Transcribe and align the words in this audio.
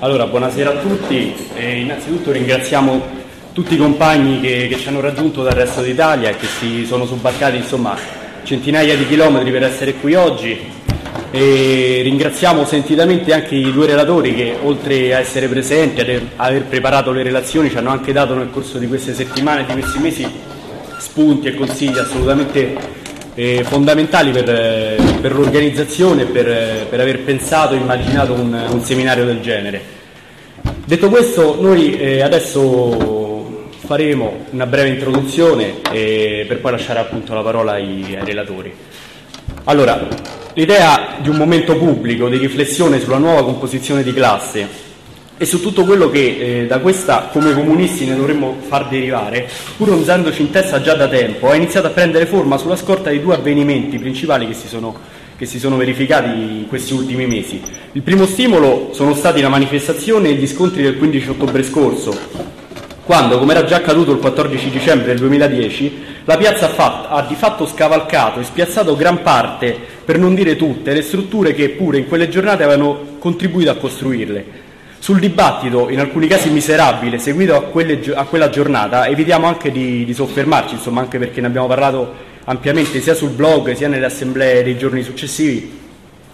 Allora, 0.00 0.26
buonasera 0.26 0.70
a 0.70 0.74
tutti 0.74 1.34
e 1.54 1.80
innanzitutto 1.80 2.30
ringraziamo 2.30 3.02
tutti 3.52 3.74
i 3.74 3.76
compagni 3.76 4.38
che, 4.38 4.68
che, 4.68 4.78
ci 4.78 4.86
hanno 4.86 5.00
raggiunto 5.00 5.42
dal 5.42 5.54
resto 5.54 5.82
d'Italia 5.82 6.28
e 6.28 6.36
che 6.36 6.46
si 6.46 6.86
sono 6.86 7.04
subbarcati 7.04 7.56
insomma, 7.56 7.96
centinaia 8.44 8.96
di 8.96 9.08
chilometri 9.08 9.50
per 9.50 9.64
essere 9.64 9.94
qui 9.94 10.14
oggi. 10.14 10.56
E 11.32 12.00
ringraziamo 12.04 12.64
sentitamente 12.64 13.32
anche 13.32 13.56
i 13.56 13.72
due 13.72 13.86
relatori 13.86 14.36
che 14.36 14.56
oltre 14.62 15.16
a 15.16 15.18
essere 15.18 15.48
presenti, 15.48 16.00
ad 16.00 16.30
aver 16.36 16.66
preparato 16.66 17.10
le 17.10 17.24
relazioni, 17.24 17.68
ci 17.68 17.76
hanno 17.76 17.90
anche 17.90 18.12
dato 18.12 18.34
nel 18.34 18.50
corso 18.52 18.78
di 18.78 18.86
queste 18.86 19.14
settimane, 19.14 19.64
di 19.66 19.72
questi 19.72 19.98
mesi, 19.98 20.30
spunti 20.98 21.48
e 21.48 21.56
consigli 21.56 21.98
assolutamente 21.98 22.97
eh, 23.38 23.62
fondamentali 23.62 24.32
per, 24.32 24.44
per 25.20 25.32
l'organizzazione 25.32 26.22
e 26.22 26.24
per, 26.24 26.86
per, 26.88 26.98
aver 26.98 27.20
pensato 27.20 27.74
e 27.74 27.76
immaginato 27.76 28.32
un, 28.32 28.52
un, 28.52 28.82
seminario 28.82 29.24
del 29.24 29.40
genere. 29.40 29.80
Detto 30.84 31.08
questo, 31.08 31.56
noi 31.60 31.96
eh, 31.96 32.20
adesso 32.20 33.68
faremo 33.78 34.46
una 34.50 34.66
breve 34.66 34.88
introduzione 34.88 35.74
eh, 35.92 36.46
per 36.48 36.58
poi 36.58 36.72
lasciare 36.72 36.98
appunto 36.98 37.32
la 37.32 37.42
parola 37.42 37.72
ai, 37.74 38.16
ai 38.18 38.24
relatori. 38.24 38.74
Allora, 39.64 40.08
l'idea 40.54 41.18
di 41.20 41.28
un 41.28 41.36
momento 41.36 41.76
pubblico 41.76 42.28
di 42.28 42.38
riflessione 42.38 42.98
sulla 42.98 43.18
nuova 43.18 43.44
composizione 43.44 44.02
di 44.02 44.12
classe 44.12 44.87
e 45.38 45.46
su 45.46 45.60
tutto 45.62 45.84
quello 45.84 46.10
che 46.10 46.62
eh, 46.62 46.66
da 46.66 46.80
questa 46.80 47.28
come 47.32 47.54
comunisti 47.54 48.04
ne 48.04 48.16
dovremmo 48.16 48.56
far 48.66 48.88
derivare, 48.88 49.48
pur 49.76 49.90
usandoci 49.90 50.42
in 50.42 50.50
testa 50.50 50.82
già 50.82 50.94
da 50.94 51.06
tempo, 51.06 51.48
ha 51.48 51.54
iniziato 51.54 51.86
a 51.86 51.90
prendere 51.90 52.26
forma 52.26 52.58
sulla 52.58 52.76
scorta 52.76 53.10
di 53.10 53.20
due 53.20 53.36
avvenimenti 53.36 53.98
principali 53.98 54.48
che 54.48 54.54
si 54.54 54.66
sono, 54.66 54.94
che 55.36 55.46
si 55.46 55.60
sono 55.60 55.76
verificati 55.76 56.28
in 56.28 56.66
questi 56.68 56.92
ultimi 56.92 57.26
mesi. 57.26 57.62
Il 57.92 58.02
primo 58.02 58.26
stimolo 58.26 58.90
sono 58.92 59.14
stati 59.14 59.40
la 59.40 59.48
manifestazione 59.48 60.30
e 60.30 60.34
gli 60.34 60.46
scontri 60.46 60.82
del 60.82 60.98
15 60.98 61.28
ottobre 61.30 61.62
scorso, 61.62 62.56
quando, 63.04 63.38
come 63.38 63.52
era 63.54 63.64
già 63.64 63.76
accaduto 63.76 64.10
il 64.12 64.18
14 64.18 64.70
dicembre 64.70 65.06
del 65.06 65.18
2010, 65.20 66.04
la 66.24 66.36
piazza 66.36 66.66
ha, 66.66 66.68
fatto, 66.68 67.08
ha, 67.08 67.22
di 67.22 67.36
fatto 67.36 67.64
scavalcato 67.64 68.40
e 68.40 68.44
spiazzato 68.44 68.96
gran 68.96 69.22
parte, 69.22 69.74
per 70.04 70.18
non 70.18 70.34
dire 70.34 70.56
tutte, 70.56 70.92
le 70.92 71.00
strutture 71.00 71.54
che 71.54 71.70
pure 71.70 71.96
in 71.96 72.06
quelle 72.06 72.28
giornate 72.28 72.64
avevano 72.64 73.16
contribuito 73.18 73.70
a 73.70 73.76
costruirle. 73.76 74.66
Sul 75.00 75.20
dibattito, 75.20 75.88
in 75.90 76.00
alcuni 76.00 76.26
casi 76.26 76.50
miserabile, 76.50 77.18
seguito 77.18 77.54
a, 77.54 77.62
quelle, 77.62 78.00
a 78.14 78.24
quella 78.24 78.50
giornata, 78.50 79.06
evitiamo 79.06 79.46
anche 79.46 79.70
di, 79.70 80.04
di 80.04 80.12
soffermarci, 80.12 80.74
insomma, 80.74 81.00
anche 81.00 81.18
perché 81.18 81.40
ne 81.40 81.46
abbiamo 81.46 81.66
parlato 81.66 82.26
ampiamente 82.44 83.00
sia 83.00 83.14
sul 83.14 83.30
blog 83.30 83.72
sia 83.74 83.88
nelle 83.88 84.06
assemblee 84.06 84.62
dei 84.62 84.76
giorni 84.76 85.02
successivi. 85.02 85.86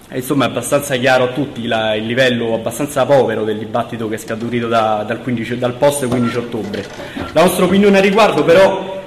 E, 0.08 0.16
insomma, 0.16 0.46
è 0.46 0.48
abbastanza 0.48 0.96
chiaro 0.96 1.24
a 1.24 1.28
tutti 1.28 1.66
la, 1.66 1.94
il 1.94 2.06
livello 2.06 2.54
abbastanza 2.54 3.04
povero 3.04 3.44
del 3.44 3.58
dibattito 3.58 4.08
che 4.08 4.14
è 4.14 4.18
scaturito 4.18 4.66
da, 4.66 5.04
dal, 5.06 5.20
15, 5.20 5.58
dal 5.58 5.74
post 5.74 6.08
15 6.08 6.36
ottobre. 6.36 6.84
La 7.32 7.42
nostra 7.42 7.66
opinione 7.66 7.98
a 7.98 8.00
riguardo, 8.00 8.44
però, 8.44 9.02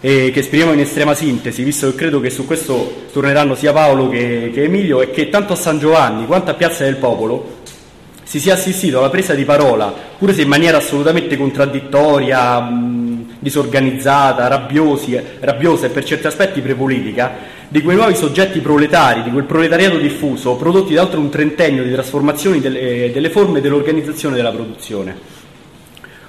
eh, 0.00 0.30
che 0.32 0.40
esprimiamo 0.40 0.72
in 0.72 0.80
estrema 0.80 1.14
sintesi, 1.14 1.62
visto 1.62 1.88
che 1.90 1.96
credo 1.96 2.20
che 2.20 2.30
su 2.30 2.44
questo 2.44 3.04
torneranno 3.12 3.54
sia 3.54 3.72
Paolo 3.72 4.08
che, 4.08 4.50
che 4.52 4.64
Emilio, 4.64 5.00
è 5.00 5.10
che 5.10 5.28
tanto 5.28 5.52
a 5.52 5.56
San 5.56 5.78
Giovanni 5.78 6.26
quanto 6.26 6.50
a 6.50 6.54
Piazza 6.54 6.84
del 6.84 6.96
Popolo 6.96 7.55
si 8.36 8.42
sia 8.42 8.52
assistito 8.52 8.98
alla 8.98 9.08
presa 9.08 9.32
di 9.32 9.44
parola, 9.44 9.90
pure 10.18 10.34
se 10.34 10.42
in 10.42 10.48
maniera 10.48 10.76
assolutamente 10.76 11.38
contraddittoria, 11.38 12.60
mh, 12.60 13.36
disorganizzata, 13.38 14.46
rabbiosi, 14.46 15.18
rabbiosa 15.40 15.86
e 15.86 15.88
per 15.88 16.04
certi 16.04 16.26
aspetti 16.26 16.60
prepolitica, 16.60 17.32
di 17.68 17.80
quei 17.80 17.96
nuovi 17.96 18.14
soggetti 18.14 18.60
proletari, 18.60 19.22
di 19.22 19.30
quel 19.30 19.44
proletariato 19.44 19.96
diffuso, 19.96 20.56
prodotti 20.56 20.92
da 20.92 21.02
oltre 21.02 21.18
un 21.18 21.30
trentennio 21.30 21.82
di 21.82 21.90
trasformazioni 21.90 22.60
delle, 22.60 23.10
delle 23.10 23.30
forme 23.30 23.62
dell'organizzazione 23.62 24.36
della 24.36 24.52
produzione. 24.52 25.16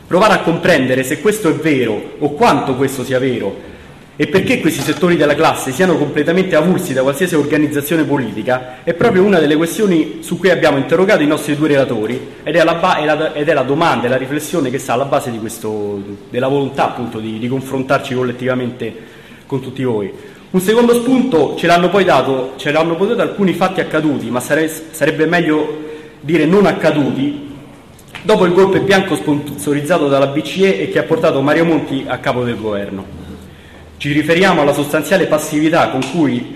Provare 0.07 0.35
a 0.35 0.39
comprendere 0.39 1.03
se 1.03 1.19
questo 1.19 1.49
è 1.49 1.53
vero 1.55 2.15
o 2.19 2.29
quanto 2.31 2.75
questo 2.75 3.03
sia 3.03 3.19
vero 3.19 3.75
e 4.19 4.25
perché 4.25 4.59
questi 4.59 4.81
settori 4.81 5.15
della 5.15 5.35
classe 5.35 5.71
siano 5.71 5.95
completamente 5.95 6.55
avulsi 6.55 6.91
da 6.91 7.03
qualsiasi 7.03 7.35
organizzazione 7.35 8.03
politica 8.03 8.83
è 8.83 8.95
proprio 8.95 9.23
una 9.23 9.37
delle 9.37 9.55
questioni 9.55 10.17
su 10.21 10.39
cui 10.39 10.49
abbiamo 10.49 10.77
interrogato 10.77 11.21
i 11.21 11.27
nostri 11.27 11.55
due 11.55 11.67
relatori 11.67 12.19
ed 12.41 12.55
è 12.55 12.63
la, 12.63 12.73
ba- 12.73 12.97
ed 13.33 13.47
è 13.47 13.53
la 13.53 13.61
domanda 13.61 14.07
e 14.07 14.09
la 14.09 14.17
riflessione 14.17 14.71
che 14.71 14.79
sta 14.79 14.93
alla 14.93 15.05
base 15.05 15.29
questo, 15.33 16.01
della 16.31 16.47
volontà 16.47 16.85
appunto 16.85 17.19
di, 17.19 17.37
di, 17.37 17.47
confrontarci 17.47 18.15
collettivamente 18.15 18.91
con 19.45 19.61
tutti 19.61 19.83
voi. 19.83 20.11
Un 20.49 20.61
secondo 20.61 20.95
spunto 20.95 21.55
ce 21.55 21.67
l'hanno 21.67 21.89
poi 21.89 22.03
dato, 22.03 22.53
ce 22.55 22.71
l'hanno 22.71 22.95
poi 22.95 23.11
alcuni 23.19 23.53
fatti 23.53 23.81
accaduti, 23.81 24.31
ma 24.31 24.39
sare- 24.39 24.67
sarebbe 24.89 25.27
meglio 25.27 25.85
dire 26.21 26.45
non 26.47 26.65
accaduti, 26.65 27.55
dopo 28.23 28.45
il 28.45 28.53
golpe 28.53 28.79
bianco 28.79 29.13
sponsorizzato 29.13 30.07
dalla 30.07 30.25
BCE 30.25 30.79
e 30.79 30.89
che 30.89 30.97
ha 30.97 31.03
portato 31.03 31.39
Mario 31.41 31.65
Monti 31.65 32.03
a 32.07 32.17
capo 32.17 32.43
del 32.43 32.59
governo. 32.59 33.25
Ci 33.97 34.11
riferiamo 34.11 34.61
alla 34.61 34.73
sostanziale 34.73 35.25
passività 35.25 35.89
con 35.89 36.01
cui 36.11 36.55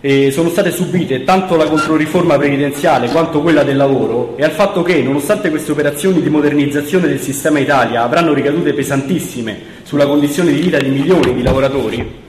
eh, 0.00 0.32
sono 0.32 0.48
state 0.48 0.72
subite 0.72 1.22
tanto 1.22 1.54
la 1.54 1.68
controriforma 1.68 2.36
previdenziale 2.36 3.08
quanto 3.08 3.40
quella 3.40 3.62
del 3.62 3.76
lavoro 3.76 4.36
e 4.36 4.42
al 4.42 4.50
fatto 4.50 4.82
che, 4.82 5.00
nonostante 5.00 5.48
queste 5.48 5.70
operazioni 5.70 6.20
di 6.20 6.28
modernizzazione 6.28 7.06
del 7.06 7.20
sistema 7.20 7.60
Italia 7.60 8.02
avranno 8.02 8.32
ricadute 8.32 8.72
pesantissime 8.72 9.60
sulla 9.84 10.06
condizione 10.06 10.52
di 10.52 10.60
vita 10.60 10.78
di 10.78 10.88
milioni 10.88 11.32
di 11.32 11.42
lavoratori, 11.44 12.20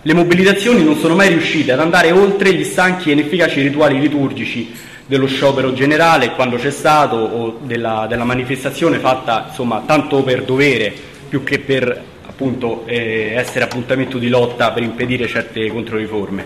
le 0.00 0.14
mobilitazioni 0.14 0.82
non 0.82 0.96
sono 0.96 1.14
mai 1.14 1.28
riuscite 1.28 1.72
ad 1.72 1.80
andare 1.80 2.10
oltre 2.10 2.54
gli 2.54 2.64
stanchi 2.64 3.10
e 3.10 3.12
inefficaci 3.12 3.60
rituali 3.60 4.00
liturgici 4.00 4.72
dello 5.04 5.26
sciopero 5.26 5.74
generale 5.74 6.30
quando 6.30 6.56
c'è 6.56 6.70
stato 6.70 7.16
o 7.16 7.58
della, 7.64 8.06
della 8.08 8.24
manifestazione 8.24 8.98
fatta 8.98 9.46
insomma, 9.48 9.82
tanto 9.84 10.22
per 10.22 10.44
dovere 10.44 10.90
più 11.28 11.44
che 11.44 11.58
per 11.58 12.02
appunto, 12.38 12.84
eh, 12.86 13.32
essere 13.34 13.64
appuntamento 13.64 14.16
di 14.16 14.28
lotta 14.28 14.70
per 14.70 14.84
impedire 14.84 15.26
certe 15.26 15.66
controriforme. 15.72 16.44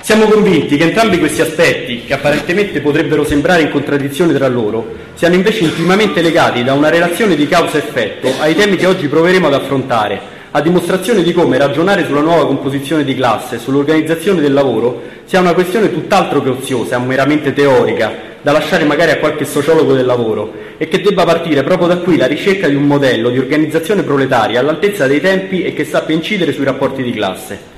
Siamo 0.00 0.24
convinti 0.24 0.78
che 0.78 0.84
entrambi 0.84 1.18
questi 1.18 1.42
aspetti, 1.42 2.04
che 2.06 2.14
apparentemente 2.14 2.80
potrebbero 2.80 3.26
sembrare 3.26 3.60
in 3.60 3.68
contraddizione 3.70 4.32
tra 4.32 4.48
loro, 4.48 4.96
siano 5.12 5.34
invece 5.34 5.64
intimamente 5.64 6.22
legati 6.22 6.64
da 6.64 6.72
una 6.72 6.88
relazione 6.88 7.36
di 7.36 7.46
causa-effetto 7.46 8.32
ai 8.40 8.54
temi 8.54 8.76
che 8.76 8.86
oggi 8.86 9.06
proveremo 9.06 9.48
ad 9.48 9.54
affrontare, 9.54 10.18
a 10.50 10.62
dimostrazione 10.62 11.22
di 11.22 11.34
come 11.34 11.58
ragionare 11.58 12.06
sulla 12.06 12.22
nuova 12.22 12.46
composizione 12.46 13.04
di 13.04 13.14
classe 13.14 13.56
e 13.56 13.58
sull'organizzazione 13.58 14.40
del 14.40 14.54
lavoro 14.54 15.02
sia 15.26 15.40
una 15.40 15.52
questione 15.52 15.92
tutt'altro 15.92 16.42
che 16.42 16.48
oziosa, 16.48 16.98
meramente 16.98 17.52
teorica, 17.52 18.31
da 18.42 18.52
lasciare 18.52 18.84
magari 18.84 19.12
a 19.12 19.18
qualche 19.18 19.44
sociologo 19.44 19.94
del 19.94 20.04
lavoro 20.04 20.52
e 20.76 20.88
che 20.88 21.00
debba 21.00 21.24
partire 21.24 21.62
proprio 21.62 21.86
da 21.86 21.98
qui 21.98 22.16
la 22.16 22.26
ricerca 22.26 22.68
di 22.68 22.74
un 22.74 22.82
modello 22.82 23.30
di 23.30 23.38
organizzazione 23.38 24.02
proletaria 24.02 24.58
all'altezza 24.58 25.06
dei 25.06 25.20
tempi 25.20 25.62
e 25.62 25.72
che 25.72 25.84
sappia 25.84 26.14
incidere 26.14 26.52
sui 26.52 26.64
rapporti 26.64 27.02
di 27.02 27.12
classe. 27.12 27.70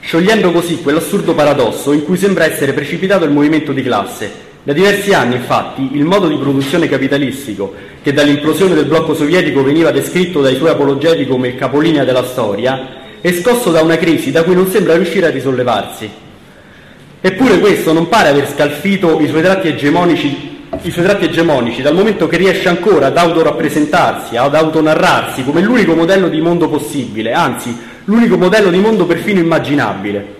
Sciogliendo 0.00 0.52
così 0.52 0.80
quell'assurdo 0.80 1.34
paradosso 1.34 1.92
in 1.92 2.04
cui 2.04 2.16
sembra 2.16 2.44
essere 2.44 2.72
precipitato 2.72 3.24
il 3.24 3.32
movimento 3.32 3.72
di 3.72 3.82
classe. 3.82 4.44
Da 4.62 4.72
diversi 4.72 5.12
anni, 5.12 5.34
infatti, 5.34 5.90
il 5.92 6.04
modo 6.04 6.28
di 6.28 6.36
produzione 6.36 6.88
capitalistico, 6.88 7.74
che 8.02 8.12
dall'implosione 8.12 8.74
del 8.74 8.86
blocco 8.86 9.14
sovietico 9.14 9.62
veniva 9.62 9.90
descritto 9.90 10.40
dai 10.40 10.56
suoi 10.56 10.70
apologeti 10.70 11.26
come 11.26 11.48
il 11.48 11.56
capolinea 11.56 12.04
della 12.04 12.24
storia, 12.24 13.04
è 13.20 13.32
scosso 13.32 13.70
da 13.70 13.82
una 13.82 13.96
crisi 13.96 14.30
da 14.30 14.42
cui 14.44 14.54
non 14.54 14.68
sembra 14.68 14.94
riuscire 14.94 15.26
a 15.26 15.30
risollevarsi. 15.30 16.10
Eppure 17.26 17.58
questo 17.58 17.92
non 17.92 18.08
pare 18.08 18.28
aver 18.28 18.48
scalfito 18.48 19.18
i 19.18 19.26
suoi 19.26 19.42
tratti 19.42 19.66
egemonici 19.66 20.54
i 20.82 20.90
suoi 20.92 21.04
tratti 21.04 21.24
egemonici, 21.24 21.82
dal 21.82 21.94
momento 21.94 22.28
che 22.28 22.36
riesce 22.36 22.68
ancora 22.68 23.06
ad 23.06 23.16
autorappresentarsi, 23.16 24.36
ad 24.36 24.54
autonarrarsi 24.54 25.42
come 25.42 25.60
l'unico 25.60 25.96
modello 25.96 26.28
di 26.28 26.40
mondo 26.40 26.68
possibile, 26.68 27.32
anzi 27.32 27.76
l'unico 28.04 28.36
modello 28.36 28.70
di 28.70 28.78
mondo 28.78 29.06
perfino 29.06 29.40
immaginabile. 29.40 30.34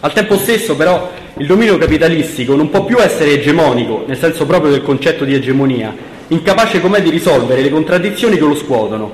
Al 0.00 0.12
tempo 0.12 0.36
stesso, 0.38 0.74
però, 0.74 1.08
il 1.36 1.46
dominio 1.46 1.78
capitalistico 1.78 2.56
non 2.56 2.68
può 2.68 2.84
più 2.84 2.98
essere 2.98 3.34
egemonico, 3.34 4.02
nel 4.08 4.18
senso 4.18 4.44
proprio 4.44 4.72
del 4.72 4.82
concetto 4.82 5.24
di 5.24 5.34
egemonia, 5.34 5.94
incapace 6.28 6.80
com'è 6.80 7.00
di 7.00 7.10
risolvere 7.10 7.62
le 7.62 7.70
contraddizioni 7.70 8.36
che 8.36 8.44
lo 8.44 8.56
scuotono. 8.56 9.12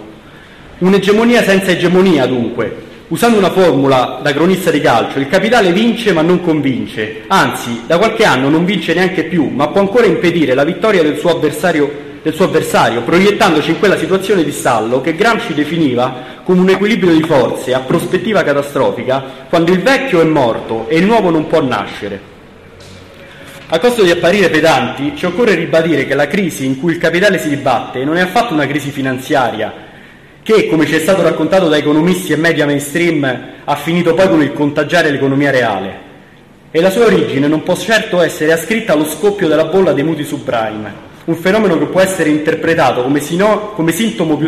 Un'egemonia 0.78 1.42
senza 1.42 1.70
egemonia, 1.70 2.24
dunque, 2.24 2.86
Usando 3.08 3.38
una 3.38 3.50
formula 3.50 4.20
da 4.22 4.34
cronista 4.34 4.70
di 4.70 4.82
calcio, 4.82 5.18
il 5.18 5.28
capitale 5.28 5.72
vince 5.72 6.12
ma 6.12 6.20
non 6.20 6.42
convince, 6.42 7.22
anzi 7.28 7.84
da 7.86 7.96
qualche 7.96 8.26
anno 8.26 8.50
non 8.50 8.66
vince 8.66 8.92
neanche 8.92 9.24
più, 9.24 9.48
ma 9.48 9.68
può 9.68 9.80
ancora 9.80 10.04
impedire 10.04 10.52
la 10.52 10.62
vittoria 10.62 11.02
del 11.02 11.16
suo 11.16 11.30
avversario, 11.30 11.90
del 12.22 12.34
suo 12.34 12.44
avversario 12.44 13.00
proiettandoci 13.00 13.70
in 13.70 13.78
quella 13.78 13.96
situazione 13.96 14.44
di 14.44 14.52
stallo 14.52 15.00
che 15.00 15.14
Gramsci 15.14 15.54
definiva 15.54 16.42
come 16.44 16.60
un 16.60 16.68
equilibrio 16.68 17.14
di 17.14 17.22
forze 17.22 17.72
a 17.72 17.80
prospettiva 17.80 18.42
catastrofica, 18.42 19.24
quando 19.48 19.72
il 19.72 19.80
vecchio 19.80 20.20
è 20.20 20.24
morto 20.24 20.86
e 20.88 20.98
il 20.98 21.06
nuovo 21.06 21.30
non 21.30 21.46
può 21.46 21.62
nascere. 21.62 22.20
A 23.68 23.78
costo 23.78 24.02
di 24.02 24.10
apparire 24.10 24.50
pedanti, 24.50 25.14
ci 25.16 25.24
occorre 25.24 25.54
ribadire 25.54 26.06
che 26.06 26.14
la 26.14 26.26
crisi 26.26 26.66
in 26.66 26.78
cui 26.78 26.92
il 26.92 26.98
capitale 26.98 27.38
si 27.38 27.48
dibatte 27.48 28.04
non 28.04 28.18
è 28.18 28.20
affatto 28.20 28.52
una 28.52 28.66
crisi 28.66 28.90
finanziaria, 28.90 29.86
che, 30.48 30.66
come 30.66 30.86
ci 30.86 30.94
è 30.94 30.98
stato 30.98 31.20
raccontato 31.20 31.68
da 31.68 31.76
economisti 31.76 32.32
e 32.32 32.36
media 32.36 32.64
mainstream, 32.64 33.22
ha 33.62 33.76
finito 33.76 34.14
poi 34.14 34.28
con 34.30 34.40
il 34.40 34.54
contagiare 34.54 35.10
l'economia 35.10 35.50
reale. 35.50 36.06
e 36.70 36.80
la 36.80 36.88
sua 36.88 37.04
origine 37.04 37.46
non 37.48 37.62
può 37.62 37.76
certo 37.76 38.22
essere 38.22 38.52
ascritta 38.52 38.94
allo 38.94 39.04
scoppio 39.04 39.46
della 39.46 39.66
bolla 39.66 39.92
dei 39.92 40.04
mutui 40.04 40.24
subprime, 40.24 40.90
un 41.26 41.36
fenomeno 41.36 41.78
che 41.78 41.84
può 41.84 42.00
essere 42.00 42.30
interpretato 42.30 43.02
come, 43.02 43.20
sino, 43.20 43.72
come, 43.74 43.92
sintomo 43.92 44.38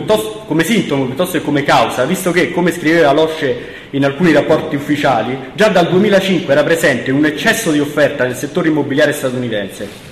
come, 0.46 0.64
sintomo 0.64 1.04
piuttosto 1.04 1.36
che 1.36 1.44
come 1.44 1.64
causa, 1.64 2.06
visto 2.06 2.30
che, 2.30 2.50
come 2.50 2.72
scriveva 2.72 3.12
Losce 3.12 3.58
in 3.90 4.02
alcuni 4.02 4.32
rapporti 4.32 4.76
ufficiali, 4.76 5.36
già 5.52 5.68
dal 5.68 5.90
2005 5.90 6.50
era 6.50 6.64
presente 6.64 7.10
un 7.10 7.26
eccesso 7.26 7.70
di 7.70 7.78
offerta 7.78 8.24
nel 8.24 8.36
settore 8.36 8.68
immobiliare 8.68 9.12
statunitense. 9.12 10.09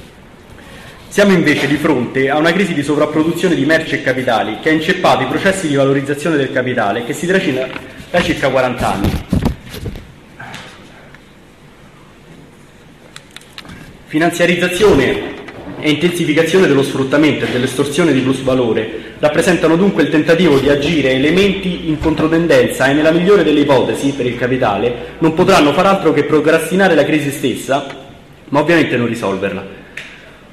Siamo 1.10 1.32
invece 1.32 1.66
di 1.66 1.76
fronte 1.76 2.28
a 2.28 2.37
una 2.37 2.52
crisi 2.52 2.75
di 2.75 2.82
sovrapproduzione 2.82 3.55
di 3.55 3.64
merci 3.64 3.94
e 3.94 4.02
capitali 4.02 4.58
che 4.60 4.69
ha 4.69 4.72
inceppato 4.72 5.22
i 5.22 5.26
processi 5.26 5.66
di 5.66 5.75
valorizzazione 5.75 6.37
del 6.37 6.52
capitale 6.52 7.05
che 7.05 7.14
si 7.14 7.26
trascina 7.26 7.66
da 8.10 8.22
circa 8.22 8.50
40 8.50 8.93
anni. 8.93 9.25
Finanziarizzazione 14.06 15.37
e 15.81 15.90
intensificazione 15.90 16.66
dello 16.66 16.82
sfruttamento 16.82 17.46
e 17.46 17.50
dell'estorsione 17.52 18.12
di 18.12 18.20
plusvalore 18.20 19.14
rappresentano 19.19 19.76
dunque 19.76 20.02
il 20.02 20.10
tentativo 20.10 20.58
di 20.58 20.69
agire 20.69 21.12
elementi 21.12 21.88
in 21.88 21.99
controtendenza 21.99 22.87
e 22.87 22.93
nella 22.93 23.12
migliore 23.12 23.44
delle 23.44 23.60
ipotesi 23.60 24.12
per 24.12 24.26
il 24.26 24.37
capitale 24.37 25.16
non 25.19 25.32
potranno 25.32 25.72
far 25.72 25.87
altro 25.87 26.12
che 26.12 26.25
procrastinare 26.25 26.94
la 26.94 27.05
crisi 27.05 27.31
stessa, 27.31 27.87
ma 28.50 28.60
ovviamente 28.60 28.96
non 28.99 29.06
risolverla. 29.06 29.77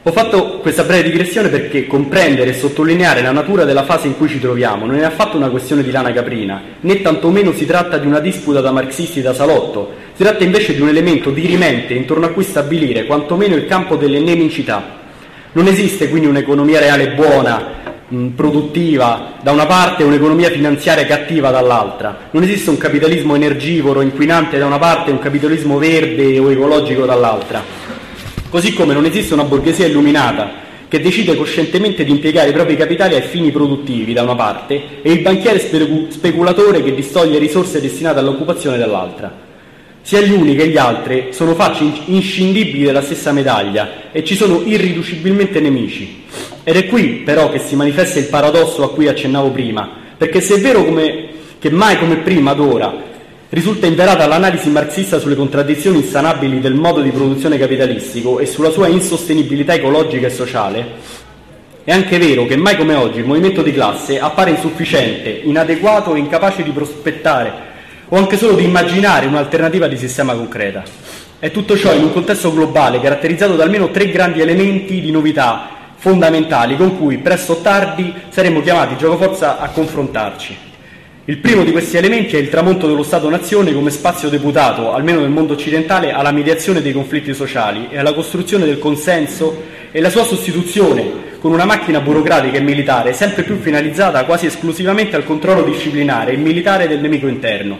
Ho 0.07 0.12
fatto 0.12 0.60
questa 0.60 0.84
breve 0.84 1.10
digressione 1.10 1.50
perché 1.50 1.88
comprendere 1.88 2.52
e 2.52 2.54
sottolineare 2.54 3.24
la 3.24 3.31
natura 3.31 3.63
della 3.63 3.86
fase 3.86 4.06
in 4.06 4.16
cui 4.16 4.28
ci 4.28 4.40
troviamo 4.40 4.86
non 4.86 4.98
è 4.98 5.04
affatto 5.04 5.36
una 5.36 5.50
questione 5.50 5.81
di 5.81 5.90
lana 5.90 6.13
caprina, 6.13 6.62
né 6.81 7.02
tantomeno 7.02 7.52
si 7.54 7.66
tratta 7.66 7.98
di 7.98 8.06
una 8.06 8.19
disputa 8.19 8.62
da 8.62 8.69
marxisti 8.69 9.24
da 9.24 9.34
salotto, 9.34 9.94
si 10.13 10.22
tratta 10.22 10.44
invece 10.44 10.75
di 10.75 10.81
un 10.81 10.90
elemento 10.90 11.31
dirimente 11.31 11.96
intorno 11.96 12.28
a 12.28 12.30
cui 12.30 12.44
stabilire 12.44 13.06
quantomeno 13.06 13.56
il 13.56 13.66
campo 13.66 13.96
delle 13.96 14.19
nemicità. 14.19 14.84
Non 15.54 15.66
esiste 15.66 16.07
quindi 16.07 16.28
un'economia 16.28 16.80
reale 16.80 17.13
buona, 17.13 17.66
produttiva 18.36 19.34
da 19.42 19.54
una 19.54 19.66
parte 19.66 20.04
e 20.04 20.06
un'economia 20.06 20.52
finanziaria 20.52 21.07
cattiva 21.07 21.50
dall'altra. 21.50 22.30
Non 22.30 22.44
esiste 22.44 22.69
un 22.69 22.78
capitalismo 22.78 23.34
energivoro, 23.34 24.02
inquinante 24.02 24.60
da 24.60 24.68
una 24.68 24.78
parte 24.78 25.10
e 25.10 25.13
un 25.13 25.19
capitalismo 25.19 25.80
verde 25.80 26.38
o 26.38 26.52
ecologico 26.52 27.07
dall'altra. 27.07 27.85
Così 28.56 28.72
come 28.72 28.94
non 28.94 29.04
esiste 29.04 29.34
una 29.34 29.44
borghesia 29.44 29.86
illuminata 29.86 30.50
che 30.88 31.02
decide 31.02 31.36
coscientemente 31.36 32.06
di 32.06 32.12
impiegare 32.12 32.52
i 32.52 32.54
propri 32.54 32.78
capitali 32.78 33.13
ai 33.13 33.24
fini 33.24 33.52
produttivi 33.52 34.13
da 34.13 34.22
una 34.22 34.36
parte 34.36 35.02
e 35.02 35.12
il 35.12 35.19
banchiere 35.19 35.60
speculatore 35.60 36.81
che 36.81 36.96
distoglie 36.96 37.38
risorse 37.38 37.81
destinate 37.81 38.19
all'occupazione 38.19 38.78
dall'altra. 38.78 39.30
Sia 40.02 40.22
gli 40.22 40.31
uni 40.31 40.56
che 40.56 40.69
gli 40.69 40.78
altri 40.78 41.31
sono 41.31 41.54
facce 41.54 41.84
inscindibili 42.06 42.86
della 42.86 43.02
stessa 43.02 43.34
medaglia 43.34 44.10
e 44.13 44.24
ci 44.24 44.36
sono 44.36 44.62
irriducibilmente 44.63 45.60
nemici. 45.60 46.24
Ed 46.63 46.78
è 46.78 46.86
qui 46.86 47.24
però 47.25 47.52
che 47.52 47.60
si 47.60 47.75
manifesta 47.75 48.19
il 48.19 48.28
paradosso 48.28 48.84
a 48.84 48.92
cui 48.94 49.10
accennavo 49.10 49.50
prima, 49.50 49.86
perché 50.16 50.40
se 50.40 50.56
è 50.56 50.60
vero 50.62 50.86
come, 50.86 51.28
che 51.60 51.69
mai 51.72 52.00
come 52.00 52.19
prima 52.19 52.52
ad 52.52 52.62
ora 52.62 53.15
risulta 53.56 53.86
inverata 53.86 54.28
l'analisi 54.28 54.69
marxista 54.69 55.18
sulle 55.18 55.34
contraddizioni 55.34 56.00
insanabili 56.00 56.60
del 56.60 56.74
modo 56.74 57.00
di 57.00 57.10
produzione 57.10 57.57
capitalistico 57.57 58.40
e 58.40 58.46
sulla 58.46 58.69
sua 58.69 58.90
insostenibilità 58.90 59.74
ecologica 59.74 60.28
e 60.28 60.30
sociale, 60.30 60.86
è 61.86 61.94
anche 61.94 62.18
vero 62.18 62.46
che 62.46 62.57
mai 62.57 62.75
come 62.75 62.96
oggi 62.96 63.19
il 63.19 63.25
movimento 63.25 63.62
di 63.62 63.72
classe 63.72 64.19
appare 64.19 64.52
insufficiente, 64.52 65.30
inadeguato 65.30 66.13
e 66.13 66.19
incapace 66.19 66.63
di 66.63 66.72
prospettare 66.72 67.54
o 68.10 68.18
anche 68.18 68.36
solo 68.36 68.56
di 68.56 68.66
immaginare 68.66 69.25
un'alternativa 69.25 69.88
di 69.88 69.96
sistema 69.96 70.34
concreta. 70.34 70.84
E 71.40 71.50
tutto 71.50 71.78
ciò 71.78 71.94
in 71.94 72.04
un 72.04 72.12
contesto 72.12 72.54
globale 72.54 73.00
caratterizzato 73.00 73.56
da 73.56 73.63
almeno 73.63 73.90
tre 73.90 74.10
grandi 74.10 74.42
elementi 74.42 75.00
di 75.00 75.12
novità 75.12 75.69
fondamentali 75.96 76.75
con 76.75 76.98
cui 76.98 77.19
presto 77.19 77.54
o 77.54 77.62
tardi 77.62 78.13
saremo 78.28 78.62
chiamati 78.62 78.98
giocoforza 78.98 79.60
a 79.60 79.69
confrontarci. 79.69 80.74
Il 81.27 81.39
primo 81.39 81.63
di 81.63 81.72
questi 81.72 81.98
elementi 81.98 82.36
è 82.36 82.39
il 82.39 82.50
tramonto 82.50 82.86
dello 82.86 83.01
Stato-nazione 83.01 83.74
come 83.74 83.89
spazio 83.89 84.30
deputato, 84.30 84.94
almeno 84.94 85.22
nel 85.22 85.31
mondo 85.31 85.54
occidentale, 85.54 86.12
alla 86.12 86.31
mediazione 86.31 86.83
dei 86.83 86.94
conflitti 86.94 87.33
sociali 87.33 87.88
e 87.89 87.98
alla 87.98 88.13
costruzione 88.13 88.66
del 88.66 88.77
consenso 88.77 89.63
e 89.92 90.01
la 90.01 90.12
sua 90.12 90.24
sostituzione 90.24 91.33
con 91.39 91.51
una 91.51 91.66
macchina 91.66 92.00
burocratica 92.00 92.57
e 92.57 92.62
militare 92.62 93.13
sempre 93.13 93.42
più 93.42 93.57
finalizzata 93.57 94.24
quasi 94.24 94.45
esclusivamente 94.45 95.16
al 95.16 95.25
controllo 95.25 95.63
disciplinare 95.63 96.33
e 96.33 96.38
militare 96.38 96.88
del 96.88 97.00
nemico 97.00 97.25
interno. 97.25 97.80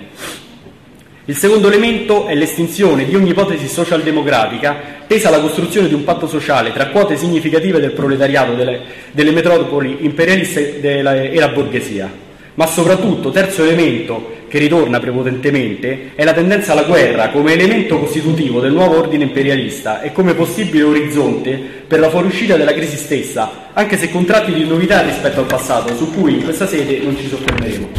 Il 1.25 1.36
secondo 1.36 1.68
elemento 1.68 2.25
è 2.25 2.33
l'estinzione 2.33 3.06
di 3.06 3.13
ogni 3.13 3.30
ipotesi 3.30 3.68
socialdemocratica 3.68 5.03
tesa 5.06 5.27
alla 5.27 5.39
costruzione 5.39 5.88
di 5.88 5.94
un 5.94 6.03
patto 6.03 6.25
sociale 6.25 6.74
tra 6.74 6.88
quote 6.88 7.15
significative 7.15 7.80
del 7.80 7.91
proletariato 7.91 8.56
delle, 8.56 8.81
delle 9.12 9.31
metropoli 9.31 9.98
imperialiste 10.00 10.81
e 10.81 11.36
la 11.39 11.50
borghesia. 11.50 12.25
Ma 12.56 12.66
soprattutto, 12.66 13.31
terzo 13.31 13.63
elemento 13.63 14.34
che 14.48 14.60
ritorna 14.60 15.00
prepotentemente, 15.00 16.12
è 16.16 16.24
la 16.24 16.31
tendenza 16.31 16.72
alla 16.72 16.84
guerra 16.84 17.30
come 17.30 17.54
elemento 17.54 18.00
costitutivo 18.00 18.62
del 18.62 18.72
nuovo 18.72 18.98
ordine 18.98 19.25
imperialista 19.25 20.02
e 20.02 20.13
come 20.13 20.34
possibile 20.34 20.84
orizzonte 20.84 21.60
per 21.86 22.00
la 22.00 22.10
fuoriuscita 22.10 22.56
della 22.56 22.74
crisi 22.74 22.96
stessa, 22.96 23.69
anche 23.74 23.98
se 23.98 24.10
con 24.10 24.24
tratti 24.24 24.54
di 24.54 24.66
novità 24.66 25.02
rispetto 25.02 25.42
al 25.42 25.48
passato, 25.48 25.94
su 25.96 26.13
cui 26.13 26.36
in 26.36 26.44
questa 26.44 26.66
sede 26.68 27.00
non 27.04 27.18
ci 27.18 27.28
soffermeremo. 27.28 27.90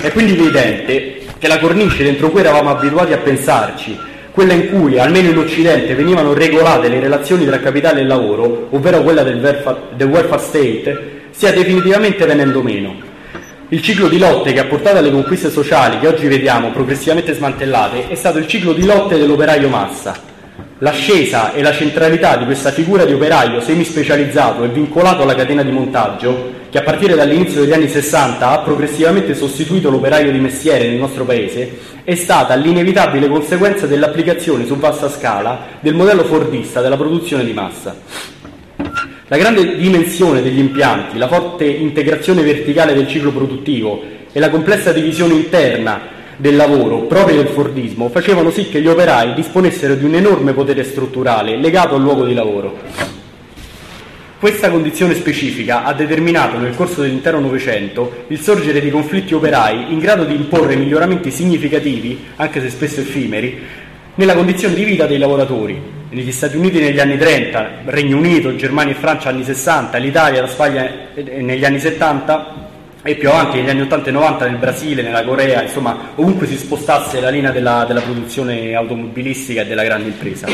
È 0.00 0.10
quindi 0.12 0.32
evidente 0.32 1.18
che 1.38 1.48
la 1.48 1.58
cornice 1.58 2.02
dentro 2.02 2.30
cui 2.30 2.40
eravamo 2.40 2.70
abituati 2.70 3.12
a 3.12 3.18
pensarci, 3.18 3.98
quella 4.30 4.54
in 4.54 4.70
cui, 4.70 4.98
almeno 4.98 5.28
in 5.28 5.36
Occidente, 5.36 5.94
venivano 5.94 6.32
regolate 6.32 6.88
le 6.88 7.00
relazioni 7.00 7.44
tra 7.44 7.60
capitale 7.60 8.00
e 8.00 8.04
lavoro, 8.04 8.68
ovvero 8.70 9.02
quella 9.02 9.22
del 9.22 9.42
welfare, 9.42 9.80
del 9.96 10.08
welfare 10.08 10.40
state, 10.40 11.10
stia 11.30 11.52
definitivamente 11.52 12.24
venendo 12.24 12.62
meno. 12.62 13.09
Il 13.72 13.82
ciclo 13.82 14.08
di 14.08 14.18
lotte 14.18 14.52
che 14.52 14.58
ha 14.58 14.64
portato 14.64 14.98
alle 14.98 15.12
conquiste 15.12 15.48
sociali 15.48 16.00
che 16.00 16.08
oggi 16.08 16.26
vediamo 16.26 16.72
progressivamente 16.72 17.34
smantellate 17.34 18.08
è 18.08 18.16
stato 18.16 18.38
il 18.38 18.48
ciclo 18.48 18.72
di 18.72 18.84
lotte 18.84 19.16
dell'operaio 19.16 19.68
massa. 19.68 20.12
L'ascesa 20.78 21.52
e 21.52 21.62
la 21.62 21.72
centralità 21.72 22.36
di 22.36 22.46
questa 22.46 22.72
figura 22.72 23.04
di 23.04 23.12
operaio 23.12 23.60
semispecializzato 23.60 24.64
e 24.64 24.70
vincolato 24.70 25.22
alla 25.22 25.36
catena 25.36 25.62
di 25.62 25.70
montaggio, 25.70 26.50
che 26.68 26.78
a 26.78 26.82
partire 26.82 27.14
dall'inizio 27.14 27.60
degli 27.60 27.72
anni 27.72 27.88
60 27.88 28.50
ha 28.50 28.58
progressivamente 28.58 29.36
sostituito 29.36 29.88
l'operaio 29.88 30.32
di 30.32 30.38
mestiere 30.40 30.88
nel 30.88 30.98
nostro 30.98 31.24
paese, 31.24 31.78
è 32.02 32.16
stata 32.16 32.56
l'inevitabile 32.56 33.28
conseguenza 33.28 33.86
dell'applicazione 33.86 34.66
su 34.66 34.74
vasta 34.78 35.08
scala 35.08 35.66
del 35.78 35.94
modello 35.94 36.24
fordista 36.24 36.80
della 36.80 36.96
produzione 36.96 37.44
di 37.44 37.52
massa. 37.52 37.94
La 39.30 39.36
grande 39.36 39.76
dimensione 39.76 40.42
degli 40.42 40.58
impianti, 40.58 41.16
la 41.16 41.28
forte 41.28 41.64
integrazione 41.64 42.42
verticale 42.42 42.94
del 42.94 43.06
ciclo 43.06 43.30
produttivo 43.30 44.02
e 44.32 44.40
la 44.40 44.50
complessa 44.50 44.90
divisione 44.90 45.34
interna 45.34 46.00
del 46.36 46.56
lavoro 46.56 47.02
proprio 47.02 47.36
del 47.36 47.46
Fordismo 47.46 48.08
facevano 48.08 48.50
sì 48.50 48.68
che 48.68 48.80
gli 48.80 48.88
operai 48.88 49.34
disponessero 49.34 49.94
di 49.94 50.04
un 50.04 50.16
enorme 50.16 50.52
potere 50.52 50.82
strutturale 50.82 51.56
legato 51.58 51.94
al 51.94 52.02
luogo 52.02 52.24
di 52.24 52.34
lavoro. 52.34 52.76
Questa 54.40 54.68
condizione 54.68 55.14
specifica 55.14 55.84
ha 55.84 55.92
determinato 55.94 56.58
nel 56.58 56.74
corso 56.74 57.02
dell'intero 57.02 57.38
Novecento 57.38 58.24
il 58.26 58.40
sorgere 58.40 58.80
di 58.80 58.90
conflitti 58.90 59.32
operai 59.32 59.92
in 59.92 60.00
grado 60.00 60.24
di 60.24 60.34
imporre 60.34 60.74
miglioramenti 60.74 61.30
significativi, 61.30 62.18
anche 62.34 62.60
se 62.60 62.68
spesso 62.68 62.98
effimeri, 62.98 63.60
nella 64.16 64.34
condizione 64.34 64.74
di 64.74 64.82
vita 64.82 65.06
dei 65.06 65.18
lavoratori, 65.18 65.98
negli 66.10 66.32
Stati 66.32 66.56
Uniti 66.56 66.80
negli 66.80 66.98
anni 66.98 67.16
30, 67.16 67.82
Regno 67.84 68.16
Unito, 68.16 68.54
Germania 68.56 68.92
e 68.92 68.96
Francia 68.96 69.28
anni 69.28 69.44
60, 69.44 69.96
l'Italia, 69.98 70.40
la 70.40 70.48
Spagna 70.48 70.90
negli 71.14 71.64
anni 71.64 71.78
70 71.78 72.68
e 73.02 73.14
più 73.14 73.30
avanti 73.30 73.58
negli 73.58 73.70
anni 73.70 73.82
80 73.82 74.08
e 74.08 74.12
90 74.12 74.48
nel 74.48 74.56
Brasile, 74.56 75.02
nella 75.02 75.24
Corea, 75.24 75.62
insomma 75.62 76.12
ovunque 76.16 76.46
si 76.46 76.56
spostasse 76.56 77.20
la 77.20 77.30
linea 77.30 77.52
della, 77.52 77.84
della 77.86 78.00
produzione 78.00 78.74
automobilistica 78.74 79.62
e 79.62 79.66
della 79.66 79.84
grande 79.84 80.08
impresa. 80.08 80.48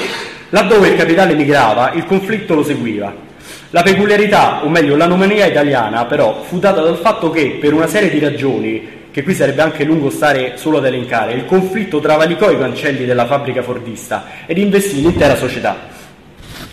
Laddove 0.51 0.89
il 0.89 0.97
capitale 0.97 1.35
migrava, 1.35 1.93
il 1.93 2.05
conflitto 2.05 2.55
lo 2.55 2.63
seguiva. 2.63 3.25
La 3.71 3.83
peculiarità, 3.83 4.65
o 4.65 4.69
meglio 4.69 4.95
l'anomalia 4.95 5.47
italiana, 5.47 6.05
però, 6.05 6.43
fu 6.43 6.59
data 6.59 6.83
dal 6.83 6.99
fatto 6.99 7.31
che, 7.31 7.59
per 7.61 7.73
una 7.73 7.87
serie 7.87 8.11
di 8.11 8.19
ragioni, 8.19 8.89
che 9.17 9.23
qui 9.23 9.33
sarebbe 9.33 9.63
anche 9.63 9.83
lungo 9.85 10.11
stare 10.11 10.59
solo 10.59 10.77
ad 10.77 10.85
elencare, 10.85 11.33
il 11.33 11.47
conflitto 11.47 12.01
travalicò 12.01 12.51
i 12.51 12.59
cancelli 12.59 13.07
della 13.07 13.25
fabbrica 13.25 13.63
fordista 13.63 14.27
ed 14.45 14.59
investì 14.59 15.01
l'intera 15.01 15.35
società. 15.37 15.75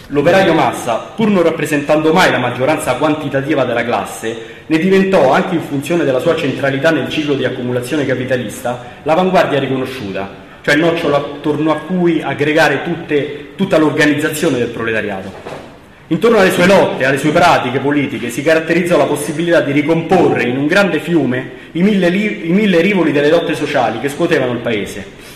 L'operaio 0.07 0.53
massa, 0.53 1.13
pur 1.15 1.29
non 1.29 1.41
rappresentando 1.41 2.11
mai 2.11 2.31
la 2.31 2.39
maggioranza 2.39 2.95
quantitativa 2.95 3.63
della 3.63 3.85
classe, 3.85 4.35
ne 4.65 4.77
diventò, 4.77 5.31
anche 5.31 5.55
in 5.55 5.61
funzione 5.61 6.03
della 6.03 6.19
sua 6.19 6.35
centralità 6.35 6.91
nel 6.91 7.07
ciclo 7.07 7.35
di 7.35 7.45
accumulazione 7.45 8.05
capitalista, 8.05 8.97
l'avanguardia 9.03 9.59
riconosciuta, 9.59 10.29
cioè 10.63 10.73
il 10.73 10.81
nocciolo 10.81 11.15
attorno 11.15 11.71
a 11.71 11.77
cui 11.77 12.21
aggregare 12.21 12.83
tutte, 12.83 13.51
tutta 13.55 13.77
l'organizzazione 13.77 14.57
del 14.57 14.67
proletariato. 14.67 15.61
Intorno 16.07 16.39
alle 16.39 16.51
sue 16.51 16.67
lotte, 16.67 17.05
alle 17.05 17.17
sue 17.17 17.31
pratiche 17.31 17.79
politiche, 17.79 18.29
si 18.29 18.41
caratterizzò 18.41 18.97
la 18.97 19.05
possibilità 19.05 19.61
di 19.61 19.71
ricomporre 19.71 20.43
in 20.43 20.57
un 20.57 20.67
grande 20.67 20.99
fiume 20.99 21.62
i 21.73 21.83
mille, 21.83 22.09
li- 22.09 22.49
i 22.49 22.51
mille 22.51 22.81
rivoli 22.81 23.11
delle 23.11 23.29
lotte 23.29 23.55
sociali 23.55 23.99
che 23.99 24.09
scuotevano 24.09 24.51
il 24.51 24.59
paese. 24.59 25.31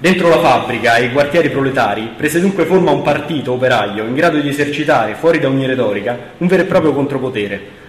Dentro 0.00 0.28
la 0.28 0.38
fabbrica 0.38 0.96
e 0.96 1.06
i 1.06 1.12
quartieri 1.12 1.50
proletari 1.50 2.10
prese 2.16 2.40
dunque 2.40 2.64
forma 2.64 2.92
un 2.92 3.02
partito 3.02 3.52
operaio 3.52 4.04
in 4.04 4.14
grado 4.14 4.38
di 4.38 4.48
esercitare, 4.48 5.14
fuori 5.14 5.40
da 5.40 5.48
ogni 5.48 5.66
retorica, 5.66 6.16
un 6.38 6.46
vero 6.46 6.62
e 6.62 6.66
proprio 6.66 6.92
contropotere. 6.92 7.86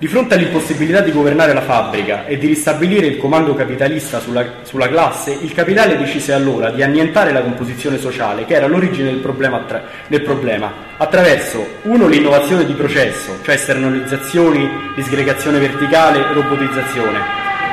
Di 0.00 0.06
fronte 0.06 0.34
all'impossibilità 0.34 1.00
di 1.00 1.10
governare 1.10 1.52
la 1.52 1.60
fabbrica 1.60 2.24
e 2.24 2.38
di 2.38 2.46
ristabilire 2.46 3.08
il 3.08 3.16
comando 3.16 3.56
capitalista 3.56 4.20
sulla, 4.20 4.44
sulla 4.62 4.86
classe, 4.86 5.36
il 5.42 5.52
capitale 5.52 5.98
decise 5.98 6.32
allora 6.32 6.70
di 6.70 6.84
annientare 6.84 7.32
la 7.32 7.40
composizione 7.40 7.98
sociale, 7.98 8.44
che 8.44 8.54
era 8.54 8.68
l'origine 8.68 9.10
del 9.10 9.18
problema, 9.18 9.56
attra- 9.56 9.82
del 10.06 10.22
problema 10.22 10.72
attraverso, 10.98 11.66
uno, 11.82 12.06
l'innovazione 12.06 12.64
di 12.64 12.74
processo, 12.74 13.38
cioè 13.42 13.56
esternalizzazioni, 13.56 14.70
disgregazione 14.94 15.58
verticale, 15.58 16.32
robotizzazione, 16.32 17.18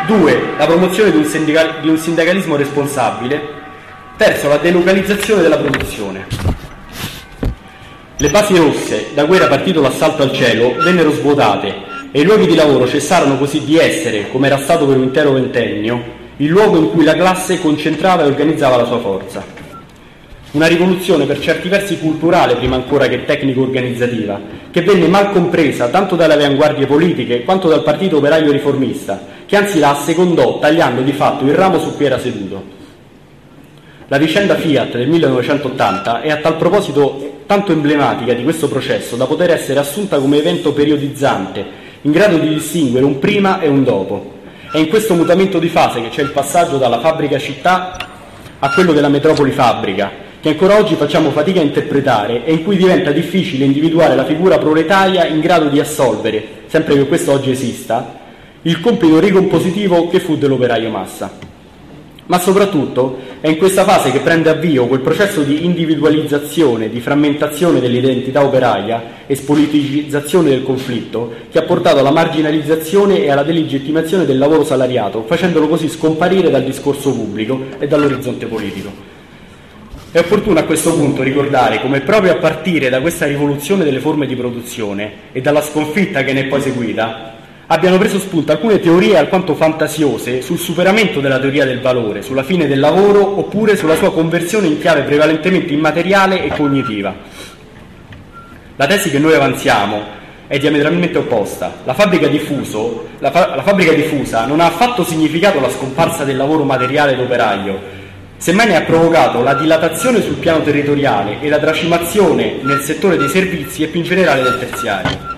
due, 0.07 0.41
la 0.57 0.65
promozione 0.65 1.11
di 1.11 1.17
un, 1.17 1.25
sindical- 1.25 1.81
di 1.81 1.89
un 1.89 1.97
sindacalismo 1.99 2.55
responsabile, 2.55 3.53
Terzo, 4.17 4.47
la 4.47 4.57
delocalizzazione 4.57 5.43
della 5.43 5.57
produzione. 5.57 6.25
Le 8.17 8.29
basi 8.29 8.57
rosse, 8.57 9.09
da 9.13 9.25
cui 9.25 9.35
era 9.35 9.45
partito 9.45 9.79
l'assalto 9.79 10.23
al 10.23 10.33
cielo, 10.33 10.73
vennero 10.79 11.11
svuotate 11.11 11.93
e 12.15 12.21
i 12.21 12.23
luoghi 12.23 12.47
di 12.47 12.55
lavoro 12.55 12.87
cessarono 12.87 13.37
così 13.37 13.65
di 13.65 13.77
essere, 13.77 14.29
come 14.29 14.47
era 14.47 14.57
stato 14.57 14.87
per 14.87 14.95
un 14.95 15.03
intero 15.03 15.33
ventennio, 15.33 16.01
il 16.37 16.47
luogo 16.47 16.77
in 16.77 16.91
cui 16.91 17.03
la 17.03 17.13
classe 17.13 17.59
concentrava 17.59 18.23
e 18.23 18.27
organizzava 18.27 18.77
la 18.77 18.85
sua 18.85 18.99
forza. 18.99 19.43
Una 20.51 20.67
rivoluzione 20.67 21.25
per 21.25 21.41
certi 21.41 21.67
versi 21.67 21.99
culturale 21.99 22.55
prima 22.55 22.77
ancora 22.77 23.09
che 23.09 23.25
tecnico-organizzativa, 23.25 24.39
che 24.71 24.81
venne 24.83 25.09
mal 25.09 25.31
compresa 25.31 25.89
tanto 25.89 26.15
dalle 26.15 26.35
avanguardie 26.35 26.85
politiche 26.85 27.43
quanto 27.43 27.67
dal 27.67 27.83
partito 27.83 28.15
operaio 28.15 28.49
riformista, 28.49 29.21
che 29.45 29.57
anzi 29.57 29.79
la 29.79 29.89
assecondò 29.89 30.59
tagliando 30.59 31.01
di 31.01 31.11
fatto 31.11 31.43
il 31.43 31.53
ramo 31.53 31.79
su 31.79 31.97
cui 31.97 32.05
era 32.05 32.17
seduto. 32.17 32.63
La 34.07 34.17
vicenda 34.17 34.55
Fiat 34.55 34.95
del 34.95 35.09
1980 35.09 36.21
è 36.21 36.31
a 36.31 36.37
tal 36.37 36.55
proposito 36.55 37.41
tanto 37.45 37.73
emblematica 37.73 38.31
di 38.31 38.43
questo 38.43 38.69
processo 38.69 39.17
da 39.17 39.25
poter 39.25 39.49
essere 39.49 39.79
assunta 39.79 40.17
come 40.17 40.37
evento 40.37 40.71
periodizzante, 40.71 41.83
in 42.05 42.11
grado 42.11 42.37
di 42.37 42.49
distinguere 42.49 43.03
un 43.03 43.17
prima 43.17 43.59
e 43.59 43.67
un 43.67 43.83
dopo. 43.83 44.33
È 44.71 44.77
in 44.77 44.89
questo 44.89 45.15
mutamento 45.15 45.57
di 45.57 45.69
fase 45.69 46.01
che 46.01 46.09
c'è 46.09 46.21
il 46.21 46.31
passaggio 46.31 46.77
dalla 46.77 46.99
fabbrica 46.99 47.39
città 47.39 47.97
a 48.59 48.69
quello 48.69 48.93
della 48.93 49.09
metropoli 49.09 49.49
fabbrica, 49.49 50.11
che 50.39 50.49
ancora 50.49 50.77
oggi 50.77 50.93
facciamo 50.93 51.31
fatica 51.31 51.61
a 51.61 51.63
interpretare 51.63 52.45
e 52.45 52.53
in 52.53 52.63
cui 52.63 52.77
diventa 52.77 53.11
difficile 53.11 53.65
individuare 53.65 54.15
la 54.15 54.23
figura 54.23 54.59
proletaria 54.59 55.25
in 55.25 55.39
grado 55.39 55.67
di 55.67 55.79
assolvere, 55.79 56.45
sempre 56.67 56.93
che 56.93 57.07
questo 57.07 57.31
oggi 57.31 57.49
esista, 57.49 58.19
il 58.61 58.79
compito 58.81 59.19
ricompositivo 59.19 60.07
che 60.07 60.19
fu 60.19 60.37
dell'operaio 60.37 60.91
massa. 60.91 61.31
Ma 62.27 62.39
soprattutto 62.39 63.17
è 63.45 63.49
in 63.49 63.57
questa 63.57 63.83
fase 63.83 64.11
che 64.11 64.21
prende 64.21 64.49
avvio 64.49 64.87
quel 64.87 65.01
processo 65.01 65.43
di 65.43 65.65
individualizzazione, 65.65 66.89
di 66.89 66.99
frammentazione 66.99 67.79
dell'identità 67.79 68.43
operaia 68.43 69.27
e 69.27 69.35
spoliticizzazione 69.35 70.49
del 70.49 70.63
conflitto 70.63 71.31
che 71.51 71.59
ha 71.59 71.61
portato 71.61 71.99
alla 71.99 72.09
marginalizzazione 72.09 73.19
e 73.19 73.29
alla 73.29 73.43
delegittimazione 73.43 74.25
del 74.25 74.39
lavoro 74.39 74.63
salariato, 74.63 75.25
facendolo 75.27 75.67
così 75.67 75.89
scomparire 75.89 76.49
dal 76.49 76.63
discorso 76.63 77.13
pubblico 77.13 77.65
e 77.77 77.87
dall'orizzonte 77.87 78.47
politico. 78.47 78.91
È 80.09 80.17
opportuno 80.17 80.57
a 80.57 80.63
questo 80.63 80.95
punto 80.95 81.21
ricordare 81.21 81.81
come 81.81 82.01
proprio 82.01 82.31
a 82.31 82.37
partire 82.37 82.89
da 82.89 82.99
questa 82.99 83.27
rivoluzione 83.27 83.83
delle 83.83 83.99
forme 83.99 84.25
di 84.25 84.35
produzione 84.35 85.11
e 85.31 85.41
dalla 85.41 85.61
sconfitta 85.61 86.23
che 86.23 86.33
ne 86.33 86.45
è 86.45 86.45
poi 86.45 86.61
seguita, 86.61 87.35
abbiano 87.67 87.97
preso 87.97 88.19
spunto 88.19 88.51
alcune 88.51 88.79
teorie 88.79 89.17
alquanto 89.17 89.55
fantasiose 89.55 90.41
sul 90.41 90.59
superamento 90.59 91.19
della 91.19 91.39
teoria 91.39 91.65
del 91.65 91.81
valore, 91.81 92.21
sulla 92.21 92.43
fine 92.43 92.67
del 92.67 92.79
lavoro 92.79 93.39
oppure 93.39 93.75
sulla 93.75 93.95
sua 93.95 94.11
conversione 94.11 94.67
in 94.67 94.79
chiave 94.79 95.01
prevalentemente 95.01 95.73
immateriale 95.73 96.43
e 96.43 96.49
cognitiva. 96.49 97.13
La 98.75 98.87
tesi 98.87 99.09
che 99.09 99.19
noi 99.19 99.33
avanziamo 99.33 100.23
è 100.47 100.59
diametralmente 100.59 101.17
opposta. 101.17 101.77
La 101.85 101.95
fabbrica, 101.95 102.27
diffuso, 102.27 103.07
la, 103.19 103.31
fa- 103.31 103.55
la 103.55 103.63
fabbrica 103.63 103.93
diffusa 103.93 104.45
non 104.45 104.59
ha 104.59 104.67
affatto 104.67 105.03
significato 105.03 105.59
la 105.59 105.69
scomparsa 105.69 106.23
del 106.23 106.37
lavoro 106.37 106.63
materiale 106.63 107.15
d'operaio, 107.15 108.03
semmai 108.37 108.67
ne 108.67 108.75
ha 108.75 108.81
provocato 108.81 109.41
la 109.41 109.55
dilatazione 109.55 110.21
sul 110.21 110.35
piano 110.35 110.61
territoriale 110.61 111.37
e 111.41 111.49
la 111.49 111.57
tracimazione 111.57 112.57
nel 112.61 112.81
settore 112.81 113.17
dei 113.17 113.29
servizi 113.29 113.81
e 113.81 113.87
più 113.87 114.01
in 114.01 114.05
generale 114.05 114.43
del 114.43 114.59
terziario. 114.59 115.34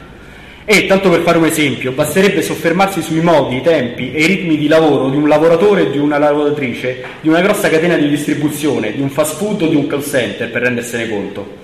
E, 0.70 0.86
tanto 0.86 1.10
per 1.10 1.22
fare 1.22 1.38
un 1.38 1.46
esempio, 1.46 1.94
basterebbe 1.94 2.42
soffermarsi 2.42 3.02
sui 3.02 3.22
modi, 3.22 3.56
i 3.56 3.62
tempi 3.62 4.12
e 4.12 4.24
i 4.24 4.26
ritmi 4.26 4.58
di 4.58 4.68
lavoro 4.68 5.08
di 5.08 5.16
un 5.16 5.30
lavoratore 5.30 5.84
e 5.84 5.92
di 5.92 5.98
una 5.98 6.18
lavoratrice 6.18 7.06
di 7.22 7.30
una 7.30 7.40
grossa 7.40 7.70
catena 7.70 7.96
di 7.96 8.10
distribuzione, 8.10 8.92
di 8.92 9.00
un 9.00 9.10
fast 9.10 9.38
food 9.38 9.62
o 9.62 9.68
di 9.68 9.78
un 9.78 9.88
call 9.88 10.04
center 10.04 10.52
per 10.52 10.64
rendersene 10.64 11.08
conto. 11.08 11.56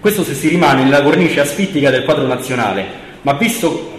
Questo 0.00 0.24
se 0.24 0.32
si 0.32 0.48
rimane 0.48 0.82
nella 0.82 1.02
cornice 1.02 1.40
asfittica 1.40 1.90
del 1.90 2.04
quadro 2.04 2.26
nazionale, 2.26 2.86
ma 3.20 3.34
visto 3.34 3.93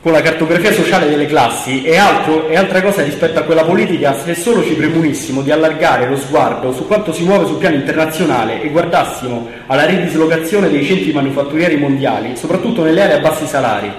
con 0.00 0.12
la 0.12 0.22
cartografia 0.22 0.72
sociale 0.72 1.08
delle 1.08 1.26
classi 1.26 1.82
è, 1.82 1.96
altro, 1.96 2.46
è 2.46 2.54
altra 2.54 2.80
cosa 2.80 3.02
rispetto 3.02 3.40
a 3.40 3.42
quella 3.42 3.64
politica 3.64 4.14
se 4.14 4.34
solo 4.36 4.62
ci 4.62 4.74
premunissimo 4.74 5.42
di 5.42 5.50
allargare 5.50 6.08
lo 6.08 6.16
sguardo 6.16 6.72
su 6.72 6.86
quanto 6.86 7.12
si 7.12 7.24
muove 7.24 7.46
sul 7.46 7.56
piano 7.56 7.74
internazionale 7.74 8.62
e 8.62 8.68
guardassimo 8.68 9.48
alla 9.66 9.86
ridislocazione 9.86 10.70
dei 10.70 10.84
centri 10.84 11.10
manufatturieri 11.10 11.76
mondiali, 11.76 12.36
soprattutto 12.36 12.84
nelle 12.84 13.02
aree 13.02 13.16
a 13.16 13.20
bassi 13.20 13.46
salari. 13.46 13.90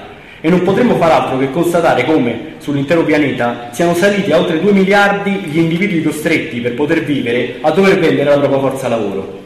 E 0.42 0.50
non 0.50 0.64
potremmo 0.64 0.96
far 0.96 1.12
altro 1.12 1.38
che 1.38 1.52
constatare 1.52 2.06
come, 2.06 2.54
sull'intero 2.60 3.04
pianeta, 3.04 3.68
siano 3.74 3.94
saliti 3.94 4.32
a 4.32 4.38
oltre 4.38 4.62
2 4.62 4.72
miliardi 4.72 5.32
gli 5.32 5.58
individui 5.58 6.02
costretti 6.02 6.62
per 6.62 6.76
poter 6.76 7.04
vivere 7.04 7.58
a 7.60 7.72
dover 7.72 8.00
vendere 8.00 8.30
la 8.30 8.40
propria 8.40 8.60
forza 8.60 8.88
lavoro. 8.88 9.38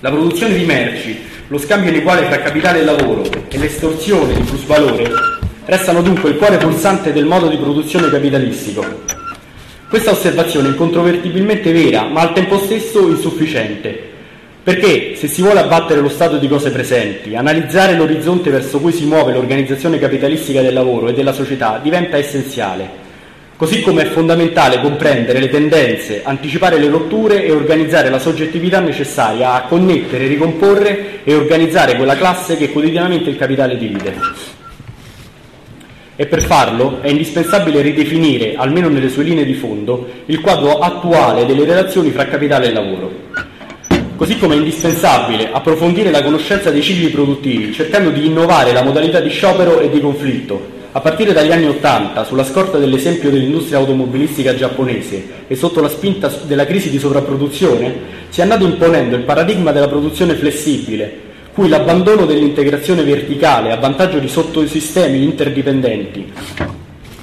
La 0.00 0.08
produzione 0.08 0.54
di 0.54 0.64
merci, 0.64 1.20
lo 1.48 1.58
scambio 1.58 1.90
ineguale 1.90 2.28
tra 2.28 2.38
capitale 2.38 2.80
e 2.80 2.84
lavoro 2.84 3.24
e 3.24 3.58
l'estorsione 3.58 4.32
di 4.32 4.40
plusvalore 4.40 5.35
restano 5.66 6.00
dunque 6.00 6.30
il 6.30 6.36
cuore 6.36 6.58
pulsante 6.58 7.12
del 7.12 7.26
modo 7.26 7.48
di 7.48 7.56
produzione 7.56 8.08
capitalistico. 8.08 8.84
Questa 9.88 10.12
osservazione 10.12 10.68
è 10.68 10.70
incontrovertibilmente 10.70 11.72
vera, 11.72 12.04
ma 12.04 12.20
al 12.20 12.32
tempo 12.32 12.58
stesso 12.58 13.08
insufficiente, 13.08 13.98
perché 14.62 15.14
se 15.16 15.26
si 15.26 15.42
vuole 15.42 15.60
abbattere 15.60 16.00
lo 16.00 16.08
stato 16.08 16.38
di 16.38 16.48
cose 16.48 16.70
presenti, 16.70 17.34
analizzare 17.34 17.96
l'orizzonte 17.96 18.50
verso 18.50 18.78
cui 18.78 18.92
si 18.92 19.06
muove 19.06 19.32
l'organizzazione 19.32 19.98
capitalistica 19.98 20.62
del 20.62 20.72
lavoro 20.72 21.08
e 21.08 21.14
della 21.14 21.32
società 21.32 21.80
diventa 21.82 22.16
essenziale. 22.16 23.04
Così 23.56 23.80
come 23.80 24.02
è 24.02 24.06
fondamentale 24.06 24.80
comprendere 24.80 25.40
le 25.40 25.48
tendenze, 25.48 26.20
anticipare 26.22 26.78
le 26.78 26.90
rotture 26.90 27.44
e 27.44 27.50
organizzare 27.50 28.10
la 28.10 28.18
soggettività 28.18 28.80
necessaria 28.80 29.54
a 29.54 29.62
connettere, 29.62 30.26
ricomporre 30.26 31.24
e 31.24 31.34
organizzare 31.34 31.96
quella 31.96 32.16
classe 32.16 32.56
che 32.56 32.70
quotidianamente 32.70 33.30
il 33.30 33.36
capitale 33.36 33.78
divide 33.78 34.64
e 36.16 36.26
per 36.26 36.42
farlo 36.42 37.00
è 37.02 37.08
indispensabile 37.08 37.82
ridefinire, 37.82 38.54
almeno 38.56 38.88
nelle 38.88 39.10
sue 39.10 39.22
linee 39.22 39.44
di 39.44 39.54
fondo, 39.54 40.08
il 40.26 40.40
quadro 40.40 40.78
attuale 40.78 41.44
delle 41.44 41.64
relazioni 41.64 42.10
fra 42.10 42.26
capitale 42.26 42.68
e 42.68 42.72
lavoro. 42.72 43.12
Così 44.16 44.38
come 44.38 44.54
è 44.54 44.56
indispensabile 44.56 45.50
approfondire 45.52 46.10
la 46.10 46.22
conoscenza 46.22 46.70
dei 46.70 46.80
cicli 46.82 47.08
produttivi, 47.08 47.70
cercando 47.72 48.08
di 48.08 48.24
innovare 48.24 48.72
la 48.72 48.82
modalità 48.82 49.20
di 49.20 49.28
sciopero 49.28 49.80
e 49.80 49.90
di 49.90 50.00
conflitto. 50.00 50.74
A 50.92 51.00
partire 51.00 51.34
dagli 51.34 51.52
anni 51.52 51.66
Ottanta, 51.66 52.24
sulla 52.24 52.42
scorta 52.42 52.78
dell'esempio 52.78 53.28
dell'industria 53.28 53.76
automobilistica 53.76 54.54
giapponese 54.54 55.44
e 55.46 55.54
sotto 55.54 55.82
la 55.82 55.90
spinta 55.90 56.32
della 56.46 56.64
crisi 56.64 56.88
di 56.88 56.98
sovrapproduzione, 56.98 57.94
si 58.30 58.40
è 58.40 58.42
andato 58.42 58.64
imponendo 58.64 59.14
il 59.14 59.24
paradigma 59.24 59.72
della 59.72 59.88
produzione 59.88 60.32
flessibile, 60.32 61.24
cui 61.56 61.70
l'abbandono 61.70 62.26
dell'integrazione 62.26 63.02
verticale 63.02 63.72
a 63.72 63.76
vantaggio 63.76 64.18
di 64.18 64.28
sottosistemi 64.28 65.22
interdipendenti, 65.22 66.30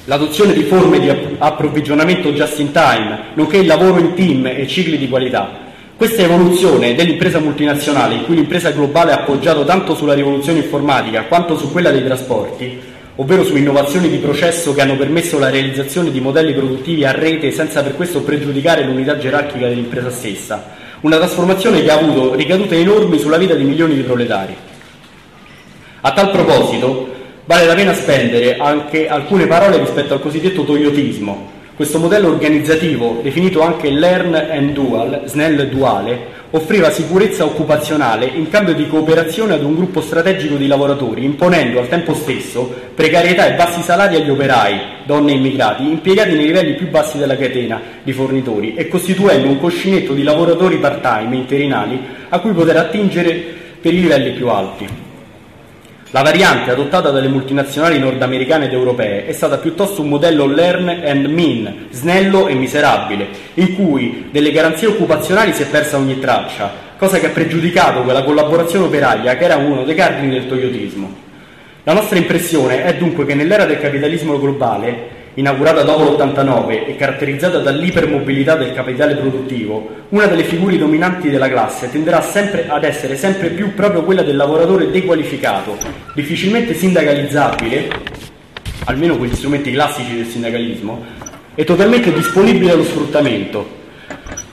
l'adozione 0.05 0.53
di 0.53 0.63
forme 0.63 0.99
di 0.99 1.07
approvvigionamento 1.37 2.31
just 2.31 2.57
in 2.57 2.71
time, 2.71 3.25
nonché 3.35 3.57
il 3.57 3.67
lavoro 3.67 3.99
in 3.99 4.15
team 4.15 4.47
e 4.47 4.65
cicli 4.65 4.97
di 4.97 5.07
qualità. 5.07 5.51
Questa 5.95 6.23
evoluzione 6.23 6.95
dell'impresa 6.95 7.37
multinazionale, 7.37 8.15
in 8.15 8.23
cui 8.23 8.33
l'impresa 8.33 8.71
globale 8.71 9.11
ha 9.11 9.19
appoggiato 9.19 9.65
tanto 9.65 9.93
sulla 9.93 10.15
rivoluzione 10.15 10.61
informatica 10.61 11.25
quanto 11.25 11.55
su 11.55 11.71
quella 11.71 11.91
dei 11.91 12.03
trasporti, 12.03 12.79
ovvero 13.17 13.43
su 13.43 13.55
innovazioni 13.55 14.09
di 14.09 14.17
processo 14.17 14.73
che 14.73 14.81
hanno 14.81 14.97
permesso 14.97 15.37
la 15.37 15.51
realizzazione 15.51 16.09
di 16.09 16.19
modelli 16.19 16.55
produttivi 16.55 17.05
a 17.05 17.11
rete 17.11 17.51
senza 17.51 17.83
per 17.83 17.95
questo 17.95 18.23
pregiudicare 18.23 18.83
l'unità 18.83 19.15
gerarchica 19.15 19.67
dell'impresa 19.67 20.09
stessa, 20.09 20.81
una 21.03 21.17
trasformazione 21.17 21.81
che 21.83 21.91
ha 21.91 21.97
avuto 21.97 22.33
ricadute 22.33 22.77
enormi 22.77 23.19
sulla 23.19 23.37
vita 23.37 23.55
di 23.55 23.63
milioni 23.63 23.93
di 23.95 24.03
proletari. 24.03 24.55
A 26.01 26.11
tal 26.13 26.31
proposito, 26.31 27.13
vale 27.43 27.65
la 27.65 27.75
pena 27.75 27.93
spendere 27.93 28.55
anche 28.57 29.09
alcune 29.09 29.45
parole 29.45 29.79
rispetto 29.79 30.13
al 30.13 30.21
cosiddetto 30.21 30.63
toyotismo, 30.63 31.51
Questo 31.75 31.97
modello 31.97 32.27
organizzativo, 32.27 33.19
definito 33.23 33.61
anche 33.61 33.89
Learn 33.89 34.33
and 34.35 34.71
Dual, 34.73 35.23
SNEL 35.25 35.69
duale, 35.69 36.27
offriva 36.55 36.91
sicurezza 36.91 37.45
occupazionale 37.45 38.25
in 38.27 38.47
cambio 38.47 38.75
di 38.75 38.87
cooperazione 38.87 39.53
ad 39.53 39.63
un 39.63 39.73
gruppo 39.73 40.01
strategico 40.01 40.55
di 40.55 40.67
lavoratori, 40.67 41.23
imponendo 41.23 41.79
al 41.79 41.87
tempo 41.87 42.13
stesso 42.13 42.71
precarietà 42.93 43.47
e 43.47 43.55
bassi 43.55 43.81
salari 43.81 44.17
agli 44.17 44.29
operai, 44.29 44.79
donne 45.05 45.31
e 45.31 45.35
immigrati, 45.35 45.83
impiegati 45.83 46.35
nei 46.35 46.45
livelli 46.45 46.75
più 46.75 46.89
bassi 46.89 47.17
della 47.17 47.37
catena 47.37 47.81
di 48.03 48.13
fornitori 48.13 48.75
e 48.75 48.87
costituendo 48.87 49.47
un 49.47 49.59
coscinetto 49.59 50.13
di 50.13 50.21
lavoratori 50.21 50.77
part-time 50.77 51.35
interinali 51.35 51.99
a 52.29 52.39
cui 52.39 52.51
poter 52.51 52.77
attingere 52.77 53.33
per 53.81 53.91
i 53.91 54.01
livelli 54.01 54.31
più 54.33 54.47
alti. 54.47 55.12
La 56.13 56.21
variante 56.21 56.69
adottata 56.69 57.09
dalle 57.09 57.27
multinazionali 57.27 57.97
nordamericane 57.97 58.65
ed 58.65 58.71
europee 58.71 59.25
è 59.25 59.31
stata 59.31 59.57
piuttosto 59.57 60.03
un 60.03 60.09
modello 60.09 60.45
learn 60.45 60.87
and 60.87 61.25
mean, 61.25 61.87
snello 61.89 62.45
e 62.47 62.53
miserabile, 62.53 63.29
in 63.55 63.73
cui 63.73 64.27
delle 64.29 64.51
garanzie 64.51 64.85
occupazionali 64.85 65.53
si 65.53 65.63
è 65.63 65.65
persa 65.65 65.97
ogni 65.97 66.19
traccia, 66.19 66.71
cosa 66.99 67.17
che 67.17 67.25
ha 67.25 67.31
pregiudicato 67.31 68.03
quella 68.03 68.21
collaborazione 68.21 68.85
operaia 68.85 69.35
che 69.37 69.43
era 69.43 69.55
uno 69.55 69.85
dei 69.85 69.95
cardini 69.95 70.33
del 70.33 70.45
toyotismo. 70.45 71.15
La 71.81 71.93
nostra 71.93 72.19
impressione 72.19 72.83
è 72.83 72.95
dunque 72.95 73.25
che 73.25 73.33
nell'era 73.33 73.65
del 73.65 73.79
capitalismo 73.79 74.39
globale 74.39 75.22
inaugurata 75.35 75.81
dopo 75.81 76.03
l'89 76.03 76.87
e 76.87 76.95
caratterizzata 76.95 77.57
dall'ipermobilità 77.59 78.55
del 78.55 78.73
capitale 78.73 79.15
produttivo, 79.15 80.05
una 80.09 80.27
delle 80.27 80.43
figure 80.43 80.77
dominanti 80.77 81.29
della 81.29 81.49
classe 81.49 81.89
tenderà 81.89 82.21
sempre 82.21 82.67
ad 82.67 82.83
essere 82.83 83.15
sempre 83.17 83.49
più 83.49 83.73
proprio 83.73 84.03
quella 84.03 84.21
del 84.21 84.35
lavoratore 84.35 84.91
dequalificato, 84.91 85.77
difficilmente 86.13 86.73
sindacalizzabile, 86.73 87.89
almeno 88.85 89.17
con 89.17 89.25
gli 89.25 89.35
strumenti 89.35 89.71
classici 89.71 90.15
del 90.15 90.27
sindacalismo, 90.27 91.03
e 91.55 91.63
totalmente 91.63 92.13
disponibile 92.13 92.71
allo 92.71 92.83
sfruttamento, 92.83 93.81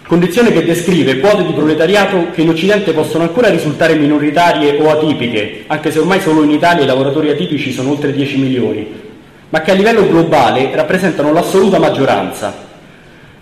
condizione 0.07 0.51
che 0.51 0.65
descrive 0.65 1.21
quote 1.21 1.45
di 1.45 1.53
proletariato 1.53 2.31
che 2.33 2.43
in 2.43 2.49
Occidente 2.49 2.93
possono 2.93 3.25
ancora 3.25 3.49
risultare 3.49 3.95
minoritarie 3.95 4.79
o 4.81 4.91
atipiche, 4.91 5.65
anche 5.67 5.91
se 5.91 5.99
ormai 5.99 6.21
solo 6.21 6.43
in 6.43 6.51
Italia 6.51 6.85
i 6.85 6.87
lavoratori 6.87 7.31
atipici 7.31 7.71
sono 7.71 7.91
oltre 7.91 8.13
10 8.13 8.39
milioni, 8.39 9.09
ma 9.51 9.61
che 9.61 9.73
a 9.73 9.75
livello 9.75 10.09
globale 10.09 10.71
rappresentano 10.75 11.33
l'assoluta 11.33 11.79
maggioranza. 11.79 12.69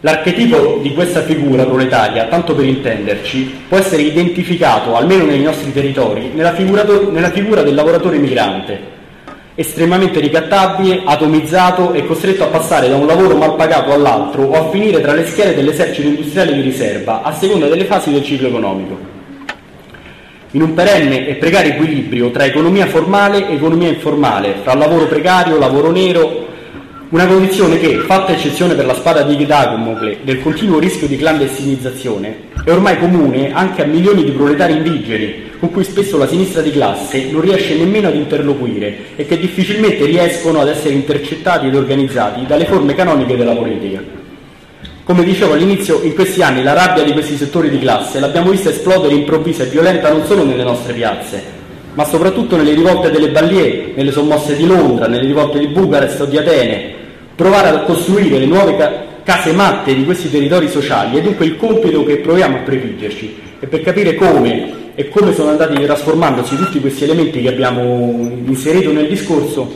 L'archetipo 0.00 0.78
di 0.80 0.94
questa 0.94 1.22
figura 1.22 1.64
proletaria, 1.64 2.26
tanto 2.26 2.54
per 2.54 2.64
intenderci, 2.64 3.64
può 3.68 3.78
essere 3.78 4.02
identificato, 4.02 4.94
almeno 4.94 5.24
nei 5.24 5.42
nostri 5.42 5.72
territori, 5.72 6.30
nella 6.32 6.54
figura, 6.54 6.84
nella 7.10 7.30
figura 7.30 7.62
del 7.62 7.74
lavoratore 7.74 8.18
migrante, 8.18 8.96
estremamente 9.56 10.20
ricattabile, 10.20 11.02
atomizzato 11.04 11.92
e 11.92 12.06
costretto 12.06 12.44
a 12.44 12.48
passare 12.48 12.88
da 12.88 12.96
un 12.96 13.06
lavoro 13.06 13.36
mal 13.36 13.56
pagato 13.56 13.92
all'altro 13.92 14.44
o 14.44 14.68
a 14.68 14.70
finire 14.70 15.00
tra 15.00 15.12
le 15.12 15.26
schiere 15.26 15.54
dell'esercito 15.54 16.06
industriale 16.06 16.54
di 16.54 16.60
riserva, 16.60 17.22
a 17.22 17.34
seconda 17.34 17.66
delle 17.66 17.84
fasi 17.84 18.12
del 18.12 18.22
ciclo 18.22 18.48
economico 18.48 19.17
in 20.52 20.62
un 20.62 20.72
perenne 20.74 21.28
e 21.28 21.34
precario 21.34 21.72
equilibrio 21.72 22.30
tra 22.30 22.44
economia 22.44 22.86
formale 22.86 23.48
e 23.48 23.54
economia 23.54 23.88
informale, 23.88 24.56
fra 24.62 24.74
lavoro 24.74 25.06
precario, 25.06 25.58
lavoro 25.58 25.90
nero, 25.90 26.46
una 27.10 27.26
condizione 27.26 27.78
che, 27.78 27.98
fatta 27.98 28.32
eccezione 28.32 28.74
per 28.74 28.84
la 28.84 28.94
spada 28.94 29.22
di 29.22 29.46
Dagomocle 29.46 30.18
del 30.22 30.42
continuo 30.42 30.78
rischio 30.78 31.06
di 31.06 31.16
clandestinizzazione, 31.16 32.46
è 32.64 32.70
ormai 32.70 32.98
comune 32.98 33.52
anche 33.52 33.82
a 33.82 33.86
milioni 33.86 34.24
di 34.24 34.30
proletari 34.32 34.74
indigeni, 34.74 35.46
con 35.58 35.70
cui 35.70 35.84
spesso 35.84 36.18
la 36.18 36.26
sinistra 36.26 36.60
di 36.60 36.70
classe 36.70 37.28
non 37.30 37.40
riesce 37.40 37.76
nemmeno 37.76 38.08
ad 38.08 38.14
interloquire 38.14 38.96
e 39.16 39.26
che 39.26 39.38
difficilmente 39.38 40.04
riescono 40.04 40.60
ad 40.60 40.68
essere 40.68 40.94
intercettati 40.94 41.66
ed 41.66 41.74
organizzati 41.74 42.46
dalle 42.46 42.66
forme 42.66 42.94
canoniche 42.94 43.36
della 43.36 43.54
politica. 43.54 44.17
Come 45.08 45.24
dicevo 45.24 45.54
all'inizio, 45.54 46.02
in 46.02 46.12
questi 46.12 46.42
anni 46.42 46.62
la 46.62 46.74
rabbia 46.74 47.02
di 47.02 47.12
questi 47.12 47.38
settori 47.38 47.70
di 47.70 47.78
classe 47.78 48.20
l'abbiamo 48.20 48.50
vista 48.50 48.68
esplodere 48.68 49.14
improvvisa 49.14 49.62
e 49.62 49.68
violenta 49.68 50.12
non 50.12 50.26
solo 50.26 50.44
nelle 50.44 50.62
nostre 50.62 50.92
piazze, 50.92 51.42
ma 51.94 52.04
soprattutto 52.04 52.56
nelle 52.56 52.74
rivolte 52.74 53.10
delle 53.10 53.30
Ballier, 53.30 53.92
nelle 53.94 54.12
sommosse 54.12 54.54
di 54.54 54.66
Londra, 54.66 55.06
nelle 55.06 55.24
rivolte 55.24 55.60
di 55.60 55.68
Bucarest 55.68 56.20
o 56.20 56.24
di 56.26 56.36
Atene. 56.36 56.92
Provare 57.34 57.70
a 57.70 57.78
costruire 57.84 58.38
le 58.38 58.44
nuove 58.44 58.76
ca- 58.76 59.04
case 59.24 59.52
matte 59.52 59.94
di 59.94 60.04
questi 60.04 60.30
territori 60.30 60.68
sociali 60.68 61.16
è 61.16 61.22
dunque 61.22 61.46
il 61.46 61.56
compito 61.56 62.04
che 62.04 62.18
proviamo 62.18 62.58
a 62.58 62.60
prefiggerci 62.60 63.36
e 63.60 63.66
per 63.66 63.80
capire 63.80 64.14
come 64.14 64.92
e 64.94 65.08
come 65.08 65.32
sono 65.32 65.48
andati 65.48 65.82
trasformandosi 65.82 66.54
tutti 66.54 66.80
questi 66.80 67.04
elementi 67.04 67.40
che 67.40 67.48
abbiamo 67.48 68.30
inserito 68.44 68.92
nel 68.92 69.08
discorso, 69.08 69.74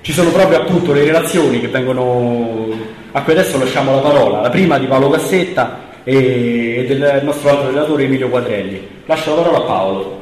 ci 0.00 0.12
sono 0.12 0.30
proprio 0.30 0.58
appunto 0.58 0.92
le 0.92 1.04
relazioni 1.04 1.60
che 1.60 1.68
vengono 1.68 3.00
a 3.14 3.22
cui 3.22 3.32
adesso 3.32 3.58
lasciamo 3.58 3.94
la 3.94 4.00
parola, 4.00 4.40
la 4.40 4.48
prima 4.48 4.78
di 4.78 4.86
Paolo 4.86 5.10
Cassetta 5.10 5.90
e 6.02 6.84
del 6.88 7.20
nostro 7.22 7.50
altro 7.50 7.66
relatore 7.68 8.04
Emilio 8.04 8.30
Quadrelli. 8.30 9.02
Lascio 9.04 9.34
la 9.34 9.42
parola 9.42 9.58
a 9.58 9.66
Paolo. 9.66 10.20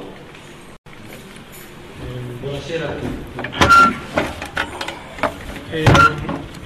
Buonasera 2.41 2.89
a 2.89 2.93
tutti. 2.93 3.99
Eh, 5.71 5.85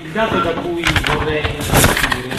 il 0.03 0.11
dato 0.13 0.39
da 0.39 0.53
cui 0.53 0.83
vorrei 1.15 1.43
partire, 1.43 2.35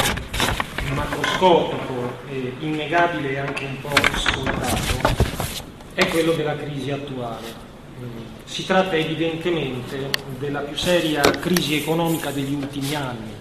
macroscopico, 0.95 2.17
innegabile 2.61 3.29
e 3.29 3.37
anche 3.37 3.65
un 3.65 3.81
po' 3.81 3.93
scontato, 4.15 5.13
è 5.93 6.07
quello 6.07 6.31
della 6.31 6.55
crisi 6.55 6.89
attuale. 6.89 7.63
Si 8.45 8.65
tratta 8.65 8.95
evidentemente 8.95 10.09
della 10.39 10.61
più 10.61 10.75
seria 10.75 11.21
crisi 11.21 11.75
economica 11.75 12.31
degli 12.31 12.53
ultimi 12.53 12.95
anni, 12.95 13.34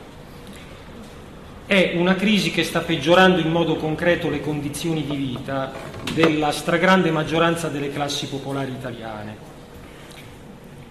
è 1.66 1.92
una 1.94 2.14
crisi 2.14 2.50
che 2.50 2.62
sta 2.62 2.81
peggiorando 2.81 3.40
in 3.40 3.50
modo 3.50 3.77
concreto 3.77 4.29
le 4.29 4.40
condizioni 4.40 5.05
di 5.05 5.16
vita 5.16 5.72
della 6.12 6.53
stragrande 6.53 7.11
maggioranza 7.11 7.68
delle 7.68 7.90
classi 7.90 8.27
popolari 8.27 8.72
italiane. 8.72 9.53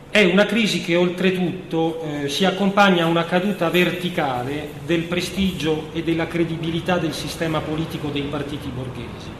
È 0.09 0.23
una 0.23 0.45
crisi 0.45 0.81
che 0.81 0.95
oltretutto 0.95 2.01
eh, 2.01 2.29
si 2.29 2.45
accompagna 2.45 3.03
a 3.03 3.07
una 3.07 3.25
caduta 3.25 3.69
verticale 3.69 4.69
del 4.85 5.03
prestigio 5.03 5.89
e 5.93 6.03
della 6.03 6.27
credibilità 6.27 6.97
del 6.97 7.13
sistema 7.13 7.59
politico 7.61 8.09
dei 8.09 8.23
partiti 8.23 8.69
borghesi. 8.69 9.31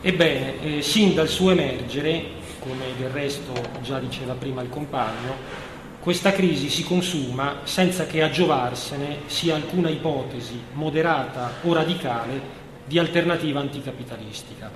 Ebbene, 0.00 0.62
eh, 0.78 0.82
sin 0.82 1.14
dal 1.14 1.28
suo 1.28 1.50
emergere, 1.50 2.40
come 2.58 2.86
del 2.98 3.10
resto 3.10 3.52
già 3.82 3.98
diceva 3.98 4.34
prima 4.34 4.62
il 4.62 4.68
compagno, 4.68 5.70
questa 6.02 6.32
crisi 6.32 6.68
si 6.68 6.82
consuma 6.82 7.58
senza 7.62 8.06
che 8.06 8.24
a 8.24 8.30
giovarsene 8.30 9.20
sia 9.26 9.54
alcuna 9.54 9.88
ipotesi 9.88 10.60
moderata 10.72 11.58
o 11.62 11.72
radicale 11.72 12.40
di 12.84 12.98
alternativa 12.98 13.60
anticapitalistica. 13.60 14.68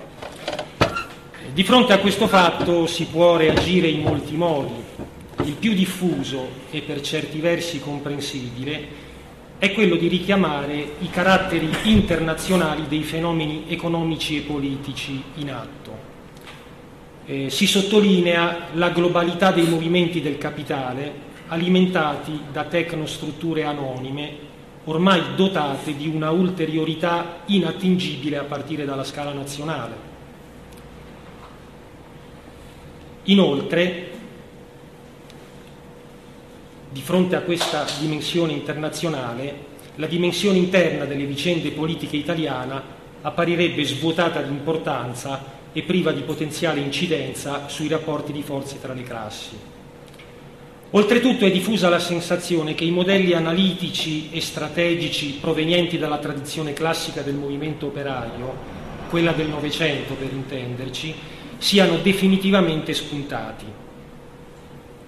Di 1.53 1.65
fronte 1.65 1.93
a 1.93 1.99
questo 1.99 2.29
fatto 2.29 2.87
si 2.87 3.07
può 3.07 3.35
reagire 3.35 3.89
in 3.89 4.03
molti 4.03 4.37
modi. 4.37 4.75
Il 5.43 5.55
più 5.55 5.75
diffuso 5.75 6.47
e 6.71 6.83
per 6.83 7.01
certi 7.01 7.41
versi 7.41 7.81
comprensibile 7.81 8.87
è 9.59 9.73
quello 9.73 9.97
di 9.97 10.07
richiamare 10.07 10.93
i 11.01 11.11
caratteri 11.11 11.69
internazionali 11.91 12.87
dei 12.87 13.03
fenomeni 13.03 13.65
economici 13.67 14.37
e 14.37 14.43
politici 14.43 15.21
in 15.35 15.51
atto 15.51 15.86
eh, 17.27 17.51
si 17.51 17.67
sottolinea 17.67 18.69
la 18.75 18.91
globalità 18.91 19.51
dei 19.51 19.67
movimenti 19.67 20.21
del 20.21 20.39
capitale 20.39 21.25
alimentati 21.49 22.41
da 22.51 22.65
tecnostrutture 22.65 23.65
anonime 23.65 24.45
ormai 24.85 25.35
dotate 25.35 25.97
di 25.97 26.07
una 26.07 26.31
ulteriorità 26.31 27.41
inattingibile 27.47 28.39
a 28.39 28.45
partire 28.45 28.85
dalla 28.85 29.05
scala 29.05 29.33
nazionale. 29.33 30.15
Inoltre, 33.25 34.11
di 36.91 37.01
fronte 37.01 37.35
a 37.35 37.41
questa 37.41 37.85
dimensione 37.99 38.53
internazionale, 38.53 39.75
la 39.97 40.07
dimensione 40.07 40.59
interna 40.59 41.05
delle 41.05 41.25
vicende 41.25 41.71
politiche 41.71 42.17
italiana 42.17 42.81
apparirebbe 43.23 43.83
svuotata 43.83 44.41
di 44.43 44.53
importanza 44.53 45.43
e 45.77 45.83
priva 45.83 46.11
di 46.11 46.23
potenziale 46.23 46.81
incidenza 46.81 47.69
sui 47.69 47.87
rapporti 47.87 48.33
di 48.33 48.41
forze 48.41 48.81
tra 48.81 48.95
le 48.95 49.03
classi. 49.03 49.59
Oltretutto 50.93 51.45
è 51.45 51.51
diffusa 51.51 51.91
la 51.91 51.99
sensazione 51.99 52.75
che 52.75 52.85
i 52.85 52.91
modelli 52.91 53.35
analitici 53.35 54.31
e 54.31 54.41
strategici 54.41 55.37
provenienti 55.39 55.99
dalla 55.99 56.17
tradizione 56.17 56.73
classica 56.73 57.21
del 57.21 57.35
movimento 57.35 57.89
operaio, 57.89 58.55
quella 59.11 59.33
del 59.33 59.49
Novecento 59.49 60.15
per 60.15 60.33
intenderci, 60.33 61.15
siano 61.59 61.99
definitivamente 61.99 62.95
spuntati. 62.95 63.67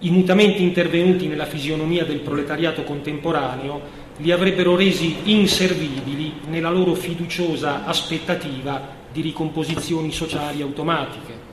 I 0.00 0.10
mutamenti 0.10 0.62
intervenuti 0.62 1.28
nella 1.28 1.46
fisionomia 1.46 2.04
del 2.04 2.20
proletariato 2.20 2.82
contemporaneo 2.82 3.80
li 4.18 4.32
avrebbero 4.32 4.76
resi 4.76 5.16
inservibili 5.22 6.40
nella 6.50 6.68
loro 6.68 6.92
fiduciosa 6.92 7.86
aspettativa 7.86 8.97
di 9.12 9.20
ricomposizioni 9.20 10.12
sociali 10.12 10.62
automatiche. 10.62 11.46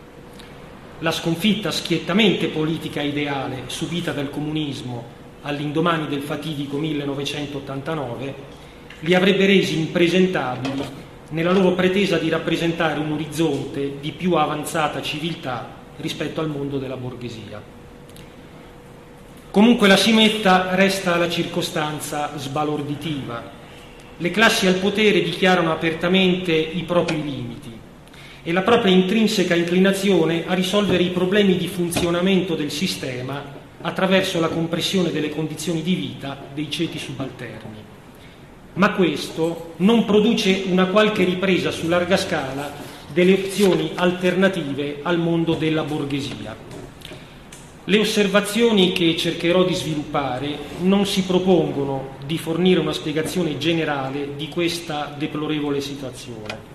La 1.00 1.12
sconfitta 1.12 1.72
schiettamente 1.72 2.48
politica 2.48 3.02
ideale 3.02 3.64
subita 3.68 4.12
dal 4.12 4.30
comunismo 4.30 5.04
all'indomani 5.42 6.08
del 6.08 6.22
fatidico 6.22 6.78
1989, 6.78 8.36
li 9.02 9.14
avrebbe 9.14 9.46
resi 9.46 9.78
impresentabili 9.78 11.04
nella 11.30 11.52
loro 11.52 11.74
pretesa 11.74 12.18
di 12.18 12.30
rappresentare 12.30 13.00
un 13.00 13.12
orizzonte 13.12 13.98
di 14.00 14.12
più 14.12 14.34
avanzata 14.34 15.02
civiltà 15.02 15.68
rispetto 15.98 16.42
al 16.42 16.50
mondo 16.50 16.78
della 16.78 16.98
borghesia. 16.98 17.62
Comunque 19.52 19.88
la 19.88 19.96
simetta 19.96 20.76
resta 20.76 21.16
la 21.16 21.30
circostanza 21.30 22.38
sbalorditiva. 22.38 23.55
Le 24.18 24.32
classi 24.32 24.66
al 24.66 24.76
potere 24.76 25.22
dichiarano 25.22 25.72
apertamente 25.72 26.54
i 26.54 26.84
propri 26.84 27.22
limiti 27.22 27.72
e 28.44 28.52
la 28.54 28.62
propria 28.62 28.94
intrinseca 28.94 29.56
inclinazione 29.56 30.44
a 30.48 30.54
risolvere 30.54 31.04
i 31.04 31.10
problemi 31.10 31.58
di 31.58 31.68
funzionamento 31.68 32.56
del 32.56 32.72
sistema 32.72 33.44
attraverso 33.82 34.40
la 34.40 34.48
compressione 34.48 35.12
delle 35.12 35.30
condizioni 35.30 35.82
di 35.82 35.96
vita 35.96 36.38
dei 36.54 36.70
ceti 36.70 36.98
subalterni. 36.98 37.84
Ma 38.76 38.92
questo 38.94 39.74
non 39.78 40.06
produce 40.06 40.64
una 40.68 40.86
qualche 40.86 41.24
ripresa 41.24 41.72
su 41.72 41.88
larga 41.88 42.18
scala 42.18 42.72
delle 43.12 43.34
opzioni 43.34 43.92
alternative 43.96 45.00
al 45.02 45.18
mondo 45.18 45.56
della 45.56 45.84
borghesia. 45.84 46.75
Le 47.88 48.00
osservazioni 48.00 48.94
che 48.94 49.16
cercherò 49.16 49.64
di 49.64 49.76
sviluppare 49.76 50.58
non 50.80 51.06
si 51.06 51.22
propongono 51.22 52.16
di 52.26 52.40
fornire 52.40 52.80
una 52.80 52.94
spiegazione 52.94 53.60
generale 53.60 54.30
di 54.36 54.50
questa 54.50 55.14
deplorevole 55.16 55.80
situazione. 55.82 56.74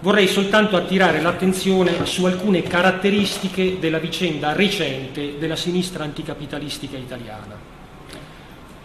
Vorrei 0.00 0.28
soltanto 0.28 0.76
attirare 0.76 1.20
l'attenzione 1.20 2.06
su 2.06 2.24
alcune 2.24 2.62
caratteristiche 2.62 3.80
della 3.80 3.98
vicenda 3.98 4.52
recente 4.52 5.38
della 5.40 5.56
sinistra 5.56 6.04
anticapitalistica 6.04 6.96
italiana. 6.96 7.58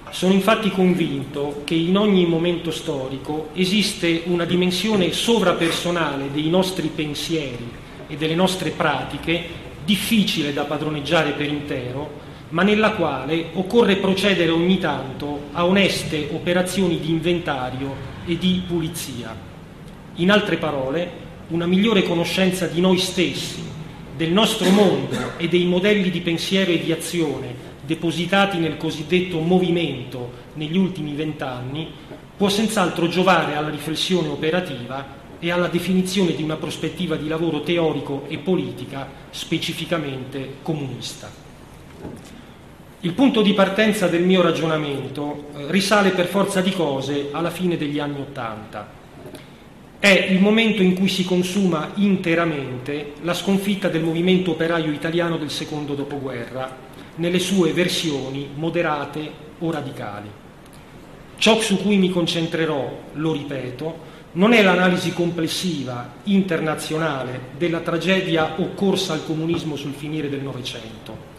Sono 0.10 0.34
infatti 0.34 0.72
convinto 0.72 1.62
che 1.66 1.76
in 1.76 1.98
ogni 1.98 2.26
momento 2.26 2.72
storico 2.72 3.50
esiste 3.54 4.24
una 4.26 4.46
dimensione 4.46 5.12
sovrapersonale 5.12 6.32
dei 6.32 6.50
nostri 6.50 6.88
pensieri 6.88 7.72
e 8.08 8.16
delle 8.16 8.36
nostre 8.36 8.72
pratiche 8.72 9.62
difficile 9.86 10.54
da 10.54 10.64
padroneggiare 10.64 11.32
per 11.32 11.48
intero, 11.48 12.22
ma 12.50 12.64
nella 12.64 12.92
quale 12.92 13.48
occorre 13.54 13.96
procedere 13.98 14.52
ogni 14.52 14.78
tanto 14.78 15.48
a 15.54 15.66
oneste 15.66 16.30
operazioni 16.32 17.00
di 17.00 17.10
inventario 17.10 17.96
e 18.26 18.38
di 18.38 18.62
pulizia. 18.68 19.36
In 20.16 20.30
altre 20.30 20.58
parole, 20.58 21.22
una 21.50 21.66
migliore 21.66 22.04
conoscenza 22.04 22.68
di 22.68 22.80
noi 22.80 22.98
stessi, 22.98 23.72
del 24.16 24.32
nostro 24.32 24.70
mondo 24.70 25.38
e 25.38 25.48
dei 25.48 25.66
modelli 25.66 26.12
di 26.12 26.22
pensiero 26.22 26.72
e 26.72 26.80
di 26.80 26.92
azione 26.92 27.72
depositati 27.86 28.60
nel 28.60 28.78
cosiddetto 28.78 29.40
movimento 29.40 30.32
negli 30.54 30.78
ultimi 30.78 31.14
vent'anni, 31.14 31.92
può 32.38 32.48
senz'altro 32.48 33.08
giovare 33.08 33.56
alla 33.56 33.70
riflessione 33.70 34.28
operativa 34.30 35.22
e 35.44 35.52
alla 35.52 35.68
definizione 35.68 36.36
di 36.36 36.42
una 36.42 36.56
prospettiva 36.56 37.18
di 37.18 37.28
lavoro 37.28 37.64
teorico 37.64 38.24
e 38.30 38.38
politica 38.38 39.10
specificamente 39.30 40.56
comunista. 40.62 41.30
Il 43.02 43.12
punto 43.12 43.42
di 43.42 43.52
partenza 43.52 44.08
del 44.08 44.24
mio 44.24 44.42
ragionamento 44.42 45.50
eh, 45.58 45.66
risale 45.70 46.12
per 46.12 46.28
forza 46.28 46.62
di 46.62 46.72
cose 46.72 47.28
alla 47.34 47.50
fine 47.50 47.76
degli 47.76 48.00
anni 48.00 48.22
Ottanta. 48.22 48.90
È 50.00 50.28
il 50.30 50.40
momento 50.40 50.82
in 50.82 50.96
cui 50.96 51.10
si 51.10 51.26
consuma 51.26 51.92
interamente 51.96 53.16
la 53.24 53.34
sconfitta 53.34 53.90
del 53.90 54.02
movimento 54.02 54.52
operaio 54.52 54.94
italiano 54.94 55.36
del 55.36 55.52
secondo 55.52 55.94
dopoguerra, 55.94 56.74
nelle 57.16 57.40
sue 57.40 57.74
versioni 57.74 58.48
moderate 58.56 59.30
o 59.60 59.70
radicali. 59.70 60.30
Ciò 61.36 61.60
su 61.60 61.82
cui 61.82 61.98
mi 61.98 62.10
concentrerò, 62.10 63.00
lo 63.12 63.34
ripeto, 63.34 64.12
non 64.34 64.54
è 64.54 64.64
l'analisi 64.64 65.14
complessiva 65.14 66.14
internazionale 66.24 67.52
della 67.58 67.82
tragedia 67.82 68.56
occorsa 68.58 69.14
al 69.14 69.26
comunismo 69.26 69.76
sul 69.76 69.94
finire 69.94 70.30
del 70.30 70.42
Novecento. 70.42 71.32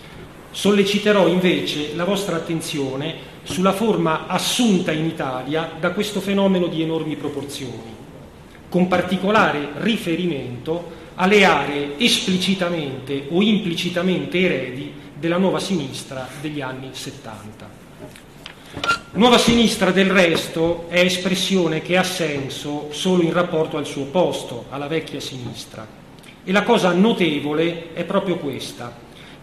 Solleciterò 0.51 1.27
invece 1.27 1.95
la 1.97 2.05
vostra 2.05 2.37
attenzione 2.37 3.33
sulla 3.43 3.73
forma 3.73 4.27
assunta 4.27 4.93
in 4.93 5.07
Italia 5.07 5.73
da 5.81 5.91
questo 5.91 6.21
fenomeno 6.21 6.69
di 6.69 6.83
enormi 6.83 7.17
proporzioni, 7.17 7.93
con 8.69 8.87
particolare 8.87 9.71
riferimento 9.79 11.03
alle 11.17 11.45
aree 11.45 11.99
esplicitamente 11.99 13.27
o 13.31 13.43
implicitamente 13.43 14.39
eredi 14.39 14.93
della 15.19 15.39
nuova 15.39 15.59
sinistra 15.59 16.29
degli 16.41 16.61
anni 16.61 16.91
70. 16.93 17.84
Nuova 19.13 19.39
sinistra 19.39 19.93
del 19.93 20.11
resto 20.11 20.87
è 20.89 20.99
espressione 20.99 21.83
che 21.83 21.97
ha 21.97 22.03
senso 22.03 22.89
solo 22.91 23.23
in 23.23 23.33
rapporto 23.33 23.77
al 23.77 23.87
suo 23.87 24.03
opposto, 24.03 24.67
alla 24.71 24.89
vecchia 24.89 25.21
sinistra. 25.21 25.87
E 26.43 26.51
la 26.51 26.65
cosa 26.65 26.93
notevole 26.93 27.93
è 27.95 28.03
proprio 28.05 28.39
questa, 28.39 28.93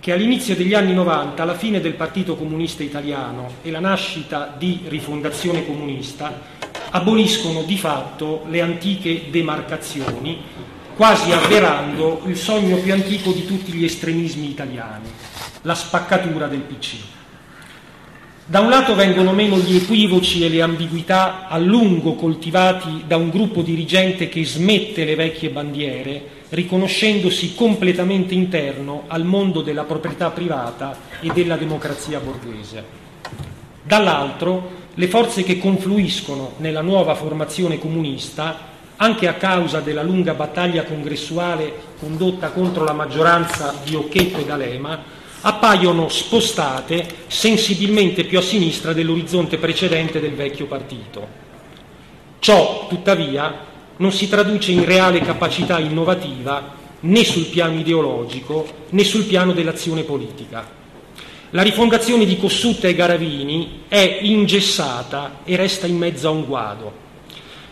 che 0.02 0.12
all'inizio 0.12 0.56
degli 0.56 0.74
anni 0.74 0.94
90, 0.94 1.42
alla 1.42 1.56
fine 1.56 1.80
del 1.80 1.94
Partito 1.94 2.36
Comunista 2.36 2.84
Italiano 2.84 3.54
e 3.62 3.72
la 3.72 3.80
nascita 3.80 4.54
di 4.58 4.82
Rifondazione 4.88 5.66
Comunista, 5.66 6.42
aboliscono 6.90 7.64
di 7.64 7.78
fatto 7.78 8.44
le 8.50 8.62
antiche 8.62 9.30
demarcazioni, 9.30 10.42
quasi 10.96 11.32
avverando 11.32 12.24
il 12.26 12.36
sogno 12.36 12.78
più 12.78 12.92
antico 12.92 13.32
di 13.32 13.46
tutti 13.46 13.72
gli 13.72 13.86
estremismi 13.86 14.50
italiani, 14.50 15.10
la 15.62 15.76
spaccatura 15.76 16.48
del 16.48 16.60
PC. 16.60 16.96
Da 18.52 18.60
un 18.60 18.70
lato 18.70 18.96
vengono 18.96 19.32
meno 19.32 19.58
gli 19.60 19.78
equivoci 19.78 20.44
e 20.44 20.50
le 20.50 20.62
ambiguità 20.62 21.48
a 21.48 21.58
lungo 21.58 22.16
coltivati 22.16 23.06
da 23.08 23.16
un 23.16 23.30
gruppo 23.30 23.62
dirigente 23.62 24.28
che 24.28 24.44
smette 24.44 25.06
le 25.06 25.16
vecchie 25.16 25.52
bandiere, 25.52 26.22
riconoscendosi 26.50 27.56
completamente 27.56 28.34
interno 28.34 29.04
al 29.08 29.24
mondo 29.24 29.62
della 29.62 29.86
proprietà 29.86 30.32
privata 30.32 30.98
e 31.22 31.32
della 31.34 31.56
democrazia 31.56 32.20
borghese. 32.20 32.84
Dall'altro, 33.84 34.70
le 34.96 35.08
forze 35.08 35.44
che 35.44 35.58
confluiscono 35.58 36.56
nella 36.58 36.82
nuova 36.82 37.16
formazione 37.16 37.80
comunista, 37.80 38.68
anche 38.98 39.30
a 39.30 39.36
causa 39.36 39.80
della 39.80 40.04
lunga 40.04 40.34
battaglia 40.34 40.84
congressuale 40.84 41.74
condotta 41.98 42.50
contro 42.50 42.84
la 42.84 42.92
maggioranza 42.92 43.76
di 43.86 43.96
Occhetto 43.96 44.40
e 44.40 44.44
D'Alema, 44.44 45.20
appaiono 45.42 46.08
spostate 46.10 47.06
sensibilmente 47.28 48.24
più 48.24 48.38
a 48.38 48.42
sinistra 48.42 48.94
dell'orizzonte 48.94 49.58
precedente 49.58 50.20
del 50.20 50.34
vecchio 50.34 50.66
partito. 50.66 51.28
Ciò, 52.40 52.88
tuttavia, 52.88 53.70
non 53.98 54.12
si 54.12 54.28
traduce 54.30 54.72
in 54.72 54.86
reale 54.86 55.22
capacità 55.22 55.80
innovativa 55.80 56.80
né 57.02 57.24
sul 57.24 57.46
piano 57.46 57.80
ideologico 57.80 58.68
né 58.90 59.04
sul 59.04 59.26
piano 59.26 59.54
dell'azione 59.54 60.04
politica. 60.04 60.80
La 61.52 61.64
rifondazione 61.64 62.26
di 62.26 62.38
Cossutta 62.38 62.88
e 62.88 62.96
Garavini 62.96 63.84
è 63.88 64.20
ingessata 64.22 65.40
e 65.44 65.56
resta 65.56 65.86
in 65.86 65.98
mezzo 65.98 66.28
a 66.28 66.32
un 66.32 66.46
guado. 66.46 67.10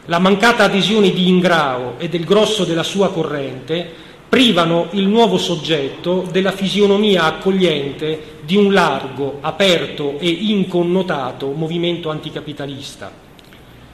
La 0.06 0.20
mancata 0.20 0.66
adesione 0.66 1.12
di 1.12 1.28
Ingrao 1.28 1.96
e 1.98 2.10
del 2.10 2.26
grosso 2.26 2.66
della 2.66 2.84
sua 2.84 3.10
corrente 3.12 4.08
privano 4.30 4.90
il 4.92 5.08
nuovo 5.08 5.40
soggetto 5.40 6.28
della 6.32 6.52
fisionomia 6.52 7.24
accogliente 7.24 8.38
di 8.46 8.56
un 8.56 8.72
largo, 8.72 9.40
aperto 9.42 10.20
e 10.20 10.30
inconnotato 10.30 11.52
movimento 11.52 12.12
anticapitalista. 12.12 13.12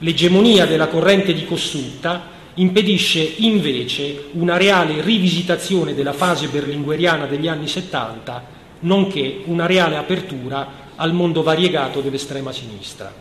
L'egemonia 0.00 0.66
della 0.66 0.88
corrente 0.88 1.32
di 1.32 1.46
Cossutta 1.46 2.34
impedisce 2.54 3.34
invece 3.38 4.26
una 4.32 4.58
reale 4.58 5.00
rivisitazione 5.00 5.94
della 5.94 6.12
fase 6.12 6.48
berlingueriana 6.48 7.24
degli 7.24 7.48
anni 7.48 7.66
70, 7.66 8.44
nonché 8.80 9.40
una 9.46 9.64
reale 9.64 9.96
apertura 9.96 10.84
al 10.96 11.14
mondo 11.14 11.42
variegato 11.42 12.00
dell'estrema 12.00 12.52
sinistra. 12.52 13.12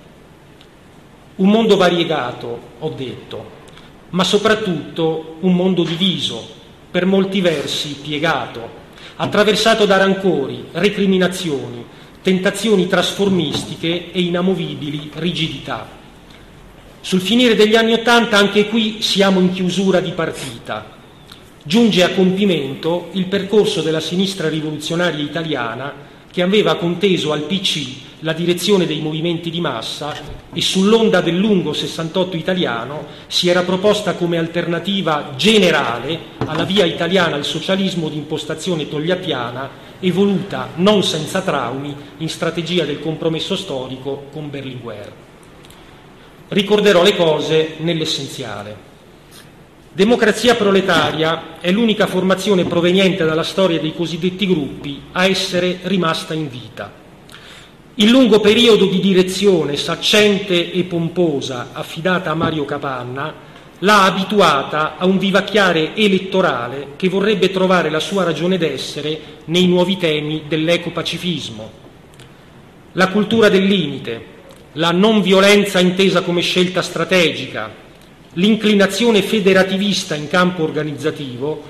Un 1.37 1.49
mondo 1.49 1.77
variegato, 1.77 2.59
ho 2.79 2.89
detto, 2.89 3.51
ma 4.09 4.23
soprattutto 4.25 5.37
un 5.41 5.53
mondo 5.53 5.83
diviso, 5.83 6.63
per 6.95 7.05
molti 7.05 7.41
versi 7.41 7.97
piegato, 8.01 8.69
attraversato 9.17 9.85
da 9.85 9.97
rancori, 9.97 10.67
recriminazioni, 10.71 11.83
tentazioni 12.21 12.87
trasformistiche 12.87 14.13
e 14.13 14.21
inamovibili 14.21 15.11
rigidità. 15.15 15.89
Sul 17.01 17.19
finire 17.19 17.53
degli 17.53 17.75
anni 17.75 17.91
Ottanta 17.91 18.37
anche 18.37 18.69
qui 18.69 19.01
siamo 19.01 19.41
in 19.41 19.51
chiusura 19.51 19.99
di 19.99 20.11
partita. 20.11 20.89
Giunge 21.61 22.01
a 22.01 22.11
compimento 22.11 23.09
il 23.11 23.25
percorso 23.25 23.81
della 23.81 23.99
sinistra 23.99 24.47
rivoluzionaria 24.47 25.21
italiana 25.21 25.93
che 26.31 26.41
aveva 26.41 26.77
conteso 26.77 27.33
al 27.33 27.41
PC 27.41 28.04
la 28.19 28.33
direzione 28.33 28.85
dei 28.85 29.01
movimenti 29.01 29.49
di 29.49 29.59
massa 29.59 30.13
e 30.53 30.61
sull'onda 30.61 31.21
del 31.21 31.37
lungo 31.37 31.73
68 31.73 32.37
italiano 32.37 33.05
si 33.27 33.49
era 33.49 33.63
proposta 33.63 34.13
come 34.15 34.37
alternativa 34.37 35.33
generale 35.35 36.19
alla 36.37 36.63
via 36.63 36.85
italiana 36.85 37.35
al 37.35 37.45
socialismo 37.45 38.07
di 38.07 38.15
impostazione 38.15 38.87
togliattiana 38.87 39.83
evoluta 39.99 40.69
non 40.75 41.03
senza 41.03 41.41
traumi 41.41 41.95
in 42.17 42.29
strategia 42.29 42.85
del 42.85 42.99
compromesso 42.99 43.55
storico 43.55 44.27
con 44.31 44.49
Berlinguer. 44.49 45.11
Ricorderò 46.47 47.03
le 47.03 47.15
cose 47.15 47.75
nell'essenziale. 47.77 48.93
Democrazia 49.91 50.55
proletaria 50.55 51.59
è 51.59 51.71
l'unica 51.71 52.05
formazione 52.05 52.65
proveniente 52.65 53.23
dalla 53.23 53.43
storia 53.43 53.79
dei 53.79 53.93
cosiddetti 53.93 54.45
gruppi 54.45 55.01
a 55.13 55.25
essere 55.25 55.79
rimasta 55.83 56.33
in 56.33 56.49
vita. 56.49 57.04
Il 57.97 58.09
lungo 58.09 58.41
periodo 58.41 58.87
di 58.87 58.99
direzione 58.99 59.77
saccente 59.77 60.73
e 60.73 60.83
pomposa 60.83 61.69
affidata 61.71 62.29
a 62.29 62.35
Mario 62.35 62.65
Capanna 62.65 63.33
l'ha 63.79 64.03
abituata 64.03 64.97
a 64.97 65.05
un 65.05 65.17
vivacchiare 65.17 65.95
elettorale 65.95 66.87
che 66.97 67.07
vorrebbe 67.07 67.51
trovare 67.51 67.89
la 67.89 68.01
sua 68.01 68.25
ragione 68.25 68.57
d'essere 68.57 69.17
nei 69.45 69.67
nuovi 69.67 69.95
temi 69.95 70.43
dell'ecopacifismo. 70.45 71.71
La 72.91 73.07
cultura 73.07 73.47
del 73.47 73.63
limite, 73.63 74.25
la 74.73 74.91
non 74.91 75.21
violenza 75.21 75.79
intesa 75.79 76.21
come 76.21 76.41
scelta 76.41 76.81
strategica, 76.81 77.73
l'inclinazione 78.33 79.21
federativista 79.21 80.15
in 80.15 80.27
campo 80.27 80.63
organizzativo 80.63 81.63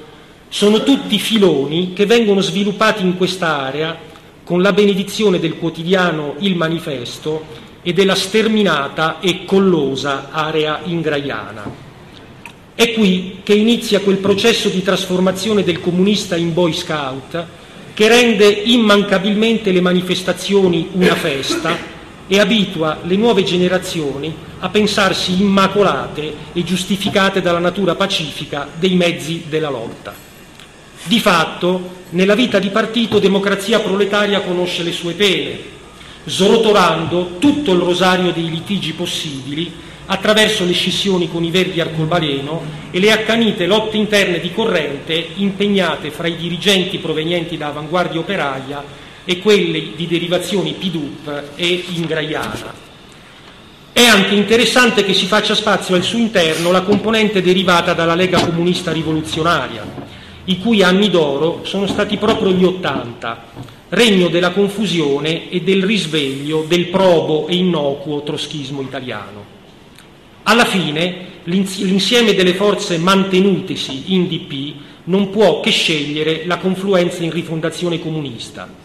sono 0.49 0.81
tutti 0.81 1.19
filoni 1.19 1.93
che 1.93 2.07
vengono 2.07 2.41
sviluppati 2.41 3.03
in 3.03 3.15
quest'area 3.15 4.13
con 4.45 4.61
la 4.61 4.71
benedizione 4.71 5.39
del 5.39 5.57
quotidiano 5.57 6.35
Il 6.39 6.55
Manifesto 6.55 7.63
e 7.81 7.93
della 7.93 8.13
sterminata 8.13 9.19
e 9.19 9.43
collosa 9.43 10.29
area 10.31 10.81
ingraiana. 10.83 11.83
È 12.75 12.93
qui 12.93 13.39
che 13.41 13.55
inizia 13.55 14.01
quel 14.01 14.17
processo 14.17 14.69
di 14.69 14.83
trasformazione 14.83 15.63
del 15.63 15.81
comunista 15.81 16.35
in 16.35 16.53
Boy 16.53 16.73
Scout 16.73 17.45
che 17.95 18.07
rende 18.07 18.45
immancabilmente 18.45 19.71
le 19.71 19.81
manifestazioni 19.81 20.89
una 20.91 21.15
festa 21.15 21.75
e 22.27 22.39
abitua 22.39 22.99
le 23.03 23.15
nuove 23.15 23.43
generazioni 23.43 24.33
a 24.59 24.69
pensarsi 24.69 25.41
immacolate 25.41 26.33
e 26.53 26.63
giustificate 26.63 27.41
dalla 27.41 27.59
natura 27.59 27.95
pacifica 27.95 28.67
dei 28.77 28.95
mezzi 28.95 29.45
della 29.47 29.69
lotta. 29.69 30.24
Di 31.07 31.19
fatto, 31.19 32.03
nella 32.09 32.33
vita 32.33 32.57
di 32.57 32.69
partito 32.69 33.19
Democrazia 33.19 33.79
Proletaria 33.79 34.41
conosce 34.41 34.81
le 34.81 34.91
sue 34.91 35.13
pene, 35.13 35.59
srotolando 36.25 37.37
tutto 37.37 37.73
il 37.73 37.79
rosario 37.79 38.31
dei 38.31 38.49
litigi 38.49 38.93
possibili 38.93 39.71
attraverso 40.07 40.65
le 40.65 40.73
scissioni 40.73 41.29
con 41.29 41.43
i 41.43 41.51
Verdi 41.51 41.79
Arcobaleno 41.79 42.63
e 42.89 42.99
le 42.99 43.11
accanite 43.11 43.67
lotte 43.67 43.97
interne 43.97 44.39
di 44.39 44.51
corrente 44.51 45.27
impegnate 45.35 46.09
fra 46.09 46.25
i 46.25 46.35
dirigenti 46.35 46.97
provenienti 46.97 47.55
da 47.55 47.67
avanguardia 47.67 48.19
operaia 48.19 48.83
e 49.23 49.39
quelle 49.39 49.91
di 49.95 50.07
derivazioni 50.07 50.73
PIDUP 50.73 51.43
e 51.55 51.85
ingraiana. 51.93 52.73
È 53.91 54.03
anche 54.03 54.33
interessante 54.33 55.05
che 55.05 55.13
si 55.13 55.27
faccia 55.27 55.53
spazio 55.53 55.95
al 55.95 56.03
suo 56.03 56.17
interno 56.17 56.71
la 56.71 56.81
componente 56.81 57.43
derivata 57.43 57.93
dalla 57.93 58.15
Lega 58.15 58.43
Comunista 58.43 58.91
Rivoluzionaria, 58.91 60.04
i 60.45 60.59
cui 60.59 60.83
anni 60.83 61.09
d'oro 61.09 61.61
sono 61.63 61.87
stati 61.87 62.17
proprio 62.17 62.51
gli 62.51 62.63
Ottanta, 62.63 63.45
regno 63.89 64.27
della 64.27 64.51
confusione 64.51 65.49
e 65.49 65.61
del 65.61 65.83
risveglio 65.83 66.65
del 66.67 66.87
probo 66.87 67.47
e 67.47 67.55
innocuo 67.55 68.23
troschismo 68.23 68.81
italiano. 68.81 69.53
Alla 70.43 70.65
fine 70.65 71.33
l'insieme 71.43 72.33
delle 72.33 72.53
forze 72.53 72.97
mantenutesi 72.97 74.13
in 74.13 74.27
DP 74.27 74.73
non 75.05 75.29
può 75.29 75.59
che 75.59 75.69
scegliere 75.69 76.45
la 76.45 76.57
confluenza 76.57 77.23
in 77.23 77.31
rifondazione 77.31 77.99
comunista 77.99 78.83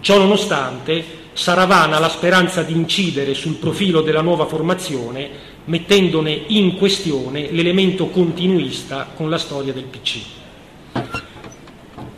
Ciò 0.00 0.16
nonostante, 0.16 1.04
sarà 1.34 1.66
vana 1.66 1.98
la 1.98 2.08
speranza 2.08 2.62
di 2.62 2.72
incidere 2.72 3.34
sul 3.34 3.56
profilo 3.56 4.00
della 4.00 4.22
nuova 4.22 4.46
formazione, 4.46 5.28
mettendone 5.66 6.44
in 6.48 6.76
questione 6.78 7.50
l'elemento 7.50 8.06
continuista 8.06 9.12
con 9.14 9.28
la 9.28 9.36
storia 9.36 9.74
del 9.74 9.84
PC. 9.84 10.39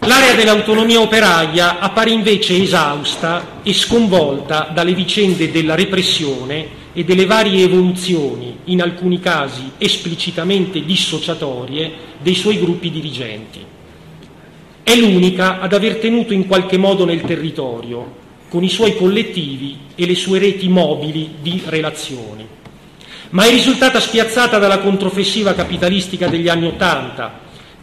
L'area 0.05 0.35
dell'autonomia 0.35 1.01
operaia 1.01 1.79
appare 1.79 2.11
invece 2.11 2.61
esausta 2.61 3.61
e 3.63 3.73
sconvolta 3.73 4.69
dalle 4.75 4.95
vicende 4.95 5.53
della 5.53 5.77
repressione 5.77 6.81
e 6.93 7.05
delle 7.05 7.25
varie 7.25 7.65
evoluzioni, 7.65 8.59
in 8.65 8.83
alcuni 8.83 9.21
casi 9.21 9.71
esplicitamente 9.79 10.85
dissociatorie, 10.85 11.93
dei 12.21 12.35
suoi 12.35 12.59
gruppi 12.59 12.91
dirigenti. 12.91 13.65
È 14.83 14.97
l'unica 14.97 15.61
ad 15.61 15.73
aver 15.73 15.99
tenuto 15.99 16.33
in 16.33 16.49
qualche 16.49 16.79
modo 16.79 17.05
nel 17.05 17.21
territorio, 17.21 18.21
con 18.49 18.65
i 18.65 18.69
suoi 18.69 18.97
collettivi 18.97 19.79
e 19.95 20.05
le 20.05 20.17
sue 20.17 20.41
reti 20.41 20.69
mobili 20.69 21.35
di 21.41 21.63
relazioni. 21.65 22.45
Ma 23.31 23.45
è 23.45 23.51
risultata 23.51 24.01
spiazzata 24.01 24.59
dalla 24.59 24.81
controffensiva 24.81 25.55
capitalistica 25.55 26.27
degli 26.27 26.49
anni 26.49 26.67
Ottanta, 26.67 27.42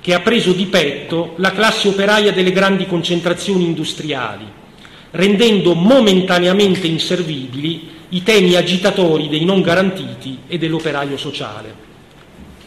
che 0.09 0.15
ha 0.15 0.21
preso 0.21 0.53
di 0.53 0.65
petto 0.65 1.33
la 1.35 1.51
classe 1.51 1.87
operaia 1.87 2.31
delle 2.31 2.51
grandi 2.51 2.87
concentrazioni 2.87 3.63
industriali, 3.63 4.43
rendendo 5.11 5.75
momentaneamente 5.75 6.87
inservibili 6.87 7.87
i 8.09 8.23
temi 8.23 8.55
agitatori 8.55 9.29
dei 9.29 9.45
non 9.45 9.61
garantiti 9.61 10.39
e 10.47 10.57
dell'operaio 10.57 11.15
sociale. 11.15 11.71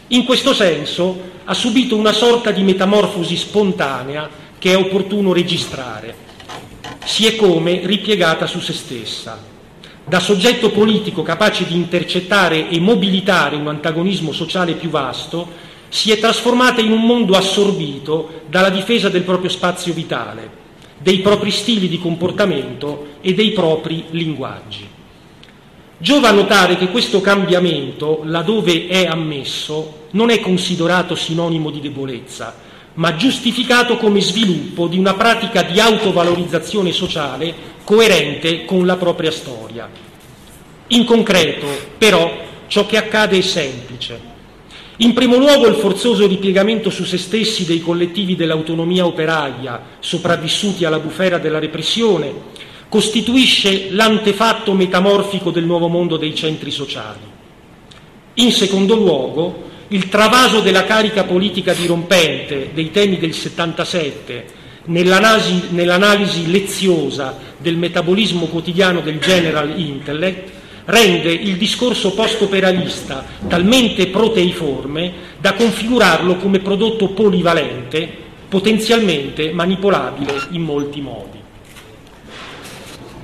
In 0.08 0.24
questo 0.24 0.54
senso 0.54 1.30
ha 1.42 1.52
subito 1.52 1.96
una 1.96 2.12
sorta 2.12 2.52
di 2.52 2.62
metamorfosi 2.62 3.34
spontanea 3.34 4.30
che 4.56 4.70
è 4.70 4.76
opportuno 4.76 5.32
registrare. 5.32 6.14
Si 7.04 7.26
è 7.26 7.34
come 7.34 7.80
ripiegata 7.82 8.46
su 8.46 8.60
se 8.60 8.72
stessa. 8.72 9.42
Da 10.06 10.20
soggetto 10.20 10.70
politico 10.70 11.22
capace 11.22 11.66
di 11.66 11.74
intercettare 11.74 12.68
e 12.68 12.78
mobilitare 12.78 13.56
un 13.56 13.66
antagonismo 13.66 14.30
sociale 14.30 14.74
più 14.74 14.90
vasto, 14.90 15.70
si 15.92 16.10
è 16.10 16.18
trasformata 16.18 16.80
in 16.80 16.90
un 16.90 17.02
mondo 17.02 17.36
assorbito 17.36 18.44
dalla 18.48 18.70
difesa 18.70 19.10
del 19.10 19.24
proprio 19.24 19.50
spazio 19.50 19.92
vitale, 19.92 20.48
dei 20.96 21.18
propri 21.18 21.50
stili 21.50 21.86
di 21.86 21.98
comportamento 21.98 23.08
e 23.20 23.34
dei 23.34 23.50
propri 23.50 24.06
linguaggi. 24.08 24.88
Giova 25.98 26.30
notare 26.30 26.78
che 26.78 26.88
questo 26.88 27.20
cambiamento, 27.20 28.22
laddove 28.24 28.86
è 28.86 29.04
ammesso, 29.04 30.06
non 30.12 30.30
è 30.30 30.40
considerato 30.40 31.14
sinonimo 31.14 31.68
di 31.68 31.80
debolezza, 31.80 32.56
ma 32.94 33.14
giustificato 33.14 33.98
come 33.98 34.22
sviluppo 34.22 34.86
di 34.86 34.96
una 34.96 35.12
pratica 35.12 35.62
di 35.62 35.78
autovalorizzazione 35.78 36.92
sociale 36.92 37.54
coerente 37.84 38.64
con 38.64 38.86
la 38.86 38.96
propria 38.96 39.30
storia. 39.30 39.90
In 40.86 41.04
concreto, 41.04 41.66
però, 41.98 42.34
ciò 42.66 42.86
che 42.86 42.96
accade 42.96 43.36
è 43.36 43.42
semplice. 43.42 44.31
In 45.02 45.14
primo 45.14 45.36
luogo 45.36 45.66
il 45.66 45.74
forzoso 45.74 46.28
ripiegamento 46.28 46.88
su 46.88 47.02
se 47.02 47.18
stessi 47.18 47.64
dei 47.64 47.80
collettivi 47.80 48.36
dell'autonomia 48.36 49.04
operaia, 49.04 49.96
sopravvissuti 49.98 50.84
alla 50.84 51.00
bufera 51.00 51.38
della 51.38 51.58
repressione, 51.58 52.32
costituisce 52.88 53.90
l'antefatto 53.90 54.74
metamorfico 54.74 55.50
del 55.50 55.64
nuovo 55.64 55.88
mondo 55.88 56.16
dei 56.16 56.36
centri 56.36 56.70
sociali. 56.70 57.18
In 58.34 58.52
secondo 58.52 58.94
luogo, 58.94 59.70
il 59.88 60.08
travaso 60.08 60.60
della 60.60 60.84
carica 60.84 61.24
politica 61.24 61.72
dirompente 61.72 62.70
dei 62.72 62.92
temi 62.92 63.18
del 63.18 63.34
77 63.34 64.46
nell'analisi, 64.84 65.62
nell'analisi 65.70 66.48
leziosa 66.48 67.36
del 67.58 67.76
metabolismo 67.76 68.46
quotidiano 68.46 69.00
del 69.00 69.18
general 69.18 69.76
intellect 69.76 70.60
rende 70.86 71.32
il 71.32 71.56
discorso 71.56 72.12
post-operalista 72.12 73.24
talmente 73.46 74.08
proteiforme 74.08 75.12
da 75.38 75.54
configurarlo 75.54 76.36
come 76.36 76.58
prodotto 76.60 77.08
polivalente, 77.08 78.08
potenzialmente 78.48 79.52
manipolabile 79.52 80.34
in 80.50 80.62
molti 80.62 81.00
modi. 81.00 81.40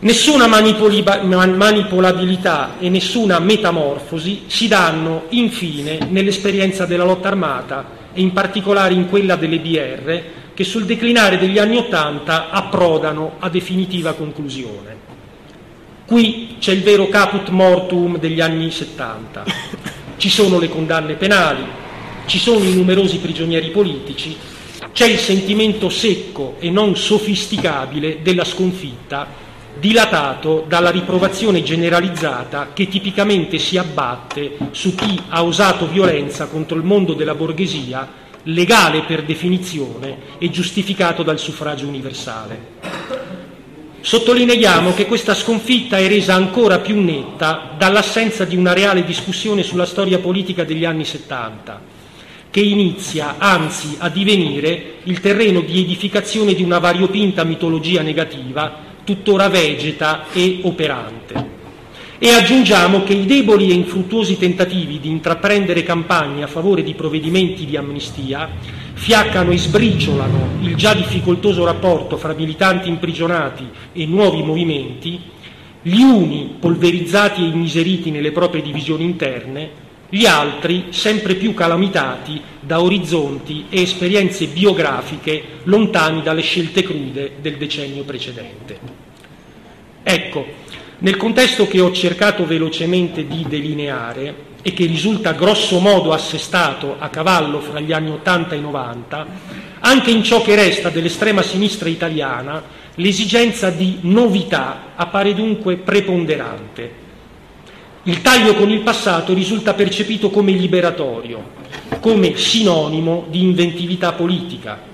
Nessuna 0.01 0.47
manipolabilità 0.47 2.79
e 2.79 2.88
nessuna 2.88 3.40
metamorfosi 3.40 4.42
si 4.47 4.68
danno 4.68 5.25
infine 5.31 5.99
nell'esperienza 6.09 6.87
della 6.87 7.03
lotta 7.03 7.27
armata 7.27 7.85
e 8.12 8.21
in 8.21 8.33
particolare 8.33 8.94
in 8.94 9.09
quella 9.09 9.35
delle 9.35 9.59
BR 9.59 10.21
che 10.55 10.62
sul 10.62 10.85
declinare 10.85 11.37
degli 11.37 11.59
anni 11.59 11.77
Ottanta 11.77 12.51
approdano 12.51 13.38
a 13.40 13.49
definitiva 13.49 14.12
conclusione. 14.12 15.08
Qui 16.09 16.57
c'è 16.59 16.73
il 16.73 16.83
vero 16.83 17.07
caput 17.09 17.51
mortuum 17.51 18.16
degli 18.16 18.40
anni 18.40 18.71
70. 18.71 19.44
Ci 20.16 20.31
sono 20.31 20.59
le 20.59 20.71
condanne 20.71 21.16
penali, 21.16 21.62
ci 22.25 22.38
sono 22.38 22.64
i 22.64 22.73
numerosi 22.73 23.18
prigionieri 23.18 23.68
politici, 23.68 24.35
c'è 24.90 25.07
il 25.07 25.18
sentimento 25.18 25.90
secco 25.90 26.57
e 26.61 26.71
non 26.71 26.97
sofisticabile 26.97 28.23
della 28.23 28.44
sconfitta 28.44 29.27
dilatato 29.79 30.64
dalla 30.66 30.88
riprovazione 30.88 31.62
generalizzata 31.62 32.71
che 32.73 32.88
tipicamente 32.88 33.59
si 33.59 33.77
abbatte 33.77 34.57
su 34.71 34.94
chi 34.94 35.21
ha 35.29 35.42
usato 35.42 35.87
violenza 35.88 36.47
contro 36.47 36.79
il 36.79 36.85
mondo 36.85 37.12
della 37.12 37.35
borghesia, 37.35 38.11
legale 38.44 39.03
per 39.03 39.25
definizione 39.25 40.16
e 40.38 40.49
giustificato 40.49 41.23
dal 41.23 41.38
suffragio 41.38 41.87
universale. 41.87 43.18
Sottolineiamo 44.01 44.95
che 44.95 45.07
questa 45.07 45.35
sconfitta 45.35 45.99
è 45.99 46.07
resa 46.07 46.35
ancora 46.35 46.79
più 46.79 47.01
netta 47.03 47.75
dall'assenza 47.77 48.45
di 48.45 48.57
una 48.57 48.73
reale 48.73 49.05
discussione 49.05 49.63
sulla 49.63 49.87
storia 49.87 50.19
politica 50.19 50.65
degli 50.65 50.85
anni 50.85 51.05
Settanta, 51.05 51.81
che 52.49 52.61
inizia 52.61 53.35
anzi 53.39 53.97
a 53.99 54.09
divenire 54.09 54.99
il 55.03 55.21
terreno 55.21 55.61
di 55.61 55.81
edificazione 55.81 56.55
di 56.55 56.63
una 56.63 56.79
variopinta 56.79 57.43
mitologia 57.43 58.03
negativa, 58.03 58.87
tuttora 59.03 59.49
vegeta 59.49 60.27
e 60.33 60.61
operante. 60.63 61.48
E 62.21 62.31
aggiungiamo 62.31 63.05
che 63.05 63.13
i 63.13 63.27
deboli 63.27 63.71
e 63.71 63.75
infruttuosi 63.75 64.37
tentativi 64.37 64.99
di 64.99 65.09
intraprendere 65.09 65.85
campagne 65.85 66.43
a 66.43 66.49
favore 66.49 66.83
di 66.83 66.95
provvedimenti 66.95 67.65
di 67.65 67.77
amnistia 67.77 68.51
fiaccano 68.95 69.53
e 69.53 69.59
sbriciolano 69.59 70.59
il 70.63 70.75
già 70.75 70.95
difficoltoso 70.95 71.65
rapporto 71.65 72.17
fra 72.17 72.35
militanti 72.35 72.89
imprigionati 72.89 73.69
e 73.93 74.05
nuovi 74.07 74.43
movimenti, 74.43 75.21
gli 75.81 76.01
uni 76.01 76.57
polverizzati 76.59 77.41
e 77.41 77.47
immiseriti 77.47 78.11
nelle 78.11 78.33
proprie 78.33 78.63
divisioni 78.63 79.05
interne, 79.05 79.71
gli 80.09 80.27
altri 80.27 80.87
sempre 80.91 81.37
più 81.37 81.55
calamitati 81.55 82.41
da 82.59 82.83
orizzonti 82.83 83.67
e 83.71 83.83
esperienze 83.83 84.49
biografiche 84.49 85.61
lontani 85.63 86.23
dalle 86.23 86.43
scelte 86.43 86.83
crude 86.83 87.35
del 87.41 87.57
decennio 87.57 88.03
precedente. 88.03 89.07
Ecco, 90.03 90.47
nel 90.99 91.17
contesto 91.17 91.69
che 91.69 91.81
ho 91.81 91.93
cercato 91.93 92.47
velocemente 92.47 93.27
di 93.27 93.45
delineare, 93.49 94.47
e 94.63 94.73
che 94.73 94.87
risulta 94.87 95.33
grosso 95.33 95.79
modo 95.79 96.13
assestato 96.13 96.97
a 96.99 97.09
cavallo 97.09 97.61
fra 97.61 97.81
gli 97.81 97.93
anni 97.93 98.11
80 98.11 98.55
e 98.55 98.59
90, 98.59 99.27
anche 99.81 100.11
in 100.11 100.23
ciò 100.23 100.43
che 100.43 100.57
resta 100.57 100.89
dell'estrema 100.89 101.43
sinistra 101.43 101.89
italiana, 101.89 102.63
l'esigenza 102.97 103.71
di 103.71 103.99
novità 104.03 104.93
appare 104.97 105.35
dunque 105.35 105.77
preponderante. 105.77 107.07
Il 108.03 108.21
taglio 108.21 108.55
con 108.55 108.71
il 108.71 108.81
passato 108.81 109.33
risulta 109.33 109.75
percepito 109.75 110.31
come 110.31 110.53
liberatorio, 110.53 111.51
come 112.01 112.37
sinonimo 112.37 113.27
di 113.29 113.43
inventività 113.43 114.13
politica. 114.13 114.88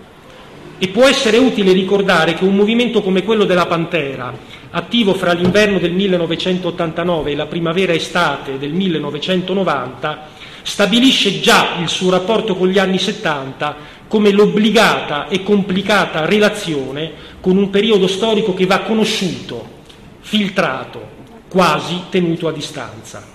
E 0.79 0.89
può 0.89 1.07
essere 1.07 1.39
utile 1.39 1.73
ricordare 1.73 2.35
che 2.35 2.45
un 2.45 2.55
movimento 2.55 3.01
come 3.01 3.23
quello 3.23 3.45
della 3.45 3.67
Pantera, 3.67 4.37
attivo 4.71 5.15
fra 5.15 5.33
l'inverno 5.33 5.79
del 5.79 5.93
1989 5.93 7.31
e 7.31 7.37
la 7.37 7.47
primavera-estate 7.47 8.59
del 8.59 8.73
1990, 8.73 10.29
stabilisce 10.63 11.41
già 11.41 11.77
il 11.81 11.89
suo 11.89 12.11
rapporto 12.11 12.57
con 12.57 12.69
gli 12.69 12.79
anni 12.79 12.99
70 12.99 13.77
come 14.09 14.31
l'obbligata 14.31 15.29
e 15.29 15.43
complicata 15.43 16.25
relazione 16.25 17.13
con 17.41 17.57
un 17.57 17.71
periodo 17.71 18.07
storico 18.07 18.55
che 18.55 18.67
va 18.67 18.81
conosciuto, 18.81 19.83
filtrato, 20.21 21.01
quasi 21.49 22.05
tenuto 22.11 22.49
a 22.49 22.53
distanza. 22.53 23.34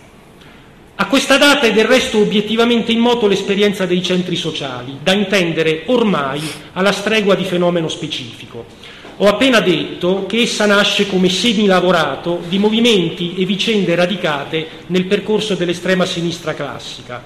A 1.02 1.08
questa 1.08 1.38
data 1.38 1.62
è 1.62 1.72
del 1.72 1.86
resto 1.86 2.20
obiettivamente 2.20 2.92
in 2.92 3.00
moto 3.00 3.26
l'esperienza 3.26 3.86
dei 3.86 4.04
centri 4.04 4.36
sociali, 4.36 4.98
da 5.02 5.14
intendere 5.14 5.84
ormai 5.86 6.42
alla 6.74 6.92
stregua 6.92 7.36
di 7.36 7.46
fenomeno 7.46 7.88
specifico 7.88 8.66
ho 9.22 9.28
appena 9.28 9.60
detto 9.60 10.26
che 10.28 10.44
essa 10.44 10.66
nasce 10.66 11.08
come 11.08 11.28
semilavorato 11.28 12.42
di 12.48 12.58
movimenti 12.58 13.36
e 13.36 13.44
vicende 13.44 13.94
radicate 13.94 14.66
nel 14.88 15.06
percorso 15.06 15.56
dell'estrema 15.56 16.06
sinistra 16.06 16.54
classica. 16.54 17.22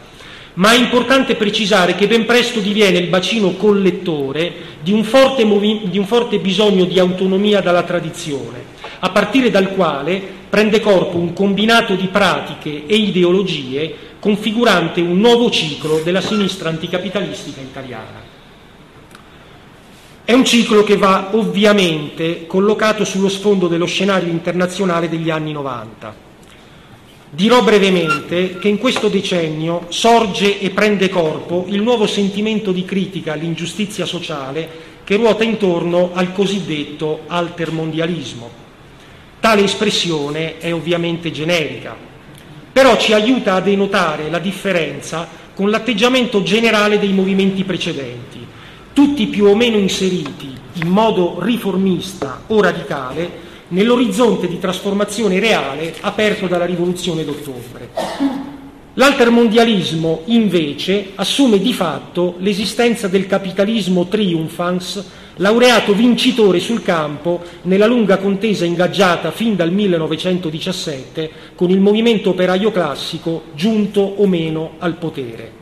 Ma 0.56 0.72
è 0.72 0.76
importante 0.76 1.36
precisare 1.36 1.94
che 1.94 2.08
ben 2.08 2.26
presto 2.26 2.62
diviene 2.62 2.98
il 2.98 3.10
bacino 3.10 3.52
collettore 3.52 4.54
di 4.82 4.92
un 4.92 5.04
forte, 5.04 5.46
movi- 5.46 5.82
di 5.84 6.00
un 6.00 6.08
forte 6.08 6.40
bisogno 6.40 6.86
di 6.86 6.98
autonomia 6.98 7.62
dalla 7.62 7.84
tradizione, 7.84 8.64
a 8.98 9.10
partire 9.12 9.52
dal 9.52 9.70
quale 9.74 10.42
prende 10.54 10.82
corpo 10.82 11.18
un 11.18 11.34
combinato 11.34 11.96
di 11.96 12.10
pratiche 12.10 12.86
e 12.86 12.96
ideologie 12.96 13.92
configurante 14.20 15.02
un 15.02 15.18
nuovo 15.18 15.50
ciclo 15.50 16.02
della 16.04 16.22
sinistra 16.22 16.70
anticapitalistica 16.70 17.60
italiana. 17.60 18.22
È 20.24 20.32
un 20.32 20.46
ciclo 20.46 20.84
che 20.84 20.96
va 20.96 21.30
ovviamente 21.32 22.46
collocato 22.46 23.04
sullo 23.04 23.30
sfondo 23.30 23.68
dello 23.68 23.88
scenario 23.88 24.30
internazionale 24.30 25.10
degli 25.10 25.32
anni 25.32 25.54
90. 25.54 26.16
Dirò 27.32 27.64
brevemente 27.64 28.60
che 28.60 28.68
in 28.68 28.78
questo 28.78 29.08
decennio 29.08 29.88
sorge 29.90 30.60
e 30.60 30.70
prende 30.70 31.10
corpo 31.10 31.66
il 31.68 31.82
nuovo 31.82 32.06
sentimento 32.06 32.72
di 32.72 32.86
critica 32.86 33.34
all'ingiustizia 33.34 34.06
sociale 34.06 34.70
che 35.04 35.16
ruota 35.16 35.44
intorno 35.44 36.12
al 36.14 36.32
cosiddetto 36.32 37.22
altermondialismo. 37.26 38.63
Tale 39.44 39.64
espressione 39.66 40.58
è 40.58 40.74
ovviamente 40.74 41.30
generica, 41.30 41.94
però 42.72 42.96
ci 42.96 43.12
aiuta 43.12 43.56
a 43.56 43.60
denotare 43.60 44.30
la 44.30 44.40
differenza 44.40 45.28
con 45.54 45.70
l'atteggiamento 45.70 46.44
generale 46.44 46.98
dei 46.98 47.12
movimenti 47.12 47.66
precedenti 47.66 48.48
tutti 48.94 49.26
più 49.26 49.48
o 49.48 49.54
meno 49.54 49.76
inseriti 49.76 50.56
in 50.76 50.88
modo 50.88 51.40
riformista 51.42 52.44
o 52.48 52.62
radicale 52.62 53.30
nell'orizzonte 53.68 54.48
di 54.48 54.60
trasformazione 54.60 55.42
reale 55.42 55.94
aperto 56.00 56.48
dalla 56.48 56.64
rivoluzione 56.64 57.26
d'ottobre. 57.26 57.90
L'altermondialismo, 58.94 60.22
invece, 60.28 61.10
assume 61.16 61.60
di 61.60 61.74
fatto 61.74 62.36
l'esistenza 62.38 63.10
del 63.10 63.28
capitalismo 63.28 64.08
triumphans, 64.08 65.04
laureato 65.38 65.94
vincitore 65.94 66.60
sul 66.60 66.82
campo 66.84 67.42
nella 67.64 67.86
lunga 67.86 68.18
contesa 68.18 68.66
ingaggiata 68.66 69.32
fin 69.32 69.56
dal 69.56 69.72
1917 69.72 71.32
con 71.56 71.70
il 71.70 71.80
movimento 71.80 72.30
operaio 72.30 72.72
classico 72.72 73.44
giunto 73.54 74.02
o 74.02 74.28
meno 74.28 74.74
al 74.80 74.96
potere. 74.96 75.62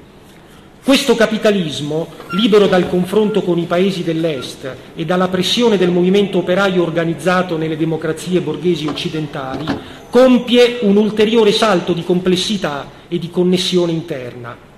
Questo 0.84 1.16
capitalismo, 1.16 2.08
libero 2.32 2.66
dal 2.66 2.90
confronto 2.90 3.44
con 3.44 3.60
i 3.60 3.66
paesi 3.66 4.04
dell'Est 4.04 4.76
e 4.96 5.06
dalla 5.06 5.28
pressione 5.28 5.78
del 5.78 5.92
movimento 5.92 6.40
operaio 6.40 6.82
organizzato 6.82 7.56
nelle 7.56 7.78
democrazie 7.78 8.42
borghesi 8.42 8.88
occidentali, 8.88 9.64
compie 10.10 10.80
un 10.82 10.98
ulteriore 10.98 11.52
salto 11.52 11.94
di 11.94 12.04
complessità 12.04 12.90
e 13.08 13.20
di 13.20 13.30
connessione 13.30 13.92
interna. 13.92 14.71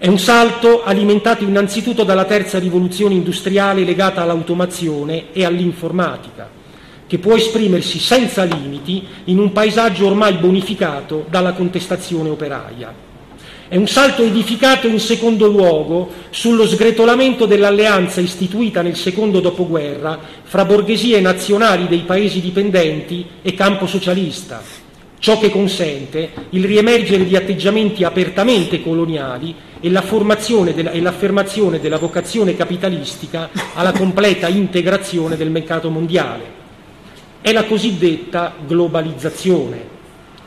È 0.00 0.06
un 0.06 0.18
salto 0.18 0.82
alimentato 0.82 1.44
innanzitutto 1.44 2.04
dalla 2.04 2.24
terza 2.24 2.58
rivoluzione 2.58 3.12
industriale 3.12 3.84
legata 3.84 4.22
all'automazione 4.22 5.24
e 5.30 5.44
all'informatica, 5.44 6.48
che 7.06 7.18
può 7.18 7.36
esprimersi 7.36 7.98
senza 7.98 8.44
limiti 8.44 9.06
in 9.24 9.38
un 9.38 9.52
paesaggio 9.52 10.06
ormai 10.06 10.38
bonificato 10.38 11.26
dalla 11.28 11.52
contestazione 11.52 12.30
operaia. 12.30 12.94
È 13.68 13.76
un 13.76 13.86
salto 13.86 14.22
edificato 14.22 14.86
in 14.86 15.00
secondo 15.00 15.46
luogo 15.48 16.08
sullo 16.30 16.66
sgretolamento 16.66 17.44
dell'alleanza 17.44 18.22
istituita 18.22 18.80
nel 18.80 18.96
secondo 18.96 19.40
dopoguerra 19.40 20.18
fra 20.44 20.64
borghesie 20.64 21.20
nazionali 21.20 21.88
dei 21.88 22.04
paesi 22.06 22.40
dipendenti 22.40 23.26
e 23.42 23.52
campo 23.52 23.86
socialista, 23.86 24.62
ciò 25.18 25.38
che 25.38 25.50
consente 25.50 26.30
il 26.50 26.64
riemergere 26.64 27.26
di 27.26 27.36
atteggiamenti 27.36 28.02
apertamente 28.02 28.80
coloniali 28.80 29.68
e 29.80 29.90
l'affermazione 29.90 30.72
della 31.80 31.98
vocazione 31.98 32.56
capitalistica 32.56 33.48
alla 33.74 33.92
completa 33.92 34.48
integrazione 34.48 35.36
del 35.36 35.50
mercato 35.50 35.90
mondiale. 35.90 36.58
È 37.40 37.52
la 37.52 37.64
cosiddetta 37.64 38.54
globalizzazione, 38.66 39.82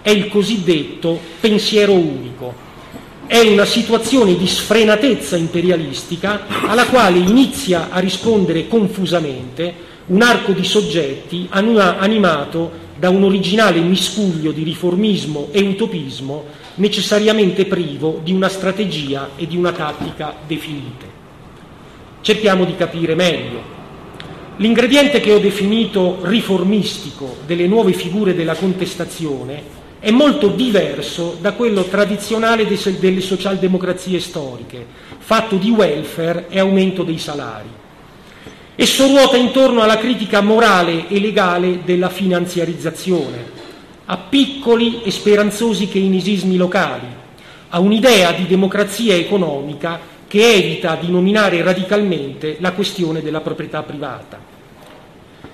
è 0.01 0.11
il 0.11 0.29
cosiddetto 0.29 1.19
pensiero 1.39 1.93
unico, 1.93 2.53
è 3.25 3.39
una 3.39 3.65
situazione 3.65 4.35
di 4.35 4.45
sfrenatezza 4.45 5.35
imperialistica 5.35 6.45
alla 6.67 6.85
quale 6.85 7.17
inizia 7.17 7.87
a 7.89 7.99
rispondere 7.99 8.67
confusamente 8.67 9.91
un 10.07 10.21
arco 10.21 10.51
di 10.51 10.63
soggetti 10.65 11.47
animato 11.49 12.82
da 13.03 13.09
un 13.09 13.23
originale 13.23 13.81
miscuglio 13.81 14.53
di 14.53 14.63
riformismo 14.63 15.49
e 15.51 15.61
utopismo 15.61 16.45
necessariamente 16.75 17.65
privo 17.65 18.21
di 18.23 18.31
una 18.31 18.47
strategia 18.47 19.31
e 19.35 19.45
di 19.45 19.57
una 19.57 19.73
tattica 19.73 20.33
definite. 20.47 21.05
Cerchiamo 22.21 22.63
di 22.63 22.77
capire 22.77 23.13
meglio. 23.13 23.61
L'ingrediente 24.55 25.19
che 25.19 25.33
ho 25.33 25.39
definito 25.39 26.19
riformistico 26.21 27.39
delle 27.45 27.67
nuove 27.67 27.91
figure 27.91 28.33
della 28.33 28.55
contestazione 28.55 29.61
è 29.99 30.09
molto 30.09 30.47
diverso 30.47 31.35
da 31.41 31.51
quello 31.51 31.83
tradizionale 31.83 32.65
delle 32.99 33.19
socialdemocrazie 33.19 34.21
storiche, 34.21 34.85
fatto 35.17 35.57
di 35.57 35.71
welfare 35.71 36.45
e 36.47 36.57
aumento 36.57 37.03
dei 37.03 37.17
salari. 37.17 37.81
Esso 38.75 39.05
ruota 39.05 39.37
intorno 39.37 39.83
alla 39.83 39.99
critica 39.99 40.41
morale 40.41 41.07
e 41.07 41.19
legale 41.19 41.81
della 41.85 42.09
finanziarizzazione, 42.09 43.61
a 44.05 44.17
piccoli 44.17 45.03
e 45.03 45.11
speranzosi 45.11 45.87
keynesismi 45.87 46.57
locali, 46.57 47.05
a 47.69 47.79
un'idea 47.79 48.31
di 48.31 48.47
democrazia 48.47 49.13
economica 49.13 49.99
che 50.27 50.53
evita 50.53 50.97
di 50.99 51.11
nominare 51.11 51.61
radicalmente 51.61 52.57
la 52.59 52.71
questione 52.71 53.21
della 53.21 53.41
proprietà 53.41 53.83
privata. 53.83 54.39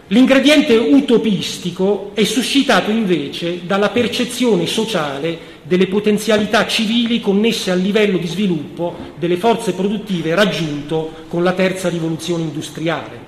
L'ingrediente 0.08 0.78
utopistico 0.78 2.12
è 2.14 2.24
suscitato 2.24 2.90
invece 2.90 3.66
dalla 3.66 3.90
percezione 3.90 4.66
sociale 4.66 5.38
delle 5.70 5.86
potenzialità 5.86 6.66
civili 6.66 7.22
connesse 7.22 7.70
al 7.70 7.80
livello 7.80 8.18
di 8.18 8.26
sviluppo 8.26 8.96
delle 9.20 9.38
forze 9.38 9.74
produttive 9.74 10.34
raggiunto 10.34 11.12
con 11.28 11.44
la 11.44 11.52
terza 11.52 11.90
rivoluzione 11.90 12.42
industriale. 12.42 13.28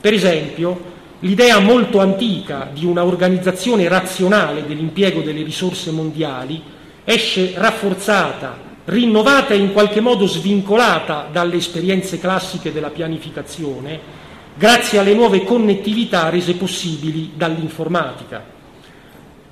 Per 0.00 0.12
esempio, 0.12 0.80
l'idea 1.20 1.60
molto 1.60 2.00
antica 2.00 2.68
di 2.74 2.84
una 2.84 3.04
organizzazione 3.04 3.86
razionale 3.86 4.66
dell'impiego 4.66 5.20
delle 5.20 5.44
risorse 5.44 5.92
mondiali 5.92 6.60
esce 7.04 7.52
rafforzata, 7.54 8.58
rinnovata 8.86 9.54
e 9.54 9.58
in 9.58 9.72
qualche 9.72 10.00
modo 10.00 10.26
svincolata 10.26 11.28
dalle 11.30 11.54
esperienze 11.54 12.18
classiche 12.18 12.72
della 12.72 12.90
pianificazione 12.90 14.18
grazie 14.56 14.98
alle 14.98 15.14
nuove 15.14 15.44
connettività 15.44 16.30
rese 16.30 16.54
possibili 16.54 17.30
dall'informatica. 17.36 18.58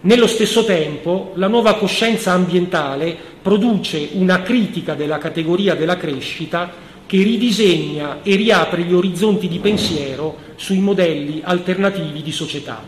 Nello 0.08 0.26
stesso 0.26 0.64
tempo, 0.64 1.32
la 1.34 1.48
nuova 1.48 1.74
coscienza 1.74 2.32
ambientale 2.32 3.14
produce 3.42 4.08
una 4.12 4.40
critica 4.40 4.94
della 4.94 5.18
categoria 5.18 5.74
della 5.74 5.98
crescita 5.98 6.72
che 7.04 7.22
ridisegna 7.22 8.20
e 8.22 8.34
riapre 8.34 8.84
gli 8.84 8.94
orizzonti 8.94 9.48
di 9.48 9.58
pensiero 9.58 10.34
sui 10.56 10.78
modelli 10.78 11.42
alternativi 11.44 12.22
di 12.22 12.32
società. 12.32 12.82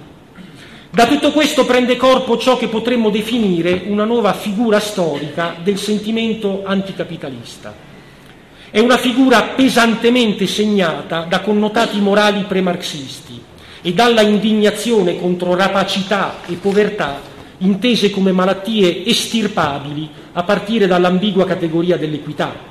Da 0.91 1.07
tutto 1.07 1.31
questo 1.33 1.67
prende 1.67 1.97
corpo 1.97 2.39
ciò 2.39 2.57
che 2.57 2.69
potremmo 2.69 3.11
definire 3.11 3.83
una 3.85 4.05
nuova 4.05 4.33
figura 4.33 4.81
storica 4.81 5.57
del 5.63 5.77
sentimento 5.77 6.63
anticapitalista 6.65 7.89
è 8.71 8.79
una 8.79 8.97
figura 8.97 9.43
pesantemente 9.43 10.47
segnata 10.47 11.27
da 11.29 11.41
connotati 11.41 12.01
morali 12.01 12.45
premarxisti 12.45 13.30
e 13.83 13.93
dalla 13.93 14.21
indignazione 14.21 15.19
contro 15.19 15.55
rapacità 15.55 16.41
e 16.47 16.55
povertà 16.55 17.21
intese 17.59 18.11
come 18.11 18.33
malattie 18.33 19.05
estirpabili 19.07 20.09
a 20.33 20.43
partire 20.43 20.87
dall'ambigua 20.87 21.45
categoria 21.45 21.97
dell'equità. 21.97 22.69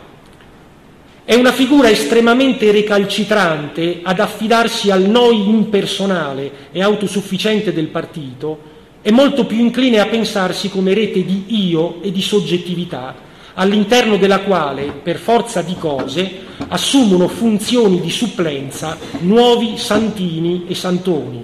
È 1.24 1.36
una 1.36 1.52
figura 1.52 1.90
estremamente 1.90 2.72
recalcitrante 2.72 4.00
ad 4.02 4.20
affidarsi 4.20 4.90
al 4.90 5.04
noi 5.04 5.48
impersonale 5.48 6.52
e 6.72 6.82
autosufficiente 6.82 7.72
del 7.72 7.88
partito 7.88 8.78
e 9.02 9.12
molto 9.12 9.46
più 9.46 9.60
incline 9.60 10.00
a 10.00 10.08
pensarsi 10.08 10.70
come 10.70 10.94
rete 10.94 11.24
di 11.24 11.68
io 11.68 12.02
e 12.02 12.12
di 12.12 12.22
soggettività 12.22 13.28
all'interno 13.60 14.16
della 14.16 14.40
quale, 14.40 14.86
per 15.04 15.18
forza 15.18 15.62
di 15.62 15.76
cose, 15.78 16.48
assumono 16.70 17.28
funzioni 17.28 18.00
di 18.00 18.10
supplenza 18.10 18.98
nuovi 19.20 19.78
santini 19.78 20.64
e 20.68 20.76
santoni, 20.76 21.44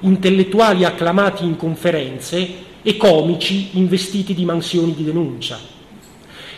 intellettuali 0.00 0.84
acclamati 0.84 1.44
in 1.44 1.56
conferenze 1.56 2.48
e 2.82 2.96
comici 2.96 3.70
investiti 3.74 4.34
di 4.34 4.44
mansioni 4.44 4.92
di 4.92 5.04
denuncia. 5.04 5.56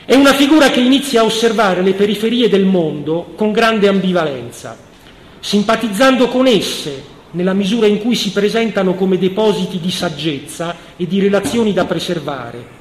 È 0.07 0.15
una 0.15 0.33
figura 0.33 0.71
che 0.71 0.81
inizia 0.81 1.21
a 1.21 1.25
osservare 1.25 1.83
le 1.83 1.93
periferie 1.93 2.49
del 2.49 2.65
mondo 2.65 3.33
con 3.37 3.53
grande 3.53 3.89
ambivalenza, 3.89 4.77
simpatizzando 5.39 6.29
con 6.29 6.47
esse 6.47 7.13
nella 7.33 7.53
misura 7.53 7.87
in 7.87 7.99
cui 7.99 8.15
si 8.15 8.31
presentano 8.31 8.95
come 8.95 9.19
depositi 9.19 9.81
di 9.81 9.91
saggezza 9.91 10.75
e 10.97 11.07
di 11.07 11.21
relazioni 11.21 11.75
da 11.75 11.85
preservare, 11.85 12.74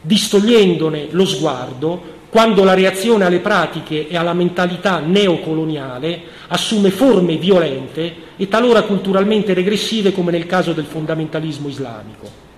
distogliendone 0.00 1.08
lo 1.10 1.26
sguardo 1.26 2.18
quando 2.30 2.62
la 2.62 2.74
reazione 2.74 3.24
alle 3.24 3.40
pratiche 3.40 4.08
e 4.08 4.16
alla 4.16 4.32
mentalità 4.32 5.00
neocoloniale 5.00 6.22
assume 6.46 6.90
forme 6.90 7.36
violente 7.36 8.14
e 8.36 8.48
talora 8.48 8.82
culturalmente 8.82 9.52
regressive 9.52 10.12
come 10.12 10.30
nel 10.30 10.46
caso 10.46 10.72
del 10.72 10.84
fondamentalismo 10.84 11.68
islamico. 11.68 12.48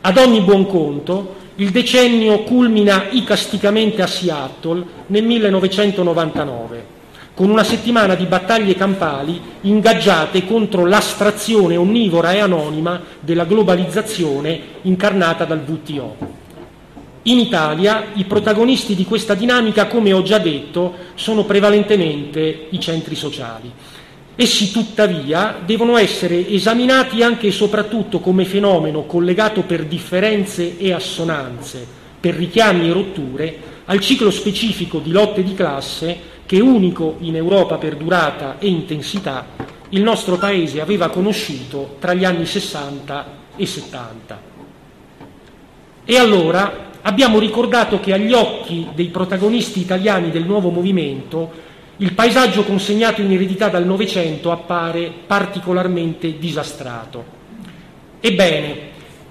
Ad 0.00 0.16
ogni 0.16 0.40
buon 0.40 0.66
conto, 0.66 1.36
il 1.56 1.70
decennio 1.70 2.44
culmina 2.44 3.08
icasticamente 3.10 4.00
a 4.00 4.06
Seattle 4.06 4.82
nel 5.08 5.24
1999, 5.24 6.84
con 7.34 7.50
una 7.50 7.64
settimana 7.64 8.14
di 8.14 8.24
battaglie 8.24 8.74
campali 8.74 9.40
ingaggiate 9.62 10.46
contro 10.46 10.86
l'astrazione 10.86 11.76
onnivora 11.76 12.32
e 12.32 12.38
anonima 12.38 13.00
della 13.20 13.44
globalizzazione 13.44 14.60
incarnata 14.82 15.44
dal 15.44 15.62
WTO. 15.66 16.37
In 17.28 17.38
Italia 17.38 18.06
i 18.14 18.24
protagonisti 18.24 18.94
di 18.94 19.04
questa 19.04 19.34
dinamica, 19.34 19.86
come 19.86 20.14
ho 20.14 20.22
già 20.22 20.38
detto, 20.38 20.94
sono 21.14 21.44
prevalentemente 21.44 22.68
i 22.70 22.80
centri 22.80 23.14
sociali. 23.14 23.70
Essi 24.34 24.70
tuttavia 24.70 25.58
devono 25.62 25.98
essere 25.98 26.48
esaminati 26.48 27.22
anche 27.22 27.48
e 27.48 27.52
soprattutto 27.52 28.20
come 28.20 28.46
fenomeno 28.46 29.02
collegato 29.02 29.60
per 29.64 29.84
differenze 29.84 30.78
e 30.78 30.90
assonanze, 30.90 31.86
per 32.18 32.34
richiami 32.34 32.88
e 32.88 32.92
rotture, 32.94 33.56
al 33.84 34.00
ciclo 34.00 34.30
specifico 34.30 34.98
di 34.98 35.10
lotte 35.10 35.42
di 35.42 35.52
classe 35.52 36.16
che, 36.46 36.60
unico 36.60 37.16
in 37.18 37.36
Europa 37.36 37.76
per 37.76 37.96
durata 37.96 38.56
e 38.58 38.68
intensità, 38.68 39.48
il 39.90 40.02
nostro 40.02 40.38
Paese 40.38 40.80
aveva 40.80 41.10
conosciuto 41.10 41.96
tra 41.98 42.14
gli 42.14 42.24
anni 42.24 42.46
60 42.46 43.26
e 43.54 43.66
70. 43.66 44.40
E 46.06 46.16
allora 46.16 46.87
abbiamo 47.02 47.38
ricordato 47.38 48.00
che 48.00 48.12
agli 48.12 48.32
occhi 48.32 48.86
dei 48.94 49.08
protagonisti 49.08 49.80
italiani 49.80 50.30
del 50.30 50.44
nuovo 50.44 50.70
movimento 50.70 51.66
il 51.98 52.12
paesaggio 52.12 52.62
consegnato 52.62 53.20
in 53.20 53.32
eredità 53.32 53.68
dal 53.68 53.84
Novecento 53.84 54.52
appare 54.52 55.12
particolarmente 55.26 56.38
disastrato. 56.38 57.36
Ebbene, 58.20 58.86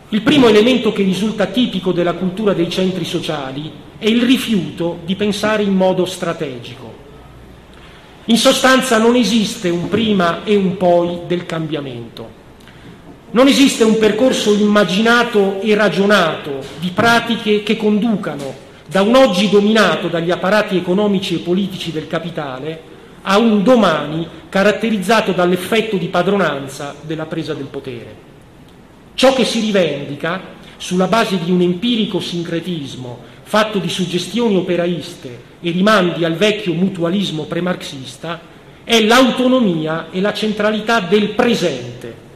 il 0.10 0.22
primo 0.22 0.48
elemento 0.48 0.92
che 0.92 1.04
risulta 1.04 1.46
tipico 1.48 1.92
della 1.92 2.14
cultura 2.14 2.54
dei 2.54 2.70
centri 2.70 3.06
sociali 3.06 3.72
è 3.98 4.08
il 4.08 4.22
rifiuto 4.22 5.00
di 5.06 5.16
pensare 5.16 5.64
in 5.64 5.76
modo 5.76 6.06
strategico. 6.06 6.94
In 8.26 8.38
sostanza 8.38 8.98
non 8.98 9.16
esiste 9.16 9.70
un 9.70 9.88
prima 9.88 10.44
e 10.44 10.56
un 10.56 10.76
poi 10.76 11.20
del 11.28 11.46
cambiamento. 11.46 12.37
Non 13.30 13.48
esiste 13.48 13.84
un 13.84 13.98
percorso 13.98 14.54
immaginato 14.54 15.60
e 15.60 15.76
ragionato 15.76 16.64
di 16.80 16.92
pratiche 16.92 17.62
che 17.62 17.76
conducano 17.76 18.66
da 18.88 19.02
un 19.02 19.16
oggi 19.16 19.50
dominato 19.50 20.08
dagli 20.08 20.32
apparati 20.32 20.78
economici 20.78 21.36
e 21.36 21.40
politici 21.40 21.92
del 21.92 22.08
capitale 22.08 22.96
a 23.24 23.38
un 23.38 23.64
domani 23.64 24.26
caratterizzato 24.48 25.34
dall'effetto 25.34 25.98
di 25.98 26.08
padronanza 26.08 26.96
della 27.02 27.26
presa 27.26 27.54
del 27.54 27.66
potere. 27.66 28.16
Ciò 29.14 29.34
che 29.34 29.44
si 29.44 29.60
rivendica, 29.60 30.56
sulla 30.78 31.08
base 31.08 31.38
di 31.44 31.52
un 31.52 31.60
empirico 31.60 32.22
sincretismo 32.22 33.20
fatto 33.44 33.80
di 33.80 33.90
suggestioni 33.90 34.56
operaiste 34.56 35.42
e 35.60 35.72
rimandi 35.72 36.24
al 36.24 36.36
vecchio 36.36 36.72
mutualismo 36.72 37.44
premarxista, 37.44 38.40
è 38.86 39.02
l'autonomia 39.02 40.08
e 40.12 40.22
la 40.22 40.34
centralità 40.34 41.02
del 41.02 41.32
presente 41.32 42.27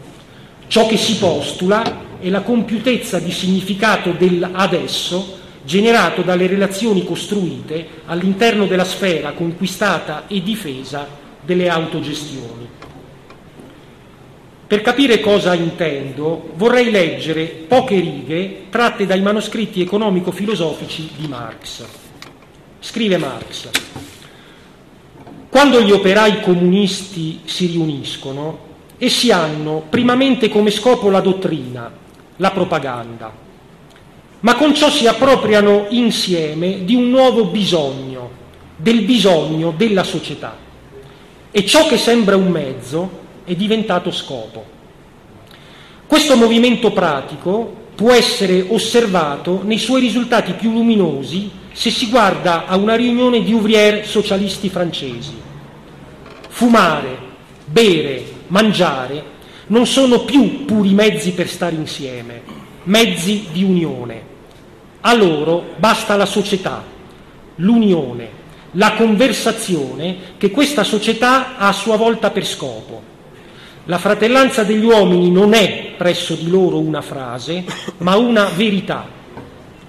Ciò 0.71 0.87
che 0.87 0.95
si 0.95 1.17
postula 1.17 2.17
è 2.21 2.29
la 2.29 2.43
compiutezza 2.43 3.19
di 3.19 3.33
significato 3.33 4.13
dell'adesso 4.13 5.39
generato 5.65 6.21
dalle 6.21 6.47
relazioni 6.47 7.03
costruite 7.03 7.85
all'interno 8.05 8.67
della 8.67 8.85
sfera 8.85 9.33
conquistata 9.33 10.27
e 10.27 10.41
difesa 10.41 11.05
delle 11.41 11.67
autogestioni. 11.67 12.69
Per 14.65 14.81
capire 14.81 15.19
cosa 15.19 15.55
intendo, 15.55 16.53
vorrei 16.55 16.89
leggere 16.89 17.47
poche 17.47 17.99
righe 17.99 18.67
tratte 18.69 19.05
dai 19.05 19.21
manoscritti 19.21 19.81
economico-filosofici 19.81 21.09
di 21.17 21.27
Marx. 21.27 21.83
Scrive 22.79 23.17
Marx, 23.17 23.67
quando 25.49 25.81
gli 25.81 25.91
operai 25.91 26.39
comunisti 26.39 27.41
si 27.43 27.65
riuniscono, 27.65 28.69
Essi 29.03 29.31
hanno 29.31 29.83
primamente 29.89 30.47
come 30.47 30.69
scopo 30.69 31.09
la 31.09 31.21
dottrina, 31.21 31.91
la 32.35 32.51
propaganda, 32.51 33.33
ma 34.41 34.53
con 34.53 34.75
ciò 34.75 34.91
si 34.91 35.07
appropriano 35.07 35.87
insieme 35.89 36.83
di 36.83 36.93
un 36.93 37.09
nuovo 37.09 37.45
bisogno, 37.45 38.29
del 38.75 39.01
bisogno 39.01 39.73
della 39.75 40.03
società. 40.03 40.55
E 41.49 41.65
ciò 41.65 41.87
che 41.87 41.97
sembra 41.97 42.35
un 42.35 42.49
mezzo 42.49 43.09
è 43.43 43.55
diventato 43.55 44.11
scopo. 44.11 44.63
Questo 46.05 46.35
movimento 46.35 46.91
pratico 46.91 47.73
può 47.95 48.11
essere 48.11 48.67
osservato 48.69 49.61
nei 49.63 49.79
suoi 49.79 50.01
risultati 50.01 50.53
più 50.53 50.71
luminosi 50.73 51.49
se 51.71 51.89
si 51.89 52.07
guarda 52.07 52.67
a 52.67 52.75
una 52.75 52.93
riunione 52.93 53.41
di 53.41 53.51
ouvrier 53.51 54.05
socialisti 54.05 54.69
francesi 54.69 55.33
fumare, 56.49 57.17
bere, 57.65 58.39
mangiare 58.51 59.39
non 59.67 59.85
sono 59.85 60.19
più 60.19 60.65
puri 60.65 60.93
mezzi 60.93 61.31
per 61.31 61.47
stare 61.47 61.75
insieme, 61.75 62.41
mezzi 62.83 63.47
di 63.51 63.63
unione. 63.63 64.29
A 65.01 65.13
loro 65.13 65.73
basta 65.77 66.15
la 66.15 66.25
società, 66.25 66.83
l'unione, 67.55 68.39
la 68.71 68.93
conversazione 68.93 70.17
che 70.37 70.51
questa 70.51 70.83
società 70.83 71.57
ha 71.57 71.69
a 71.69 71.73
sua 71.73 71.95
volta 71.95 72.29
per 72.29 72.45
scopo. 72.45 73.09
La 73.85 73.97
fratellanza 73.97 74.63
degli 74.63 74.85
uomini 74.85 75.31
non 75.31 75.53
è 75.53 75.93
presso 75.97 76.35
di 76.35 76.49
loro 76.49 76.79
una 76.79 77.01
frase, 77.01 77.65
ma 77.97 78.15
una 78.15 78.45
verità 78.45 79.07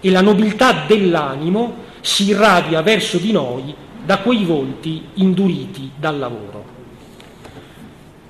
e 0.01 0.11
la 0.11 0.21
nobiltà 0.23 0.85
dell'animo 0.87 1.91
si 2.01 2.29
irradia 2.29 2.81
verso 2.83 3.19
di 3.19 3.33
noi 3.33 3.75
da 4.05 4.19
quei 4.19 4.45
volti 4.45 5.03
induriti 5.15 5.91
dal 5.97 6.19
lavoro. 6.19 6.62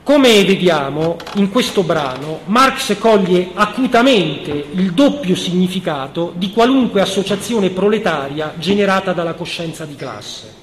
Come 0.05 0.43
vediamo 0.43 1.17
in 1.35 1.49
questo 1.49 1.85
brano, 1.85 2.41
Marx 2.47 2.99
coglie 2.99 3.51
acutamente 3.55 4.51
il 4.73 4.91
doppio 4.95 5.37
significato 5.37 6.33
di 6.35 6.51
qualunque 6.51 7.01
associazione 7.01 7.71
proletaria 7.71 8.53
generata 8.59 9.13
dalla 9.13 9.35
coscienza 9.35 9.85
di 9.85 9.95
classe. 9.95 10.55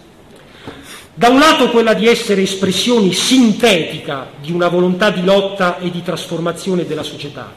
Da 1.14 1.30
un 1.30 1.40
lato 1.40 1.70
quella 1.70 1.94
di 1.94 2.06
essere 2.06 2.42
espressione 2.42 3.14
sintetica 3.14 4.28
di 4.42 4.52
una 4.52 4.68
volontà 4.68 5.10
di 5.10 5.24
lotta 5.24 5.80
e 5.80 5.90
di 5.90 6.04
trasformazione 6.04 6.86
della 6.86 7.04
società, 7.04 7.50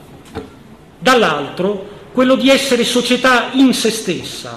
dall'altro 1.01 1.89
quello 2.13 2.37
di 2.37 2.49
essere 2.49 2.85
società 2.85 3.49
in 3.55 3.75
se 3.75 3.91
stessa, 3.91 4.57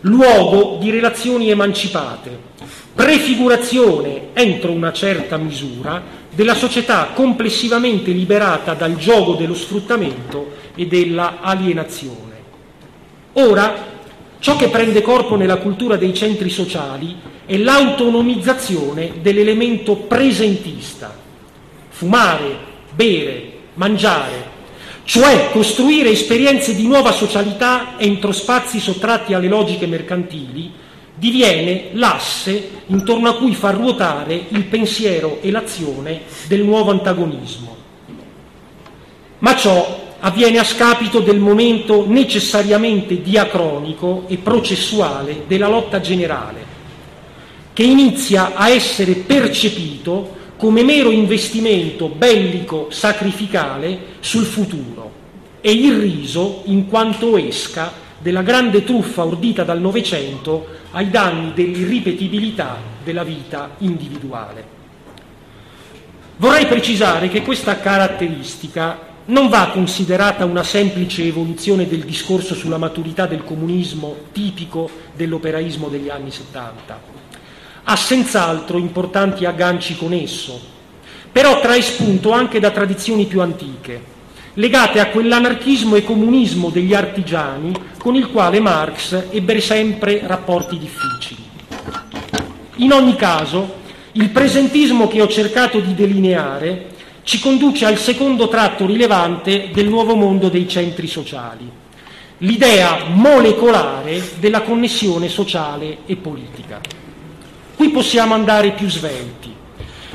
luogo 0.00 0.78
di 0.80 0.90
relazioni 0.90 1.48
emancipate, 1.48 2.54
prefigurazione 2.92 4.30
entro 4.32 4.72
una 4.72 4.92
certa 4.92 5.36
misura 5.36 6.24
della 6.36 6.54
società 6.54 7.12
complessivamente 7.14 8.10
liberata 8.10 8.74
dal 8.74 8.96
gioco 8.96 9.36
dello 9.36 9.54
sfruttamento 9.54 10.52
e 10.74 10.86
della 10.86 11.38
alienazione. 11.40 12.34
Ora, 13.32 13.74
ciò 14.38 14.54
che 14.56 14.68
prende 14.68 15.00
corpo 15.00 15.36
nella 15.36 15.56
cultura 15.56 15.96
dei 15.96 16.12
centri 16.12 16.50
sociali 16.50 17.16
è 17.46 17.56
l'autonomizzazione 17.56 19.14
dell'elemento 19.22 19.96
presentista. 19.96 21.16
Fumare, 21.88 22.58
bere, 22.94 23.52
mangiare, 23.74 24.54
cioè 25.04 25.48
costruire 25.52 26.10
esperienze 26.10 26.74
di 26.74 26.86
nuova 26.86 27.12
socialità 27.12 27.94
entro 27.96 28.32
spazi 28.32 28.78
sottratti 28.78 29.32
alle 29.32 29.48
logiche 29.48 29.86
mercantili, 29.86 30.70
diviene 31.16 31.88
l'asse 31.92 32.70
intorno 32.86 33.30
a 33.30 33.36
cui 33.36 33.54
far 33.54 33.74
ruotare 33.74 34.46
il 34.48 34.64
pensiero 34.64 35.38
e 35.40 35.50
l'azione 35.50 36.22
del 36.46 36.62
nuovo 36.62 36.90
antagonismo. 36.90 37.74
Ma 39.38 39.56
ciò 39.56 40.04
avviene 40.20 40.58
a 40.58 40.64
scapito 40.64 41.20
del 41.20 41.38
momento 41.38 42.04
necessariamente 42.06 43.20
diacronico 43.20 44.24
e 44.28 44.36
processuale 44.36 45.44
della 45.46 45.68
lotta 45.68 46.00
generale, 46.00 46.64
che 47.72 47.82
inizia 47.82 48.54
a 48.54 48.68
essere 48.68 49.14
percepito 49.14 50.34
come 50.56 50.82
mero 50.82 51.10
investimento 51.10 52.08
bellico 52.08 52.88
sacrificale 52.90 54.14
sul 54.20 54.44
futuro 54.44 55.12
e 55.60 55.72
irriso 55.72 56.62
in 56.66 56.86
quanto 56.86 57.36
esca 57.36 58.04
della 58.26 58.42
grande 58.42 58.82
truffa 58.82 59.24
ordita 59.24 59.62
dal 59.62 59.80
Novecento 59.80 60.66
ai 60.90 61.10
danni 61.10 61.52
dell'irripetibilità 61.54 62.76
della 63.04 63.22
vita 63.22 63.76
individuale. 63.78 64.64
Vorrei 66.38 66.66
precisare 66.66 67.28
che 67.28 67.42
questa 67.42 67.78
caratteristica 67.78 68.98
non 69.26 69.48
va 69.48 69.70
considerata 69.72 70.44
una 70.44 70.64
semplice 70.64 71.22
evoluzione 71.22 71.86
del 71.86 72.02
discorso 72.02 72.56
sulla 72.56 72.78
maturità 72.78 73.26
del 73.26 73.44
comunismo 73.44 74.16
tipico 74.32 74.90
dell'operaismo 75.14 75.86
degli 75.86 76.08
anni 76.08 76.32
70. 76.32 77.00
Ha 77.84 77.94
senz'altro 77.94 78.78
importanti 78.78 79.44
agganci 79.44 79.96
con 79.96 80.12
esso, 80.12 80.60
però 81.30 81.60
trae 81.60 81.80
spunto 81.80 82.32
anche 82.32 82.58
da 82.58 82.72
tradizioni 82.72 83.26
più 83.26 83.40
antiche, 83.40 84.14
legate 84.58 85.00
a 85.00 85.08
quell'anarchismo 85.08 85.96
e 85.96 86.04
comunismo 86.04 86.70
degli 86.70 86.94
artigiani 86.94 87.74
con 87.98 88.14
il 88.14 88.28
quale 88.28 88.58
Marx 88.60 89.26
ebbe 89.30 89.60
sempre 89.60 90.22
rapporti 90.24 90.78
difficili. 90.78 91.42
In 92.76 92.92
ogni 92.92 93.16
caso, 93.16 93.84
il 94.12 94.30
presentismo 94.30 95.08
che 95.08 95.20
ho 95.20 95.28
cercato 95.28 95.80
di 95.80 95.94
delineare 95.94 96.86
ci 97.22 97.38
conduce 97.38 97.84
al 97.84 97.98
secondo 97.98 98.48
tratto 98.48 98.86
rilevante 98.86 99.70
del 99.74 99.88
nuovo 99.88 100.14
mondo 100.14 100.48
dei 100.48 100.66
centri 100.68 101.06
sociali, 101.06 101.68
l'idea 102.38 103.04
molecolare 103.08 104.22
della 104.38 104.62
connessione 104.62 105.28
sociale 105.28 105.98
e 106.06 106.16
politica. 106.16 106.80
Qui 107.74 107.90
possiamo 107.90 108.32
andare 108.32 108.70
più 108.70 108.88
svelti. 108.88 109.52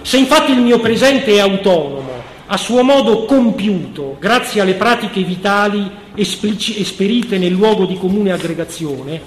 Se 0.01 0.17
infatti 0.17 0.51
il 0.51 0.61
mio 0.61 0.79
presente 0.79 1.33
è 1.33 1.39
autonomo 1.39 2.10
a 2.53 2.57
suo 2.57 2.83
modo 2.83 3.23
compiuto 3.23 4.17
grazie 4.19 4.59
alle 4.59 4.73
pratiche 4.73 5.23
vitali 5.23 5.89
esperite 6.13 7.37
nel 7.37 7.53
luogo 7.53 7.85
di 7.85 7.97
comune 7.97 8.33
aggregazione, 8.33 9.21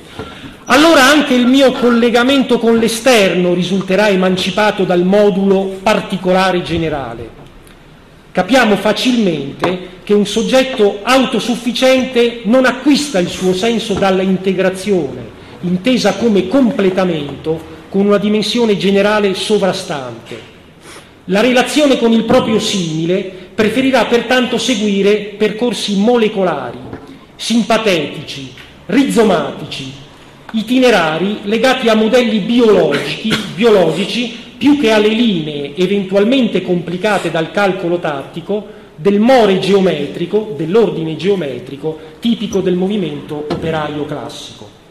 allora 0.67 1.05
anche 1.05 1.33
il 1.33 1.47
mio 1.47 1.73
collegamento 1.73 2.59
con 2.59 2.77
l'esterno 2.77 3.55
risulterà 3.55 4.11
emancipato 4.11 4.85
dal 4.85 5.05
modulo 5.05 5.79
particolare 5.83 6.61
generale. 6.61 7.43
Capiamo 8.31 8.77
facilmente 8.77 9.93
che 10.05 10.13
un 10.13 10.27
soggetto 10.27 10.99
autosufficiente 11.03 12.43
non 12.45 12.67
acquista 12.67 13.19
il 13.21 13.29
suo 13.29 13.55
senso 13.55 13.95
dalla 13.95 14.23
integrazione, 14.23 15.31
intesa 15.63 16.13
come 16.17 16.47
completamento, 16.47 17.73
con 17.89 18.05
una 18.05 18.19
dimensione 18.19 18.77
generale 18.77 19.33
sovrastante 19.33 20.53
la 21.27 21.41
relazione 21.41 21.99
con 21.99 22.13
il 22.13 22.25
proprio 22.25 22.59
simile 22.59 23.23
preferirà 23.55 24.05
pertanto 24.05 24.59
seguire 24.59 25.35
percorsi 25.39 25.97
molecolari, 25.97 26.79
simpatetici, 27.37 28.53
rizomatici, 28.87 29.93
itinerari 30.53 31.39
legati 31.45 31.89
a 31.89 31.95
modelli 31.95 32.41
biologici, 32.41 33.33
biologici 33.55 34.37
più 34.59 34.79
che 34.79 34.93
alle 34.93 35.09
linee 35.09 35.75
eventualmente 35.77 36.63
complicate 36.63 37.31
dal 37.31 37.51
calcolo 37.51 37.99
tattico 37.99 38.83
del 38.97 39.19
more 39.19 39.59
geometrico, 39.59 40.55
dell'ordine 40.57 41.17
geometrico 41.17 41.99
tipico 42.21 42.61
del 42.61 42.75
movimento 42.75 43.47
operaio 43.51 44.05
classico. 44.05 44.83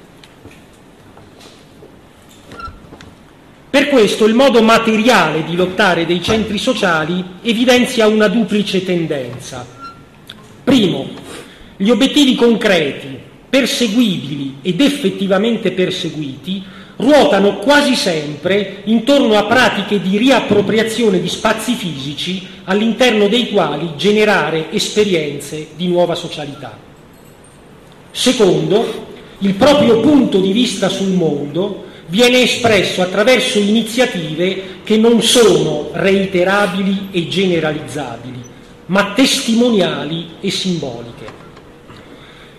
Per 3.73 3.89
questo 3.89 4.27
il 4.27 4.35
modo 4.35 4.61
materiale 4.61 5.43
di 5.43 5.55
lottare 5.55 6.05
dei 6.05 6.21
centri 6.21 6.59
sociali 6.59 7.25
evidenzia 7.41 8.05
una 8.05 8.27
duplice 8.27 8.85
tendenza. 8.85 9.65
Primo, 10.63 11.09
gli 11.75 11.89
obiettivi 11.89 12.35
concreti, 12.35 13.17
perseguibili 13.49 14.57
ed 14.61 14.79
effettivamente 14.79 15.71
perseguiti 15.71 16.63
ruotano 16.97 17.57
quasi 17.57 17.95
sempre 17.95 18.83
intorno 18.83 19.39
a 19.39 19.45
pratiche 19.45 19.99
di 19.99 20.19
riappropriazione 20.19 21.19
di 21.19 21.27
spazi 21.27 21.73
fisici 21.73 22.45
all'interno 22.65 23.27
dei 23.27 23.49
quali 23.49 23.93
generare 23.97 24.71
esperienze 24.71 25.69
di 25.75 25.87
nuova 25.87 26.13
socialità. 26.13 26.77
Secondo, 28.11 29.07
il 29.39 29.55
proprio 29.55 29.99
punto 29.99 30.39
di 30.39 30.51
vista 30.51 30.89
sul 30.89 31.13
mondo 31.13 31.85
viene 32.13 32.43
espresso 32.43 33.01
attraverso 33.01 33.57
iniziative 33.57 34.81
che 34.83 34.97
non 34.97 35.23
sono 35.23 35.89
reiterabili 35.93 37.07
e 37.09 37.27
generalizzabili, 37.27 38.39
ma 38.85 39.13
testimoniali 39.15 40.35
e 40.39 40.51
simboliche. 40.51 41.25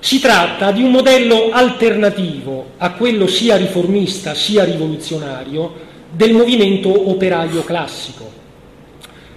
Si 0.00 0.18
tratta 0.18 0.72
di 0.72 0.82
un 0.82 0.90
modello 0.90 1.50
alternativo 1.52 2.72
a 2.78 2.94
quello 2.94 3.28
sia 3.28 3.54
riformista 3.54 4.34
sia 4.34 4.64
rivoluzionario 4.64 5.72
del 6.10 6.32
movimento 6.32 7.10
operaio 7.10 7.62
classico. 7.62 8.28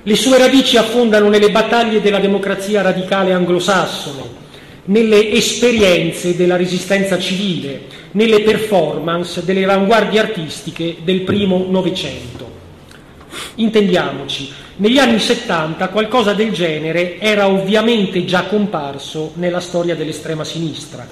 Le 0.01 0.15
sue 0.15 0.39
radici 0.39 0.77
affondano 0.77 1.29
nelle 1.29 1.51
battaglie 1.51 2.01
della 2.01 2.19
democrazia 2.19 2.81
radicale 2.81 3.33
anglosassone, 3.33 4.23
nelle 4.85 5.31
esperienze 5.31 6.35
della 6.35 6.55
resistenza 6.55 7.19
civile, 7.19 7.96
nelle 8.11 8.41
performance 8.41 9.43
delle 9.43 9.63
avanguardie 9.63 10.19
artistiche 10.19 10.97
del 11.03 11.21
primo 11.21 11.65
Novecento. 11.69 12.49
Intendiamoci, 13.55 14.51
negli 14.77 14.99
anni 14.99 15.19
70 15.19 15.89
qualcosa 15.89 16.33
del 16.33 16.51
genere 16.51 17.19
era 17.19 17.47
ovviamente 17.47 18.25
già 18.25 18.43
comparso 18.43 19.31
nella 19.35 19.59
storia 19.59 19.95
dell'estrema 19.95 20.43
sinistra, 20.43 21.07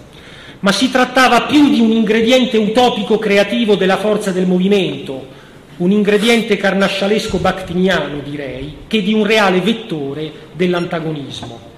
ma 0.59 0.71
si 0.71 0.91
trattava 0.91 1.41
più 1.43 1.69
di 1.69 1.79
un 1.79 1.91
ingrediente 1.91 2.57
utopico 2.57 3.17
creativo 3.17 3.75
della 3.75 3.97
forza 3.97 4.31
del 4.31 4.45
movimento, 4.45 5.33
un 5.77 5.91
ingrediente 5.91 6.57
carnascialesco 6.57 7.37
bactiniano, 7.37 8.19
direi, 8.23 8.77
che 8.87 9.01
di 9.01 9.13
un 9.13 9.25
reale 9.25 9.59
vettore 9.59 10.31
dell'antagonismo. 10.53 11.74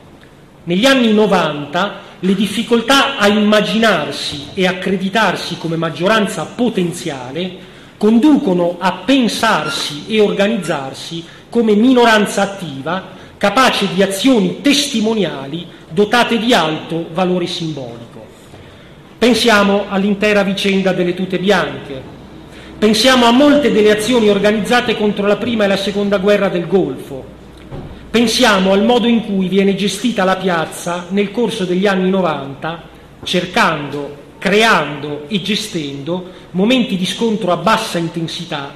Negli 0.68 0.86
anni 0.86 1.13
90 1.13 1.99
le 2.20 2.36
difficoltà 2.36 3.15
a 3.15 3.28
immaginarsi 3.30 4.47
e 4.53 4.68
accreditarsi 4.68 5.57
come 5.57 5.78
maggioranza 5.78 6.43
potenziale 6.43 7.55
conducono 7.95 8.76
a 8.78 8.91
pensarsi 9.05 10.03
e 10.07 10.20
organizzarsi 10.20 11.24
come 11.49 11.74
minoranza 11.74 12.41
attiva 12.41 13.01
capace 13.38 13.88
di 13.93 14.03
azioni 14.03 14.59
testimoniali 14.59 15.65
dotate 15.89 16.38
di 16.38 16.53
alto 16.53 17.07
valore 17.13 17.47
simbolico. 17.47 18.26
Pensiamo 19.18 19.86
all'intera 19.88 20.43
vicenda 20.43 20.91
delle 20.91 21.13
tute 21.13 21.39
bianche, 21.39 22.01
pensiamo 22.78 23.26
a 23.26 23.32
molte 23.32 23.72
delle 23.72 23.91
azioni 23.91 24.28
organizzate 24.28 24.97
contro 24.97 25.28
la 25.28 25.38
prima 25.38 25.63
e 25.63 25.68
la 25.68 25.78
seconda 25.78 26.18
guerra 26.18 26.49
del 26.49 26.68
Golfo, 26.68 27.36
pensiamo 28.18 28.72
al 28.72 28.84
modo 28.84 29.05
in 29.05 29.24
cui 29.26 29.47
viene 29.47 29.76
gestita 29.76 30.24
la 30.24 30.38
piazza 30.38 31.05
nel 31.09 31.30
corso 31.30 31.65
degli 31.65 31.86
anni 31.86 32.09
90, 32.09 32.82
cercando, 33.22 34.18
creando 34.39 35.26
e 35.28 35.39
gestendo 35.43 36.32
momenti 36.49 36.97
di 36.97 37.05
scontro 37.05 37.51
a 37.51 37.57
bassa 37.57 37.99
intensità, 37.99 38.74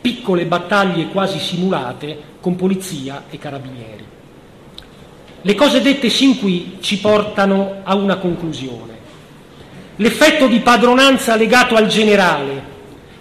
piccole 0.00 0.46
battaglie 0.46 1.06
quasi 1.06 1.38
simulate 1.38 2.18
con 2.40 2.56
polizia 2.56 3.26
e 3.30 3.38
carabinieri. 3.38 4.04
Le 5.40 5.54
cose 5.54 5.80
dette 5.80 6.10
sin 6.10 6.40
qui 6.40 6.78
ci 6.80 6.98
portano 6.98 7.82
a 7.84 7.94
una 7.94 8.16
conclusione. 8.16 8.98
L'effetto 9.94 10.48
di 10.48 10.58
padronanza 10.58 11.36
legato 11.36 11.76
al 11.76 11.86
generale, 11.86 12.64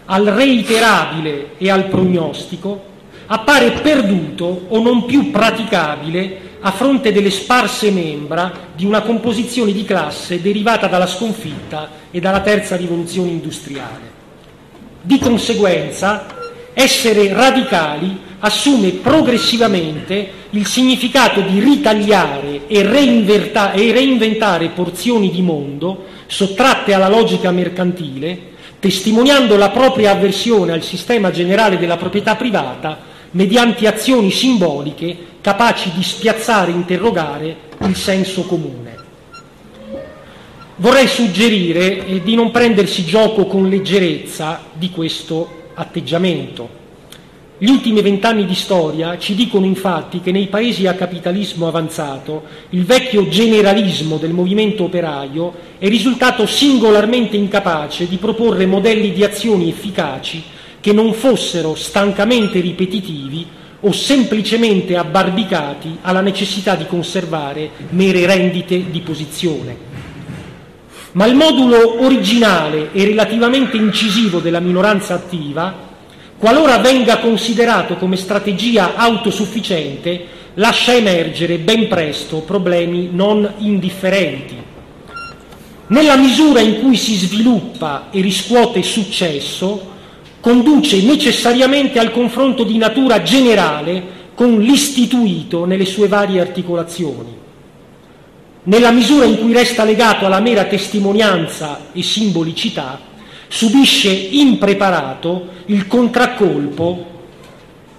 al 0.05 0.25
reiterabile 0.25 1.51
e 1.59 1.69
al 1.69 1.89
prognostico 1.89 2.92
appare 3.27 3.71
perduto 3.71 4.65
o 4.67 4.81
non 4.81 5.05
più 5.05 5.31
praticabile 5.31 6.51
a 6.65 6.71
fronte 6.71 7.11
delle 7.11 7.29
sparse 7.29 7.91
membra 7.91 8.51
di 8.73 8.85
una 8.85 9.01
composizione 9.01 9.73
di 9.73 9.83
classe 9.83 10.41
derivata 10.41 10.87
dalla 10.87 11.07
sconfitta 11.07 11.89
e 12.09 12.19
dalla 12.19 12.39
terza 12.39 12.75
rivoluzione 12.77 13.29
industriale. 13.29 14.11
Di 15.01 15.19
conseguenza, 15.19 16.25
essere 16.73 17.33
radicali 17.33 18.17
assume 18.39 18.91
progressivamente 18.91 20.41
il 20.51 20.65
significato 20.65 21.41
di 21.41 21.59
ritagliare 21.59 22.67
e, 22.67 22.79
e 22.79 23.91
reinventare 23.91 24.69
porzioni 24.69 25.31
di 25.31 25.41
mondo 25.41 26.05
sottratte 26.27 26.93
alla 26.93 27.09
logica 27.09 27.51
mercantile, 27.51 28.51
testimoniando 28.79 29.57
la 29.57 29.69
propria 29.69 30.11
avversione 30.11 30.71
al 30.71 30.83
sistema 30.83 31.31
generale 31.31 31.77
della 31.77 31.97
proprietà 31.97 32.35
privata 32.35 33.11
mediante 33.33 33.87
azioni 33.87 34.31
simboliche 34.31 35.15
capaci 35.41 35.91
di 35.93 36.03
spiazzare 36.03 36.71
e 36.71 36.75
interrogare 36.75 37.57
il 37.81 37.95
senso 37.95 38.43
comune. 38.43 39.01
Vorrei 40.77 41.07
suggerire 41.07 42.05
eh, 42.05 42.21
di 42.21 42.35
non 42.35 42.49
prendersi 42.49 43.05
gioco 43.05 43.45
con 43.45 43.69
leggerezza 43.69 44.63
di 44.73 44.89
questo 44.89 45.61
atteggiamento 45.75 46.81
gli 47.63 47.69
ultimi 47.69 48.01
vent'anni 48.01 48.45
di 48.45 48.55
storia 48.55 49.17
ci 49.17 49.35
dicono 49.35 49.65
infatti 49.65 50.19
che 50.19 50.33
nei 50.33 50.47
paesi 50.47 50.85
a 50.85 50.95
capitalismo 50.95 51.65
avanzato 51.65 52.43
il 52.71 52.83
vecchio 52.83 53.29
generalismo 53.29 54.17
del 54.17 54.33
movimento 54.33 54.83
operaio 54.83 55.53
è 55.77 55.87
risultato 55.87 56.45
singolarmente 56.45 57.37
incapace 57.37 58.09
di 58.09 58.17
proporre 58.17 58.65
modelli 58.65 59.13
di 59.13 59.23
azioni 59.23 59.69
efficaci 59.69 60.43
che 60.83 60.91
non 60.91 61.13
fossero 61.13 61.75
stancamente 61.75 62.59
ripetitivi 62.59 63.47
o 63.79 63.93
semplicemente 63.93 64.97
abbarbicati 64.97 65.99
alla 66.01 66.19
necessità 66.19 66.75
di 66.75 66.85
conservare 66.87 67.69
mere 67.91 68.25
rendite 68.25 68.91
di 68.91 68.99
posizione. 68.99 69.77
Ma 71.13 71.25
il 71.25 71.35
modulo 71.35 72.03
originale 72.03 72.89
e 72.91 73.05
relativamente 73.05 73.77
incisivo 73.77 74.39
della 74.39 74.59
minoranza 74.59 75.13
attiva 75.13 75.73
qualora 76.37 76.79
venga 76.79 77.19
considerato 77.19 77.95
come 77.95 78.17
strategia 78.17 78.95
autosufficiente, 78.95 80.25
lascia 80.55 80.93
emergere 80.93 81.59
ben 81.59 81.87
presto 81.87 82.39
problemi 82.39 83.07
non 83.09 83.49
indifferenti. 83.59 84.57
Nella 85.87 86.17
misura 86.17 86.59
in 86.59 86.81
cui 86.81 86.97
si 86.97 87.15
sviluppa 87.15 88.09
e 88.11 88.19
riscuote 88.19 88.83
successo, 88.83 89.91
conduce 90.43 91.01
necessariamente 91.01 91.99
al 91.99 92.11
confronto 92.11 92.65
di 92.65 92.77
natura 92.77 93.23
generale 93.23 94.31
con 94.33 94.59
l'istituito 94.59 95.63
nelle 95.63 95.85
sue 95.85 96.09
varie 96.09 96.41
articolazioni. 96.41 97.33
Nella 98.63 98.91
misura 98.91 99.23
in 99.23 99.39
cui 99.39 99.53
resta 99.53 99.85
legato 99.85 100.25
alla 100.25 100.41
mera 100.41 100.65
testimonianza 100.65 101.91
e 101.93 102.03
simbolicità, 102.03 102.99
subisce 103.47 104.09
impreparato 104.09 105.47
il 105.67 105.87
contraccolpo, 105.87 107.05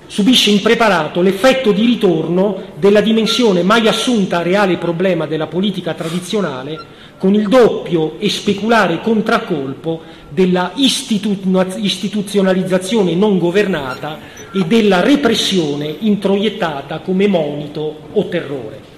subisce 0.06 0.50
impreparato 0.50 1.22
l'effetto 1.22 1.72
di 1.72 1.86
ritorno 1.86 2.74
della 2.78 3.00
dimensione 3.00 3.62
mai 3.62 3.88
assunta 3.88 4.40
a 4.40 4.42
reale 4.42 4.76
problema 4.76 5.24
della 5.24 5.46
politica 5.46 5.94
tradizionale 5.94 6.78
con 7.18 7.34
il 7.34 7.48
doppio 7.48 8.18
e 8.18 8.28
speculare 8.28 9.00
contraccolpo 9.00 10.02
della 10.28 10.72
istituzionalizzazione 10.74 13.14
non 13.14 13.38
governata 13.38 14.18
e 14.52 14.64
della 14.64 15.00
repressione 15.00 15.96
introiettata 16.00 16.98
come 17.00 17.26
monito 17.26 17.96
o 18.12 18.28
terrore. 18.28 18.92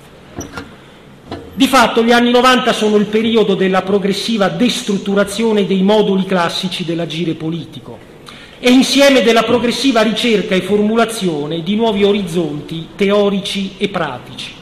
Di 1.54 1.66
fatto 1.66 2.04
gli 2.04 2.12
anni 2.12 2.30
90 2.30 2.74
sono 2.74 2.96
il 2.96 3.06
periodo 3.06 3.54
della 3.54 3.80
progressiva 3.82 4.48
destrutturazione 4.48 5.66
dei 5.66 5.82
moduli 5.82 6.24
classici 6.24 6.84
dell'agire 6.84 7.32
politico 7.32 8.14
e 8.58 8.70
insieme 8.70 9.22
della 9.22 9.42
progressiva 9.42 10.02
ricerca 10.02 10.54
e 10.54 10.60
formulazione 10.60 11.62
di 11.62 11.74
nuovi 11.74 12.04
orizzonti 12.04 12.88
teorici 12.96 13.72
e 13.78 13.88
pratici. 13.88 14.55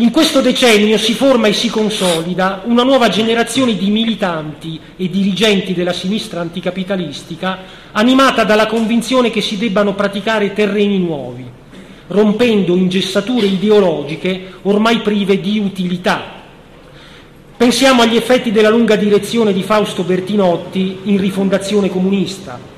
In 0.00 0.12
questo 0.12 0.40
decennio 0.40 0.96
si 0.96 1.12
forma 1.12 1.48
e 1.48 1.52
si 1.52 1.68
consolida 1.68 2.62
una 2.66 2.84
nuova 2.84 3.08
generazione 3.08 3.76
di 3.76 3.90
militanti 3.90 4.78
e 4.96 5.10
dirigenti 5.10 5.74
della 5.74 5.92
sinistra 5.92 6.40
anticapitalistica 6.40 7.58
animata 7.90 8.44
dalla 8.44 8.66
convinzione 8.66 9.30
che 9.30 9.40
si 9.40 9.58
debbano 9.58 9.94
praticare 9.94 10.52
terreni 10.52 11.00
nuovi, 11.00 11.44
rompendo 12.06 12.76
ingessature 12.76 13.46
ideologiche 13.46 14.52
ormai 14.62 15.00
prive 15.00 15.40
di 15.40 15.58
utilità. 15.58 16.44
Pensiamo 17.56 18.02
agli 18.02 18.14
effetti 18.14 18.52
della 18.52 18.70
lunga 18.70 18.94
direzione 18.94 19.52
di 19.52 19.64
Fausto 19.64 20.04
Bertinotti 20.04 20.98
in 21.06 21.18
Rifondazione 21.18 21.90
Comunista. 21.90 22.77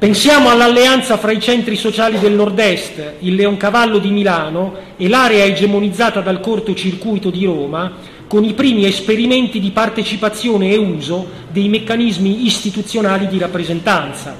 Pensiamo 0.00 0.48
all'alleanza 0.48 1.18
fra 1.18 1.30
i 1.30 1.38
centri 1.38 1.76
sociali 1.76 2.18
del 2.18 2.32
nord-est, 2.32 3.16
il 3.18 3.34
Leoncavallo 3.34 3.98
di 3.98 4.10
Milano 4.10 4.72
e 4.96 5.10
l'area 5.10 5.44
egemonizzata 5.44 6.22
dal 6.22 6.40
cortocircuito 6.40 7.28
di 7.28 7.44
Roma, 7.44 7.96
con 8.26 8.42
i 8.42 8.54
primi 8.54 8.86
esperimenti 8.86 9.60
di 9.60 9.72
partecipazione 9.72 10.70
e 10.70 10.78
uso 10.78 11.28
dei 11.50 11.68
meccanismi 11.68 12.46
istituzionali 12.46 13.28
di 13.28 13.38
rappresentanza. 13.38 14.34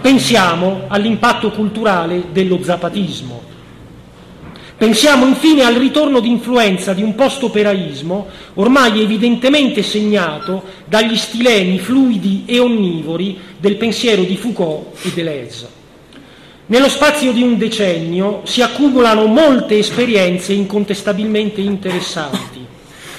Pensiamo 0.00 0.86
all'impatto 0.88 1.52
culturale 1.52 2.24
dello 2.32 2.58
zapatismo. 2.60 3.53
Pensiamo 4.76 5.24
infine 5.24 5.62
al 5.62 5.74
ritorno 5.74 6.18
di 6.18 6.28
influenza 6.28 6.94
di 6.94 7.02
un 7.02 7.14
post-operaismo 7.14 8.26
ormai 8.54 9.02
evidentemente 9.02 9.84
segnato 9.84 10.64
dagli 10.84 11.16
stilemi 11.16 11.78
fluidi 11.78 12.42
e 12.44 12.58
onnivori 12.58 13.38
del 13.56 13.76
pensiero 13.76 14.24
di 14.24 14.36
Foucault 14.36 15.06
e 15.06 15.10
Deleuze. 15.14 15.68
Nello 16.66 16.88
spazio 16.88 17.30
di 17.30 17.42
un 17.42 17.56
decennio 17.56 18.40
si 18.44 18.62
accumulano 18.62 19.26
molte 19.26 19.78
esperienze 19.78 20.52
incontestabilmente 20.52 21.60
interessanti, 21.60 22.66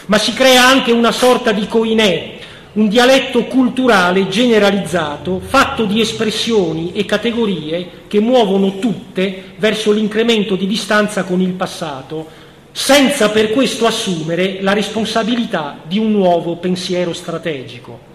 ma 0.07 0.17
si 0.17 0.33
crea 0.33 0.67
anche 0.67 0.91
una 0.91 1.11
sorta 1.13 1.53
di 1.53 1.67
coinè 1.67 2.34
un 2.75 2.89
dialetto 2.89 3.45
culturale 3.45 4.27
generalizzato 4.27 5.39
fatto 5.39 5.85
di 5.85 6.01
espressioni 6.01 6.91
e 6.93 7.05
categorie 7.05 8.03
che 8.07 8.19
muovono 8.19 8.79
tutte 8.79 9.53
verso 9.57 9.91
l'incremento 9.91 10.55
di 10.55 10.67
distanza 10.67 11.23
con 11.23 11.39
il 11.39 11.53
passato, 11.53 12.27
senza 12.71 13.29
per 13.29 13.51
questo 13.51 13.85
assumere 13.85 14.57
la 14.59 14.73
responsabilità 14.73 15.79
di 15.87 15.97
un 15.97 16.11
nuovo 16.11 16.57
pensiero 16.57 17.13
strategico. 17.13 18.13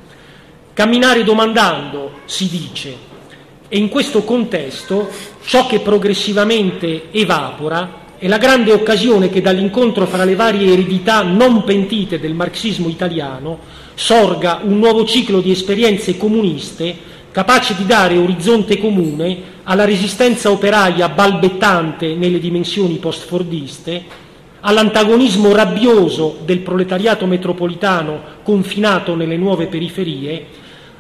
Camminare 0.75 1.25
domandando, 1.25 2.21
si 2.27 2.49
dice, 2.51 3.09
e 3.67 3.79
in 3.79 3.89
questo 3.89 4.25
contesto 4.25 5.09
ciò 5.43 5.67
che 5.67 5.81
progressivamente 5.81 7.05
evapora 7.13 8.09
è 8.19 8.29
la 8.29 8.37
grande 8.37 8.73
occasione 8.73 9.31
che 9.31 9.41
dall'incontro 9.41 10.05
fra 10.05 10.25
le 10.25 10.35
varie 10.35 10.75
eredità 10.75 11.23
non 11.23 11.65
pentite 11.65 12.21
del 12.21 12.35
marxismo 12.35 12.89
italiano 12.89 13.89
sorga 14.01 14.61
un 14.63 14.79
nuovo 14.79 15.05
ciclo 15.05 15.43
di 15.43 15.51
esperienze 15.51 16.17
comuniste 16.17 16.97
capace 17.31 17.75
di 17.77 17.85
dare 17.85 18.17
orizzonte 18.17 18.79
comune 18.79 19.59
alla 19.65 19.85
resistenza 19.85 20.51
operaia 20.51 21.11
balbettante 21.11 22.15
nelle 22.15 22.41
dimensioni 22.41 22.97
post-fordiste, 22.97 24.03
all'antagonismo 24.61 25.55
rabbioso 25.55 26.39
del 26.47 26.61
proletariato 26.61 27.27
metropolitano 27.27 28.23
confinato 28.43 29.15
nelle 29.15 29.37
nuove 29.37 29.67
periferie, 29.67 30.47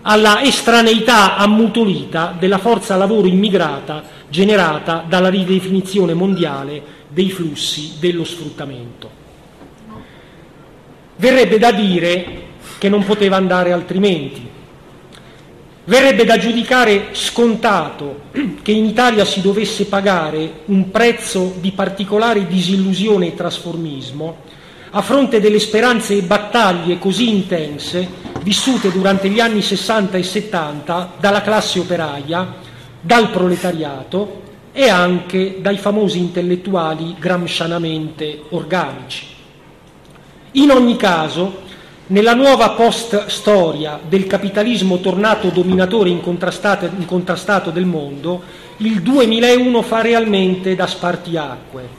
alla 0.02 0.42
estraneità 0.42 1.36
ammutolita 1.36 2.36
della 2.38 2.58
forza 2.58 2.96
lavoro 2.96 3.26
immigrata 3.26 4.04
generata 4.28 5.06
dalla 5.08 5.30
ridefinizione 5.30 6.12
mondiale 6.12 6.82
dei 7.08 7.30
flussi 7.30 7.92
dello 7.98 8.24
sfruttamento. 8.24 9.10
Verrebbe 11.16 11.58
da 11.58 11.72
dire 11.72 12.48
che 12.80 12.88
non 12.88 13.04
poteva 13.04 13.36
andare 13.36 13.72
altrimenti. 13.72 14.48
Verrebbe 15.84 16.24
da 16.24 16.38
giudicare 16.38 17.08
scontato 17.12 18.22
che 18.62 18.72
in 18.72 18.86
Italia 18.86 19.26
si 19.26 19.42
dovesse 19.42 19.84
pagare 19.84 20.62
un 20.66 20.90
prezzo 20.90 21.56
di 21.60 21.72
particolare 21.72 22.46
disillusione 22.46 23.26
e 23.26 23.34
trasformismo 23.34 24.48
a 24.92 25.02
fronte 25.02 25.40
delle 25.40 25.58
speranze 25.58 26.16
e 26.16 26.22
battaglie 26.22 26.98
così 26.98 27.28
intense 27.28 28.08
vissute 28.42 28.90
durante 28.90 29.28
gli 29.28 29.40
anni 29.40 29.60
60 29.60 30.16
e 30.16 30.22
70 30.22 31.12
dalla 31.20 31.42
classe 31.42 31.80
operaia, 31.80 32.54
dal 33.00 33.30
proletariato 33.30 34.40
e 34.72 34.88
anche 34.88 35.58
dai 35.60 35.76
famosi 35.76 36.18
intellettuali 36.18 37.14
gramscianamente 37.18 38.44
organici. 38.50 39.26
In 40.52 40.70
ogni 40.70 40.96
caso, 40.96 41.68
nella 42.10 42.34
nuova 42.34 42.70
post-storia 42.70 44.00
del 44.06 44.26
capitalismo 44.26 44.98
tornato 44.98 45.48
dominatore 45.50 46.10
incontrastato, 46.10 46.86
incontrastato 46.86 47.70
del 47.70 47.84
mondo, 47.84 48.42
il 48.78 49.00
2001 49.00 49.82
fa 49.82 50.00
realmente 50.00 50.74
da 50.74 50.88
spartiacque. 50.88 51.98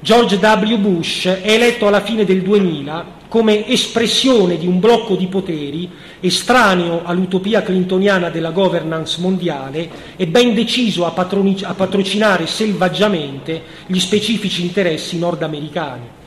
George 0.00 0.36
W. 0.36 0.76
Bush 0.78 1.26
è 1.26 1.52
eletto 1.52 1.86
alla 1.86 2.00
fine 2.00 2.24
del 2.24 2.42
2000 2.42 3.16
come 3.28 3.68
espressione 3.68 4.56
di 4.56 4.66
un 4.66 4.80
blocco 4.80 5.14
di 5.14 5.26
poteri 5.26 5.88
estraneo 6.18 7.02
all'utopia 7.04 7.62
clintoniana 7.62 8.30
della 8.30 8.50
governance 8.50 9.20
mondiale 9.20 9.88
e 10.16 10.26
ben 10.26 10.54
deciso 10.54 11.04
a, 11.06 11.10
patroni- 11.10 11.60
a 11.62 11.74
patrocinare 11.74 12.46
selvaggiamente 12.46 13.62
gli 13.86 13.98
specifici 14.00 14.62
interessi 14.62 15.18
nordamericani. 15.18 16.17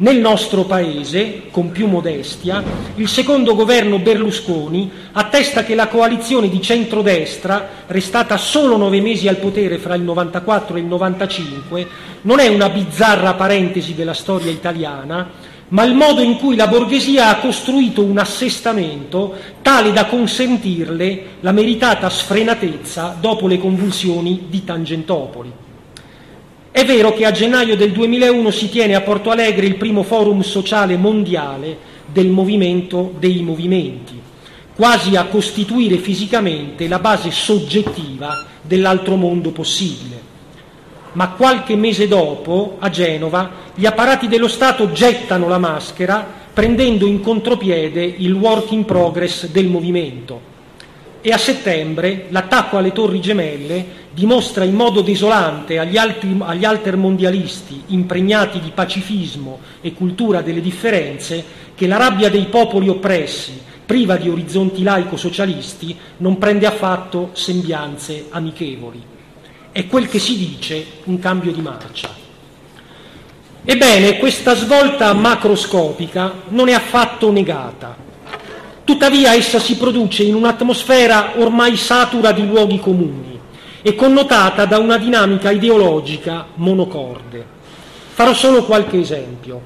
Nel 0.00 0.18
nostro 0.18 0.62
Paese, 0.62 1.48
con 1.50 1.72
più 1.72 1.88
modestia, 1.88 2.62
il 2.94 3.08
secondo 3.08 3.56
governo 3.56 3.98
Berlusconi 3.98 4.88
attesta 5.10 5.64
che 5.64 5.74
la 5.74 5.88
coalizione 5.88 6.48
di 6.48 6.62
centrodestra, 6.62 7.68
restata 7.88 8.36
solo 8.36 8.76
nove 8.76 9.00
mesi 9.00 9.26
al 9.26 9.38
potere 9.38 9.78
fra 9.78 9.96
il 9.96 10.02
94 10.02 10.76
e 10.76 10.80
il 10.80 10.86
95, 10.86 11.88
non 12.22 12.38
è 12.38 12.46
una 12.46 12.68
bizzarra 12.68 13.34
parentesi 13.34 13.96
della 13.96 14.14
storia 14.14 14.52
italiana, 14.52 15.30
ma 15.70 15.82
il 15.82 15.94
modo 15.94 16.22
in 16.22 16.36
cui 16.36 16.54
la 16.54 16.68
borghesia 16.68 17.30
ha 17.30 17.38
costruito 17.40 18.04
un 18.04 18.18
assestamento 18.18 19.34
tale 19.62 19.90
da 19.90 20.06
consentirle 20.06 21.22
la 21.40 21.50
meritata 21.50 22.08
sfrenatezza 22.08 23.16
dopo 23.18 23.48
le 23.48 23.58
convulsioni 23.58 24.44
di 24.48 24.62
Tangentopoli. 24.62 25.66
È 26.78 26.84
vero 26.84 27.12
che 27.12 27.26
a 27.26 27.32
gennaio 27.32 27.74
del 27.74 27.90
2001 27.90 28.52
si 28.52 28.68
tiene 28.68 28.94
a 28.94 29.00
Porto 29.00 29.30
Alegre 29.30 29.66
il 29.66 29.74
primo 29.74 30.04
forum 30.04 30.42
sociale 30.42 30.96
mondiale 30.96 31.76
del 32.06 32.28
movimento 32.28 33.14
dei 33.18 33.42
movimenti, 33.42 34.16
quasi 34.76 35.16
a 35.16 35.24
costituire 35.24 35.96
fisicamente 35.96 36.86
la 36.86 37.00
base 37.00 37.32
soggettiva 37.32 38.46
dell'altro 38.62 39.16
mondo 39.16 39.50
possibile. 39.50 40.22
Ma 41.14 41.30
qualche 41.30 41.74
mese 41.74 42.06
dopo, 42.06 42.76
a 42.78 42.88
Genova, 42.90 43.50
gli 43.74 43.84
apparati 43.84 44.28
dello 44.28 44.46
Stato 44.46 44.92
gettano 44.92 45.48
la 45.48 45.58
maschera 45.58 46.24
prendendo 46.52 47.06
in 47.06 47.20
contropiede 47.20 48.04
il 48.04 48.34
work 48.34 48.70
in 48.70 48.84
progress 48.84 49.48
del 49.48 49.66
movimento 49.66 50.47
e 51.20 51.32
a 51.32 51.38
settembre 51.38 52.26
l'attacco 52.28 52.76
alle 52.76 52.92
torri 52.92 53.20
gemelle 53.20 54.06
dimostra 54.12 54.64
in 54.64 54.74
modo 54.74 55.00
desolante 55.00 55.78
agli, 55.78 55.96
altri, 55.96 56.36
agli 56.40 56.64
altermondialisti 56.64 57.82
impregnati 57.88 58.60
di 58.60 58.70
pacifismo 58.74 59.60
e 59.80 59.92
cultura 59.92 60.42
delle 60.42 60.60
differenze 60.60 61.44
che 61.74 61.86
la 61.86 61.96
rabbia 61.96 62.28
dei 62.28 62.46
popoli 62.46 62.88
oppressi, 62.88 63.60
priva 63.86 64.16
di 64.16 64.28
orizzonti 64.28 64.82
laico-socialisti, 64.82 65.96
non 66.18 66.38
prende 66.38 66.66
affatto 66.66 67.30
sembianze 67.32 68.26
amichevoli. 68.30 69.00
È 69.70 69.86
quel 69.86 70.08
che 70.08 70.18
si 70.18 70.36
dice 70.36 70.84
un 71.04 71.18
cambio 71.18 71.52
di 71.52 71.60
marcia. 71.60 72.12
Ebbene, 73.64 74.18
questa 74.18 74.54
svolta 74.54 75.12
macroscopica 75.12 76.42
non 76.48 76.68
è 76.68 76.72
affatto 76.72 77.30
negata 77.30 78.06
Tuttavia 78.88 79.34
essa 79.34 79.58
si 79.58 79.76
produce 79.76 80.22
in 80.22 80.34
un'atmosfera 80.34 81.32
ormai 81.36 81.76
satura 81.76 82.32
di 82.32 82.46
luoghi 82.46 82.78
comuni 82.78 83.38
e 83.82 83.94
connotata 83.94 84.64
da 84.64 84.78
una 84.78 84.96
dinamica 84.96 85.50
ideologica 85.50 86.46
monocorde. 86.54 87.44
Farò 88.14 88.32
solo 88.32 88.64
qualche 88.64 88.98
esempio. 88.98 89.60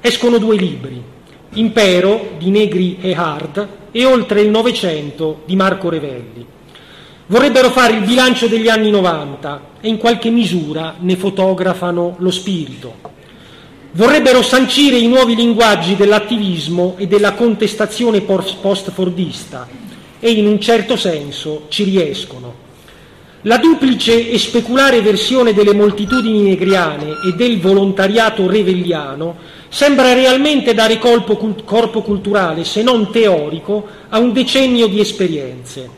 Escono 0.00 0.38
due 0.38 0.54
libri, 0.54 1.02
Impero 1.54 2.34
di 2.38 2.50
Negri 2.50 2.98
e 3.00 3.12
Hard 3.12 3.68
e 3.90 4.04
Oltre 4.04 4.42
il 4.42 4.50
Novecento 4.50 5.42
di 5.46 5.56
Marco 5.56 5.88
Revelli. 5.88 6.46
Vorrebbero 7.26 7.70
fare 7.70 7.94
il 7.94 8.04
bilancio 8.04 8.46
degli 8.46 8.68
anni 8.68 8.90
90 8.90 9.62
e 9.80 9.88
in 9.88 9.98
qualche 9.98 10.30
misura 10.30 10.94
ne 11.00 11.16
fotografano 11.16 12.14
lo 12.18 12.30
spirito. 12.30 13.13
Vorrebbero 13.96 14.42
sancire 14.42 14.96
i 14.96 15.06
nuovi 15.06 15.36
linguaggi 15.36 15.94
dell'attivismo 15.94 16.96
e 16.98 17.06
della 17.06 17.34
contestazione 17.34 18.22
post-fordista 18.22 19.68
e 20.18 20.32
in 20.32 20.48
un 20.48 20.58
certo 20.58 20.96
senso 20.96 21.66
ci 21.68 21.84
riescono. 21.84 22.62
La 23.42 23.56
duplice 23.56 24.30
e 24.30 24.36
speculare 24.36 25.00
versione 25.00 25.52
delle 25.52 25.74
moltitudini 25.74 26.42
negriane 26.42 27.18
e 27.24 27.36
del 27.36 27.60
volontariato 27.60 28.48
revelliano 28.48 29.36
sembra 29.68 30.12
realmente 30.12 30.74
dare 30.74 30.98
colpo, 30.98 31.36
corpo 31.64 32.02
culturale, 32.02 32.64
se 32.64 32.82
non 32.82 33.12
teorico, 33.12 33.86
a 34.08 34.18
un 34.18 34.32
decennio 34.32 34.88
di 34.88 34.98
esperienze. 34.98 35.88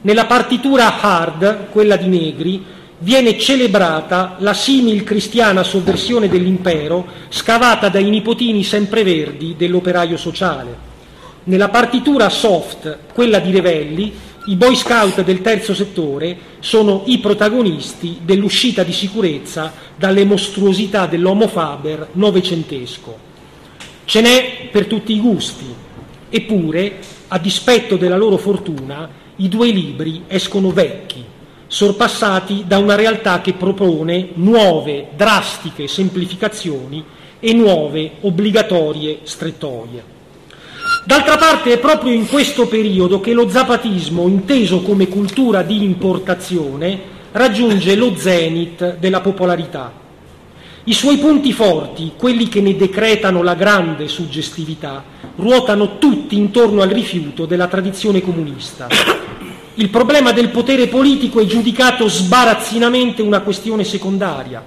Nella 0.00 0.26
partitura 0.26 1.00
hard, 1.00 1.68
quella 1.70 1.94
di 1.94 2.08
Negri, 2.08 2.64
viene 3.00 3.38
celebrata 3.38 4.36
la 4.38 4.54
simil 4.54 5.04
cristiana 5.04 5.62
sovversione 5.62 6.28
dell'impero 6.28 7.06
scavata 7.28 7.88
dai 7.88 8.10
nipotini 8.10 8.64
sempreverdi 8.64 9.54
dell'operaio 9.56 10.16
sociale. 10.16 10.86
Nella 11.44 11.68
partitura 11.68 12.28
soft, 12.28 12.98
quella 13.12 13.38
di 13.38 13.52
Revelli, 13.52 14.12
i 14.46 14.56
boy 14.56 14.74
scout 14.74 15.22
del 15.22 15.42
terzo 15.42 15.74
settore 15.74 16.36
sono 16.58 17.02
i 17.06 17.18
protagonisti 17.18 18.18
dell'uscita 18.22 18.82
di 18.82 18.92
sicurezza 18.92 19.72
dalle 19.94 20.24
mostruosità 20.24 21.06
dell'homo 21.06 21.46
faber 21.48 22.08
novecentesco. 22.12 23.26
Ce 24.04 24.20
n'è 24.20 24.68
per 24.72 24.86
tutti 24.86 25.14
i 25.14 25.20
gusti, 25.20 25.66
eppure, 26.30 26.98
a 27.28 27.38
dispetto 27.38 27.96
della 27.96 28.16
loro 28.16 28.38
fortuna, 28.38 29.08
i 29.36 29.48
due 29.48 29.70
libri 29.70 30.24
escono 30.26 30.72
vecchi 30.72 31.24
sorpassati 31.68 32.64
da 32.66 32.78
una 32.78 32.94
realtà 32.94 33.42
che 33.42 33.52
propone 33.52 34.30
nuove, 34.34 35.08
drastiche 35.14 35.86
semplificazioni 35.86 37.04
e 37.38 37.52
nuove, 37.52 38.12
obbligatorie 38.22 39.20
strettoie. 39.22 40.16
D'altra 41.04 41.36
parte 41.36 41.74
è 41.74 41.78
proprio 41.78 42.12
in 42.12 42.26
questo 42.26 42.66
periodo 42.66 43.20
che 43.20 43.32
lo 43.32 43.48
zapatismo, 43.48 44.26
inteso 44.26 44.80
come 44.82 45.08
cultura 45.08 45.62
di 45.62 45.84
importazione, 45.84 47.16
raggiunge 47.32 47.94
lo 47.94 48.16
zenit 48.16 48.96
della 48.96 49.20
popolarità. 49.20 49.92
I 50.84 50.94
suoi 50.94 51.18
punti 51.18 51.52
forti, 51.52 52.12
quelli 52.16 52.48
che 52.48 52.62
ne 52.62 52.74
decretano 52.74 53.42
la 53.42 53.54
grande 53.54 54.08
suggestività, 54.08 55.04
ruotano 55.36 55.98
tutti 55.98 56.36
intorno 56.36 56.80
al 56.80 56.88
rifiuto 56.88 57.44
della 57.44 57.66
tradizione 57.66 58.22
comunista 58.22 58.88
il 59.78 59.90
problema 59.90 60.32
del 60.32 60.48
potere 60.48 60.88
politico 60.88 61.38
è 61.38 61.46
giudicato 61.46 62.08
sbarazzinamente 62.08 63.22
una 63.22 63.42
questione 63.42 63.84
secondaria. 63.84 64.60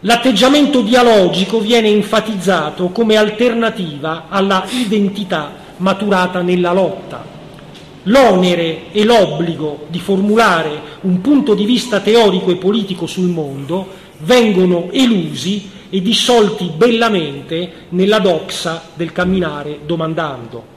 L'atteggiamento 0.00 0.80
dialogico 0.80 1.60
viene 1.60 1.88
enfatizzato 1.90 2.88
come 2.88 3.14
alternativa 3.14 4.26
alla 4.28 4.66
identità 4.68 5.52
maturata 5.76 6.42
nella 6.42 6.72
lotta. 6.72 7.24
L'onere 8.04 8.90
e 8.90 9.04
l'obbligo 9.04 9.86
di 9.90 10.00
formulare 10.00 10.80
un 11.02 11.20
punto 11.20 11.54
di 11.54 11.64
vista 11.64 12.00
teorico 12.00 12.50
e 12.50 12.56
politico 12.56 13.06
sul 13.06 13.28
mondo 13.28 13.86
vengono 14.18 14.88
elusi 14.90 15.70
e 15.88 16.02
dissolti 16.02 16.72
bellamente 16.76 17.86
nella 17.90 18.18
doxa 18.18 18.82
del 18.94 19.12
camminare 19.12 19.80
domandando. 19.86 20.74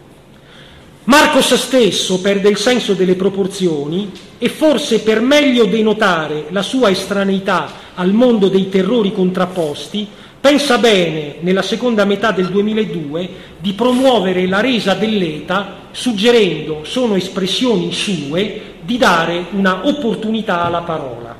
Marcos 1.10 1.56
stesso 1.56 2.22
perde 2.22 2.50
il 2.50 2.58
senso 2.58 2.94
delle 2.94 3.16
proporzioni 3.16 4.12
e 4.38 4.48
forse 4.48 5.00
per 5.00 5.22
meglio 5.22 5.66
denotare 5.66 6.46
la 6.50 6.62
sua 6.62 6.92
estraneità 6.92 7.72
al 7.96 8.14
mondo 8.14 8.48
dei 8.48 8.70
terrori 8.70 9.12
contrapposti, 9.12 10.08
pensa 10.40 10.78
bene, 10.78 11.38
nella 11.40 11.64
seconda 11.64 12.06
metà 12.06 12.32
del 12.32 12.50
2002, 12.50 13.30
di 13.58 13.74
promuovere 13.74 14.46
la 14.46 14.60
resa 14.60 14.94
dell'ETA 14.94 15.88
suggerendo, 15.90 16.82
sono 16.84 17.16
espressioni 17.16 17.92
sue, 17.92 18.76
di 18.82 19.00
dare 19.00 19.48
una 19.54 19.88
opportunità 19.88 20.64
alla 20.64 20.82
parola. 20.82 21.36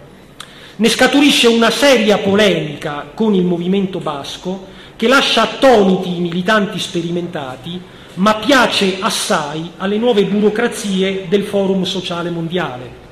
Ne 0.78 0.90
scaturisce 0.90 1.46
una 1.46 1.70
seria 1.70 2.18
polemica 2.18 3.12
con 3.14 3.36
il 3.36 3.44
movimento 3.44 4.00
basco 4.00 4.66
che 4.96 5.08
lascia 5.08 5.44
attoniti 5.44 6.16
i 6.16 6.22
militanti 6.22 6.80
sperimentati 6.80 7.98
ma 8.20 8.36
piace 8.36 8.98
assai 9.00 9.72
alle 9.78 9.98
nuove 9.98 10.26
burocrazie 10.26 11.26
del 11.30 11.44
Forum 11.44 11.84
Sociale 11.84 12.30
Mondiale. 12.30 13.08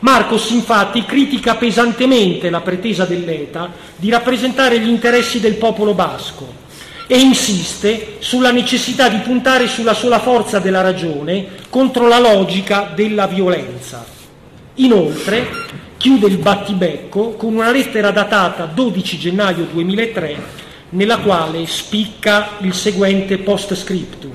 Marcos 0.00 0.50
infatti 0.50 1.04
critica 1.04 1.56
pesantemente 1.56 2.50
la 2.50 2.60
pretesa 2.60 3.04
dell'ETA 3.04 3.70
di 3.96 4.10
rappresentare 4.10 4.78
gli 4.78 4.88
interessi 4.88 5.40
del 5.40 5.54
popolo 5.54 5.94
basco 5.94 6.62
e 7.06 7.18
insiste 7.18 8.16
sulla 8.20 8.50
necessità 8.50 9.08
di 9.08 9.18
puntare 9.18 9.66
sulla 9.66 9.94
sola 9.94 10.18
forza 10.18 10.58
della 10.58 10.80
ragione 10.80 11.46
contro 11.68 12.08
la 12.08 12.18
logica 12.18 12.92
della 12.94 13.26
violenza. 13.26 14.04
Inoltre 14.76 15.48
chiude 15.98 16.26
il 16.28 16.38
battibecco 16.38 17.32
con 17.32 17.54
una 17.54 17.70
lettera 17.70 18.10
datata 18.10 18.64
12 18.64 19.18
gennaio 19.18 19.68
2003 19.70 20.63
nella 20.94 21.18
quale 21.18 21.66
spicca 21.66 22.56
il 22.60 22.72
seguente 22.72 23.38
post 23.38 23.74
scriptum. 23.74 24.32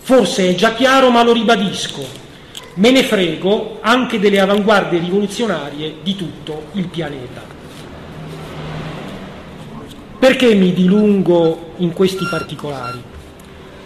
Forse 0.00 0.48
è 0.48 0.54
già 0.54 0.74
chiaro, 0.74 1.10
ma 1.10 1.22
lo 1.22 1.32
ribadisco. 1.32 2.22
Me 2.74 2.90
ne 2.90 3.04
frego 3.04 3.78
anche 3.80 4.18
delle 4.18 4.40
avanguardie 4.40 4.98
rivoluzionarie 4.98 5.96
di 6.02 6.16
tutto 6.16 6.66
il 6.72 6.88
pianeta. 6.88 7.42
Perché 10.18 10.54
mi 10.54 10.72
dilungo 10.72 11.72
in 11.78 11.92
questi 11.92 12.24
particolari? 12.30 13.02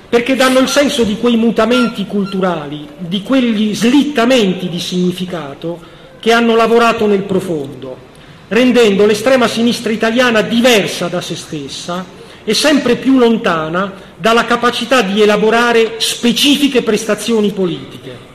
Perché 0.09 0.37
danno 0.37 0.61
il 0.61 0.69
senso 0.69 1.05
di 1.05 1.19
quei 1.19 1.37
mutamenti 1.37 2.07
culturali, 2.07 2.89
di 2.97 3.23
quegli 3.23 3.75
slittamenti 3.75 4.69
di 4.69 4.81
significato 4.81 5.97
che 6.19 6.33
hanno 6.33 6.55
lavorato 6.55 7.07
nel 7.07 7.23
profondo 7.23 8.07
rendendo 8.49 9.07
l'estrema 9.07 9.47
sinistra 9.47 9.93
italiana 9.93 10.41
diversa 10.41 11.09
da 11.09 11.21
se 11.21 11.37
stessa 11.37 12.05
e 12.45 12.55
sempre 12.55 12.97
più 12.97 13.19
lontana 13.19 13.93
dalla 14.17 14.45
capacità 14.45 15.03
di 15.03 15.21
elaborare 15.21 15.97
specifiche 15.99 16.83
prestazioni 16.83 17.53
politiche. 17.53 18.27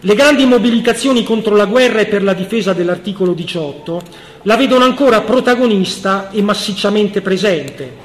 Le 0.00 0.14
grandi 0.14 0.44
mobilitazioni 0.44 1.24
contro 1.24 1.56
la 1.56 1.66
guerra 1.66 2.00
e 2.00 2.06
per 2.06 2.22
la 2.22 2.32
difesa 2.32 2.72
dell'articolo 2.72 3.32
18 3.32 4.02
la 4.42 4.56
vedono 4.56 4.84
ancora 4.84 5.22
protagonista 5.22 6.30
e 6.30 6.42
massicciamente 6.42 7.20
presente, 7.20 7.96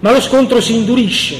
ma 0.00 0.12
lo 0.12 0.20
scontro 0.20 0.60
si 0.60 0.74
indurisce. 0.74 1.36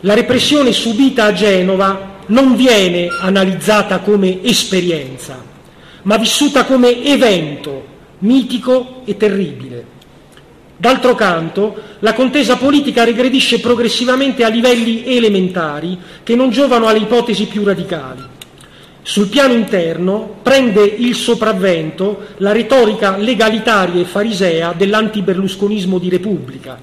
La 0.00 0.14
repressione 0.14 0.72
subita 0.72 1.24
a 1.24 1.32
Genova 1.32 2.16
non 2.26 2.56
viene 2.56 3.08
analizzata 3.20 3.98
come 3.98 4.42
esperienza, 4.42 5.42
ma 6.02 6.16
vissuta 6.16 6.64
come 6.64 7.04
evento 7.04 7.96
mitico 8.20 9.02
e 9.04 9.16
terribile. 9.16 9.96
D'altro 10.76 11.14
canto, 11.16 11.74
la 11.98 12.12
contesa 12.12 12.56
politica 12.56 13.02
regredisce 13.02 13.58
progressivamente 13.58 14.44
a 14.44 14.48
livelli 14.48 15.04
elementari 15.04 15.98
che 16.22 16.36
non 16.36 16.50
giovano 16.50 16.86
alle 16.86 17.00
ipotesi 17.00 17.46
più 17.46 17.64
radicali. 17.64 18.22
Sul 19.02 19.28
piano 19.28 19.54
interno 19.54 20.36
prende 20.42 20.84
il 20.84 21.14
sopravvento 21.14 22.26
la 22.36 22.52
retorica 22.52 23.16
legalitaria 23.16 24.00
e 24.00 24.04
farisea 24.04 24.72
dell'antiberlusconismo 24.72 25.98
di 25.98 26.10
Repubblica, 26.10 26.78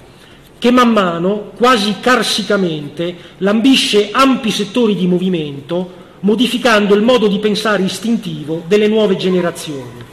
che 0.58 0.70
man 0.70 0.90
mano, 0.90 1.52
quasi 1.56 1.96
carsicamente, 2.00 3.14
lambisce 3.38 4.10
ampi 4.10 4.50
settori 4.50 4.94
di 4.94 5.06
movimento, 5.06 6.04
modificando 6.20 6.94
il 6.94 7.02
modo 7.02 7.28
di 7.28 7.38
pensare 7.38 7.82
istintivo 7.82 8.64
delle 8.66 8.88
nuove 8.88 9.16
generazioni. 9.16 10.04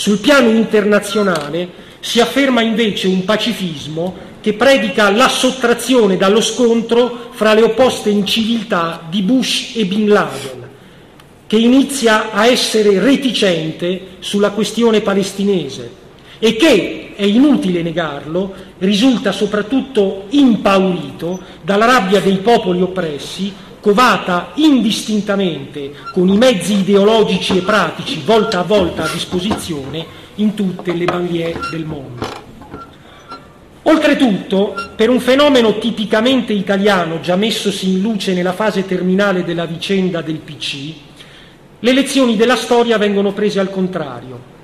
Sul 0.00 0.16
piano 0.16 0.48
internazionale 0.48 1.68
si 2.00 2.20
afferma 2.20 2.62
invece 2.62 3.06
un 3.06 3.22
pacifismo 3.26 4.16
che 4.40 4.54
predica 4.54 5.10
la 5.10 5.28
sottrazione 5.28 6.16
dallo 6.16 6.40
scontro 6.40 7.28
fra 7.32 7.52
le 7.52 7.60
opposte 7.60 8.08
inciviltà 8.08 9.02
di 9.10 9.20
Bush 9.20 9.72
e 9.76 9.84
Bin 9.84 10.08
Laden, 10.08 10.68
che 11.46 11.58
inizia 11.58 12.32
a 12.32 12.46
essere 12.46 12.98
reticente 12.98 14.16
sulla 14.20 14.52
questione 14.52 15.02
palestinese 15.02 15.90
e 16.38 16.56
che, 16.56 17.12
è 17.14 17.24
inutile 17.24 17.82
negarlo, 17.82 18.54
risulta 18.78 19.32
soprattutto 19.32 20.28
impaurito 20.30 21.42
dalla 21.60 21.84
rabbia 21.84 22.20
dei 22.20 22.38
popoli 22.38 22.80
oppressi 22.80 23.52
covata 23.80 24.52
indistintamente 24.56 25.92
con 26.12 26.28
i 26.28 26.36
mezzi 26.36 26.78
ideologici 26.78 27.56
e 27.56 27.62
pratici 27.62 28.22
volta 28.24 28.60
a 28.60 28.64
volta 28.64 29.04
a 29.04 29.12
disposizione 29.12 30.04
in 30.36 30.54
tutte 30.54 30.92
le 30.92 31.04
banlieue 31.04 31.60
del 31.70 31.84
mondo. 31.84 32.48
Oltretutto, 33.82 34.74
per 34.94 35.08
un 35.08 35.20
fenomeno 35.20 35.78
tipicamente 35.78 36.52
italiano 36.52 37.20
già 37.20 37.34
messosi 37.36 37.88
in 37.88 38.00
luce 38.02 38.34
nella 38.34 38.52
fase 38.52 38.84
terminale 38.86 39.42
della 39.42 39.64
vicenda 39.64 40.20
del 40.20 40.36
PC, 40.36 40.92
le 41.80 41.92
lezioni 41.92 42.36
della 42.36 42.56
storia 42.56 42.98
vengono 42.98 43.32
prese 43.32 43.58
al 43.58 43.70
contrario. 43.70 44.58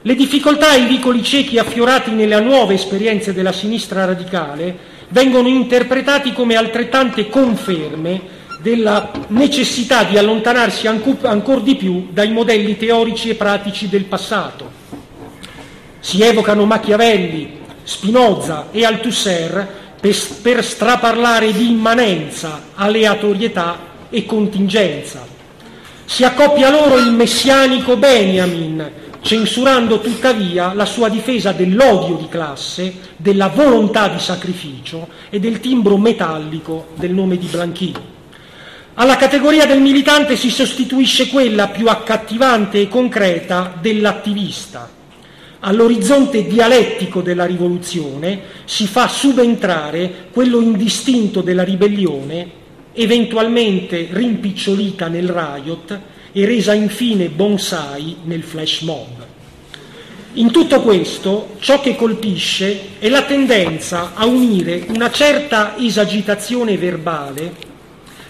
Le 0.00 0.14
difficoltà 0.14 0.74
e 0.74 0.80
i 0.80 0.86
vicoli 0.86 1.22
ciechi 1.22 1.58
affiorati 1.58 2.10
nelle 2.10 2.40
nuove 2.40 2.74
esperienze 2.74 3.34
della 3.34 3.52
sinistra 3.52 4.06
radicale 4.06 4.90
vengono 5.12 5.46
interpretati 5.46 6.32
come 6.32 6.56
altrettante 6.56 7.28
conferme 7.28 8.40
della 8.60 9.10
necessità 9.28 10.04
di 10.04 10.16
allontanarsi 10.16 10.86
ancora 10.86 11.60
di 11.60 11.76
più 11.76 12.08
dai 12.10 12.32
modelli 12.32 12.76
teorici 12.76 13.28
e 13.28 13.34
pratici 13.34 13.88
del 13.88 14.04
passato. 14.04 14.80
Si 16.00 16.22
evocano 16.22 16.64
Machiavelli, 16.64 17.60
Spinoza 17.82 18.68
e 18.70 18.84
Althusser 18.84 19.80
per, 20.00 20.16
per 20.40 20.64
straparlare 20.64 21.52
di 21.52 21.70
immanenza, 21.70 22.68
aleatorietà 22.74 23.78
e 24.10 24.24
contingenza. 24.24 25.26
Si 26.04 26.24
accoppia 26.24 26.70
loro 26.70 26.98
il 26.98 27.12
messianico 27.12 27.96
Benjamin, 27.96 28.90
censurando 29.22 30.00
tuttavia 30.00 30.74
la 30.74 30.84
sua 30.84 31.08
difesa 31.08 31.52
dell'odio 31.52 32.16
di 32.16 32.28
classe, 32.28 32.94
della 33.16 33.48
volontà 33.48 34.08
di 34.08 34.18
sacrificio 34.18 35.08
e 35.30 35.38
del 35.38 35.60
timbro 35.60 35.96
metallico 35.96 36.88
del 36.96 37.12
nome 37.12 37.38
di 37.38 37.46
Blanchini. 37.46 38.10
Alla 38.94 39.16
categoria 39.16 39.64
del 39.64 39.80
militante 39.80 40.36
si 40.36 40.50
sostituisce 40.50 41.28
quella 41.28 41.68
più 41.68 41.88
accattivante 41.88 42.80
e 42.80 42.88
concreta 42.88 43.72
dell'attivista. 43.80 44.90
All'orizzonte 45.60 46.44
dialettico 46.44 47.22
della 47.22 47.46
rivoluzione 47.46 48.40
si 48.64 48.86
fa 48.88 49.06
subentrare 49.06 50.26
quello 50.32 50.60
indistinto 50.60 51.40
della 51.40 51.62
ribellione, 51.62 52.50
eventualmente 52.92 54.08
rimpicciolita 54.10 55.06
nel 55.06 55.28
riot 55.28 56.00
e 56.32 56.44
resa 56.44 56.72
infine 56.72 57.28
bonsai 57.28 58.16
nel 58.24 58.42
flash 58.42 58.80
mob. 58.80 59.26
In 60.34 60.50
tutto 60.50 60.80
questo 60.80 61.56
ciò 61.58 61.80
che 61.80 61.94
colpisce 61.94 62.98
è 62.98 63.08
la 63.10 63.22
tendenza 63.22 64.12
a 64.14 64.24
unire 64.24 64.86
una 64.88 65.10
certa 65.10 65.76
esagitazione 65.76 66.78
verbale, 66.78 67.52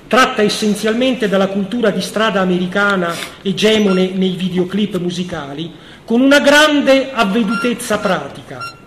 tratta 0.09 0.43
essenzialmente 0.43 1.29
dalla 1.29 1.47
cultura 1.47 1.91
di 1.91 2.01
strada 2.01 2.41
americana 2.41 3.15
egemone 3.41 4.11
nei 4.11 4.33
videoclip 4.33 4.99
musicali, 4.99 5.71
con 6.05 6.21
una 6.21 6.41
grande 6.41 7.13
avvedutezza 7.13 7.99
pratica. 7.99 8.82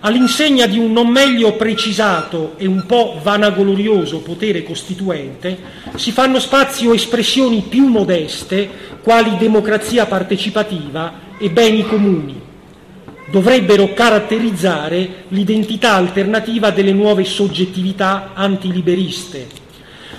All'insegna 0.00 0.66
di 0.66 0.78
un 0.78 0.92
non 0.92 1.08
meglio 1.08 1.56
precisato 1.56 2.54
e 2.56 2.66
un 2.66 2.86
po' 2.86 3.18
vanaglorioso 3.20 4.20
potere 4.20 4.62
costituente, 4.62 5.58
si 5.96 6.12
fanno 6.12 6.38
spazio 6.38 6.92
espressioni 6.92 7.64
più 7.68 7.86
modeste, 7.86 8.68
quali 9.02 9.36
democrazia 9.38 10.06
partecipativa 10.06 11.26
e 11.36 11.50
beni 11.50 11.84
comuni, 11.84 12.40
dovrebbero 13.28 13.92
caratterizzare 13.92 15.24
l'identità 15.28 15.94
alternativa 15.94 16.70
delle 16.70 16.92
nuove 16.92 17.24
soggettività 17.24 18.30
antiliberiste, 18.34 19.48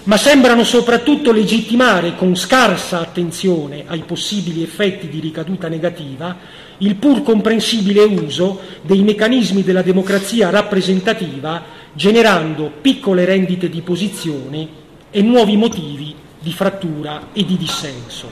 ma 0.03 0.17
sembrano 0.17 0.65
soprattutto 0.65 1.31
legittimare 1.31 2.15
con 2.15 2.35
scarsa 2.35 2.99
attenzione 2.99 3.85
ai 3.87 4.03
possibili 4.05 4.61
effetti 4.61 5.07
di 5.07 5.21
ricaduta 5.21 5.69
negativa 5.69 6.67
il 6.79 6.95
pur 6.95 7.23
comprensibile 7.23 8.03
uso 8.03 8.59
dei 8.81 9.01
meccanismi 9.01 9.63
della 9.63 9.81
democrazia 9.81 10.49
rappresentativa 10.49 11.63
generando 11.93 12.71
piccole 12.81 13.25
rendite 13.25 13.69
di 13.69 13.81
posizione 13.81 14.67
e 15.11 15.21
nuovi 15.21 15.57
motivi 15.57 16.15
di 16.39 16.51
frattura 16.51 17.29
e 17.33 17.43
di 17.45 17.57
dissenso. 17.57 18.29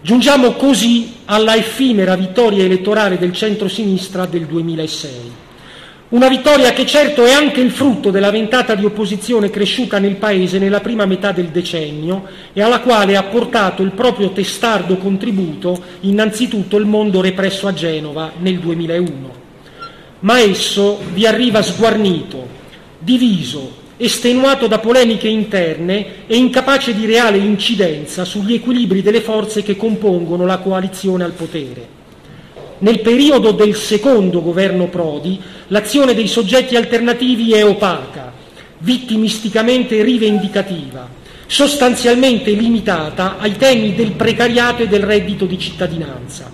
Giungiamo 0.00 0.52
così 0.52 1.14
alla 1.26 1.56
effimera 1.56 2.14
vittoria 2.16 2.64
elettorale 2.64 3.18
del 3.18 3.32
centro-sinistra 3.32 4.26
del 4.26 4.46
2006 4.46 5.42
una 6.14 6.28
vittoria 6.28 6.72
che 6.72 6.86
certo 6.86 7.24
è 7.24 7.32
anche 7.32 7.60
il 7.60 7.72
frutto 7.72 8.12
della 8.12 8.30
ventata 8.30 8.76
di 8.76 8.84
opposizione 8.84 9.50
cresciuta 9.50 9.98
nel 9.98 10.14
Paese 10.14 10.60
nella 10.60 10.78
prima 10.78 11.06
metà 11.06 11.32
del 11.32 11.48
decennio 11.48 12.24
e 12.52 12.62
alla 12.62 12.78
quale 12.78 13.16
ha 13.16 13.24
portato 13.24 13.82
il 13.82 13.90
proprio 13.90 14.30
testardo 14.30 14.96
contributo 14.96 15.76
innanzitutto 16.02 16.76
il 16.76 16.86
mondo 16.86 17.20
represso 17.20 17.66
a 17.66 17.72
Genova 17.72 18.30
nel 18.38 18.60
2001. 18.60 19.42
Ma 20.20 20.38
esso 20.38 21.00
vi 21.12 21.26
arriva 21.26 21.62
sguarnito, 21.62 22.46
diviso, 22.96 23.82
estenuato 23.96 24.68
da 24.68 24.78
polemiche 24.78 25.26
interne 25.26 26.26
e 26.28 26.36
incapace 26.36 26.94
di 26.94 27.06
reale 27.06 27.38
incidenza 27.38 28.24
sugli 28.24 28.54
equilibri 28.54 29.02
delle 29.02 29.20
forze 29.20 29.64
che 29.64 29.76
compongono 29.76 30.46
la 30.46 30.58
coalizione 30.58 31.24
al 31.24 31.32
potere. 31.32 31.93
Nel 32.84 33.00
periodo 33.00 33.52
del 33.52 33.74
secondo 33.74 34.42
governo 34.42 34.88
Prodi 34.88 35.40
l'azione 35.68 36.12
dei 36.12 36.28
soggetti 36.28 36.76
alternativi 36.76 37.54
è 37.54 37.64
opaca, 37.64 38.30
vittimisticamente 38.80 40.02
rivendicativa, 40.02 41.08
sostanzialmente 41.46 42.50
limitata 42.50 43.38
ai 43.38 43.56
temi 43.56 43.94
del 43.94 44.12
precariato 44.12 44.82
e 44.82 44.88
del 44.88 45.02
reddito 45.02 45.46
di 45.46 45.58
cittadinanza. 45.58 46.50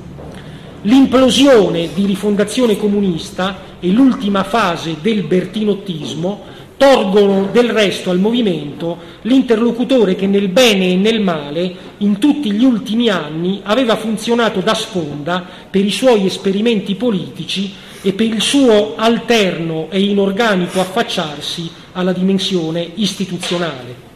L'implosione 0.82 1.88
di 1.92 2.06
rifondazione 2.06 2.76
comunista 2.76 3.62
e 3.80 3.88
l'ultima 3.88 4.44
fase 4.44 4.98
del 5.02 5.24
bertinottismo 5.24 6.44
torgono 6.80 7.50
del 7.52 7.68
resto 7.68 8.08
al 8.08 8.18
movimento 8.18 8.96
l'interlocutore 9.22 10.14
che 10.14 10.26
nel 10.26 10.48
bene 10.48 10.92
e 10.92 10.96
nel 10.96 11.20
male 11.20 11.74
in 11.98 12.18
tutti 12.18 12.50
gli 12.50 12.64
ultimi 12.64 13.10
anni 13.10 13.60
aveva 13.64 13.96
funzionato 13.96 14.60
da 14.60 14.72
sponda 14.72 15.46
per 15.68 15.84
i 15.84 15.90
suoi 15.90 16.24
esperimenti 16.24 16.94
politici 16.94 17.70
e 18.00 18.14
per 18.14 18.28
il 18.28 18.40
suo 18.40 18.94
alterno 18.96 19.88
e 19.90 20.00
inorganico 20.00 20.80
affacciarsi 20.80 21.70
alla 21.92 22.12
dimensione 22.12 22.92
istituzionale. 22.94 24.08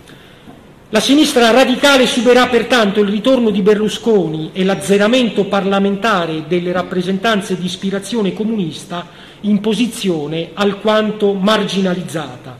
La 0.88 1.00
sinistra 1.00 1.50
radicale 1.50 2.06
subirà 2.06 2.46
pertanto 2.46 3.00
il 3.00 3.10
ritorno 3.10 3.50
di 3.50 3.60
Berlusconi 3.60 4.52
e 4.54 4.64
l'azzeramento 4.64 5.44
parlamentare 5.44 6.44
delle 6.48 6.72
rappresentanze 6.72 7.58
di 7.58 7.66
ispirazione 7.66 8.32
comunista 8.32 9.06
in 9.44 9.60
posizione 9.60 10.50
alquanto 10.54 11.32
marginalizzata. 11.32 12.58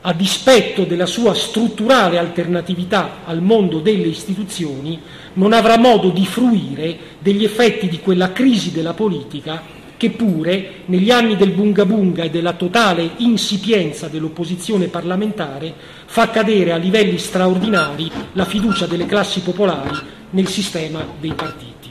A 0.00 0.12
dispetto 0.12 0.84
della 0.84 1.06
sua 1.06 1.34
strutturale 1.34 2.18
alternatività 2.18 3.18
al 3.24 3.42
mondo 3.42 3.80
delle 3.80 4.06
istituzioni, 4.06 5.00
non 5.34 5.52
avrà 5.52 5.76
modo 5.76 6.10
di 6.10 6.24
fruire 6.24 6.98
degli 7.18 7.44
effetti 7.44 7.88
di 7.88 8.00
quella 8.00 8.32
crisi 8.32 8.72
della 8.72 8.94
politica 8.94 9.76
che 9.96 10.10
pure 10.10 10.82
negli 10.86 11.10
anni 11.10 11.36
del 11.36 11.50
bunga 11.50 11.84
bunga 11.84 12.22
e 12.22 12.30
della 12.30 12.52
totale 12.52 13.10
insipienza 13.16 14.06
dell'opposizione 14.06 14.86
parlamentare 14.86 15.74
fa 16.06 16.30
cadere 16.30 16.72
a 16.72 16.76
livelli 16.76 17.18
straordinari 17.18 18.10
la 18.32 18.44
fiducia 18.44 18.86
delle 18.86 19.06
classi 19.06 19.40
popolari 19.40 19.98
nel 20.30 20.46
sistema 20.46 21.04
dei 21.20 21.34
partiti. 21.34 21.90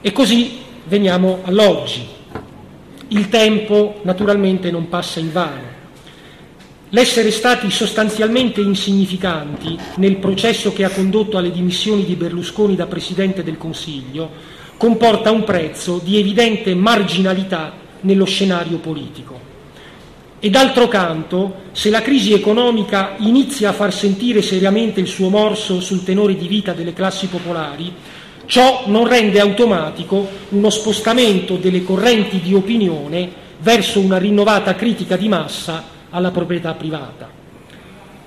E 0.00 0.12
così 0.12 0.58
veniamo 0.84 1.40
all'oggi. 1.44 2.16
Il 3.10 3.30
tempo 3.30 4.00
naturalmente 4.02 4.70
non 4.70 4.88
passa 4.90 5.18
in 5.18 5.32
vano. 5.32 5.76
L'essere 6.90 7.30
stati 7.30 7.70
sostanzialmente 7.70 8.60
insignificanti 8.60 9.78
nel 9.96 10.16
processo 10.16 10.74
che 10.74 10.84
ha 10.84 10.90
condotto 10.90 11.38
alle 11.38 11.50
dimissioni 11.50 12.04
di 12.04 12.16
Berlusconi 12.16 12.76
da 12.76 12.86
Presidente 12.86 13.42
del 13.42 13.56
Consiglio 13.56 14.30
comporta 14.76 15.30
un 15.30 15.44
prezzo 15.44 16.00
di 16.02 16.18
evidente 16.18 16.74
marginalità 16.74 17.72
nello 18.00 18.26
scenario 18.26 18.76
politico. 18.76 19.40
E 20.38 20.50
d'altro 20.50 20.86
canto, 20.86 21.62
se 21.72 21.90
la 21.90 22.02
crisi 22.02 22.32
economica 22.32 23.14
inizia 23.18 23.70
a 23.70 23.72
far 23.72 23.92
sentire 23.92 24.40
seriamente 24.40 25.00
il 25.00 25.08
suo 25.08 25.30
morso 25.30 25.80
sul 25.80 26.04
tenore 26.04 26.36
di 26.36 26.46
vita 26.46 26.72
delle 26.72 26.92
classi 26.92 27.26
popolari, 27.26 27.92
Ciò 28.48 28.84
non 28.86 29.06
rende 29.06 29.40
automatico 29.40 30.26
uno 30.48 30.70
spostamento 30.70 31.56
delle 31.56 31.84
correnti 31.84 32.40
di 32.40 32.54
opinione 32.54 33.30
verso 33.58 34.00
una 34.00 34.16
rinnovata 34.16 34.74
critica 34.74 35.18
di 35.18 35.28
massa 35.28 35.84
alla 36.08 36.30
proprietà 36.30 36.72
privata. 36.72 37.28